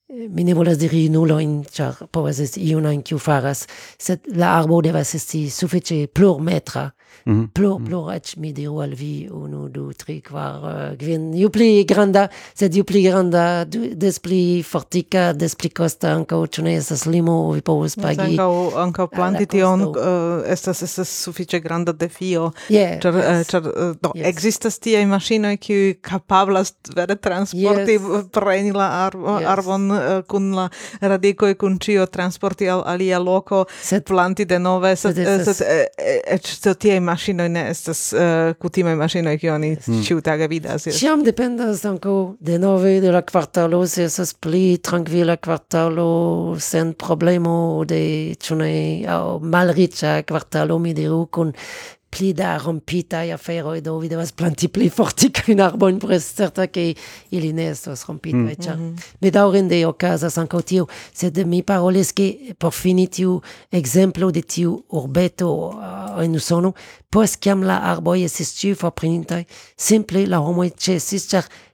mi 0.08 0.44
ne 0.44 0.54
volas 0.54 0.76
diri 0.78 1.08
nuloin, 1.08 1.62
char 1.64 1.96
povas 2.12 2.38
esti 2.44 2.60
iuna 2.68 2.92
in 2.92 3.02
kiu 3.02 3.18
faras, 3.18 3.64
sed 3.98 4.26
la 4.36 4.50
arbo 4.58 4.82
devas 4.84 5.14
esti 5.16 5.46
sufiĉe 5.50 6.06
plurmetra. 6.12 6.90
Mm 7.24 7.40
-hmm. 7.40 7.48
Plo, 7.52 7.78
mhm. 7.78 7.86
plo, 7.86 8.12
ec 8.12 8.36
mi 8.36 8.52
diru 8.52 8.80
al 8.80 8.94
vi, 8.94 9.28
unu, 9.32 9.68
du, 9.68 9.92
tri, 9.92 10.20
quar, 10.20 10.60
uh, 10.62 10.96
gvin, 10.98 11.32
ju 11.34 11.48
pli 11.50 11.84
granda, 11.84 12.28
sed 12.54 12.74
ju 12.74 12.84
pli 12.84 13.02
granda, 13.02 13.64
du, 13.64 13.94
des 13.94 14.18
pli 14.18 14.62
fortica, 14.62 15.32
des 15.32 15.54
pli 15.54 15.70
costa, 15.70 16.12
anca, 16.12 16.36
ciu 16.46 16.62
ne 16.64 16.80
limo, 17.06 17.52
vi 17.52 17.60
povus 17.60 17.96
pagi. 17.96 18.20
Yes, 18.20 18.38
ancau, 18.38 18.70
anca 18.76 19.06
planti 19.06 19.46
tion, 19.46 19.82
uh, 19.82 20.42
estas, 20.46 20.82
estas 20.82 21.08
suffice 21.08 21.60
granda 21.60 21.92
defio, 21.92 22.52
yeah, 22.68 23.00
char, 23.00 23.14
yes. 23.14 23.46
Char, 23.46 23.62
uh, 23.62 23.90
eh, 23.90 23.94
do, 24.02 24.12
yes. 24.14 24.26
existas 24.26 24.78
tiei 24.78 25.06
maschinoi, 25.06 25.56
qui 25.56 25.94
capablas 26.02 26.74
vere 26.94 27.16
transporti, 27.16 27.92
yes. 27.92 28.28
preni 28.32 28.72
la 28.72 28.88
ar 29.06 29.16
yes. 29.16 29.48
arbon 29.54 29.90
uh, 29.90 30.22
kun 30.28 30.52
la 30.52 30.68
radicoi, 31.00 31.54
kun 31.54 31.78
cio, 31.78 32.06
transporti 32.06 32.68
al 32.68 32.84
alia 32.86 33.18
loco, 33.18 33.64
sed, 33.82 34.04
planti 34.04 34.44
de 34.44 34.58
nove, 34.58 34.96
sed, 34.96 35.14
sed, 35.14 35.24
sed, 35.24 35.44
sed, 35.44 35.56
sed, 35.56 35.64
sed, 35.64 36.46
sed, 36.46 36.62
sed, 36.62 37.03
maŝinoj 37.04 37.48
ne 37.52 37.64
estas 37.70 38.00
eh, 38.12 38.22
uh, 38.24 38.56
kutime 38.60 38.94
maŝinoj 38.98 39.36
kiuj 39.40 39.52
oni 39.54 39.70
mm. 39.76 40.02
ĉiutage 40.06 40.48
vidas. 40.50 40.88
Yes. 40.88 40.98
Ciam 41.00 41.24
dependas 41.26 41.84
de 41.84 42.58
nove 42.58 42.98
de 43.04 43.12
la 43.12 43.22
kvartalo, 43.22 43.84
se 43.86 44.08
estas 44.08 44.34
pli 44.34 44.78
tranquila 44.82 45.36
kvartalo 45.36 46.56
sen 46.60 46.94
problemo 46.98 47.84
de 47.88 48.00
ĉu 48.40 48.58
ne 48.60 48.72
aŭ 49.08 49.38
malriĉa 49.40 50.22
mi 50.80 50.94
diru 50.94 51.26
kun 51.26 51.52
pli 52.14 52.30
da 52.36 52.54
rompitaj 52.62 53.28
e 53.28 53.34
aferoj, 53.34 53.78
e 53.78 53.82
do 53.84 53.96
vi 53.98 54.08
devas 54.12 54.30
planti 54.32 54.68
pli 54.70 54.88
fortikajn 54.92 55.62
arbojn 55.64 55.98
prestata, 56.02 56.68
ke 56.70 56.92
ili 57.34 57.52
ne 57.52 57.68
estos 57.72 58.04
rompitaj, 58.06 58.54
mm. 58.54 58.54
sed 61.12 61.42
mi 61.50 61.64
parolis, 61.66 62.12
ke 62.14 62.54
por 62.58 62.74
fini 62.74 63.08
tiu 63.10 63.40
de 64.34 64.42
tiu 64.42 64.76
urbeto 64.94 65.50
uh, 65.50 66.22
en 66.22 66.38
Usono, 66.38 66.74
post 67.10 67.40
kiam 67.42 67.66
la 67.66 67.80
arboj 67.90 68.22
estis 68.24 68.54
ĉiuj 68.60 68.78
forprenitaj, 68.84 69.44
simple 69.76 70.26
la 70.30 70.42
e 71.02 71.64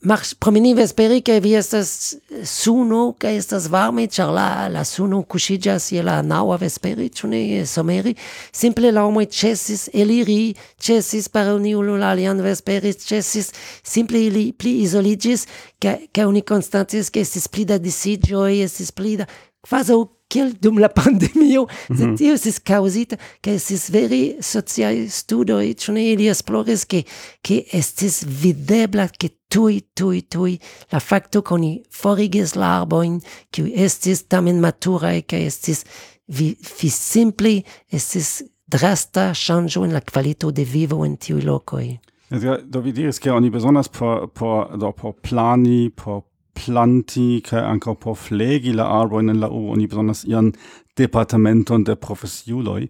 Mach 0.00 0.36
promenive 0.38 0.86
speri 0.86 1.22
che 1.22 1.40
vi 1.40 1.54
estas 1.54 2.16
suno 2.44 3.16
che 3.18 3.34
estas 3.34 3.66
varme 3.66 4.06
char 4.06 4.30
la 4.30 4.68
la 4.68 4.84
suno 4.84 5.24
kuŝiĝas 5.24 5.90
je 5.90 6.02
la 6.02 6.22
naua 6.22 6.56
vesperi 6.56 7.10
ĉu 7.10 7.26
someri. 7.66 8.14
Simple 8.52 8.92
la 8.92 9.02
homoj 9.02 9.26
chesis 9.26 9.90
eliri 9.92 10.54
ĉesis 10.78 11.28
paroli 11.28 11.74
unu 11.74 11.96
la 11.96 12.10
alian 12.10 12.40
vesperi 12.40 12.94
chesis 12.94 13.50
simple 13.82 14.18
ili 14.26 14.52
pli 14.52 14.82
isoligis 14.82 15.46
che 15.80 16.08
che 16.12 16.22
uni 16.22 16.42
constantis 16.42 17.10
che 17.10 17.20
estis 17.20 17.48
pli 17.48 17.64
da 17.64 17.76
disiĝoj 17.78 18.62
estis 18.62 18.92
pli 18.92 19.16
da 19.16 19.26
quasi 19.68 19.92
kiel 20.28 20.52
dum 20.60 20.78
la 20.78 20.88
pandemio, 20.98 21.66
mm 21.66 21.96
-hmm. 21.96 22.16
tio 22.16 22.36
sis 22.36 22.60
causita, 22.62 23.16
che 23.40 23.58
sis 23.58 23.90
veri 23.90 24.36
sociai 24.40 25.08
studoi, 25.08 25.74
ciu 25.74 25.92
ne 25.92 26.02
ili 26.02 26.28
esploris 26.28 26.86
che, 26.86 27.04
che 27.40 27.66
estis 27.70 28.24
videbla, 28.24 29.08
che 29.08 29.38
tui, 29.48 29.88
tui, 29.92 30.26
tui, 30.28 30.60
la 30.90 30.98
facto 30.98 31.42
coni 31.42 31.82
forigis 31.88 32.54
la 32.54 32.78
arboin, 32.80 33.20
qui 33.50 33.72
estis 33.74 34.26
tamen 34.26 34.58
maturae, 34.58 35.24
che 35.24 35.46
estis 35.46 35.82
vi, 36.26 36.56
vi 36.80 36.88
simpli, 36.88 37.64
estis 37.90 38.44
drasta 38.64 39.32
changio 39.32 39.84
in 39.84 39.92
la 39.92 40.02
qualito 40.02 40.50
de 40.50 40.64
vivo 40.64 41.04
in 41.04 41.16
tiui 41.16 41.42
locoi. 41.42 41.98
Do 42.28 42.80
vi 42.80 42.92
diris, 42.92 43.18
che 43.18 43.30
oni 43.30 43.48
besonders 43.48 43.88
por, 43.88 44.28
por, 44.28 44.76
do, 44.76 44.92
por 44.92 45.14
plani, 45.14 45.90
por 45.90 46.27
planti 46.58 47.40
kai 47.46 47.62
ankaŭ 47.72 47.94
por 48.02 48.16
flegi 48.18 48.74
la 48.76 48.88
arbojn 49.00 49.32
en 49.32 49.40
la 49.40 49.48
urbo 49.48 49.72
oni 49.76 49.86
bezonas 49.86 50.24
ian 50.28 50.52
departamenton 50.98 51.84
de 51.86 51.94
profesiuloj 51.96 52.88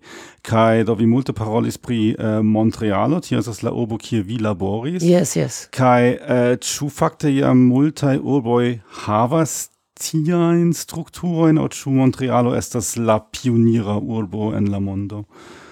kai 0.48 0.84
do 0.88 0.94
vi 0.98 1.06
multe 1.06 1.32
parolis 1.32 1.78
pri 1.78 2.14
uh, 2.14 2.40
Montrealo. 2.42 3.20
Tio 3.20 3.38
estas 3.38 3.62
la 3.62 3.72
urbo 3.72 3.98
kie 3.98 4.22
vi 4.22 4.38
laboris. 4.38 5.02
Yes 5.02 5.36
yes. 5.36 5.58
Kai 5.74 6.14
uh, 6.14 6.36
eh, 6.36 6.54
ĉu 6.56 6.88
fakte 6.90 7.32
jam 7.34 7.66
multaj 7.68 8.16
urboj 8.18 8.78
havas 9.04 9.68
tiajn 9.98 10.72
strukturojn 10.76 11.58
aŭ 11.58 11.68
ĉu 11.74 11.92
Montrealo 11.98 12.54
estas 12.56 12.96
la 12.96 13.18
pionira 13.20 13.98
urbo 13.98 14.52
en 14.56 14.70
la 14.72 14.80
mondo? 14.80 15.24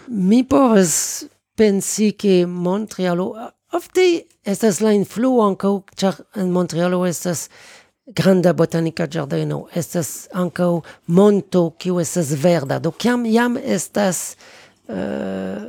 Mi 0.08 0.42
povas 0.44 1.26
pensi 1.56 2.12
ke 2.18 2.44
Montrealo 2.46 3.32
ofte 3.76 4.06
estas 4.44 4.80
la 4.80 4.92
influo 4.96 5.42
ankaŭ 5.46 5.72
ĉar 5.98 6.20
en 6.42 6.52
Montrealo 6.54 7.04
estas 7.06 7.48
granda 8.06 8.52
botanica 8.52 9.06
giardino 9.06 9.66
estas 9.74 10.28
ankaŭ 10.32 10.80
monto 11.06 11.70
kiu 11.78 12.00
estas 12.00 12.30
verda. 12.42 12.78
Do 12.78 12.90
kiam 12.90 13.26
jam 13.26 13.56
estas 13.56 14.36
uh, 14.88 15.62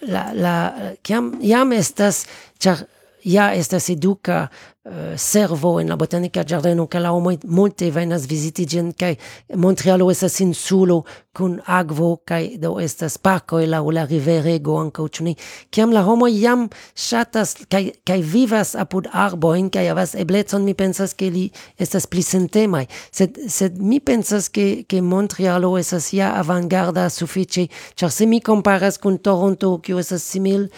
la 0.00 0.24
la 0.34 0.56
kiam 1.02 1.36
jam 1.42 1.72
estas 1.72 2.24
ĉar 2.58 2.84
ja 3.24 3.52
estas 3.54 3.88
educa 3.88 4.46
Eh, 4.82 5.18
servo 5.18 5.78
en 5.78 5.90
la 5.90 5.96
botanica 5.96 6.42
giardino 6.42 6.88
che 6.88 6.98
la 6.98 7.12
homo 7.12 7.30
multe 7.44 7.90
venas 7.90 8.26
visiti 8.26 8.64
gen 8.64 8.94
kai 8.94 9.14
Montrealo 9.54 10.10
estas 10.10 10.40
insulo 10.40 11.04
kun 11.36 11.60
agvo 11.66 12.22
kai 12.24 12.56
do 12.56 12.78
estas 12.80 13.18
parkoj 13.18 13.62
e 13.62 13.66
la 13.66 14.06
riverego 14.06 14.78
ankaŭ 14.80 15.06
ĉu 15.08 15.24
ne? 15.24 15.34
Kiam 15.70 15.92
la 15.92 16.00
homo 16.00 16.26
jam 16.26 16.70
ŝatas 16.96 17.66
kai 17.68 17.92
kai 18.06 18.22
vivas 18.22 18.74
apud 18.74 19.04
arbo 19.12 19.52
arbojn 19.52 19.68
kai 19.68 19.86
havas 19.86 20.14
eblecon 20.14 20.64
mi 20.64 20.72
pensas 20.72 21.12
ke 21.12 21.28
li 21.28 21.50
estas 21.76 22.06
pli 22.06 22.22
sentemaj. 22.22 22.86
Sed 23.12 23.36
sed 23.48 23.76
mi 23.82 24.00
pensas 24.00 24.48
ke 24.48 24.84
ke 24.88 25.02
Montrealo 25.02 25.76
estas 25.76 26.14
ja 26.14 26.32
avangarda 26.40 27.10
sufiĉe 27.10 27.68
ĉar 27.96 28.10
se 28.10 28.26
mi 28.26 28.40
komparas 28.40 28.96
kun 28.96 29.18
Toronto 29.18 29.76
kiu 29.84 29.98
estas 29.98 30.24
simil 30.24 30.70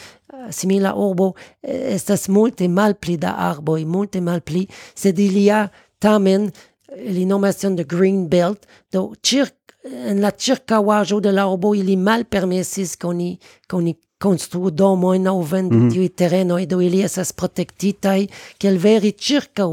simila 0.51 0.95
urbo 0.95 1.33
eh, 1.63 1.95
estas 1.95 2.29
multe 2.29 2.69
malpli 2.69 3.17
da 3.17 3.37
arboj, 3.51 3.85
multe 3.85 4.21
malpli, 4.21 4.67
sed 4.95 5.19
ilia 5.19 5.69
tamen 5.99 6.49
eh, 6.51 7.11
li 7.13 7.27
nomas 7.27 7.61
tion 7.61 7.77
de 7.77 7.85
Green 7.85 8.29
Belt, 8.29 8.67
do 8.93 9.13
circ, 9.23 9.55
en 9.83 10.21
la 10.23 10.31
ĉirkaŭaĵo 10.31 11.19
de 11.21 11.33
la 11.35 11.49
urbo 11.51 11.75
ili 11.75 11.97
malpermesis 11.99 12.97
koni 13.03 13.35
koni 13.71 13.97
konstrui 14.23 14.71
domojn 14.71 15.27
aŭ 15.27 15.39
vendi 15.51 15.77
mm 15.77 15.83
-hmm. 15.83 15.93
tiuj 15.93 16.09
terenoj, 16.09 16.67
do 16.67 16.81
ili 16.81 17.03
estas 17.03 17.33
protektitaj 17.33 18.27
kiel 18.59 18.79
veri 18.79 19.13
ĉirkaŭ 19.13 19.71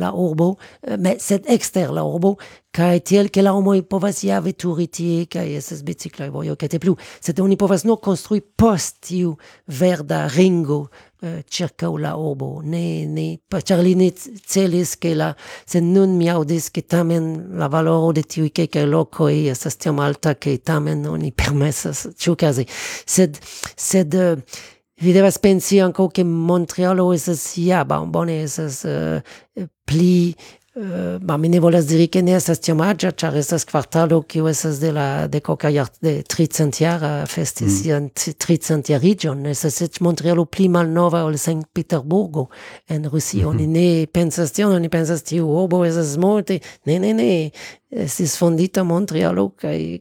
l-aqorbu, 0.00 0.50
meqset 1.04 1.48
ekster 1.52 1.92
turiti, 4.54 5.26
kaj 5.30 5.48
jesses 5.56 5.82
biciklajbo 5.86 6.44
jo 6.46 6.54
kateplu. 6.58 6.94
Sed 7.20 7.40
oni 7.42 7.58
povas 7.58 7.82
nur 7.84 7.98
konstrui 8.02 8.40
post 8.40 9.00
tiu 9.08 9.32
verda 9.66 10.22
ringo 10.30 10.84
euh, 11.22 11.40
ĉirkaŭ 11.42 11.90
la 11.98 12.14
urbo. 12.18 12.52
Ne, 12.62 13.06
ne, 13.10 13.26
ĉar 13.50 13.82
li 13.82 13.96
ne 13.98 14.10
sed 15.66 15.86
nun 15.86 16.14
mi 16.18 16.30
ke 16.70 16.86
tamen 16.86 17.58
la 17.58 17.66
valoro 17.72 18.12
de 18.14 18.22
tiuj 18.22 18.52
kelkaj 18.54 18.86
lokoj 18.86 19.34
estas 19.50 19.74
euh, 19.74 19.80
tiom 19.82 20.02
alta 20.06 20.36
ke 20.38 20.58
tamen 20.58 21.06
oni 21.10 21.32
permesas 21.32 22.06
ĉiukaze. 22.16 22.68
Sed, 23.06 23.42
sed 23.76 24.14
vi 25.00 25.12
devas 25.12 25.38
pensi 25.38 25.80
ankaŭ 25.80 26.08
che 26.12 26.24
Montrealo 26.24 27.12
estas 27.14 27.56
ja 27.56 27.84
bonbone 27.84 28.42
estas 28.42 28.84
uh, 28.84 29.20
pli 29.84 30.30
eh, 30.30 30.60
Uh, 30.76 31.18
ma 31.20 31.36
mi 31.36 31.48
ne 31.48 31.58
volas 31.58 31.84
diri 31.84 32.08
che 32.08 32.22
ne 32.22 32.36
estas 32.36 32.60
tiom 32.62 32.78
aĝa, 32.80 33.10
ĉar 33.18 33.34
estas 33.40 33.64
kvartalo 33.66 34.20
kiu 34.22 34.46
estas 34.46 34.78
de 34.78 34.92
la 34.94 35.26
de 35.26 35.40
jar 35.74 35.88
de 36.00 36.22
tricentjara 36.22 37.26
festis 37.26 37.82
sian 37.82 38.04
mm. 38.04 38.34
tricentjariĝon. 38.38 39.46
Estas 39.46 39.80
et 39.82 40.00
Montrealo 40.00 40.44
pli 40.46 40.68
mal 40.68 40.86
nova 40.86 41.24
ol 41.24 41.36
Saint 41.38 41.66
Peterburgo 41.74 42.50
en 42.88 43.10
Rusio. 43.10 43.50
Mm 43.50 43.58
-hmm. 43.58 43.62
Oni 43.62 43.66
mhm. 43.66 43.72
ne 43.72 44.06
pensas 44.06 44.52
tion, 44.52 44.72
oni 44.72 44.88
pensas 44.88 45.22
tiu 45.22 45.48
urbo 45.48 45.84
estas 45.84 46.16
multe. 46.16 46.60
Ne, 46.84 46.98
ne, 46.98 47.12
ne. 47.14 47.50
Estis 47.90 48.36
fondita 48.36 48.84
Montrealo 48.84 49.48
kai 49.56 50.00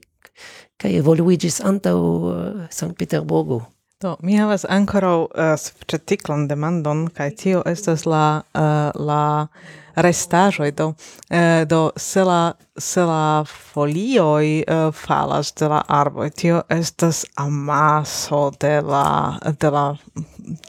kai 0.77 0.95
evoluigis 0.95 1.61
antaŭ 1.61 1.97
eh, 1.97 2.55
uh, 2.55 2.67
Saint 2.69 2.97
Peterburgo 2.97 3.61
Do, 3.99 4.15
mi 4.23 4.37
havas 4.39 4.63
ancora 4.69 5.09
uh, 5.17 5.27
eh, 5.35 5.57
specifikan 5.59 6.45
demandon 6.47 7.09
kai 7.11 7.33
tio 7.35 7.63
estas 7.67 8.05
la 8.07 8.41
uh, 8.55 8.95
la 8.95 9.47
restaĵoj. 9.95 10.69
Do 10.71 10.85
uh, 10.87 11.65
do 11.67 11.81
se 11.97 12.23
la 12.23 12.53
se 12.77 13.03
la 13.03 13.43
folioj 13.43 14.63
uh, 14.63 14.93
falas 14.95 15.51
de 15.59 15.67
la 15.67 15.81
arboj 15.87 16.29
tio 16.29 16.61
estas 16.69 17.25
amaso 17.35 18.53
de 18.61 18.79
la 18.81 19.37
de 19.59 19.69
la 19.69 19.85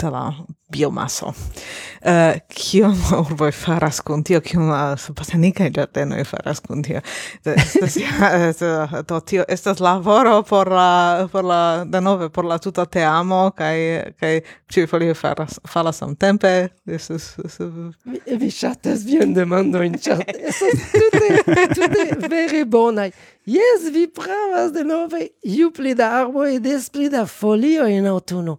de 0.03 0.11
la 0.11 0.25
biomaso. 0.71 1.35
Eh, 2.01 2.11
uh, 2.11 2.41
kion 2.49 2.95
la 3.11 3.19
urboj 3.27 3.51
faras 3.53 4.01
kun 4.01 4.23
tio, 4.25 4.41
kion 4.41 4.71
la 4.71 4.95
eh, 4.95 5.07
botanikaj 5.17 5.71
ĝardenoj 5.77 6.25
faras 6.25 6.63
kun 6.65 6.83
tio. 6.83 7.03
Estas, 7.45 7.97
eh, 8.01 9.03
do 9.09 9.21
tio 9.21 9.45
estas 9.49 9.81
laboro 9.81 10.43
por 10.43 10.71
la, 10.73 11.29
por 11.33 11.45
la, 11.45 11.85
denove, 11.85 12.31
por 12.31 12.49
la 12.49 12.59
tuta 12.59 12.87
teamo, 12.87 13.51
kaj, 13.57 13.77
kaj 14.21 14.41
ĉiuj 14.73 14.87
folioj 14.91 15.15
faras, 15.19 15.59
falas 15.69 16.01
samtempe. 16.01 16.55
Estas, 16.87 17.35
vi 18.41 18.51
ŝatas 18.55 19.05
vian 19.05 19.35
demandojn, 19.37 19.99
ĉar 20.01 20.25
estas 20.51 20.89
tute, 20.95 21.67
tute 21.75 22.09
vere 22.29 22.65
bonaj. 22.65 23.11
Jes, 23.51 23.87
vi 23.93 24.07
pravas 24.07 24.73
denove, 24.73 25.27
ju 25.43 25.71
pli 25.71 25.95
da 25.95 26.11
arboj, 26.21 26.59
des 26.61 26.89
pli 26.93 27.09
da 27.11 27.27
folioj 27.27 27.91
en 27.97 28.07
aŭtuno. 28.07 28.59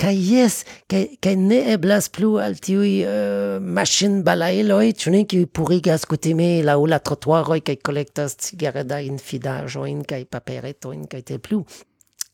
kaj 0.00 0.16
jes, 0.16 0.56
kaj, 0.88 1.02
kaj 1.20 1.34
ne 1.36 1.60
eblas 1.74 2.08
plu 2.12 2.36
al 2.40 2.56
tiuj 2.62 2.90
uh, 3.04 3.60
maŝinbalaeloj, 3.60 4.86
ĉu 5.02 5.12
ne, 5.14 5.22
kiuj 5.28 5.46
purigas 5.52 6.06
kutime 6.08 6.48
laŭ 6.64 6.78
la 6.88 7.00
trotuaroj 7.04 7.60
kaj 7.66 7.76
kolektas 7.84 8.38
cigaredajn 8.46 9.20
fidaĵojn 9.20 10.02
kaj 10.08 10.24
paperetojn 10.32 11.06
kaj 11.10 11.22
tiel 11.28 11.44
plu. 11.44 11.62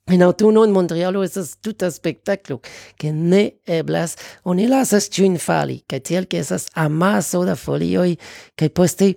En 0.06 0.22
aŭtuno 0.22 0.62
en 0.62 0.70
Montrealo 0.70 1.24
estas 1.26 1.56
tuta 1.59 1.88
spektaklo, 1.90 2.60
ke 2.94 3.10
ne 3.10 3.40
eblas, 3.66 4.14
oni 4.47 4.68
lasas 4.70 5.09
ĉiujn 5.10 5.34
fali, 5.43 5.80
kaj 5.90 6.01
tiel 6.06 6.28
ke 6.30 6.38
estas 6.44 6.68
amaso 6.78 7.43
da 7.48 7.56
folioj 7.59 8.12
kaj 8.55 8.70
poste 8.70 9.09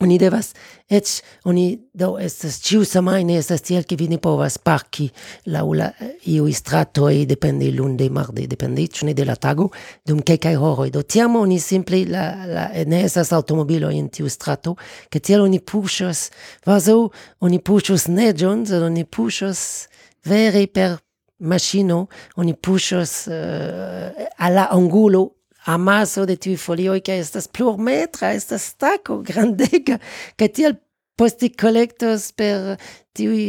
Oni 0.00 0.16
devas, 0.16 0.54
ec, 0.88 1.20
oni 1.44 1.74
do 1.92 2.14
estas 2.16 2.54
ciu 2.64 2.86
samaine 2.88 3.34
estas 3.36 3.60
tiel 3.60 3.84
che 3.84 3.98
vi 4.00 4.06
ne 4.08 4.16
povas 4.16 4.56
parki 4.56 5.10
lau 5.52 5.74
eh, 5.74 5.90
iu 6.24 6.46
iui 6.46 6.54
stratoi, 6.56 7.26
depende 7.26 7.68
lunde, 7.70 8.08
marde, 8.08 8.46
depende, 8.48 8.86
cune 8.88 9.12
de 9.12 9.24
la 9.24 9.36
tago, 9.36 9.70
dum 10.06 10.22
quelcae 10.22 10.56
horoi. 10.56 10.90
Do 10.90 11.02
tiam 11.02 11.36
oni 11.36 11.58
simple 11.60 12.06
la, 12.08 12.46
la, 12.46 12.64
ne 12.86 13.02
estas 13.04 13.32
automobilo 13.32 13.90
in 13.90 14.08
tiu 14.08 14.28
strato, 14.28 14.76
che 15.10 15.20
tiel 15.20 15.42
oni 15.42 15.60
pushas, 15.60 16.30
vaso 16.64 17.10
oni 17.40 17.60
pushas 17.60 18.08
negion, 18.08 18.64
sed 18.64 18.80
oni 18.82 19.04
pushas 19.04 19.86
vere 20.24 20.66
per 20.66 20.96
machino, 21.40 22.08
oni 22.36 22.54
pushas 22.54 23.26
uh, 23.28 23.32
eh, 23.32 24.28
alla 24.38 24.70
angulo 24.70 25.39
amaso 25.64 26.26
de 26.26 26.36
tiu 26.36 26.58
folioj 26.58 27.00
kaj 27.04 27.18
estas 27.20 27.48
plurmetra, 27.48 28.32
estas 28.32 28.70
stako 28.74 29.20
grandega 29.26 29.98
kaj 30.36 30.48
tiel 30.48 30.78
poste 31.20 31.50
collectos 31.60 32.30
per 32.32 32.78
tiuj 33.16 33.42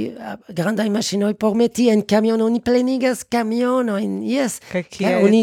grandaj 0.57 0.89
maŝinoj 0.91 1.33
por 1.39 1.55
meti 1.55 1.87
en 1.93 2.01
camion 2.03 2.41
Oni 2.43 2.59
plenigas 2.59 3.23
kamionojn, 3.23 4.19
jes. 4.27 4.59
Eh, 4.73 5.21
oni, 5.23 5.39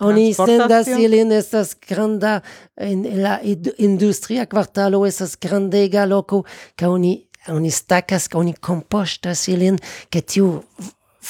oni 0.00 0.26
sendas 0.36 0.90
ilin, 0.92 1.32
estas 1.32 1.72
granda, 1.88 2.40
en 2.76 3.06
la 3.22 3.38
industria 3.78 4.46
quartalo 4.46 5.06
estas 5.06 5.38
grandega 5.40 6.04
loko, 6.04 6.44
kaj 6.76 6.88
oni 6.98 7.16
oni 7.48 7.70
stacas, 7.72 8.28
oni 8.34 8.52
compostas 8.52 9.48
ilin, 9.48 9.78
che 10.10 10.20
tiu 10.20 10.62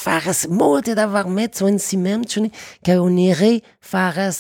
faire 0.00 0.30
molte 0.48 0.90
d'avoir 0.90 1.28
met 1.28 1.50
sur 1.54 1.66
un 1.66 1.78
cimetière 1.78 2.48
qu'on 2.84 3.16
irait 3.16 3.60
faire 3.80 4.32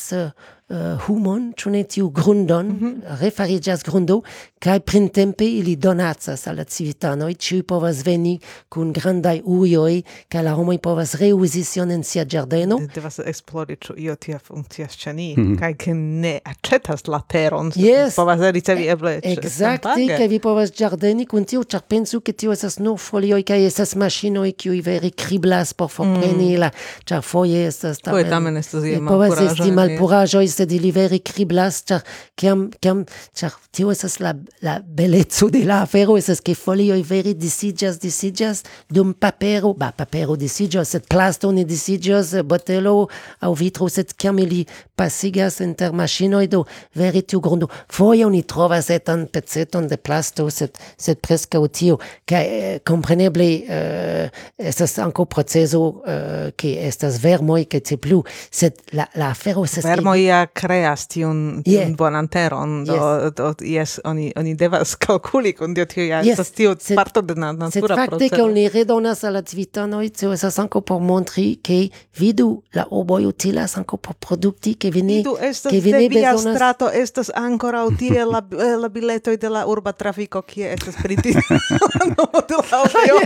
uh, 0.70 1.00
humon, 1.06 1.52
cune 1.62 1.84
tiu 1.84 2.10
grundon, 2.10 2.66
mm 2.66 2.78
-hmm. 2.80 3.20
refariĝas 3.20 3.82
grundo, 3.84 4.22
kai 4.58 4.80
printempe 4.80 5.44
ili 5.44 5.76
donacas 5.76 6.46
al 6.46 6.56
la 6.56 6.64
civitanoj, 6.64 7.34
ĉiuj 7.34 7.62
povas 7.62 8.02
veni 8.04 8.34
kun 8.68 8.92
grandai 8.92 9.40
uioi, 9.44 10.02
kai 10.28 10.42
la 10.44 10.52
homoi 10.52 10.78
povas 10.78 11.14
reusision 11.14 11.90
en 11.90 12.04
sia 12.04 12.24
De 12.24 12.66
Devas 12.94 13.18
esplori 13.18 13.76
ciu 13.76 13.94
io 13.96 14.16
tia 14.16 14.38
funkcias 14.38 14.96
cani, 15.04 15.34
mm 15.36 15.44
-hmm. 15.44 15.58
kaj 15.58 15.74
ke 15.74 15.94
ne 15.94 16.40
accetas 16.44 17.06
la 17.06 17.20
teron, 17.28 17.72
yes. 17.74 18.14
povas 18.14 18.40
ricevi 18.40 18.86
eble 18.86 19.20
Exacti, 19.22 20.08
kaj 20.08 20.28
vi 20.28 20.38
povas 20.38 20.72
giardeni 20.78 21.26
kun 21.26 21.44
tiu, 21.44 21.64
char 21.64 21.82
pensu 21.88 22.20
ke 22.20 22.32
tiu 22.32 22.52
esas 22.52 22.78
nur 22.78 22.98
folioi, 22.98 23.42
kaj 23.42 23.66
esas 23.66 23.94
machinoi 23.96 24.52
ciui 24.52 24.82
veri 24.82 25.10
criblas 25.10 25.74
por 25.74 25.90
forpreni 25.90 26.56
mm. 26.56 26.60
la, 26.60 26.70
char 27.04 27.22
foie 27.22 27.66
esas 27.66 27.98
tamen... 27.98 28.20
Foie 28.20 28.30
tamen 28.30 28.56
estas 28.56 28.84
je 28.84 29.00
malpuraĵoj. 29.00 29.36
Povas 29.38 29.52
esti 29.52 29.72
malpuraĵoj, 29.72 30.44
poste 30.60 30.66
deliveri 30.66 31.20
criblas, 31.20 31.82
char, 31.84 32.02
ciam, 32.36 32.70
ciam, 32.80 33.04
char, 33.34 33.52
tio 33.72 33.90
esas 33.90 34.20
la, 34.20 34.34
la 34.60 34.80
bellezzo 34.80 35.48
de 35.48 35.64
la 35.64 35.82
afero, 35.82 36.16
esas 36.16 36.40
che 36.40 36.54
folioi 36.54 37.02
veri 37.02 37.34
disigas, 37.34 37.98
disigas, 37.98 38.62
dum 38.88 39.14
papero, 39.14 39.74
ba, 39.74 39.92
papero 39.92 40.36
disigas, 40.36 40.88
set 40.88 41.06
plasto 41.08 41.50
ne 41.52 41.64
disigas, 41.64 42.34
botelo 42.44 43.08
au 43.40 43.54
vitro, 43.54 43.88
set 43.88 44.14
ciam 44.16 44.38
ili 44.38 44.66
pasigas 44.96 45.60
inter 45.60 45.92
machinoi, 45.92 46.48
do 46.48 46.66
veri 46.94 47.22
tiu 47.22 47.40
grundo. 47.40 47.68
Foia 47.88 48.26
oni 48.26 48.42
trovas 48.42 48.90
etan 48.90 49.26
pezzeton 49.26 49.88
de 49.88 49.96
plasto, 49.96 50.50
set 50.50 50.78
sed 50.96 51.20
prescau 51.20 51.68
tio, 51.68 51.98
ca, 52.26 52.40
eh, 52.42 52.80
compreneble, 52.84 53.48
eh, 53.68 54.30
estas 54.58 54.98
anco 54.98 55.26
proceso, 55.26 56.02
eh, 56.06 56.52
che 56.56 56.76
estas 56.86 57.20
vermoi, 57.20 57.66
che 57.66 57.80
te 57.80 57.96
plu, 57.96 58.22
set 58.50 58.80
la, 58.92 59.08
la 59.14 59.30
afero 59.30 59.64
esas... 59.64 59.84
Vermoi 59.84 60.28
a 60.30 60.49
creas 60.52 61.06
tiun, 61.08 61.62
tiun 61.64 61.74
yeah. 61.74 61.96
bonan 61.96 62.28
teron, 62.28 62.84
do, 62.84 62.94
yes. 62.94 63.32
do, 63.34 63.54
yes, 63.64 64.00
oni, 64.04 64.30
oni 64.36 64.54
devas 64.54 64.96
calculi 64.96 65.52
con 65.54 65.74
dio 65.74 65.86
tio, 65.86 66.04
ja, 66.04 66.22
yes. 66.22 66.38
estas 66.38 66.50
tio 66.52 66.74
parto 66.94 67.22
de 67.22 67.34
na 67.34 67.52
natura 67.52 67.94
procesa. 67.94 68.04
Sed 68.04 68.10
facte, 68.10 68.28
che 68.36 68.42
oni 68.42 68.68
redonas 68.68 69.24
alla 69.24 69.42
civitanoi, 69.42 70.10
tio 70.10 70.32
esas 70.32 70.58
anco 70.58 70.82
por 70.82 71.00
montri 71.00 71.58
che 71.60 71.90
vidu 72.18 72.62
la 72.72 72.86
oboi 72.90 73.24
utilas 73.24 73.76
anco 73.76 73.96
por 73.96 74.14
producti, 74.14 74.76
che 74.76 74.90
vini, 74.90 75.22
che 75.22 75.80
vini 75.80 76.08
de 76.08 76.20
Via 76.20 76.36
strato 76.36 76.90
estas 76.90 77.30
ancora 77.34 77.84
utile 77.84 78.24
la, 78.24 78.44
la 78.50 78.88
biletoi 78.88 79.36
de 79.36 79.48
la 79.48 79.64
urba 79.66 79.92
trafico, 79.92 80.42
kie 80.42 80.72
estas 80.72 80.96
priti 80.96 81.32
nomo 82.16 82.42
de 82.46 82.56
la 82.70 82.80
obio. 82.84 83.20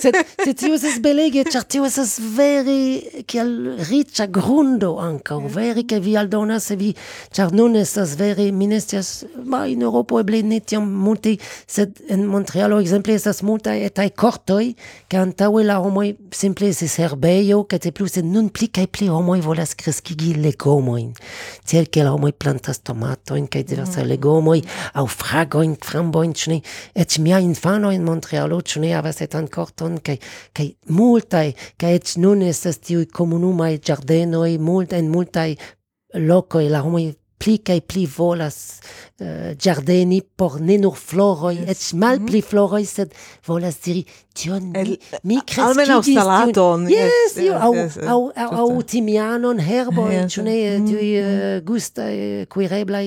sed, 0.00 0.14
sed 0.44 0.54
tio 0.56 0.74
esas 0.74 1.00
belege, 1.00 1.44
char 1.44 1.64
tio 1.64 1.84
esas 1.84 2.18
veri, 2.18 3.24
kiel 3.26 3.76
riccia 3.88 4.26
grundo 4.26 4.98
anco, 4.98 5.40
veri, 5.48 5.84
che 5.94 6.00
vi 6.00 6.16
aldona 6.16 6.58
se 6.58 6.76
vi 6.76 6.94
char 7.30 7.52
non 7.52 7.76
estas 7.76 8.16
vere 8.16 8.50
minestias 8.50 9.26
ma 9.44 9.66
in 9.66 9.82
Europa 9.82 10.18
eble 10.20 10.42
ne 10.42 10.60
tiam 10.60 10.88
multe 10.90 11.38
sed 11.66 12.00
en 12.08 12.26
Montrealo 12.26 12.80
exemple 12.80 13.14
estas 13.14 13.42
multaj 13.42 13.78
etai 13.86 14.10
cortoi 14.12 14.74
che 15.06 15.16
antaue 15.16 15.62
la 15.62 15.78
homoi 15.80 16.16
simple 16.30 16.72
se 16.72 16.88
serbeio 16.88 17.64
che 17.66 17.78
te 17.78 17.92
plus 17.92 18.12
sed 18.12 18.24
nun 18.24 18.50
pli 18.50 18.68
kaj 18.68 18.88
pli 18.90 19.08
homoi 19.08 19.40
volas 19.40 19.74
crescigi 19.74 20.34
legomoin 20.34 21.12
tiel 21.64 21.88
che 21.88 22.02
la 22.02 22.12
homoi 22.12 22.32
plantas 22.32 22.82
tomatoin 22.82 23.46
kaj 23.46 23.62
diversa 23.62 24.02
mm. 24.02 24.08
legomoi 24.08 24.62
au 24.94 25.06
fragoin, 25.06 25.76
framboin, 25.80 26.32
ne 26.48 26.60
et 26.94 27.18
mia 27.18 27.38
infano 27.38 27.92
in 27.92 28.02
Montrealo 28.02 28.60
ĉu 28.60 28.80
ne 28.80 28.92
havas 28.94 29.20
etan 29.22 29.46
corton 29.48 30.00
kaj 30.02 30.18
kaj 30.52 30.68
multaj 30.88 31.54
kaj 31.78 31.94
et 31.94 32.16
nun 32.16 32.42
estas 32.42 32.80
tiuj 32.82 33.06
komunumaj 33.12 33.78
giardenoi 33.78 34.58
mult 34.58 34.92
en 34.92 35.10
multaj 35.10 35.54
loco 36.14 36.60
y 36.60 36.68
la 36.68 36.82
homo 36.82 36.98
pli 37.44 37.58
kaj 37.60 37.80
pli 37.84 38.06
volas 38.08 38.58
eh, 39.20 39.52
ĝardeni 39.60 40.20
uh, 40.22 40.28
por 40.36 40.56
ne 40.64 40.78
nur 40.80 40.96
floroj, 40.96 41.54
yes. 41.58 41.70
eĉ 41.74 41.82
malpli 42.00 42.40
mm-hmm. 42.40 42.46
mm. 42.46 42.50
floroj, 42.50 42.84
sed 42.88 43.12
volas 43.46 43.76
diri 43.84 44.04
tion 44.34 44.72
mi, 44.72 44.96
mi 45.28 45.36
kreskigis. 45.38 45.64
Almenaŭ 45.66 45.98
salaton. 46.06 46.88
Yes, 46.90 47.36
yes, 47.36 47.52
au, 47.54 47.74
yes, 47.76 47.98
yes, 48.00 48.08
au 48.10 48.30
aŭ 48.64 48.66
timianon, 48.90 49.60
herboj, 49.62 50.08
yes, 50.16 50.32
ĉu 50.34 50.46
ne 50.48 50.56
mm. 50.56 50.88
tiuj 50.88 51.10
eh, 51.20 51.28
uh, 51.28 51.60
gustaj 51.68 52.16
kuireblaj 52.54 53.04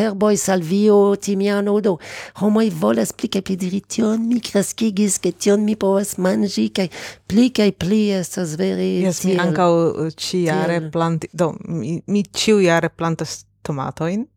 herboj, 0.00 0.34
salvio, 0.42 0.98
timiano 1.22 1.78
do. 1.84 1.96
Homoj 2.42 2.68
volas 2.82 3.14
pli 3.16 3.30
kaj 3.38 3.46
pli 3.46 3.58
diri 3.62 3.80
tion 3.86 4.26
mi 4.28 4.42
kreskigis, 4.44 5.20
ke 5.22 5.32
tion 5.32 5.64
mi 5.64 5.78
povas 5.78 6.16
manĝi 6.18 6.68
kaj 6.76 6.90
pli 7.30 7.48
kaj 7.54 7.70
pli 7.80 8.02
estas 8.18 8.58
vere. 8.60 8.90
Yes, 9.06 9.24
mi 9.28 9.38
ankaŭ 9.40 9.72
eh, 9.88 10.14
ĉiare 10.26 10.80
planti 10.92 11.30
do 11.32 11.54
mi, 11.64 12.00
mi 12.10 12.26
ĉiujare 12.26 12.90
plantas 12.92 13.44
tomatoin, 13.66 14.28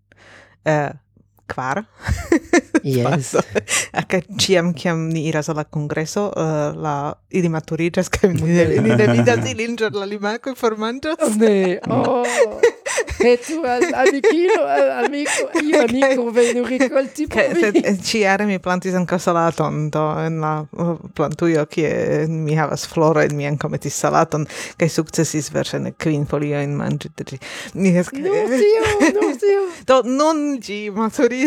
eh, 0.65 0.89
kvar. 1.49 1.83
Yes. 2.83 3.35
Aca 3.91 4.21
ciam 4.39 4.73
ciam 4.73 5.09
ni 5.09 5.25
iras 5.27 5.49
alla 5.49 5.65
congresso, 5.65 6.29
uh, 6.35 6.75
la 6.75 7.13
ili 7.29 7.49
maturigas 7.49 8.09
kaj 8.09 8.33
ni 8.33 8.41
ne, 8.41 8.65
ni 8.81 8.95
ne 8.95 9.07
vidas 9.13 9.49
ilin 9.51 9.77
ĉar 9.77 9.95
la 9.97 10.07
limakoj 10.09 10.55
formanĝas. 10.55 11.35
Ne. 11.41 11.79
Oh. 11.89 12.25
Petu 13.19 13.59
al 13.67 13.83
amikino, 13.99 14.63
al 14.63 15.05
amico, 15.05 15.49
io 15.61 15.81
amico 15.83 16.31
venu 16.31 16.63
ricolti 16.65 17.27
per 17.27 17.53
mi. 17.73 17.97
Ciare 18.01 18.43
eh, 18.43 18.47
mi 18.47 18.59
plantis 18.59 18.93
anca 18.95 19.17
salaton, 19.17 19.89
do 19.89 20.03
en 20.23 20.39
la 20.39 20.53
uh, 20.71 20.95
plantujo, 21.13 21.65
kie 21.67 22.27
mi 22.27 22.55
havas 22.55 22.87
flora, 22.87 23.25
mi 23.35 23.47
anca 23.47 23.67
metis 23.67 23.97
salaton, 23.99 24.47
kaj 24.79 24.89
sukcesis 24.95 25.51
versene 25.51 25.93
kvin 25.99 26.25
folioin 26.31 26.77
manĝi 26.79 27.11
de 27.19 27.27
ĝi. 27.33 27.41
No, 27.75 28.05
tio, 28.07 29.11
no, 29.19 29.31
tio. 29.43 29.65
Do 29.89 30.01
nun 30.07 30.59
ĝi 30.63 30.79
maturi 30.95 31.38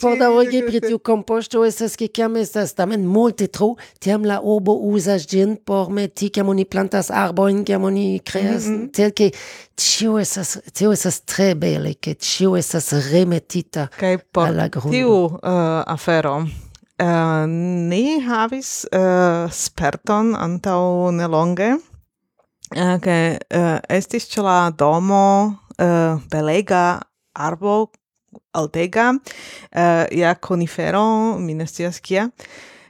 Fordaŭge 0.00 0.62
pri 0.68 0.80
tiu 0.84 1.00
kompoŝto 1.10 1.64
estas 1.68 1.96
ke 1.98 2.08
kiam 2.08 2.36
estas 2.40 2.74
tamen 2.78 3.06
multe 3.06 3.48
tro, 3.52 3.74
tiam 4.00 4.24
la 4.28 4.40
obo 4.42 4.76
uzas 4.92 5.26
gin 5.28 5.56
por 5.56 5.90
meti 5.94 6.30
kiam 6.34 6.48
oni 6.52 6.64
plantas 6.64 7.10
arboin 7.10 7.64
kiam 7.68 7.84
oni 7.88 8.20
kreas, 8.24 8.68
mhm. 8.68 8.88
tiel 8.94 9.12
ke 9.16 9.30
ĉio 9.78 10.18
estas 10.22 10.56
tio 10.72 10.92
estas 10.94 11.22
tre 11.28 11.52
bele, 11.58 11.94
ke 12.00 12.14
ĉio 12.14 12.56
estas 12.58 12.92
remetita 13.10 13.88
al 13.98 14.56
la 14.56 14.68
grundo. 14.72 14.94
Tiu 14.94 15.20
eh, 15.42 15.82
afero 15.86 16.40
Uh, 16.98 17.46
ni 17.46 18.18
havis 18.18 18.82
uh, 18.90 19.46
sperton 19.54 20.32
antau 20.34 21.12
nelonge, 21.14 21.68
uh, 22.74 22.96
ke 22.98 23.38
uh, 23.38 23.78
estis 23.86 24.26
ce 24.26 24.42
la 24.42 24.72
domo 24.74 25.22
uh, 25.78 26.18
belega 26.26 26.98
arbo 27.38 27.92
altega, 28.52 29.12
eh, 29.70 29.82
uh, 29.82 30.18
ja 30.18 30.34
conifero, 30.34 31.38
minestias 31.38 32.00
kia, 32.00 32.28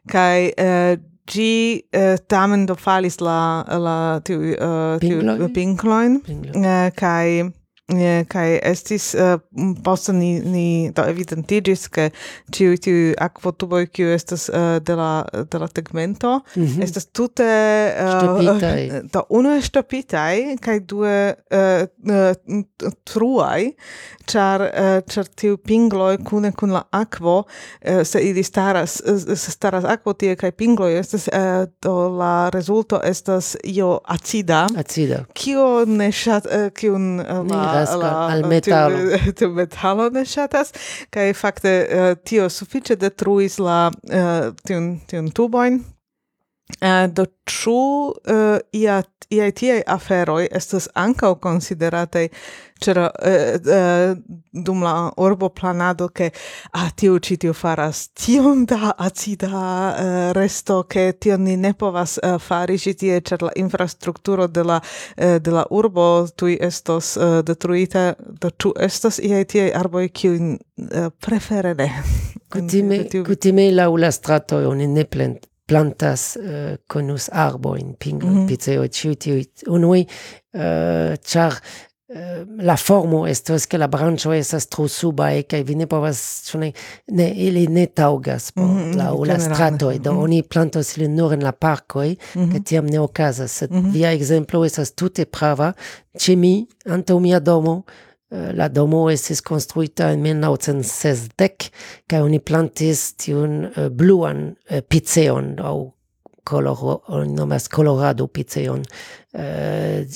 kai 0.09 0.53
uh, 0.59 0.97
gi 1.29 1.83
uh, 1.97 2.17
tamen 2.29 2.67
do 2.67 2.75
falis 2.75 3.21
la 3.21 3.65
la 3.69 3.97
tiu 4.25 4.55
uh, 4.57 4.97
tiu 5.03 5.49
pinkloin 5.55 6.21
uh, 6.25 7.53
Yeah, 7.89 8.27
kai 8.29 8.59
estis 8.69 9.15
uh, 9.17 9.39
poste 9.81 10.13
ni 10.13 10.43
ni 10.45 10.91
do 10.93 11.07
evidentigis 11.09 11.87
ke 11.89 12.11
ĉiuj 12.53 12.75
tiuj 12.85 13.15
akvotuboj 13.25 13.87
kiu 13.89 14.11
estas 14.13 14.51
uh, 14.53 14.77
de 14.85 14.97
la 14.99 15.25
de 15.25 15.61
la 15.63 15.69
tegmento 15.73 16.35
mm 16.57 16.67
-hmm. 16.67 16.83
estas 16.85 17.07
tute 17.07 17.49
uh, 17.97 18.61
do 19.13 19.23
unue 19.31 19.57
estopitai 19.59 20.59
kai 20.61 20.81
due 20.81 21.35
uh, 21.51 21.87
uh, 22.13 22.93
truai 23.05 23.73
char, 24.27 24.61
uh, 24.61 25.01
char 25.09 25.25
tiu 25.25 25.57
pingloi 25.57 26.19
kune 26.19 26.53
kun 26.53 26.71
la 26.71 26.83
akvo 26.91 27.39
uh, 27.39 28.03
se 28.05 28.21
ili 28.21 28.43
staras 28.43 29.03
uh, 29.07 29.37
se 29.37 29.51
staras 29.51 29.85
akvo 29.85 30.13
tie 30.13 30.37
kai 30.37 30.53
pingloi 30.53 30.99
estas 30.99 31.29
uh, 31.29 31.65
do 31.83 32.09
la 32.09 32.51
resulto 32.51 33.01
estas 33.05 33.57
io 33.65 34.01
acida. 34.05 34.67
Acida. 34.77 35.25
Kio 35.33 35.85
ne 35.85 36.13
shat 36.13 36.47
uh, 36.47 36.69
kiun 36.75 37.21
uh, 37.21 37.51
la 37.51 37.78
ŝatas 37.87 38.33
al 38.33 38.47
metalo. 38.51 39.05
Tu, 39.39 39.51
metalo 39.61 40.09
ne 40.11 40.25
ŝatas 40.29 40.75
kaj 41.15 41.29
fakte 41.39 41.77
uh, 41.85 42.11
tio 42.25 42.49
sufiĉe 42.53 42.97
detruis 42.97 43.59
la 43.63 43.87
uh, 43.91 44.51
tiun 44.67 44.99
tiun 45.07 45.31
tubojn 45.31 45.81
Uh, 46.83 47.09
do 47.09 47.25
ĉu 47.49 47.75
uh, 48.13 48.59
ia, 48.77 48.99
iaj 49.33 49.53
tiaj 49.57 49.79
aferoj 49.89 50.43
estas 50.53 50.91
ankaŭ 50.95 51.31
konsiderataj 51.41 52.27
c'era 52.79 53.11
eh, 53.13 53.61
eh, 53.65 54.17
dum 54.51 54.83
la 54.83 55.13
orbo 55.17 55.51
planado 55.51 56.09
che 56.09 56.33
a 56.71 56.85
ah, 56.85 56.91
tiu 56.95 57.19
ci 57.19 57.37
tiu 57.37 57.53
faras 57.53 58.11
tiom 58.13 58.65
da 58.65 58.95
acida 58.97 59.97
eh, 59.97 60.33
resto 60.33 60.85
che 60.85 61.17
tio 61.19 61.37
ni 61.37 61.57
ne 61.57 61.75
povas 61.75 62.19
eh, 62.23 62.39
fari 62.39 62.79
ci 62.79 62.95
tie 62.95 63.21
c'er 63.21 63.43
la 63.43 63.51
infrastrukturo 63.55 64.47
de 64.47 64.63
la 64.63 64.83
eh, 65.17 65.41
de 65.41 65.51
la 65.51 65.67
urbo 65.71 66.29
tui 66.35 66.57
estos 66.61 67.17
eh, 67.17 67.43
detruita 67.43 68.17
do 68.19 68.51
ĉu 68.51 68.73
estas 68.79 69.19
iaj 69.19 69.45
tie 69.45 69.73
arboj 69.73 70.09
kiu 70.09 70.33
eh, 70.35 71.11
prefere 71.19 71.75
ne 71.75 71.91
kutime 72.53 73.05
kutime 73.27 73.71
laŭ 73.73 73.93
la 73.97 74.11
stratoj 74.11 74.65
oni 74.67 74.87
ne 74.87 75.05
plant 75.05 75.49
plantas 75.69 76.37
eh, 76.37 76.73
uh, 76.73 76.79
conus 76.87 77.29
arbo 77.33 77.77
in 77.77 77.95
pingo 77.99 78.27
mm 78.27 78.37
-hmm. 78.37 78.49
piceo 78.49 78.89
ciu 78.89 79.15
tiu 79.15 79.43
unui 79.67 80.01
uh, 80.01 80.61
eh, 80.61 81.17
char 81.23 81.53
Ehm, 82.11 82.61
la 82.61 82.77
formo 82.79 83.27
es 83.27 83.43
que 83.69 83.77
la 83.77 83.87
branĉo 83.87 84.33
estas 84.33 84.65
tro 84.73 84.87
subaj 84.89 85.43
kaj 85.45 85.59
vi 85.69 85.75
ne 85.77 85.87
povas 85.87 86.21
chune 86.47 86.71
ne 87.13 87.27
ili 87.37 87.67
ne 87.69 87.85
taŭgas 87.87 88.53
mm 88.57 88.63
-hmm, 88.63 88.95
laŭ 88.97 89.27
la 89.27 89.39
strato 89.39 89.93
do 89.93 90.13
mm 90.13 90.17
-hmm. 90.17 90.23
oni 90.23 90.43
plantos 90.43 90.97
ilin 90.97 91.15
nur 91.17 91.33
en 91.35 91.43
la 91.43 91.53
parco 91.53 92.01
mm 92.01 92.17
-hmm. 92.35 92.53
kaj 92.53 92.63
tiam 92.65 92.87
ne 92.87 93.01
okazas 93.01 93.53
sed 93.53 93.71
mm 93.71 93.77
-hmm. 93.77 93.93
via 93.93 94.13
exemplo 94.13 94.65
estas 94.65 94.93
tute 94.93 95.25
prava 95.25 95.73
che 96.19 96.37
mi 96.37 96.67
antaŭ 96.87 97.21
mia 97.21 97.41
domo 97.41 97.83
eh, 98.31 98.53
la 98.55 98.69
domo 98.69 99.11
estis 99.11 99.41
construita 99.41 100.11
en 100.11 100.23
1960 100.23 101.71
kai 102.07 102.21
oni 102.21 102.39
plantis 102.39 103.13
tiun 103.17 103.65
uh, 103.65 103.89
bluan 103.89 104.55
uh, 104.71 104.79
piceon 104.89 105.57
au 105.59 105.98
coloro 106.49 107.03
nomas 107.27 107.69
colorado 107.69 108.27
piceon 108.27 108.83
eh, 109.33 110.07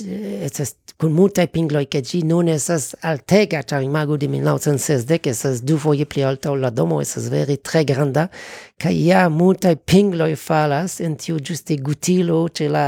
estas 0.47 0.75
kun 1.01 1.13
multaj 1.13 1.49
pingloj 1.53 1.85
ke 1.91 2.01
ĝi 2.07 2.23
nun 2.31 2.49
estas 2.53 2.93
altega 3.11 3.61
ĉar 3.69 3.83
imagu 3.85 4.17
de 4.21 4.29
1960 4.31 5.29
estas 5.33 5.61
du 5.67 5.77
foje 5.83 6.07
pli 6.09 6.25
alta 6.25 6.53
ol 6.53 6.63
la 6.65 6.71
domo 6.71 7.01
estas 7.03 7.29
vere 7.33 7.57
tre 7.59 7.83
granda 7.89 8.29
kaj 8.83 8.95
ja 9.07 9.27
multaj 9.29 9.75
pingloj 9.93 10.33
falas 10.41 11.01
en 11.05 11.17
tiu 11.21 11.41
ĝuste 11.43 11.77
gutilo 11.85 12.41
ĉe 12.49 12.69
la 12.73 12.87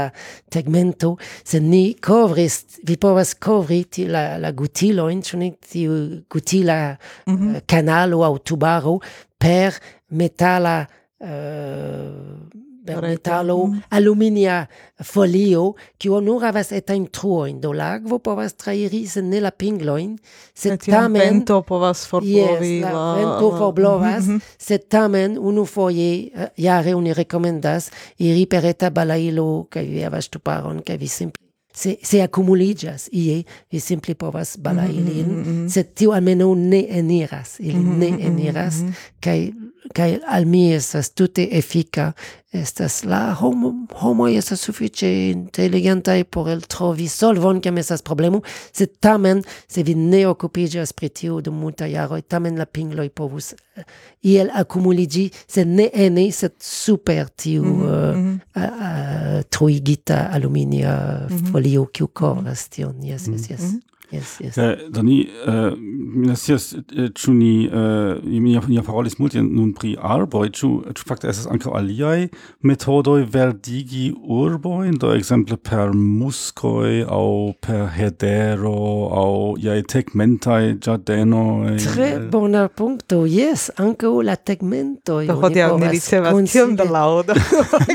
tegmento 0.51 1.15
se 1.43 1.59
ni 1.59 1.83
kovris 2.07 2.61
vi 2.87 2.97
povas 2.97 3.35
kovri 3.35 3.83
la, 4.07 4.25
la 4.41 4.51
gutilojn 4.51 5.21
ĉu 5.27 5.41
ne 5.43 5.51
tiu 5.71 5.99
gutila 6.31 6.95
mm 7.27 7.37
-hmm. 7.37 7.61
kanalo 7.67 8.23
aŭ 8.23 8.37
tubaro 8.39 8.99
per 9.37 9.73
metala 10.09 10.85
uh, 11.19 12.64
per 12.85 13.01
metalo 13.01 13.57
aluminia 13.89 14.65
folio 15.03 15.73
kiu 15.99 16.19
nur 16.21 16.43
havas 16.45 16.71
etajn 16.71 17.07
truojn 17.11 17.61
do 17.61 17.73
la 17.73 17.93
akvo 17.99 18.19
povas 18.19 18.55
trairi 18.55 19.05
se 19.07 19.21
ne 19.21 19.41
la 19.41 19.51
pingloin 19.51 20.17
se 20.53 20.77
tamen 20.77 21.21
vento 21.21 21.61
povas 21.61 22.05
forplovi 22.07 22.75
yes, 22.79 22.83
la, 22.83 22.91
la 22.91 23.07
vento 23.19 23.51
forblovas 23.57 24.27
mm 24.27 24.35
-hmm. 24.35 24.41
se 24.57 24.77
tamen 24.77 25.37
unufoje 25.39 26.29
uh, 26.35 26.47
jare 26.57 26.95
uni 26.95 27.13
recomendas 27.13 27.91
iri 28.17 28.45
per 28.45 28.65
eta 28.65 28.89
balailo 28.89 29.67
kaj 29.69 29.85
vi 29.85 30.01
havas 30.01 30.25
ŝtuparon 30.25 30.81
kaj 30.81 30.97
vi 30.97 31.07
simple 31.07 31.45
se, 31.75 31.97
se 32.01 32.21
accumuligas 32.21 33.09
ie, 33.11 33.43
vi 33.71 33.79
simple 33.79 34.15
povas 34.15 34.57
balailin 34.57 35.27
mm 35.27 35.43
-hmm. 35.43 35.69
se 35.69 35.83
tiu 35.83 36.11
almeno 36.11 36.55
ne 36.55 36.85
eniras, 36.89 37.59
ili 37.59 37.73
mm 37.73 37.91
-hmm. 37.91 37.97
ne 37.97 38.25
eniras, 38.27 38.75
mm 38.75 38.87
-hmm. 38.87 38.93
kai 39.19 39.53
kai 39.93 40.19
al 40.27 40.45
mi 40.45 40.73
estas 40.73 41.11
tute 41.13 41.47
efika 41.51 42.11
estas 42.55 43.03
la 43.03 43.33
homo 43.33 43.71
homo 43.99 44.27
estas 44.27 44.61
sufiĉe 44.67 45.09
inteligentaj 45.31 46.23
por 46.23 46.49
el 46.49 46.61
trovi 46.61 47.07
solvon 47.11 47.61
kiam 47.61 47.77
estas 47.77 48.01
problemo 48.01 48.41
sed 48.71 48.97
tamen 48.99 49.43
se 49.67 49.83
vi 49.83 49.95
ne 49.95 50.23
okupiĝas 50.27 50.93
pri 50.93 51.09
tio 51.09 51.41
dum 51.41 51.59
multaj 51.59 51.91
jaroj 51.91 52.21
tamen 52.21 52.57
la 52.57 52.65
pingloj 52.65 53.09
povus 53.09 53.53
eh, 53.53 53.83
iel 54.23 54.49
akumuliĝi 54.53 55.29
sed 55.47 55.67
ne 55.67 55.89
ene 55.93 56.29
sed 56.31 56.55
super 56.59 57.27
tiu 57.27 57.63
mm 57.63 57.81
-hmm. 57.81 58.39
uh, 58.55 58.63
a, 58.63 59.43
truigita 59.49 60.29
aluminia 60.31 60.95
mm 61.29 61.37
-hmm. 61.37 61.51
folio 61.51 61.85
kiu 61.85 62.07
kovras 62.07 62.69
tion 62.69 63.03
jes 63.03 63.27
jes 63.27 63.27
mhm, 63.27 63.51
yes 63.51 63.61
mm 63.61 63.67
-hmm. 63.67 63.94
Yes, 64.15 64.39
yes. 64.39 64.57
Eh, 64.57 64.87
doni, 64.89 65.21
eh, 65.47 65.71
mi 66.15 66.27
nasias, 66.27 66.73
eh, 66.73 67.09
ĉu 67.15 67.33
ni, 67.33 67.65
eh, 67.65 68.39
mi 68.39 68.75
ja 68.75 68.83
parolis 68.83 69.17
multe 69.19 69.41
nun 69.43 69.73
pri 69.73 69.95
arboj, 69.99 70.49
ĉu 70.49 70.69
ĉu 70.95 71.07
fakte 71.07 71.27
estas 71.31 71.47
ankaŭ 71.51 71.73
aliaj 71.79 72.29
metodoj 72.63 73.25
verdigi 73.31 74.13
urbojn, 74.15 74.97
do 75.01 75.11
ekzemple 75.15 75.57
per 75.57 75.93
muskoj 75.93 77.05
aŭ 77.11 77.27
per 77.65 77.87
hedero 77.97 78.75
aŭ 79.23 79.33
iaj 79.65 79.81
tegmentaj 79.95 80.61
ĝardenoj? 80.85 81.75
Tre 81.85 82.09
bona 82.31 82.67
punkto, 82.67 83.23
yes, 83.29 83.67
ankaŭ 83.81 84.13
la 84.29 84.35
tegmentoj. 84.35 85.25
Do 85.27 85.37
hodiaŭ 85.41 85.71
ni 85.81 85.91
ricevas 85.97 86.51
tiom 86.51 86.75
da 86.79 86.87
laŭdo. 86.97 87.35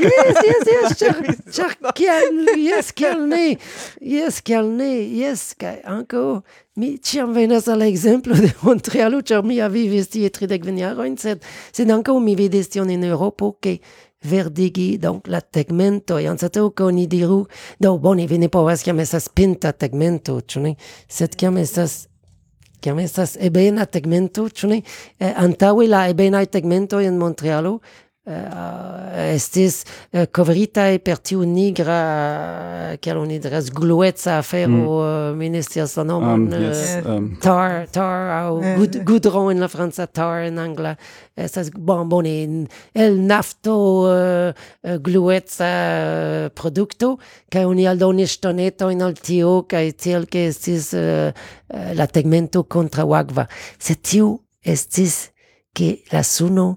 Yes, 0.01 0.37
yes, 0.43 0.63
yes, 0.67 0.97
ĉar, 1.55 1.73
kial, 1.95 2.41
yes, 2.57 2.91
kial 2.95 3.21
ne, 3.29 3.55
yes, 4.01 4.41
kial 4.45 4.67
ne, 4.75 4.91
yes, 5.21 5.51
kaj 5.59 5.77
anco 5.87 6.10
Monaco, 6.11 6.37
oh, 6.37 6.43
Mitjam 6.75 7.33
venas 7.33 7.67
a 7.67 7.87
exemplo 7.87 8.35
de 8.35 8.51
Montrealo, 8.61 9.21
ĉar 9.21 9.43
mi 9.43 9.59
vivesti 9.69 10.25
e 10.25 10.29
tridek 10.29 10.65
venjarojn, 10.65 11.17
sed, 11.17 11.43
sed 11.71 11.89
ankaŭ 11.89 12.19
mi 12.19 12.35
vides 12.35 12.69
tion 12.69 12.89
en 12.89 13.03
Europa 13.03 13.51
ke 13.61 13.79
verdigi 14.23 14.97
donc 14.97 15.27
la 15.27 15.41
tegmento 15.41 16.19
e 16.19 16.27
anstataŭ 16.27 16.69
ke 16.75 16.83
oni 16.83 17.07
diru 17.07 17.47
do 17.79 17.97
bone 17.97 18.27
vi 18.27 18.37
ne 18.37 18.49
povas 18.49 18.83
kiam 18.83 18.99
estas 18.99 19.29
pinta 19.29 19.71
tegmento 19.71 20.39
ĉu 20.41 20.59
ne 20.61 20.75
sed 21.07 21.35
kiam 21.35 21.57
estas 21.57 22.07
kiam 22.81 22.99
estas 22.99 23.37
ebena 23.39 23.85
tegmento 23.85 24.47
ĉu 24.49 24.67
ne 24.67 24.81
eh, 25.19 25.33
antaŭe 25.35 25.87
la 25.87 26.07
ebenaj 26.09 26.45
tegmentoj 26.53 27.05
en 27.07 27.17
Montrealo 27.17 27.79
Euh, 28.29 29.33
estis 29.33 29.79
kovritaj 30.29 30.99
per 31.01 31.17
tiu 31.25 31.41
nigra 31.41 32.93
kelonidres 33.01 33.71
glueca 33.73 34.35
afero 34.43 35.33
mi 35.33 35.49
ne 35.49 35.63
scias 35.65 35.95
la 35.97 36.03
nomon 36.05 36.45
tar 37.41 37.87
tar 37.89 38.29
aŭ 38.35 38.59
gudro 39.09 39.47
en 39.49 39.65
la 39.65 39.71
franca 39.73 40.05
tar 40.05 40.45
en 40.51 40.61
angla 40.61 40.91
euh, 40.93 41.47
estas 41.47 41.73
bone 41.73 42.35
el 42.93 43.17
nafto 43.25 43.79
glueca 45.01 45.73
produkto 46.53 47.15
kaj 47.49 47.65
oni 47.73 47.89
aldonis 47.89 48.37
ŝtonetojn 48.37 49.01
al 49.01 49.17
tio 49.17 49.63
kaj 49.65 49.85
tiel 49.97 50.29
ke 50.29 50.45
estis 50.53 50.93
la 50.93 52.05
tegmento 52.05 52.67
kontraŭ 52.69 53.09
akva 53.25 53.49
sed 53.79 54.05
tiu 54.05 54.35
estis 54.61 55.31
ke 55.73 55.95
la 56.13 56.21
suno 56.21 56.75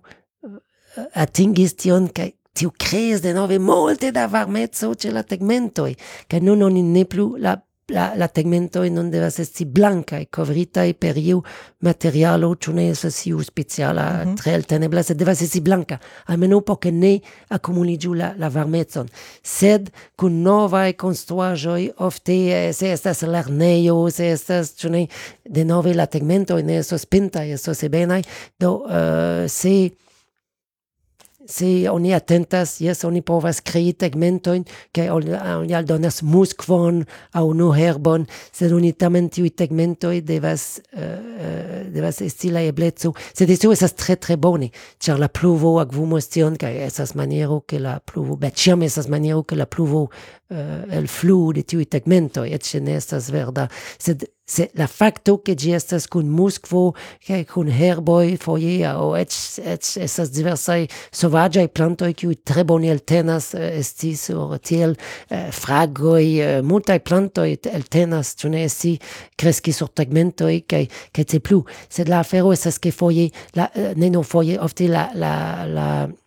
atingis 1.15 1.77
tion 1.77 2.09
kai 2.09 2.33
tiu 2.55 2.71
crees 2.79 3.21
de 3.21 3.33
nove 3.35 3.59
molte 3.59 4.13
da 4.15 4.29
varmezzo 4.31 4.95
ce 4.95 5.11
la 5.11 5.23
tegmentoi 5.23 5.97
kai 6.29 6.41
nun 6.41 6.63
oni 6.63 6.83
ne 6.83 7.05
plu 7.05 7.37
la 7.39 7.59
la, 7.93 8.13
la 8.17 8.29
tegmentoj 8.29 8.89
non 8.91 9.11
devas 9.13 9.39
esti 9.43 9.65
blankaj 9.65 10.25
e 10.25 10.95
per 10.95 11.17
iu 11.19 11.43
materialo 11.81 12.55
ĉu 12.55 12.73
ne 12.73 12.89
estas 12.91 13.27
iu 13.27 13.43
speciala 13.43 14.25
mm 14.25 14.29
-hmm. 14.29 14.37
tre 14.43 14.63
tenebla 14.63 15.03
sed 15.03 15.17
devas 15.17 15.43
esti 15.43 15.61
blanka 15.61 15.99
almenaŭ 16.27 16.61
por 16.61 16.79
ke 16.79 16.91
ne 16.91 17.21
akumuliĝu 17.49 18.15
la, 18.15 18.35
la 18.39 18.49
varmecon 18.49 19.09
sed 19.43 19.91
kun 20.17 20.43
novaj 20.43 20.93
konstruaĵoj 20.93 21.91
ofte 21.99 22.73
se 22.73 22.93
estas 22.93 23.23
lernejo 23.23 24.11
se 24.11 24.31
estas 24.31 24.75
ĉu 24.77 24.89
ne 24.91 25.65
nove 25.65 25.95
la 25.95 26.07
tegmentoj 26.07 26.63
ne 26.63 26.77
estos 26.79 27.07
pintaj 27.07 27.59
se 27.59 27.87
ebenaj 27.87 28.23
do 28.59 28.73
uh, 28.75 29.49
se 29.49 29.91
se 31.47 31.91
oni 31.91 32.15
atentas, 32.15 32.81
jes 32.81 33.05
oni 33.05 33.23
povas 33.23 33.61
krei 33.61 33.93
tegmentojn 33.93 34.65
ke 34.95 35.09
oni 35.13 35.75
aldonas 35.77 36.23
muskvon 36.23 37.03
aŭ 37.37 37.45
nu 37.57 37.71
herbon, 37.77 38.27
sed 38.53 38.73
oni 38.73 38.93
tamen 38.93 39.29
tiuj 39.33 39.51
tegmentoj 39.59 40.21
devas 40.25 40.81
eh, 40.93 41.03
eh, 41.03 41.83
devas 41.95 42.21
esti 42.25 42.51
la 42.55 42.65
ebleco. 42.65 43.15
Sed 43.33 43.53
tio 43.59 43.73
estas 43.73 43.97
tre 43.99 44.17
tre 44.17 44.37
bone, 44.37 44.71
ĉar 44.99 45.21
la 45.21 45.29
pluvo 45.29 45.77
akvumos 45.83 46.31
tion 46.33 46.57
kaj 46.61 46.73
estas 46.87 47.15
maniero 47.15 47.61
ke 47.67 47.81
la 47.83 47.99
pluvo, 48.01 48.37
be 48.37 48.51
ĉiam 48.51 48.83
estas 48.87 49.09
maniero 49.13 49.43
ke 49.43 49.59
la 49.59 49.67
pluvo 49.67 50.09
Eh, 50.55 50.99
el 50.99 51.09
flu 51.09 51.53
de 51.53 51.65
tiui 51.67 51.87
tegmentoi, 51.91 52.53
et 52.55 52.63
ce 52.63 52.79
ne 52.79 52.95
estas 53.01 53.31
verda, 53.35 53.65
sed 53.99 54.23
se 54.47 54.69
la 54.77 54.87
facto 54.87 55.39
che 55.43 55.55
gi 55.57 55.73
estas 55.73 56.05
kun 56.07 56.29
muscvo, 56.29 56.95
che 57.19 57.47
kun 57.49 57.67
herboi 57.73 58.37
foje 58.37 58.87
o 58.93 59.17
et, 59.17 59.33
et 59.65 59.89
esas 60.05 60.31
diversai 60.31 60.87
sovaĝaj 61.11 61.71
plantoi 61.75 62.15
qui 62.15 62.37
tre 62.45 62.63
bone 62.69 62.93
eltenas, 62.93 63.55
eh, 63.59 63.81
estis 63.81 64.29
o 64.31 64.61
tiel 64.63 64.95
uh, 64.95 65.49
fragoj 65.51 66.27
uh, 66.45 66.59
multai 66.63 67.01
plantoi 67.01 67.57
eltenas, 67.73 68.37
ĉu 68.39 68.53
ne 68.55 68.67
esti 68.69 68.99
kreski 69.41 69.75
sur 69.75 69.91
tegmentoj 69.91 70.61
kaj 70.71 70.85
kaj 71.17 71.25
te 71.25 71.41
plu, 71.41 71.65
sed 71.89 72.13
la 72.13 72.21
afero 72.23 72.53
estas 72.55 72.79
ke 72.79 72.93
foje 72.95 73.33
la, 73.57 73.73
ne 73.97 74.13
nur 74.13 74.29
foje 74.29 74.61
ofte 74.61 74.87
la, 74.93 75.09
la, 75.19 75.35
la, 75.65 75.89
la 76.05 76.24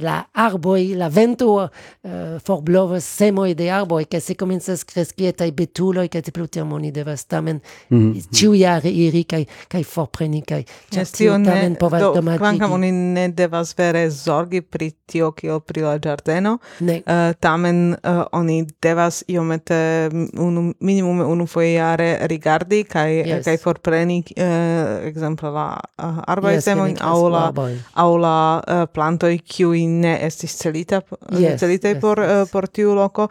la 0.00 0.28
arboi, 0.32 0.94
la 0.94 1.08
vento 1.08 1.70
uh, 2.00 2.10
forblovas 2.42 3.04
semoi 3.04 3.54
de 3.54 3.70
arboi, 3.70 4.06
che 4.06 4.20
se 4.20 4.34
comenzas 4.34 4.84
cresci 4.84 5.26
etai 5.26 5.52
betuloi, 5.52 6.08
che 6.08 6.20
te 6.20 6.30
plutiam 6.30 6.72
oni 6.72 6.90
devas 6.90 7.26
tamen 7.26 7.60
mm 7.88 8.12
-hmm. 8.12 8.22
ciujare 8.30 8.88
iri, 8.88 9.24
cae, 9.26 9.46
cae 9.66 9.82
forpreni, 9.82 10.42
cae 10.42 10.64
cia 10.88 11.00
yes, 11.00 11.10
tio 11.10 11.32
tamen 11.42 11.76
povas 11.76 12.00
do, 12.00 12.12
domatigi. 12.12 12.38
Quancam 12.38 12.72
oni 12.72 12.90
ne 12.92 13.28
devas 13.32 13.74
vere 13.74 14.10
zorgi 14.10 14.62
pri 14.62 14.92
tio, 15.04 15.32
cio 15.40 15.60
pri 15.60 15.80
la 15.80 15.98
giardeno, 15.98 16.58
ne. 16.78 17.02
Uh, 17.06 17.34
tamen 17.38 17.96
uh, 18.02 18.24
oni 18.32 18.66
devas 18.80 19.24
iomete 19.26 20.08
mm, 20.12 20.28
unu, 20.38 20.74
minimum 20.78 21.20
unu 21.20 21.46
foie 21.46 21.74
jare 21.74 22.26
rigardi, 22.26 22.84
cae, 22.84 23.24
yes. 23.26 23.44
cae 23.44 23.56
forpreni, 23.56 24.22
uh, 24.36 25.06
exemple, 25.06 25.50
la 25.50 25.80
uh, 26.02 26.22
arboi 26.26 26.52
yes, 26.52 26.64
semoi, 26.64 26.94
au 27.00 27.28
la, 27.28 27.52
au 27.92 28.16
la 28.16 28.62
uh, 28.66 28.86
plantoi, 28.92 29.38
kiui 29.38 29.87
ne 29.88 30.14
estis 30.26 30.54
celita, 30.58 31.00
yes, 31.32 31.58
celitaj 31.60 31.96
yes, 31.96 32.00
por, 32.02 32.20
yes. 32.22 32.44
Eh, 32.44 32.52
por 32.52 32.68
tiu 32.68 32.94
loco, 32.94 33.28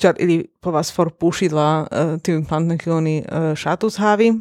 ĉar 0.00 0.20
ili 0.22 0.40
povas 0.62 0.92
forpuŝi 0.94 1.50
la 1.52 1.68
eh, 1.82 2.14
uh, 2.14 2.22
tiujn 2.22 2.46
plantojn, 2.48 2.80
kiu 2.80 2.96
oni 2.96 3.18
uh, 3.20 3.52
ŝatus 3.58 4.00
havi. 4.00 4.32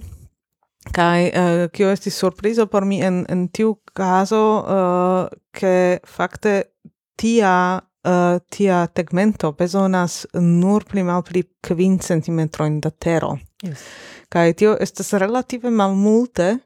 Kaj 0.95 1.25
uh, 1.27 1.65
kio 1.75 1.89
estis 1.91 2.15
surprizo 2.15 2.65
por 2.71 2.85
mi 2.87 3.01
en, 3.03 3.25
en 3.29 3.47
tiu 3.51 3.75
caso, 3.93 4.43
uh, 4.63 5.39
ke 5.51 5.99
fakte 6.07 6.61
tia 7.19 7.81
uh, 8.07 8.39
tia 8.49 8.85
tegmento 8.87 9.51
bezonas 9.59 10.23
nur 10.33 10.85
pli 10.87 11.03
malpli 11.03 11.43
kvin 11.61 11.99
centimetrojn 11.99 12.79
da 12.79 12.89
tero. 12.89 13.35
Yes. 13.63 13.83
Kaj 14.29 14.53
tio 14.61 14.77
estas 14.79 15.13
relative 15.19 15.69
malmulte, 15.69 16.59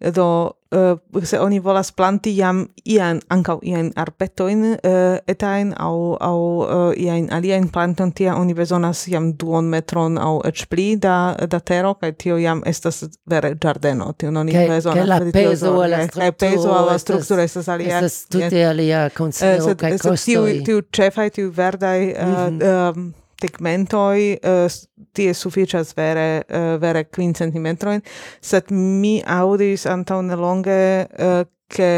do 0.00 0.52
uh, 0.70 1.24
se 1.24 1.40
oni 1.40 1.58
volas 1.58 1.92
planti 1.92 2.36
jam 2.36 2.66
ian 2.84 3.20
ankaŭ 3.28 3.58
ian 3.62 3.92
arbetojn 3.96 4.64
uh, 4.64 4.76
eh, 4.82 5.18
etajn 5.26 5.74
au 5.78 6.16
au 6.20 6.40
eh, 6.62 6.76
uh, 6.76 7.02
ian 7.04 7.28
aliajn 7.32 7.68
planton 7.68 8.12
tia 8.12 8.34
oni 8.36 8.54
bezonas 8.54 9.08
jam 9.08 9.32
duon 9.32 9.64
metron 9.64 10.18
au 10.18 10.40
eĉ 10.44 10.66
pli 10.70 10.86
da 10.96 11.36
da 11.50 11.60
tero 11.60 11.94
kaj 11.94 12.12
tio 12.12 12.38
jam 12.38 12.62
estas 12.66 13.04
vere 13.26 13.54
ĝardeno 13.62 14.12
tio 14.18 14.28
oni 14.28 14.52
kaj, 14.52 14.68
bezonas 14.68 14.98
kaj 14.98 15.06
la 15.08 15.20
pezo 15.32 15.72
al 15.72 15.90
la 15.90 16.00
strukturo 16.06 16.22
kaj 16.22 16.32
pezo 16.32 16.72
al 16.72 16.86
la 16.86 16.98
strukturo 16.98 17.42
estas 17.42 17.68
alia 17.68 17.98
estas 17.98 18.24
tute 18.26 18.64
alia 18.66 19.08
konsidero 19.10 19.76
kaj 19.76 19.98
kostoj 19.98 20.58
tiu 20.64 20.82
ĉefaj 20.92 21.30
tiu 21.30 21.50
verdaj 21.50 22.10
uh, 22.12 22.26
mm 22.26 22.58
-hmm 22.58 23.12
tegmentoi 23.40 24.36
uh, 24.36 24.64
eh, 24.66 24.78
tie 25.16 25.34
sufiĉas 25.34 25.92
vere 25.96 26.28
uh, 26.44 26.76
vere 26.80 27.04
kvin 27.08 27.34
centimetrojn 27.34 28.02
sed 28.40 28.72
mi 28.72 29.18
audis 29.26 29.86
antaŭ 29.90 30.22
nelonge 30.26 30.80
uh, 31.04 31.26
eh, 31.26 31.44
ke 31.66 31.92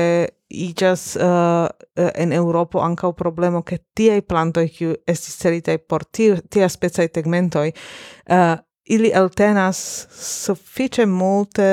iĝas 0.49 1.03
uh, 1.21 1.69
en 2.17 2.33
Europo 2.33 2.81
ankaŭ 2.81 3.11
problemo 3.13 3.61
ke 3.63 3.77
tiaj 3.95 4.23
plantoj 4.25 4.65
kiu 4.73 4.95
estis 5.07 5.37
celitaj 5.43 5.77
por 5.85 6.07
tiu 6.09 6.39
tia 6.49 6.71
specaj 6.73 7.11
tegmentoj 7.13 7.67
uh, 7.69 8.57
ili 8.89 9.13
eltenas 9.13 9.79
sufiĉe 10.17 11.07
multe 11.07 11.69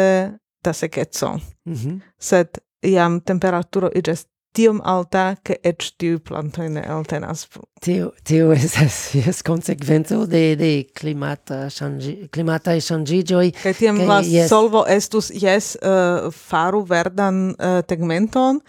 da 0.64 0.74
sekeco 0.74 1.38
mm 1.66 1.74
-hmm. 1.74 2.00
sed 2.20 2.58
jam 2.82 3.22
temperaturo 3.22 3.90
iĝas 3.96 4.26
tiom 4.56 4.80
alta 4.84 5.36
che 5.44 5.60
et 5.64 5.84
tiu 6.00 6.20
plantoi 6.24 6.70
ne 6.72 6.84
eltenas 6.88 7.46
plu. 7.52 7.66
Tio, 7.84 8.12
tio 8.24 8.54
esas, 8.56 9.14
yes, 9.14 9.42
consequenzo 9.50 10.26
de, 10.26 10.56
de 10.56 10.72
climata, 10.96 11.68
changi 11.70 12.30
climata 12.32 12.74
e 12.74 12.80
shangigioi. 12.82 13.52
Che 13.52 13.74
tiam 13.74 14.00
la 14.08 14.22
yes. 14.24 14.50
solvo 14.50 14.86
estus, 14.88 15.30
yes, 15.30 15.76
uh, 15.82 15.90
eh, 15.90 16.32
faru 16.32 16.86
verdan 16.88 17.54
uh, 17.60 17.84
tegmenton, 17.86 18.62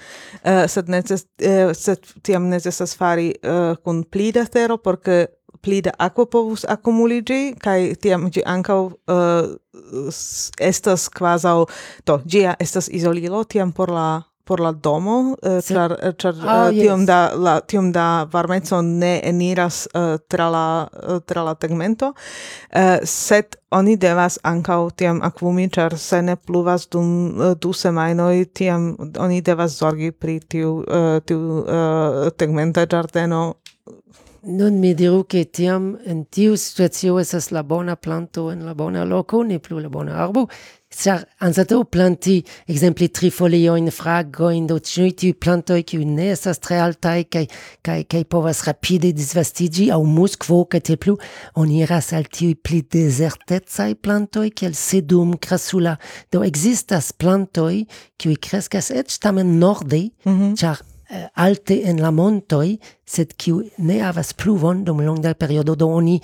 uh, 0.42 0.66
sed, 0.66 0.90
neces, 0.92 1.26
uh, 1.40 1.72
sed 1.72 2.04
tiam 2.26 2.50
necesas 2.50 2.96
fari 2.98 3.30
uh, 3.42 3.74
cun 3.82 4.04
pli 4.04 4.32
da 4.34 4.44
tero, 4.44 4.78
porque 4.78 5.28
pli 5.62 5.80
da 5.82 6.10
povus 6.10 6.64
accumuligi, 6.68 7.54
kai 7.58 7.94
tiam 7.94 8.30
gi 8.30 8.42
ancau 8.44 8.92
uh, 9.08 9.56
estas 10.58 11.08
quasau, 11.08 11.66
to, 12.04 12.20
gia 12.26 12.56
estas 12.60 12.88
isolilo, 12.88 13.44
tiam 13.44 13.72
por 13.72 13.90
la 13.90 14.24
por 14.46 14.60
la 14.60 14.72
domo 14.72 15.34
uh, 15.42 15.58
char 15.66 15.96
char 16.18 16.34
oh, 16.38 16.70
tiom 16.70 17.04
da 17.06 17.18
la 17.34 17.58
tiom 17.60 17.90
da 17.92 18.06
varmezzo 18.32 18.80
ne 18.82 19.20
eniras 19.24 19.88
uh, 19.94 20.16
tra 20.28 20.48
la 20.48 20.66
uh, 20.86 21.18
tra 21.26 21.42
la 21.42 21.54
tegmento. 21.54 22.12
Uh, 22.70 23.02
set 23.04 23.56
oni 23.70 23.96
devas 23.96 24.38
ancau 24.42 24.90
tiam 24.90 25.20
aquumi 25.22 25.68
char 25.68 25.98
se 25.98 26.22
ne 26.22 26.36
pluvas 26.36 26.88
dum 26.88 27.08
uh, 27.40 27.54
du 27.58 27.72
semainoi 27.72 28.46
tiam 28.54 28.94
oni 29.18 29.42
devas 29.42 29.78
zorgi 29.78 30.12
pri 30.12 30.40
tiu 30.40 30.78
uh, 30.86 31.18
tiu 31.26 31.40
uh, 31.66 32.30
tegmenta 32.38 32.86
giardeno 32.86 33.54
Nun 34.48 34.78
mi 34.78 34.94
diru 34.94 35.24
che 35.26 35.44
tiam 35.50 35.98
en 36.06 36.24
tiu 36.30 36.54
situacio 36.54 37.18
estas 37.18 37.50
la 37.50 37.62
bona 37.62 37.96
planto 37.96 38.52
en 38.52 38.64
la 38.64 38.74
bona 38.74 39.04
loko, 39.04 39.42
ne 39.42 39.58
plu 39.58 39.80
la 39.80 39.88
bona 39.88 40.14
arbo, 40.22 40.46
Ĉar 40.96 41.24
anstataŭ 41.42 41.80
planti 41.90 42.36
ekzemple 42.70 43.08
tri 43.10 43.28
foliojn, 43.34 43.90
do 44.70 44.76
ĉiuj 44.78 45.10
tiuj 45.18 45.34
plantoj 45.42 45.82
kiuj 45.82 46.06
ne 46.06 46.30
estas 46.30 46.62
tre 46.62 46.78
altaj 46.78 47.24
kaj 47.24 47.44
kaj 47.82 48.04
kaj 48.06 48.22
povas 48.24 48.62
rapide 48.68 49.12
disvastiĝi 49.12 49.90
aŭ 49.90 50.00
muskvo 50.06 50.64
kaj 50.64 50.80
tiel 50.80 50.98
plu, 51.02 51.18
oni 51.56 51.82
iras 51.82 52.12
al 52.12 52.24
tiuj 52.24 52.54
pli 52.62 52.82
dezertecaj 52.82 53.94
plantoj 54.00 54.50
kiel 54.50 54.74
sedum, 54.74 55.36
krasula. 55.36 55.96
Do 56.32 56.44
ekzistas 56.46 57.12
plantoj 57.12 57.84
kiuj 58.16 58.36
kreskas 58.38 58.90
eĉ 58.90 59.18
tamen 59.18 59.58
norde, 59.58 60.10
mm 60.24 60.32
-hmm. 60.32 60.86
eh, 61.10 61.26
alte 61.34 61.80
en 61.88 62.00
la 62.02 62.10
montoi, 62.10 62.76
sed 63.06 63.34
kiu 63.38 63.60
ne 63.78 64.00
havas 64.02 64.32
pluvon 64.34 64.82
dum 64.84 65.00
longa 65.06 65.34
periodo, 65.38 65.76
do 65.78 65.88
oni 65.94 66.16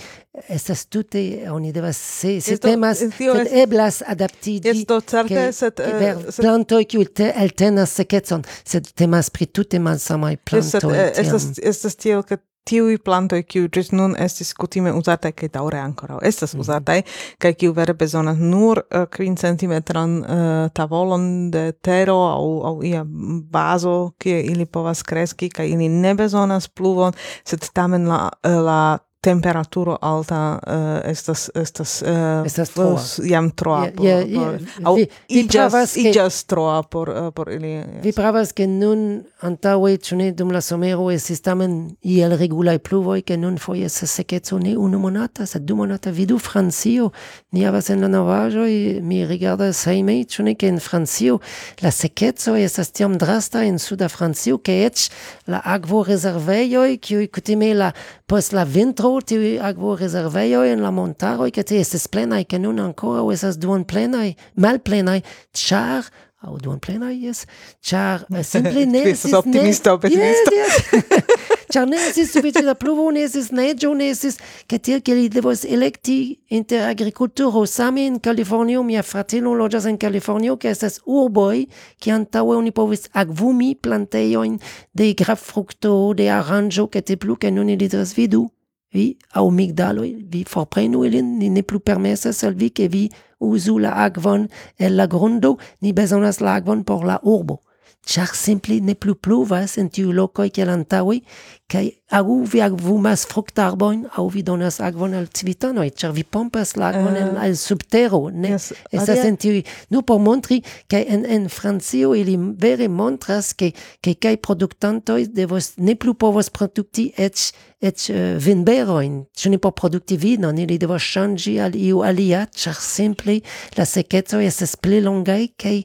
estas 0.49 0.87
tute, 0.91 1.23
oni 1.53 1.73
devas, 1.73 1.97
se, 1.97 2.41
se 2.41 2.57
esto, 2.57 2.69
temas, 2.69 3.03
tio, 3.19 3.35
sed 3.37 3.53
eblas 3.63 4.03
adaptigi 4.07 4.73
esto 4.73 5.01
certe, 5.01 5.35
ke, 5.35 5.49
sed, 5.55 5.77
ke 5.79 5.91
eh, 5.91 5.99
ver 6.01 6.23
sed, 6.29 6.41
plantoi 6.43 6.87
kiu 6.91 7.05
te 7.07 7.33
eltenas 7.45 7.95
secetson, 8.01 8.47
sed 8.65 8.91
temas 8.99 9.31
pri 9.31 9.51
tute 9.53 9.83
malsamai 9.83 10.37
plantoi. 10.37 10.81
Sed, 10.81 10.89
eh, 10.97 11.13
estas, 11.25 11.51
estas 11.75 11.99
tiel, 12.01 12.25
ke 12.27 12.41
tiui 12.71 12.99
plantoi 12.99 13.43
kiu 13.43 13.69
gis 13.73 13.93
nun 13.93 14.15
estis 14.19 14.55
kutime 14.55 14.93
uzate 14.93 15.33
kai 15.33 15.49
daure 15.55 15.81
ancora 15.81 16.19
estas 16.23 16.55
mhm. 16.55 16.61
uzatai 16.61 17.01
mm 17.01 17.05
-hmm. 17.07 17.37
kai 17.39 17.55
kiu 17.55 17.73
vere 17.73 17.95
bezonas 17.95 18.39
nur 18.39 18.79
uh, 18.79 19.07
kvin 19.11 19.37
centimetran 19.37 20.19
uh, 20.19 20.71
tavolon 20.75 21.51
de 21.51 21.73
tero 21.73 22.17
au 22.17 22.63
au 22.67 22.83
ia 22.83 23.05
bazo 23.51 24.13
kie 24.19 24.41
ili 24.41 24.67
povas 24.67 25.03
kreski 25.03 25.49
kai 25.49 25.71
ili 25.71 25.89
ne 25.89 26.15
bezonas 26.15 26.69
pluvon 26.69 27.13
sed 27.45 27.61
tamen 27.75 28.09
la 28.09 28.31
eh, 28.45 28.51
la 28.51 28.99
temperaturo 29.23 29.99
alta 30.01 30.59
uh, 30.67 31.11
estas 31.11 31.51
estas 31.55 32.03
uh, 32.03 32.47
estas 32.47 32.71
troa. 32.71 33.01
jam 33.23 33.51
troa 33.51 33.87
por, 33.97 34.07
yeah, 34.07 34.29
yeah, 34.29 34.33
yeah. 34.33 34.83
por 34.85 34.97
vi, 34.99 35.07
iĝas 35.29 35.97
iĝas 35.97 36.45
troa 36.51 36.83
por 36.83 37.09
uh, 37.09 37.29
por 37.35 37.53
ili 37.53 37.69
yes. 37.69 38.03
vi 38.03 38.13
pravas 38.13 38.51
ke 38.53 38.67
nun 38.67 39.23
antaŭe 39.47 39.93
ĉu 40.03 40.19
ne 40.19 40.27
dum 40.35 40.51
la 40.51 40.61
somero 40.61 41.07
estis 41.15 41.39
tamen 41.41 41.77
iel 42.03 42.35
regulaj 42.41 42.81
pluvoj 42.83 43.21
ke 43.23 43.37
nun 43.39 43.61
foje 43.63 43.87
estas 43.87 44.17
sekeco 44.19 44.59
ne 44.59 44.75
unu 44.77 44.99
monata 44.99 45.47
sed 45.47 45.63
du 45.71 45.77
monata 45.79 46.11
vidu 46.11 46.41
Francio 46.43 47.13
ni 47.53 47.63
havas 47.63 47.93
en 47.95 48.03
la 48.03 48.11
novaĵoj 48.11 48.75
mi 49.07 49.23
rigardas 49.27 49.85
hejme 49.87 50.19
ĉu 50.25 50.49
ne 50.49 50.57
ke 50.59 50.67
en 50.67 50.81
Francio 50.83 51.39
la 51.83 51.95
sekeco 51.95 52.57
estas 52.59 52.91
tiom 52.91 53.15
drasta 53.23 53.63
en 53.71 53.79
suda 53.79 54.11
Francio 54.11 54.59
ke 54.59 54.81
eĉ 54.89 55.07
la 55.47 55.63
akvorezervejoj 55.77 56.99
kiuj 56.99 57.31
kutime 57.31 57.71
la 57.75 57.93
Post 58.33 58.55
la 58.57 58.63
vintro 58.65 59.19
agvo 59.61 59.95
reserveio 59.95 60.65
en 60.65 60.81
la 60.81 60.91
montaro 60.91 61.51
ke 61.53 61.63
tie 61.63 61.83
estes 61.85 62.07
plenaj, 62.09 62.47
ke 62.49 62.57
nun 62.59 62.79
ankoraŭ 62.81 63.27
estas 63.35 63.59
duonplenaj, 63.61 64.31
malplenaj, 64.57 65.19
ĉar 65.53 66.09
aŭ 66.41 66.57
duonplenaj, 66.65 67.13
jes, 67.27 67.45
ĉar 67.85 68.25
eh, 68.33 68.41
simple 68.43 68.87
ne 68.89 69.03
es 69.11 69.27
Tu 69.27 69.37
optimista? 69.37 69.99
Yes, 70.09 70.49
yes. 70.49 71.13
Charnesis, 71.73 72.29
subitila 72.35 72.75
pluvonesis, 72.77 73.47
neĝonesis, 73.57 74.35
ketiel 74.69 75.01
ke 75.01 75.15
li 75.17 75.31
devos 75.33 75.63
electi 75.65 76.17
inter 76.53 76.85
agrikulturo. 76.91 77.63
Same 77.65 78.05
en 78.11 78.19
Kalifornio, 78.21 78.83
mia 78.85 79.01
fratino 79.01 79.55
loĝas 79.57 79.87
in 79.89 79.97
Kalifornio, 79.97 80.59
ke 80.61 80.69
estas 80.69 80.99
urboj, 81.09 81.63
ki 81.97 82.13
antaŭe 82.13 82.59
oni 82.61 82.75
povis 82.77 83.09
akvumi 83.17 83.71
plantejojn 83.81 84.61
de 84.93 85.09
grapfrukto, 85.17 85.95
de 86.19 86.29
aranĝo, 86.35 86.91
kete 86.93 87.17
plu, 87.17 87.39
ke 87.41 87.49
nun 87.49 87.73
ili 87.73 87.89
diras 87.89 88.13
vidu. 88.21 88.45
Vi, 88.93 89.09
aŭ 89.33 89.49
migdaloj, 89.49 90.11
vi 90.29 90.45
forprenu 90.45 91.07
ilin, 91.09 91.39
ni 91.41 91.49
ne 91.49 91.65
plu 91.65 91.81
permesas 91.81 92.45
al 92.45 92.53
vi, 92.53 92.69
ke 92.69 92.93
vi 92.93 93.07
uzu 93.41 93.79
la 93.81 93.97
akvon 94.05 94.51
el 94.77 95.01
la 95.01 95.09
grundo, 95.09 95.57
ni 95.81 95.97
bezonas 95.97 96.45
la 96.45 96.61
akvon 96.61 96.85
por 96.85 97.09
la 97.09 97.17
urbo. 97.25 97.63
Char 98.07 98.35
simpli 98.35 98.81
ne 98.81 98.95
plu 98.95 99.15
pluvas 99.15 99.79
en 99.79 99.89
tiu 99.89 100.13
lokoi 100.13 100.51
ke 100.51 100.65
lantaui 100.67 101.23
kai 101.71 101.85
agu 102.11 102.43
vi 102.45 102.61
agvu 102.61 102.99
mas 102.99 103.25
fructarboin 103.31 104.03
au 104.19 104.29
vi 104.29 104.43
donas 104.43 104.81
agvon 104.81 105.15
al 105.15 105.29
civitanoi 105.31 105.91
char 105.91 106.13
vi 106.13 106.25
pompas 106.25 106.75
la 106.77 106.91
agvon 106.91 107.15
uh, 107.15 107.43
al 107.45 107.55
subtero 107.57 108.29
ne 108.31 108.51
yes, 108.57 108.73
estas 108.91 109.23
en 109.25 109.37
tiu 109.37 109.63
nu 109.91 110.03
por 110.03 110.19
montri 110.21 110.61
ke 110.91 111.05
en 111.09 111.25
en 111.25 111.49
francio 111.49 112.15
ili 112.15 112.37
vere 112.37 112.89
montras 112.89 113.53
ke 113.55 113.73
ke 114.03 114.15
kai 114.15 114.37
produktantoi 114.37 115.29
devos 115.29 115.73
ne 115.79 115.95
plu 115.95 116.15
povos 116.15 116.51
produkti 116.51 117.13
et 117.17 117.53
et 117.81 118.09
uh, 118.11 118.37
vinberoin 118.39 119.23
ĉu 119.39 119.51
ne 119.55 119.59
por 119.59 119.73
produkti 119.79 120.17
vinon 120.17 120.59
ili 120.59 120.79
devos 120.79 121.03
ŝanĝi 121.03 121.61
al 121.63 121.79
iu 121.79 122.03
alia 122.03 122.49
char 122.51 122.75
simpli 122.75 123.43
la 123.79 123.87
sekeco 123.87 124.43
estas 124.43 124.75
pli 124.77 125.01
longaj 125.01 125.47
kaj 125.57 125.79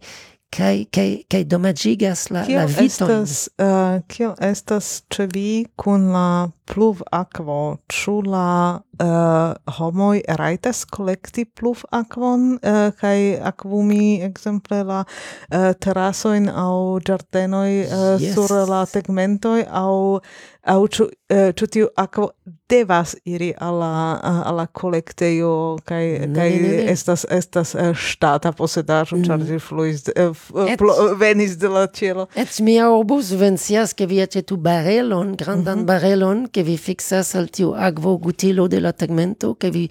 kai 0.57 0.87
kai 0.95 1.09
kai 1.31 1.43
domagigas 1.43 2.27
la 2.33 2.45
la 2.49 2.65
viton 2.65 3.11
estas 3.11 3.49
uh, 3.61 4.01
kio 4.13 4.33
estas 4.51 4.91
ĉe 5.13 5.27
vi 5.33 5.49
kun 5.75 6.09
la 6.15 6.27
pluv 6.67 7.01
aquo 7.11 7.77
ĉu 7.91 8.21
la 8.27 8.79
uh, 9.01 9.73
homoj 9.77 10.21
rajtas 10.39 10.83
kolekti 10.85 11.45
pluv 11.45 11.83
aquon 11.91 12.57
uh, 12.57 12.89
kaj 12.99 13.39
akvumi 13.51 14.19
ekzemple 14.27 14.83
la 14.87 15.03
eh, 15.03 15.57
uh, 15.57 15.71
terasojn 15.79 16.49
aŭ 16.49 16.99
ĝardenoj 17.07 17.71
uh, 17.85 18.05
yes. 18.21 18.35
sur 18.35 18.53
la 18.69 18.83
tegmentoj 18.89 19.63
aŭ 19.69 20.19
aŭ 20.67 20.79
ĉu 20.91 21.07
uh, 21.07 21.49
ĉu 21.55 21.67
tiu 21.71 21.89
akvo 21.95 22.31
devas 22.69 23.15
iri 23.25 23.53
al 23.63 23.79
la 23.79 23.91
al 24.19 24.57
la 24.59 24.65
kolektejo 24.67 25.77
kaj 25.87 26.03
kaj 26.35 26.49
ne, 26.63 26.73
estas 26.91 27.25
estas 27.31 27.75
ŝtata 27.95 28.51
uh, 28.51 28.57
posedaĵo 28.57 29.15
mm. 29.17 29.27
ĉar 29.27 29.45
ĝi 29.47 29.59
fluis 29.63 30.03
uh, 30.11 31.13
venis 31.19 31.55
de 31.61 31.71
la 31.71 31.85
ĉielo. 31.87 32.27
Et 32.35 32.59
mia 32.59 32.89
urbo 32.91 33.21
subvencias 33.23 33.95
ke 33.97 34.07
vi 34.09 34.19
aĉetu 34.23 34.57
barelon 34.57 35.35
grandan 35.39 35.79
mm 35.79 35.83
-hmm. 35.83 35.87
barelon 35.87 36.47
che 36.57 36.63
vi 36.63 36.77
fixas 36.77 37.35
al 37.35 37.51
tiu 37.53 37.75
akvo 37.77 38.17
gutilo 38.17 38.67
de 38.67 38.79
la 38.79 38.91
tegmento 38.91 39.55
che 39.59 39.69
vi 39.69 39.89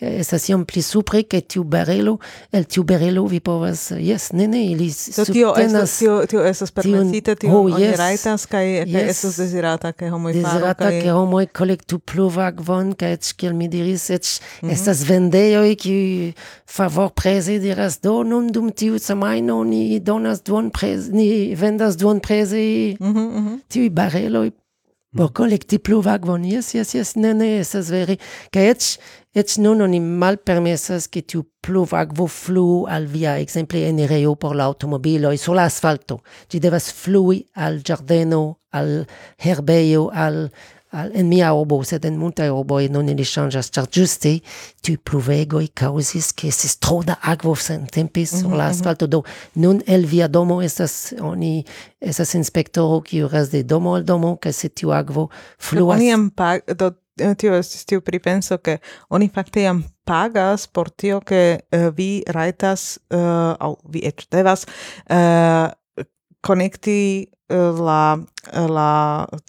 estas 0.00 0.48
iom 0.48 0.64
pli 0.64 0.80
supre 0.80 1.26
che 1.26 1.42
tiu 1.44 1.62
barelo 1.62 2.18
el 2.50 2.64
tiu 2.64 2.84
barelo 2.84 3.26
vi 3.26 3.40
povas 3.40 3.90
yes, 3.90 4.32
ne 4.32 4.46
ne 4.46 4.64
ili 4.64 4.88
subtenas... 4.90 5.98
tio 5.98 6.24
tio, 6.24 6.26
tio 6.26 6.44
estas 6.44 6.72
permesita 6.72 7.36
tio 7.36 7.52
oh, 7.52 7.68
oni 7.68 7.84
yes, 7.84 7.98
rajtas 8.00 8.46
kaj 8.48 8.64
yes, 8.88 9.10
estas 9.12 9.36
dezirata 9.36 9.92
ke 9.92 10.08
homoj 10.08 10.32
dezirata 10.32 10.88
ke 10.88 11.12
homoj 11.12 11.52
kolektu 11.52 12.00
pluvakvon 12.00 12.96
kaj 12.96 13.12
eĉ 13.20 13.32
kiel 13.36 13.52
mi 13.52 13.68
diris 13.68 14.08
eĉ 14.08 14.40
mm 14.40 14.68
-hmm. 14.68 14.72
estas 14.72 15.04
vendejoj 15.04 15.76
kiuj 15.76 16.32
favorpreze 16.64 17.58
diras 17.58 18.00
do 18.00 18.22
nun 18.24 18.48
dum 18.52 18.72
tiu 18.72 18.98
semajno 18.98 19.64
ni 19.64 20.00
donas 20.00 20.40
duonpreze 20.40 21.12
ni 21.12 21.54
vendas 21.54 21.96
duonpreze 21.96 22.96
mm 23.00 23.12
-hmm, 23.12 23.28
mm 23.28 23.44
-hmm. 23.44 23.60
tiuj 23.68 23.90
bareloj 23.90 24.50
por 25.14 25.32
kolekti 25.32 25.78
pluvakvon 25.78 26.44
yes 26.44 26.74
yes 26.74 26.94
yes 26.94 27.14
ne 27.16 27.32
ne 27.34 27.48
estas 27.60 27.90
vere 27.92 28.18
kaj 28.52 28.66
eĉ 28.72 28.88
eĉ 29.36 29.58
nun 29.60 29.84
oni 29.84 30.00
malpermesas 30.00 31.06
ke 31.12 31.22
tiu 31.22 31.44
pluvakvo 31.66 32.26
fluu 32.30 32.86
al 32.90 33.06
via 33.10 33.36
ekzemple 33.42 33.82
enirejo 33.88 34.34
por 34.40 34.56
la 34.56 34.68
aŭtomobiloj 34.70 35.34
sur 35.40 35.56
la 35.58 35.66
asfalto. 35.68 36.20
Ĝi 36.48 36.60
devas 36.62 36.88
flui 36.94 37.42
al 37.54 37.82
ĝardeno 37.84 38.42
al 38.72 39.04
herbejo 39.42 40.08
al 40.12 40.46
al, 40.96 41.12
en 41.14 41.28
mia 41.28 41.52
obo, 41.54 41.82
sed 41.84 42.04
en 42.08 42.16
obo 42.22 42.56
oboi 42.56 42.88
non 42.88 43.08
ili 43.08 43.24
changas, 43.24 43.70
char 43.70 43.86
giuste 43.90 44.40
tu 44.82 44.96
pluvegoi 44.96 45.68
causis 45.74 46.32
che 46.32 46.50
si 46.50 46.68
stroda 46.68 47.18
agvo 47.20 47.54
sen 47.54 47.86
tempis 47.86 48.32
mm 48.32 48.38
-hmm, 48.38 48.40
sur 48.40 48.50
mm 48.50 48.96
-hmm. 48.96 49.06
do 49.06 49.22
nun 49.54 49.82
el 49.86 50.06
via 50.06 50.28
domo 50.28 50.62
estas, 50.62 51.14
oni 51.20 51.64
estas 52.00 52.34
inspectoro 52.34 53.02
qui 53.02 53.22
ras 53.22 53.50
de 53.50 53.62
domo 53.62 53.94
al 53.94 54.04
domo, 54.04 54.36
ca 54.36 54.52
se 54.52 54.68
tu 54.68 54.92
agvo 54.92 55.30
fluas. 55.58 55.96
Oni 55.98 56.12
am 56.12 56.30
pag, 56.30 56.62
do 56.76 56.92
eh, 57.20 57.34
tio 57.34 57.54
estis 57.54 57.84
tiu 57.84 58.00
pripenso 58.00 58.58
che 58.58 58.80
oni 59.08 59.28
fakte 59.28 59.62
jam 59.62 59.84
pagas 60.04 60.66
por 60.66 60.90
tio 60.90 61.20
che 61.20 61.66
uh, 61.72 61.76
eh, 61.76 61.90
vi 61.90 62.22
raitas 62.26 62.98
uh, 63.10 63.16
eh, 63.16 63.56
au 63.58 63.78
vi 63.88 64.00
et 64.04 64.26
devas 64.30 64.66
uh, 65.10 65.72
connecti 66.46 67.26
eh, 67.48 67.72
la 67.86 68.18
eh, 68.52 68.68
la 68.68 68.90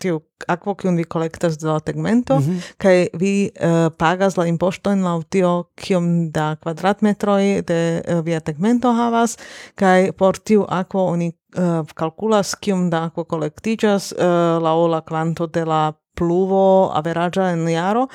tiu 0.02 0.22
aquo 0.48 0.76
kiun 0.78 0.98
vi 0.98 1.04
kolektas 1.04 1.58
de 1.58 1.68
la 1.68 1.80
tegmento 1.80 2.40
mm 2.40 2.44
-hmm. 2.44 3.10
vi 3.14 3.52
uh, 3.62 3.92
pagas 3.98 4.38
la 4.38 4.46
impoŝtojn 4.46 5.04
la 5.04 5.22
tio 5.30 5.64
kiom 5.76 6.32
da 6.32 6.56
kvadratmetroj 6.56 7.62
de 7.68 8.02
uh, 8.08 8.26
via 8.26 8.40
tegmento 8.40 8.92
havas 8.94 9.38
kai 9.76 10.12
por 10.12 10.38
tiu 10.38 10.66
aquo 10.70 11.06
oni 11.06 11.32
uh, 11.58 11.88
kalkulas 11.96 12.56
kiom 12.56 12.90
da 12.90 13.04
aquo 13.04 13.24
kolektiĝas 13.24 14.12
uh, 14.12 14.64
la 14.64 14.74
ola 14.74 15.02
kvanto 15.02 15.48
de 15.48 15.66
la 15.66 15.94
pluvo 16.16 16.92
averaĝa 16.94 17.52
en 17.54 17.68
jaro 17.68 18.08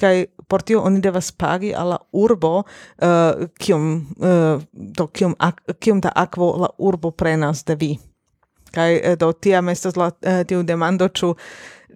kai 0.00 0.26
por 0.48 0.62
tio 0.62 0.82
oni 0.82 1.00
devas 1.00 1.32
pagi 1.32 1.74
al 1.74 1.88
la 1.88 1.98
urbo 2.12 2.58
uh, 2.58 3.46
kiom 3.58 4.06
uh, 4.16 4.62
do 4.72 5.06
kiom, 5.06 5.34
ak, 5.38 5.62
kiom 5.80 6.00
da 6.00 6.12
akvo 6.14 6.56
la 6.60 6.68
urbo 6.78 7.10
prenas 7.10 7.64
de 7.64 7.74
vi 7.74 7.98
Kai 8.78 8.92
eh, 9.02 9.16
do 9.18 9.32
tiam 9.32 9.72
estas 9.74 9.98
la 9.98 10.12
eh, 10.22 10.44
tiu 10.48 10.62
demando 10.62 11.10
ĉu 11.10 11.34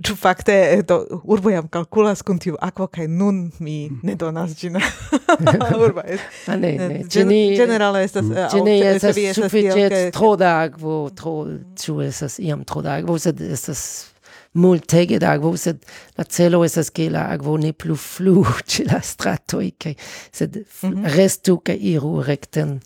Ĉu 0.03 0.15
fakte 0.17 0.55
eh, 0.57 0.81
do 0.89 0.97
urbo 1.29 1.51
jam 1.53 1.67
kalkulas 1.69 2.23
kun 2.25 2.39
tiu 2.41 2.57
akvo 2.65 2.87
kaj 2.89 3.05
nun 3.13 3.43
mi 3.61 3.91
ne 4.03 4.15
donas 4.17 4.55
ĝin 4.57 4.79
urba 5.85 6.03
estas. 6.07 6.49
Ah, 6.49 6.57
ne, 6.57 6.71
ne. 6.81 7.03
Ĝenerale 7.13 8.01
estas 8.07 8.31
ĝi 8.55 8.63
ne 8.65 8.79
estas 8.95 9.21
sufiĉe 9.37 10.07
tro 10.17 10.33
da 10.41 10.55
akvo, 10.63 10.97
tro 11.19 11.35
ĉu 11.79 11.99
estas 12.09 12.39
iam 12.41 12.65
tro 12.65 12.81
da 12.83 12.97
akvo, 13.03 13.19
sed 13.21 13.45
estas 13.45 13.85
multege 14.55 15.21
da 15.21 15.37
akvo, 15.37 15.53
sed 15.61 15.85
la 16.17 16.25
celo 16.25 16.63
estas 16.65 16.89
ke 16.93 17.11
la 17.13 17.27
akvo 17.37 17.59
ne 17.61 17.75
plu 17.77 17.97
flu 17.97 18.47
ĉe 18.73 18.89
la 18.89 19.01
stratoj 19.05 19.71
kaj 19.77 19.95
sed 20.33 20.57
mhm. 20.65 21.05
restu 21.19 21.59
kaj 21.61 21.77
iru 21.93 22.15
rekten 22.27 22.79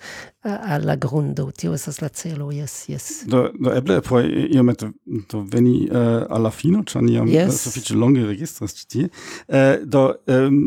alla 0.47 0.97
grundo. 0.97 1.51
Tio 1.51 1.75
estas 1.75 2.01
la 2.01 2.09
celo 2.09 2.51
yes 2.53 2.89
yes 2.89 3.25
do 3.27 3.51
do 3.61 3.73
eble 3.75 4.01
poi 4.01 4.49
iomete 4.55 4.91
do 5.31 5.41
veni 5.53 5.89
eh, 5.91 5.97
uh, 5.97 6.27
alla 6.31 6.51
fino 6.51 6.83
ĉar 6.83 7.03
iam 7.11 7.29
yes. 7.29 7.43
Eh, 7.43 7.49
uh, 7.49 7.61
sufiĉe 7.61 7.95
longe 7.95 8.27
registras 8.27 8.75
ĉi 8.75 8.87
tie. 8.89 9.09
Uh, 9.49 9.85
do 9.85 10.15
um, 10.27 10.61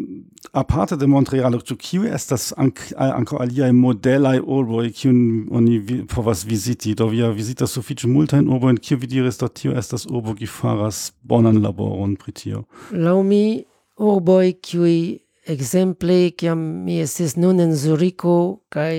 aparte 0.51 0.97
de 0.97 1.07
Montreal 1.07 1.60
ĉu 1.61 1.77
kiu 1.80 2.07
estas 2.07 2.51
ank, 2.57 2.81
ankaŭ 2.95 3.41
aliaj 3.43 3.72
modelaj 3.76 4.39
urboj 4.39 4.89
kiun 4.95 5.47
oni 5.51 5.80
vi, 5.80 6.01
povas 6.07 6.45
viziti? 6.45 6.95
Do 6.95 7.10
via 7.14 7.31
vizitas 7.35 7.76
sufiĉe 7.77 8.07
multajn 8.07 8.49
urbojn. 8.49 8.77
Kiu 8.77 8.97
vi 8.97 9.07
diris 9.07 9.39
do 9.39 9.47
tio 9.47 9.76
estas 9.77 10.06
urbo 10.10 10.35
kiu 10.35 10.47
faras 10.47 11.10
bonan 11.22 11.61
laboron 11.64 12.15
pri 12.19 12.35
tio? 12.35 12.64
Laŭ 12.91 13.19
mi 13.23 13.64
urboj 13.99 14.53
kiuj 14.61 14.95
Exemple, 15.49 16.31
kiam 16.38 16.59
mi 16.85 16.99
estis 17.01 17.34
nun 17.39 17.59
en 17.63 17.71
Zuriko 17.73 18.35
kaj 18.69 18.93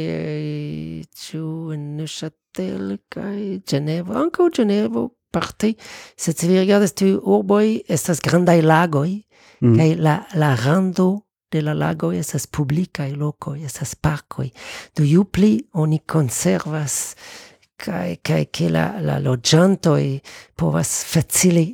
ĉu 1.23 1.45
en 1.77 1.85
Neuchâtel 2.01 2.97
kaj 3.13 3.61
Ĝenevo, 3.71 4.17
ankaŭ 4.19 4.49
Ĝenevo 4.59 5.05
parte, 5.31 5.75
sed 6.19 6.39
se 6.39 6.49
vi 6.51 6.59
rigardas 6.59 6.97
tiuj 6.99 7.21
urboj 7.23 7.67
estas 7.89 8.23
grandaj 8.25 8.59
lagoj 8.67 9.13
mm. 9.61 9.77
kaj 9.79 9.91
la 10.03 10.17
la 10.43 10.55
rando 10.65 11.11
de 11.51 11.63
la 11.63 11.75
lago 11.75 12.13
estas 12.15 12.47
publikaj 12.47 13.13
lokoj, 13.19 13.61
estas 13.67 13.95
parkoj. 13.95 14.51
Do 14.97 15.07
ju 15.07 15.25
pli 15.25 15.53
oni 15.73 15.99
konservas 16.07 17.17
kaj 17.81 18.17
kaj 18.27 18.45
ke 18.53 18.69
la 18.71 18.87
la 19.01 19.19
loĝantoj 19.23 20.21
povas 20.57 21.05
facile 21.07 21.67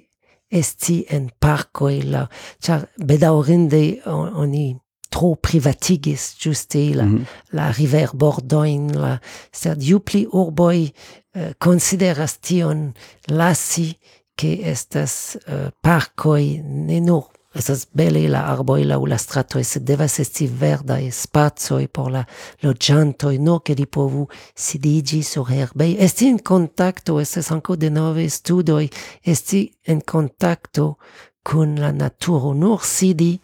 esti 0.49 1.05
en 1.09 1.31
parcoi 1.39 2.03
la 2.03 2.29
char 2.63 2.87
bedaurinde 2.99 4.01
oni 4.07 4.77
tro 5.11 5.35
privatigis 5.41 6.37
giuste 6.41 6.95
la, 6.95 7.05
mm 7.05 7.17
-hmm. 7.17 7.25
la 7.53 7.71
river 7.71 8.11
bordoin 8.15 8.93
la 8.93 9.19
sed 9.53 9.83
iu 9.83 10.01
pli 10.01 10.27
urboi 10.33 10.93
eh, 11.35 11.55
consideras 11.59 12.39
tion 12.41 12.93
lasi 13.29 13.97
che 14.37 14.61
estas 14.63 15.39
eh, 15.47 15.55
uh, 15.55 15.71
parcoi 15.81 16.61
ne 16.63 17.01
nur 17.01 17.31
Sbelle 17.61 18.29
la 18.29 18.47
arboi 18.51 18.85
ou 18.95 19.07
la 19.07 19.19
strato 19.19 19.47
stratoj, 19.47 19.65
sed 19.65 19.85
devas 19.87 20.19
esti 20.21 20.47
verdaj 20.47 21.07
e 21.07 21.13
spacoj 21.13 21.87
por 21.89 22.11
la 22.11 22.25
loĝantoj, 22.63 23.39
no 23.39 23.59
ke 23.61 23.75
li 23.75 23.87
povu 23.87 24.27
sidiĝi 24.55 25.23
sur 25.23 25.49
herbej. 25.49 25.97
Esti 25.99 26.29
en 26.29 26.39
kontakto, 26.39 27.21
estas 27.21 27.51
ankaŭ 27.51 27.77
denove 27.77 28.29
studoj, 28.31 28.89
esti 29.25 29.67
en 29.87 30.01
kontakto 30.01 30.95
kun 31.43 31.79
la 31.81 31.93
naturo, 31.93 32.53
nur 32.55 32.85
sidi 32.85 33.39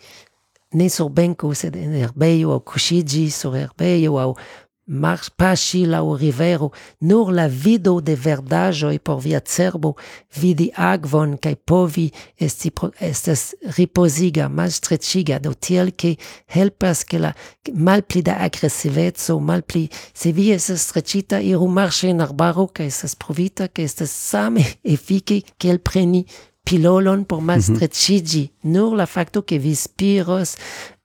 ne 0.73 0.89
sur 0.89 1.11
benko, 1.11 1.53
sed 1.55 1.77
en 1.77 1.95
herbejo 2.01 2.53
aŭ 2.57 2.61
kuŝiĝi 2.61 3.31
sur 3.31 3.57
herbejo 3.57 4.19
aŭ 4.19 4.33
Mars 4.87 5.31
pasi 5.31 5.85
lau 5.87 6.17
rivero, 6.17 6.73
nur 7.01 7.31
la 7.31 7.47
vido 7.47 8.01
de 8.01 8.17
verdaĵoj 8.19 8.99
por 8.99 9.21
via 9.23 9.39
cerbo 9.41 9.93
vidi 10.35 10.73
akvon 10.75 11.37
kaj 11.39 11.55
povi 11.65 12.09
esti 12.37 12.73
estas 12.99 13.55
ripoziga, 13.77 14.49
malstreĉiga, 14.49 15.39
do 15.39 15.55
tiel 15.55 15.93
ke 15.95 16.17
helpas 16.51 17.05
ke 17.05 17.23
la 17.23 17.33
malpli 17.73 18.23
da 18.27 18.41
agresiveco, 18.43 19.39
malpli 19.39 19.89
se 20.13 20.33
vi 20.33 20.51
estas 20.51 20.89
streĉita, 20.89 21.39
iru 21.39 21.69
marŝi 21.69 22.11
en 22.11 22.21
arbaro 22.27 22.67
kaj 22.67 22.87
estas 22.87 23.15
pruvita 23.15 23.69
ke 23.69 23.87
estas 23.87 24.11
same 24.11 24.67
efike 24.97 25.45
kiel 25.59 25.79
preni 25.79 26.27
pilolon 26.65 27.25
por 27.25 27.41
malstreĉiĝi. 27.41 28.43
Mm 28.43 28.71
-hmm. 28.71 28.73
Nur 28.73 28.95
la 28.97 29.07
facto 29.07 29.43
ke 29.43 29.59
vi 29.59 29.75
spiros 29.75 30.57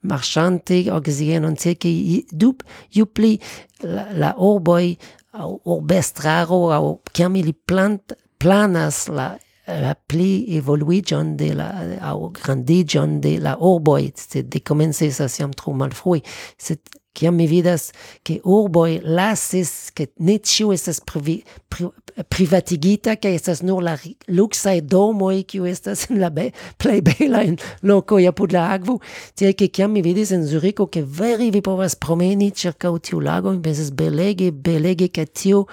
marchanti 0.01 0.87
okzienonteki 0.91 1.93
dup 2.31 2.63
jupli 2.93 3.37
la, 3.83 4.07
la 4.13 4.33
urboj 4.37 4.95
urbestraro 5.37 6.61
aŭ 6.73 6.83
kiam 7.13 7.35
ili 7.35 7.53
plant, 7.53 8.13
planas 8.37 9.07
la 9.09 9.35
la 9.67 9.93
pli 10.07 10.55
evoluiĝon 10.55 11.33
de 11.39 11.49
la 11.57 11.67
aŭ 12.07 12.29
grandiĝon 12.37 13.17
de 13.23 13.33
la 13.43 13.57
urboj, 13.59 14.13
sed 14.15 14.47
dekomencis 14.53 15.19
jam 15.39 15.51
tro 15.51 15.73
malfrue, 15.75 16.21
sed 16.55 16.79
Ciam 17.17 17.33
mi 17.35 17.47
vidas, 17.47 17.89
che 18.21 18.39
urboi 18.43 18.99
lasis, 19.01 19.89
che 19.93 20.11
ne 20.17 20.37
ciu 20.39 20.69
estas 20.71 20.99
privi, 21.01 21.43
pri, 21.67 21.89
privatigita, 22.29 23.17
che 23.17 23.33
estas 23.33 23.63
nur 23.65 23.81
la 23.81 23.95
luxae 24.27 24.83
domoi, 24.85 25.43
kiu 25.49 25.65
estas 25.65 26.05
in 26.11 26.19
la 26.21 26.29
be, 26.29 26.51
plei 26.77 27.01
bela 27.01 27.41
in 27.41 27.57
loco 27.81 28.21
apud 28.21 28.53
la 28.53 28.69
agvu, 28.69 28.99
tiai 29.33 29.55
che 29.55 29.71
ciam 29.73 29.91
mi 29.91 30.01
vidis 30.01 30.29
in 30.29 30.45
Zurico, 30.45 30.87
che 30.87 31.03
veri 31.03 31.49
vi 31.49 31.61
povas 31.61 31.95
promeni 31.95 32.53
circa 32.53 32.93
tiu 33.01 33.19
lago, 33.19 33.49
mi 33.49 33.59
pensis 33.59 33.89
belege, 33.89 34.51
belege, 34.51 35.09
che 35.09 35.25
tiu 35.25 35.65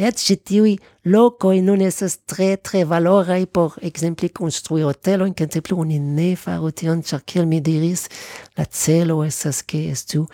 Et 0.00 0.14
ci 0.14 0.36
tiui 0.36 0.76
locoi 1.10 1.58
nun 1.60 1.80
esas 1.82 2.20
tre 2.24 2.56
tre 2.62 2.84
valorai 2.84 3.48
por 3.48 3.74
exempli 3.82 4.30
construi 4.30 4.84
hotelo, 4.84 5.26
in 5.26 5.34
plu 5.34 5.80
uni 5.80 5.98
ne 5.98 6.36
faru 6.36 6.70
tion, 6.70 7.02
ĉar 7.02 7.24
kiel 7.26 7.46
mi 7.50 7.58
diris, 7.60 8.06
la 8.54 8.64
celo 8.64 9.24
esas 9.24 9.64
che 9.64 9.88
estu 9.90 10.28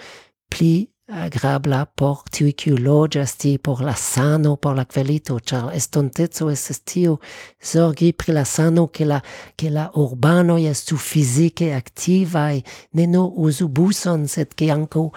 pli 0.51 0.87
agrabla 1.05 1.85
por 1.85 2.23
tiu 2.33 2.49
kiu 2.57 2.79
loĝas 2.81 3.35
tie 3.37 3.59
por 3.59 3.83
la 3.85 3.93
sano 3.95 4.57
por 4.57 4.77
la 4.77 4.87
kvalito. 4.89 5.37
Ĉar 5.39 5.75
estonteco 5.77 6.49
estas 6.51 6.81
tiu 6.81 7.19
zorgi 7.61 8.13
pri 8.17 8.33
la 8.39 8.45
sano 8.49 8.87
ke 8.89 9.05
la 9.05 9.21
ke 9.57 9.71
la 9.71 9.91
urbanoj 10.01 10.63
estu 10.71 10.97
fizike 10.97 11.75
aktivaj 11.77 12.63
ne 12.93 13.07
nur 13.07 13.33
uzu 13.37 13.69
buson 13.69 14.29
sed 14.29 14.57
ke 14.57 14.73
ankaŭ 14.73 15.09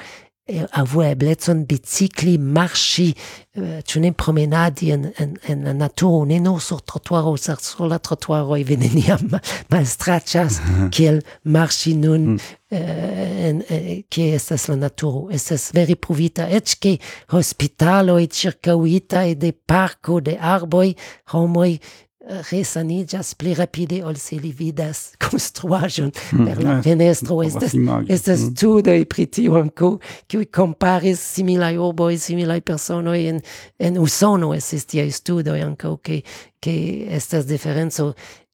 avu 0.47 1.03
eblecon 1.03 1.65
bicikli, 1.67 2.37
marchi, 2.37 3.09
ĉu 3.57 4.01
ne 4.03 4.13
promenadi 4.15 4.91
en, 4.95 5.07
en, 5.19 5.33
en 5.49 5.65
la 5.67 5.73
naturo, 5.75 6.23
ne 6.25 6.39
nur 6.39 6.61
sur 6.63 6.81
trotuaro, 6.81 7.35
sur 7.37 7.87
la 7.87 7.99
trotuaro 7.99 8.55
vi 8.55 8.77
neniam 8.77 9.27
malstraĉas 9.71 10.61
kiel 10.95 11.21
marchi 11.43 11.95
nun 11.95 12.37
eh, 12.69 13.49
en 13.49 13.61
eh, 13.69 14.03
estas 14.33 14.67
la 14.67 14.75
naturo? 14.75 15.27
Estas 15.31 15.71
veri 15.73 15.95
pruvita 15.95 16.47
eĉ 16.49 16.75
ke 16.81 16.97
hospitaloj 17.31 18.25
ĉirkaŭitaj 18.27 19.35
de 19.35 19.51
parko 19.51 20.19
de 20.19 20.37
arboj 20.39 20.93
homoj 21.33 21.69
eh, 21.73 22.41
resanigas 22.51 23.33
pli 23.39 23.53
rapide 23.55 24.01
ol 24.03 24.19
se 24.19 24.39
li 24.41 24.51
vidas 24.51 25.13
construajon 25.25 26.11
mm, 26.11 26.45
per 26.45 26.63
la 26.63 26.77
eh, 26.77 26.81
fenestro. 26.83 27.37
mm, 27.37 27.47
estas 27.47 27.77
estas 28.09 28.43
studoj 28.51 29.05
pri 29.05 29.25
tio 29.25 29.55
anco 29.61 29.97
kiuj 30.27 30.49
comparis 30.51 31.23
similai 31.37 31.77
oboi 31.77 32.17
similai 32.17 32.61
personoi 32.61 33.27
en 33.27 33.41
en 33.79 33.97
Usono. 33.97 34.53
Estis 34.53 34.85
tia 34.85 35.07
studo 35.11 35.55
anco 35.55 35.97
ke 35.97 36.21
ke 36.59 37.07
estas 37.09 37.45
diferenco. 37.45 38.13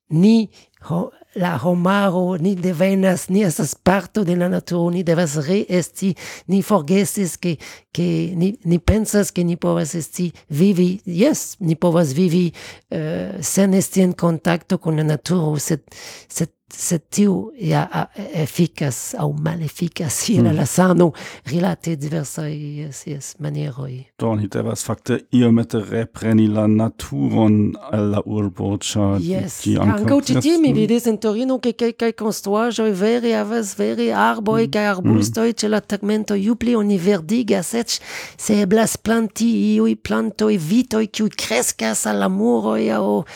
Ni 0.09 0.49
ho, 0.89 1.09
la 1.35 1.57
homaro 1.57 2.37
ni 2.37 2.55
devenas 2.55 3.29
ni 3.29 3.43
estas 3.43 3.75
parto 3.75 4.23
de 4.23 4.35
la 4.35 4.49
naturo 4.49 4.89
ni 4.91 5.03
devas 5.03 5.35
re 5.47 5.65
esti 5.69 6.13
ni 6.47 6.61
forgesis 6.61 7.37
ke 7.37 7.57
ke 7.93 8.07
ni 8.35 8.53
ni 8.65 8.79
pensas 8.79 9.31
ke 9.31 9.43
ni 9.43 9.55
povas 9.55 9.95
esti 9.95 10.31
vivi 10.49 10.99
yes 11.05 11.57
ni 11.59 11.75
povas 11.75 12.13
vivi 12.13 12.51
uh, 12.91 13.41
sen 13.41 13.73
esti 13.73 14.01
en 14.01 14.13
contacto 14.13 14.77
con 14.77 14.97
la 14.97 15.03
naturo 15.03 15.57
sed 15.57 15.81
sed 16.29 16.49
se 16.77 16.97
tiu 16.97 17.51
ja 17.59 17.87
efficas 18.33 19.15
au 19.17 19.33
maleficas 19.33 20.23
je 20.29 20.41
mm. 20.41 20.55
la 20.55 20.65
sano 20.65 21.11
rilate 21.45 21.95
diversai 21.95 22.53
yes, 22.77 23.07
yes, 23.07 23.35
manieroi. 23.39 24.05
Do 24.19 24.35
ni 24.35 24.47
devas 24.47 24.85
fakte 24.85 25.19
iomete 25.31 25.79
repreni 25.89 26.47
la 26.47 26.67
naturon 26.67 27.75
al 27.91 28.09
la 28.11 28.21
urbo, 28.25 28.77
ĉar 28.77 29.21
yes. 29.21 29.59
ĝi 29.63 29.75
ankaŭ 29.81 30.19
ĉi 30.21 30.57
mi 30.61 30.73
vidis 30.73 31.07
en 31.07 31.17
Torino 31.17 31.59
ke 31.63 31.73
kelkaj 31.77 32.11
konstruaĵoj 32.19 32.89
vere 32.97 33.33
havas 33.35 33.75
vere 33.79 34.09
arboj 34.13 34.67
mm. 34.67 34.71
kaj 34.73 34.95
mm. 35.03 35.53
ĉe 35.59 35.69
la 35.69 35.79
tegmento 35.79 36.35
ju 36.35 36.55
pli 36.55 36.75
oni 36.75 36.97
verdigas 36.97 37.73
eĉ 37.73 37.99
se 38.37 38.59
eblas 38.61 38.97
planti 38.97 39.49
iuj 39.75 39.95
plantoj 39.95 40.57
vitoi 40.57 41.07
kiu 41.07 41.29
kreskas 41.29 42.05
al 42.09 42.19
la 42.23 42.29
muroj 42.29 42.81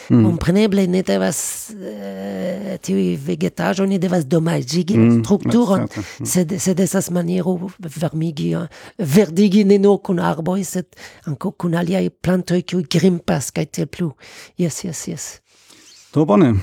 mm. 0.10 0.24
compreneble 0.26 0.88
ne 0.88 1.04
devas 1.04 1.40
tiuj 2.82 3.27
vegetajo 3.28 3.86
ni 3.86 4.00
devas 4.02 4.26
domaĝigi 4.26 4.98
mm, 4.98 5.20
strukturon, 5.24 5.86
mm. 5.88 6.26
sed, 6.26 6.56
sed 6.64 6.80
esas 6.84 7.12
maniero 7.12 7.58
vermigi, 7.78 8.54
eh, 8.56 8.68
verdigi 9.00 9.66
ne 9.68 9.80
nur 9.84 10.02
kun 10.04 10.24
arboj, 10.24 10.64
sed 10.64 10.98
ankaŭ 11.30 11.54
kun 11.64 11.78
aliaj 11.78 12.08
plantoj 12.24 12.64
kiuj 12.64 12.88
grimpas 12.98 13.52
kaj 13.56 13.70
tiel 13.78 13.92
plu. 13.92 14.12
Jes, 14.58 14.84
jes, 14.86 15.08
jes. 15.12 15.30
Do 16.14 16.26
bone. 16.26 16.56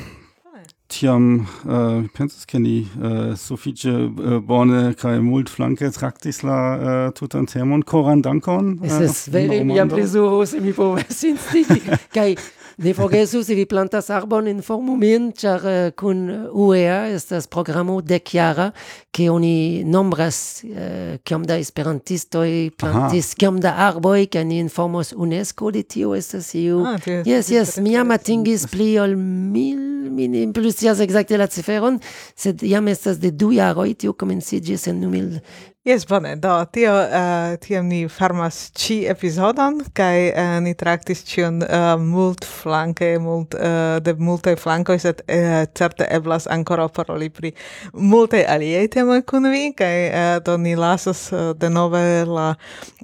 Tiam 0.95 1.25
uh, 1.41 2.05
pensas 2.15 2.45
ke 2.47 2.59
ni 2.61 2.75
uh, 2.85 3.33
sufiĉe 3.41 3.93
uh, 3.95 4.35
bone 4.45 4.93
kaj 5.01 5.17
multflanke 5.25 5.89
traktis 5.97 6.43
la 6.45 6.59
uh, 6.75 6.91
tutan 7.17 7.49
temon. 7.51 7.83
Koran 7.83 8.23
dankon. 8.23 8.75
Uh, 8.83 9.01
es 9.07 9.25
vere 9.33 9.63
mia 9.65 9.87
plezuro 9.91 10.45
se 10.47 10.61
mi 10.61 10.75
povas 10.77 11.25
instigi 11.25 11.81
kaj 12.17 12.37
Ne 12.77 12.95
forgesu 12.95 13.45
se 13.45 13.55
vi 13.55 13.67
plantas 13.71 14.09
arbon 14.11 14.49
in 14.51 14.61
formumin, 14.63 15.31
char 15.39 15.63
eh, 15.67 15.87
uh, 15.87 15.93
kun 15.95 16.23
eh, 16.31 16.39
UEA 16.51 16.97
estas 17.15 17.47
programo 17.47 18.01
de 18.03 18.19
chiara 18.19 18.73
che 19.13 19.29
oni 19.31 19.85
nombras 19.85 20.65
eh, 20.65 21.15
uh, 21.15 21.19
kiom 21.23 21.45
da 21.47 21.59
esperantistoi 21.59 22.73
plantis, 22.77 23.35
kiom 23.39 23.61
da 23.63 23.77
arboi 23.87 24.27
kaj 24.27 24.45
ni 24.45 24.59
informos 24.59 25.13
UNESCO 25.13 25.71
de 25.71 25.83
tio 25.83 26.15
estas 26.19 26.51
iu. 26.59 26.83
Ah, 26.87 26.99
yes, 27.27 27.53
yes, 27.53 27.77
mi 27.79 27.95
am 27.97 28.11
atingis 28.11 28.67
pli 28.73 28.97
ol 28.99 29.15
mil, 29.17 30.11
mi 30.11 30.27
ne 30.29 30.49
plusias 30.53 30.99
exacte 31.05 31.39
la 31.39 31.47
ciferon, 31.47 32.01
sed 32.35 32.67
jam 32.67 32.91
estas 32.91 33.23
de 33.23 33.31
du 33.31 33.53
jaroi 33.55 33.95
tio 33.95 34.19
comencigis 34.19 34.89
en 34.91 35.01
2000 35.07 35.74
Yes, 35.87 36.07
bone, 36.07 36.37
do, 36.41 36.49
tio, 36.73 36.93
uh, 36.97 37.59
tiam 37.61 37.85
ni 37.93 38.07
farmas 38.09 38.71
ci 38.73 39.03
episodon, 39.05 39.83
kai 39.93 40.31
uh, 40.31 40.39
eh, 40.41 40.61
ni 40.65 40.73
traktis 40.73 41.21
cion 41.29 41.59
uh, 41.61 41.69
eh, 41.69 41.97
mult 42.01 42.47
flanke, 42.49 43.19
mult, 43.21 43.53
uh, 43.53 43.99
de 44.01 44.15
multe 44.17 44.55
flankoi, 44.57 44.97
set 44.99 45.21
uh, 45.29 45.67
certe 45.77 46.07
eblas 46.09 46.47
ancora 46.49 46.87
paroli 46.89 47.29
pri 47.29 47.51
multe 47.93 48.41
aliei 48.49 48.89
temoi 48.89 49.21
kun 49.29 49.51
vi, 49.53 49.75
kai 49.77 50.09
uh, 50.09 50.39
do 50.41 50.55
ni 50.57 50.73
lasas 50.73 51.27
uh, 51.37 51.51
denove 51.53 52.25
la, 52.33 52.47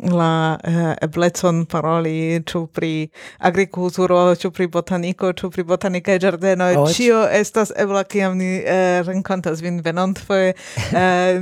la 0.01 0.31
uh, 0.57 0.95
eblecon 1.05 1.67
paroli 1.69 2.41
ciu 2.49 2.65
pri 2.65 3.11
agriculturo, 3.45 4.23
ciu 4.41 4.55
pri 4.57 4.71
botanico, 4.73 5.35
ciu 5.37 5.53
pri 5.53 5.67
botanicae 5.69 6.17
giardenoi, 6.17 6.81
oh, 6.81 6.89
cio 6.89 7.27
estas 7.29 7.77
ebla, 7.77 8.07
kiam 8.09 8.41
ni 8.41 8.65
uh, 8.65 9.05
rencontas 9.05 9.61
vin 9.61 9.83
venont, 9.85 10.25
uh, 10.33 10.49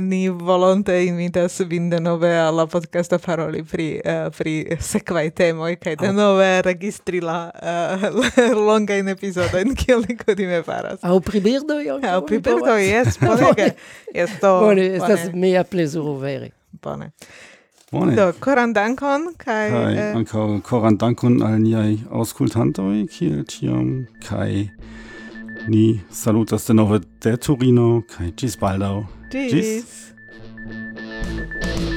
ni 0.03 0.25
volonte 0.27 0.99
in 1.07 1.28
invitas 1.29 1.59
vin 1.59 1.89
denove 1.89 2.39
alla 2.39 2.67
podcast 2.67 3.13
paroli 3.25 3.63
pri 3.63 4.01
uh, 4.05 4.31
pri 4.37 4.77
sekvaj 4.79 5.29
temoj 5.29 5.75
kaj 5.75 5.95
denove 5.95 6.57
ah. 6.57 6.61
registri 6.61 7.21
la 7.21 7.51
uh, 8.73 9.09
episodio 9.11 9.59
in 9.61 9.75
kiel 9.75 10.03
ni 10.07 10.17
kutime 10.17 10.63
faras. 10.63 10.99
Au 11.03 11.19
pri 11.19 11.39
birdoj 11.39 11.85
io. 11.85 11.99
Au 12.13 12.25
pri 12.25 12.39
birdoj, 12.39 12.81
yes, 12.81 13.19
bonege. 13.21 13.71
yes, 14.15 14.29
to, 14.41 14.59
Bone, 14.59 14.95
estas 14.95 15.29
mia 15.33 15.63
plezuro 15.63 16.17
vere. 16.17 16.49
Bone. 16.71 17.11
Bone. 17.91 18.15
Do, 18.15 18.33
koran 18.39 18.73
dankon, 18.73 19.33
kai... 19.37 19.69
Kai, 19.71 19.93
eh, 19.97 20.15
ankaŭ 20.15 20.61
koran 20.61 20.97
dankon 20.97 21.41
al 21.43 21.57
niai 21.61 21.97
aŭskultantoj, 22.09 23.05
kiel 23.13 23.43
tiam, 23.45 24.05
kai 24.27 24.69
ni 25.67 25.99
salutas 26.11 26.67
denove 26.67 27.01
de 27.23 27.37
Turino, 27.37 28.01
kai 28.17 28.31
ĝis 28.37 28.57
baldaŭ. 28.61 29.03
Ĝis! 29.33 30.09
Thank 31.61 31.81
you. 31.81 31.88